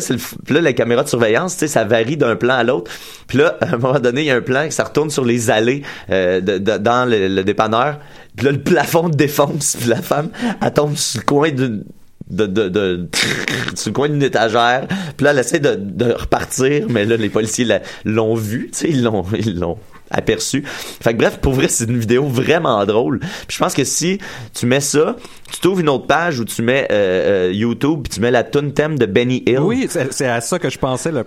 là 0.49 0.61
la 0.61 0.73
caméra 0.73 1.03
de 1.03 1.09
surveillance, 1.09 1.53
tu 1.53 1.59
sais, 1.59 1.67
ça 1.67 1.83
varie 1.83 2.17
d'un 2.17 2.35
plan 2.35 2.55
à 2.55 2.63
l'autre. 2.63 2.91
Puis 3.27 3.37
là, 3.37 3.57
à 3.61 3.73
un 3.73 3.77
moment 3.77 3.99
donné, 3.99 4.21
il 4.21 4.27
y 4.27 4.31
a 4.31 4.35
un 4.35 4.41
plan 4.41 4.67
que 4.67 4.73
ça 4.73 4.83
retourne 4.83 5.09
sur 5.09 5.25
les 5.25 5.49
allées 5.49 5.83
euh, 6.09 6.41
dans 6.41 7.09
le, 7.09 7.43
dépanneur. 7.43 7.99
Puis 8.35 8.45
là, 8.45 8.51
le 8.51 8.61
plafond 8.61 9.09
défonce, 9.09 9.77
puis 9.79 9.89
la 9.89 10.01
femme, 10.01 10.29
elle 10.61 10.73
tombe 10.73 10.95
sur 10.95 11.19
le 11.21 11.25
coin 11.25 11.51
d'une 11.51 11.83
de, 12.29 13.07
étagère. 14.25 14.87
Puis 15.17 15.23
là, 15.25 15.31
elle 15.31 15.39
essaie 15.39 15.59
de, 15.59 16.11
repartir, 16.11 16.87
mais 16.89 17.05
là, 17.05 17.17
les 17.17 17.29
policiers 17.29 17.67
l'ont 18.05 18.35
vu, 18.35 18.69
tu 18.71 18.79
sais, 18.79 18.89
ils 18.89 19.03
l'ont 19.03 19.77
aperçu. 20.13 20.63
Fait 20.65 21.13
que 21.13 21.17
bref, 21.17 21.39
pour 21.41 21.53
vrai, 21.53 21.67
c'est 21.67 21.85
une 21.85 21.97
vidéo 21.97 22.25
vraiment 22.25 22.85
drôle. 22.85 23.19
Puis 23.19 23.55
je 23.55 23.59
pense 23.59 23.73
que 23.73 23.83
si 23.83 24.19
tu 24.53 24.65
mets 24.65 24.79
ça, 24.79 25.15
tu 25.51 25.59
trouves 25.59 25.81
une 25.81 25.89
autre 25.89 26.07
page 26.07 26.39
où 26.39 26.45
tu 26.45 26.61
mets 26.61 26.87
euh, 26.91 27.49
euh, 27.49 27.51
YouTube, 27.53 28.01
puis 28.03 28.13
tu 28.13 28.21
mets 28.21 28.31
la 28.31 28.43
tune 28.43 28.73
thème 28.73 28.97
de 28.97 29.05
Benny 29.05 29.43
Hill. 29.45 29.59
Oui, 29.59 29.87
c'est 29.89 30.27
à 30.27 30.41
ça 30.41 30.59
que 30.59 30.69
je 30.69 30.79
pensais. 30.79 31.11
Le 31.11 31.23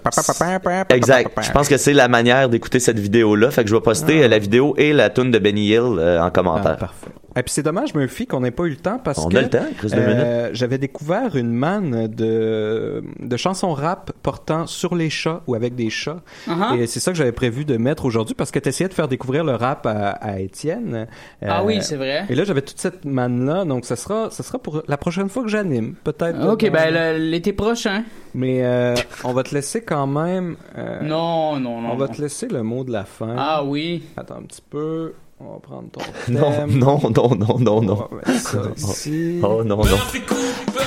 Exact. 0.90 1.30
Je 1.42 1.50
pense 1.52 1.68
que 1.68 1.76
c'est 1.76 1.92
la 1.92 2.08
manière 2.08 2.48
d'écouter 2.48 2.80
cette 2.80 2.98
vidéo-là. 2.98 3.50
Fait 3.50 3.62
que 3.64 3.70
je 3.70 3.74
vais 3.74 3.80
poster 3.80 4.24
euh, 4.24 4.28
la 4.28 4.38
vidéo 4.38 4.74
et 4.76 4.92
la 4.92 5.10
tune 5.10 5.30
de 5.30 5.38
Benny 5.38 5.68
Hill 5.68 5.96
euh, 5.98 6.20
en 6.20 6.30
commentaire. 6.30 6.76
parfait. 6.76 7.10
Et 7.38 7.42
puis 7.42 7.52
c'est 7.52 7.62
dommage, 7.62 7.94
Murphy, 7.94 8.26
qu'on 8.26 8.40
n'ait 8.40 8.50
pas 8.50 8.64
eu 8.64 8.70
le 8.70 8.76
temps 8.76 8.98
parce 8.98 9.18
On 9.18 9.28
que 9.28 9.36
euh, 9.36 10.48
j'avais 10.54 10.78
découvert 10.78 11.36
une 11.36 11.52
manne 11.52 12.08
de, 12.08 13.04
de 13.20 13.36
chansons 13.36 13.74
rap 13.74 14.10
portant 14.22 14.66
sur 14.66 14.94
les 14.94 15.10
chats 15.10 15.42
ou 15.46 15.54
avec 15.54 15.74
des 15.74 15.90
chats. 15.90 16.22
Uh-huh. 16.48 16.78
Et 16.78 16.86
c'est 16.86 16.98
ça 16.98 17.12
que 17.12 17.18
j'avais 17.18 17.32
prévu 17.32 17.66
de 17.66 17.76
mettre 17.76 18.06
aujourd'hui 18.06 18.34
parce 18.34 18.50
que 18.50 18.58
tu 18.58 18.70
essayais 18.76 18.88
de 18.88 18.94
faire 18.94 19.08
découvrir 19.08 19.42
le 19.44 19.54
rap 19.54 19.86
à, 19.86 20.10
à 20.10 20.38
Étienne. 20.38 21.06
Ah 21.44 21.60
Euh, 21.60 21.64
oui, 21.64 21.78
c'est 21.82 21.96
vrai. 21.96 22.24
Et 22.28 22.34
là, 22.34 22.44
j'avais 22.44 22.62
toute 22.62 22.78
cette 22.78 23.04
manne-là, 23.04 23.64
donc 23.64 23.84
ça 23.84 23.96
sera, 23.96 24.30
ça 24.30 24.42
sera 24.42 24.58
pour 24.58 24.82
la 24.86 24.96
prochaine 24.96 25.28
fois 25.28 25.42
que 25.42 25.48
j'anime, 25.48 25.94
peut-être. 26.04 26.38
Ok, 26.46 26.64
dans- 26.66 26.72
ben 26.72 27.16
l'été 27.16 27.52
prochain. 27.52 28.04
Mais 28.34 28.64
euh, 28.64 28.94
on 29.24 29.32
va 29.32 29.42
te 29.42 29.54
laisser 29.54 29.82
quand 29.82 30.06
même. 30.06 30.56
euh, 30.76 31.00
Non, 31.02 31.58
non, 31.58 31.80
non. 31.80 31.90
On 31.92 31.96
va 31.96 32.06
non. 32.06 32.12
te 32.12 32.20
laisser 32.20 32.48
le 32.48 32.62
mot 32.62 32.84
de 32.84 32.92
la 32.92 33.04
fin. 33.04 33.34
Ah 33.38 33.64
oui. 33.64 34.02
Attends 34.16 34.36
un 34.36 34.42
petit 34.42 34.62
peu. 34.68 35.14
On 35.40 35.52
va 35.54 35.58
prendre 35.60 35.88
ton 35.90 36.00
Non, 36.32 36.50
thème. 36.52 36.78
non, 36.78 37.00
non, 37.14 37.30
non, 37.36 37.58
non, 37.58 37.82
non. 37.82 38.08
On 38.10 38.16
va 38.16 38.22
mettre 38.26 38.40
ça 38.40 38.58
ici. 38.76 39.40
Oh 39.42 39.62
non, 39.64 39.76
non. 39.78 39.84
Murphy 39.84 40.20
Cooper, 40.20 40.80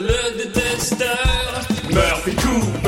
le 0.00 0.44
détesteur. 0.44 1.08
Murphy 1.90 2.34
Cooper, 2.36 2.85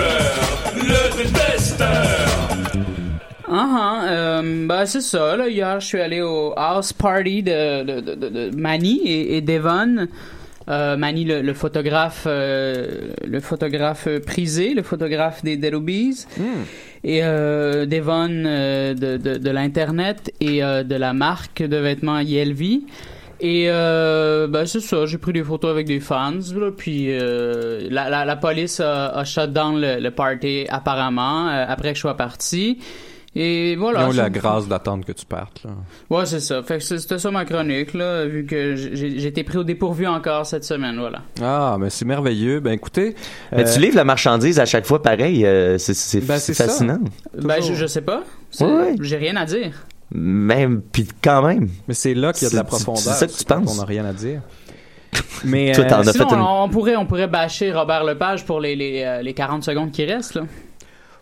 Ah, 3.61 4.03
ah, 4.05 4.09
euh, 4.11 4.67
ben 4.67 4.87
c'est 4.87 5.01
ça. 5.01 5.37
Là, 5.37 5.49
hier, 5.49 5.81
je 5.81 5.87
suis 5.87 6.01
allé 6.01 6.21
au 6.23 6.53
house 6.57 6.93
party 6.93 7.43
de, 7.43 7.83
de, 7.83 8.01
de, 8.01 8.15
de- 8.29 8.57
Manny 8.57 9.01
et, 9.05 9.37
et 9.37 9.41
Devon. 9.41 10.07
Euh, 10.69 10.97
Manny, 10.99 11.25
le, 11.25 11.41
le 11.41 11.55
photographe, 11.55 12.25
euh, 12.27 13.13
le 13.27 13.41
photographe 13.41 14.05
euh, 14.07 14.21
prisé, 14.21 14.75
le 14.75 14.83
photographe 14.83 15.43
des 15.43 15.57
Dead 15.57 15.75
Obies. 15.75 16.27
Et 17.05 17.21
Devon 17.23 18.29
de, 18.29 19.17
de, 19.17 19.39
de 19.39 19.51
l'internet 19.51 20.33
et 20.41 20.61
de 20.61 20.95
la 20.97 21.13
marque 21.13 21.63
de 21.63 21.77
vêtements 21.77 22.19
YLV. 22.21 22.81
Et 23.41 23.67
euh, 23.69 24.49
ben 24.49 24.67
c'est 24.67 24.81
ça, 24.81 25.07
j'ai 25.07 25.17
pris 25.17 25.33
des 25.33 25.45
photos 25.45 25.71
avec 25.71 25.87
des 25.87 26.01
fans, 26.01 26.33
là, 26.57 26.73
puis 26.77 27.07
euh, 27.09 27.87
la, 27.89 28.11
la, 28.11 28.25
la 28.25 28.35
police 28.35 28.81
a, 28.81 29.11
a 29.11 29.25
shut 29.25 29.53
down 29.53 29.81
le, 29.81 30.01
le 30.01 30.11
party 30.11 30.67
apparemment 30.69 31.47
euh, 31.49 31.65
après 31.69 31.91
que 31.91 31.95
je 31.95 32.01
sois 32.01 32.17
parti. 32.17 32.79
Et 33.41 33.76
voilà. 33.76 34.01
Ils 34.01 34.07
ont 34.09 34.12
eu 34.12 34.16
la 34.16 34.30
grâce 34.30 34.66
d'attendre 34.66 35.05
que 35.05 35.12
tu 35.12 35.24
partes. 35.24 35.62
Là. 35.62 35.70
Ouais, 36.11 36.26
c'est 36.26 36.41
ça. 36.41 36.61
Fait 36.64 36.78
que 36.78 36.82
c'est- 36.82 36.99
c'était 36.99 37.20
ça 37.20 37.30
ma 37.30 37.45
chronique, 37.45 37.95
là, 37.95 38.24
vu 38.26 38.45
que 38.45 38.74
j'ai 38.74 39.26
été 39.26 39.45
pris 39.45 39.59
au 39.59 39.62
dépourvu 39.64 40.09
encore 40.09 40.45
cette 40.45 40.64
semaine, 40.64 40.99
voilà. 40.99 41.22
Ah, 41.41 41.76
mais 41.78 41.89
c'est 41.89 42.05
merveilleux. 42.05 42.59
Ben 42.59 42.72
écoutez. 42.72 43.14
Mais 43.53 43.62
euh, 43.68 43.72
tu 43.72 43.78
livres 43.78 43.95
la 43.95 44.03
marchandise 44.05 44.59
à 44.59 44.66
chaque 44.66 44.86
fois 44.86 45.01
pareil, 45.03 45.47
euh, 45.47 45.78
c'est 45.78 46.20
Ben, 46.26 46.36
ça. 46.39 46.53
fascinant. 46.64 46.99
Ben, 47.41 47.62
je, 47.62 47.74
je 47.74 47.86
sais 47.86 48.01
pas. 48.03 48.24
Ouais, 48.61 48.66
ouais. 48.66 48.95
J'ai 49.03 49.16
rien 49.18 49.36
à 49.36 49.45
dire. 49.45 49.86
Même, 50.12 50.80
puis 50.80 51.07
quand 51.22 51.43
même. 51.47 51.68
Mais 51.86 51.95
c'est 51.95 52.14
là 52.14 52.32
qu'il 52.32 52.45
y 52.45 52.47
a 52.47 52.51
de 52.51 52.57
la 52.57 52.64
profondeur. 52.64 52.99
c'est 53.03 53.12
ça 53.12 53.26
que 53.28 53.32
tu 53.32 53.45
penses. 53.45 53.72
On 53.72 53.80
n'a 53.80 53.86
rien 53.86 54.05
à 54.05 54.12
dire. 54.12 54.41
Mais 55.45 55.72
Toi, 55.72 55.84
euh, 55.84 55.89
as 55.95 56.12
Sinon, 56.12 56.28
fait 56.28 56.34
une- 56.34 56.41
on, 56.41 56.62
on 56.64 56.68
pourrait, 56.68 56.97
on 56.97 57.07
pourrait 57.07 57.28
bâcher 57.28 57.72
Robert 57.72 58.03
Lepage 58.05 58.45
pour 58.45 58.59
les, 58.61 58.74
les, 58.74 59.03
euh, 59.05 59.22
les 59.22 59.32
40 59.32 59.62
secondes 59.62 59.93
qui 59.93 60.05
restent, 60.05 60.34
là. 60.34 60.43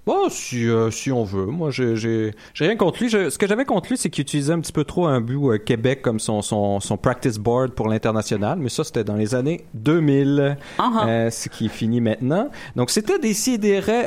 Bon, 0.06 0.28
si, 0.30 0.68
euh, 0.68 0.92
si 0.92 1.10
on 1.10 1.24
veut. 1.24 1.46
Moi, 1.46 1.70
j'ai 1.72 2.32
rien 2.60 2.76
contre 2.76 3.02
lui. 3.02 3.08
Je- 3.08 3.28
ce 3.28 3.38
que 3.38 3.48
j'avais 3.48 3.64
contre 3.64 3.88
lui, 3.90 3.96
c'est 3.98 4.08
qu'il 4.08 4.22
utilisait 4.22 4.52
un 4.52 4.60
petit 4.60 4.70
peu 4.72 4.84
trop 4.84 5.06
un 5.06 5.20
but 5.20 5.36
euh, 5.50 5.58
Québec 5.58 6.00
comme 6.00 6.20
son, 6.20 6.42
son, 6.42 6.78
son 6.78 6.96
practice 6.96 7.38
board 7.38 7.72
pour 7.72 7.88
l'international. 7.88 8.56
Mais 8.60 8.68
ça, 8.68 8.84
c'était 8.84 9.02
dans 9.02 9.16
les 9.16 9.34
années 9.34 9.64
2000, 9.74 10.56
Ah, 10.78 10.90
ah. 10.94 11.08
euh, 11.08 11.30
ce 11.30 11.48
qui 11.48 11.66
est 11.66 11.70
fini 11.70 12.00
maintenant. 12.00 12.50
Donc, 12.76 12.90
c'était 12.90 13.18
des 13.18 13.34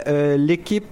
euh, 0.07 0.37
l'équipe 0.37 0.85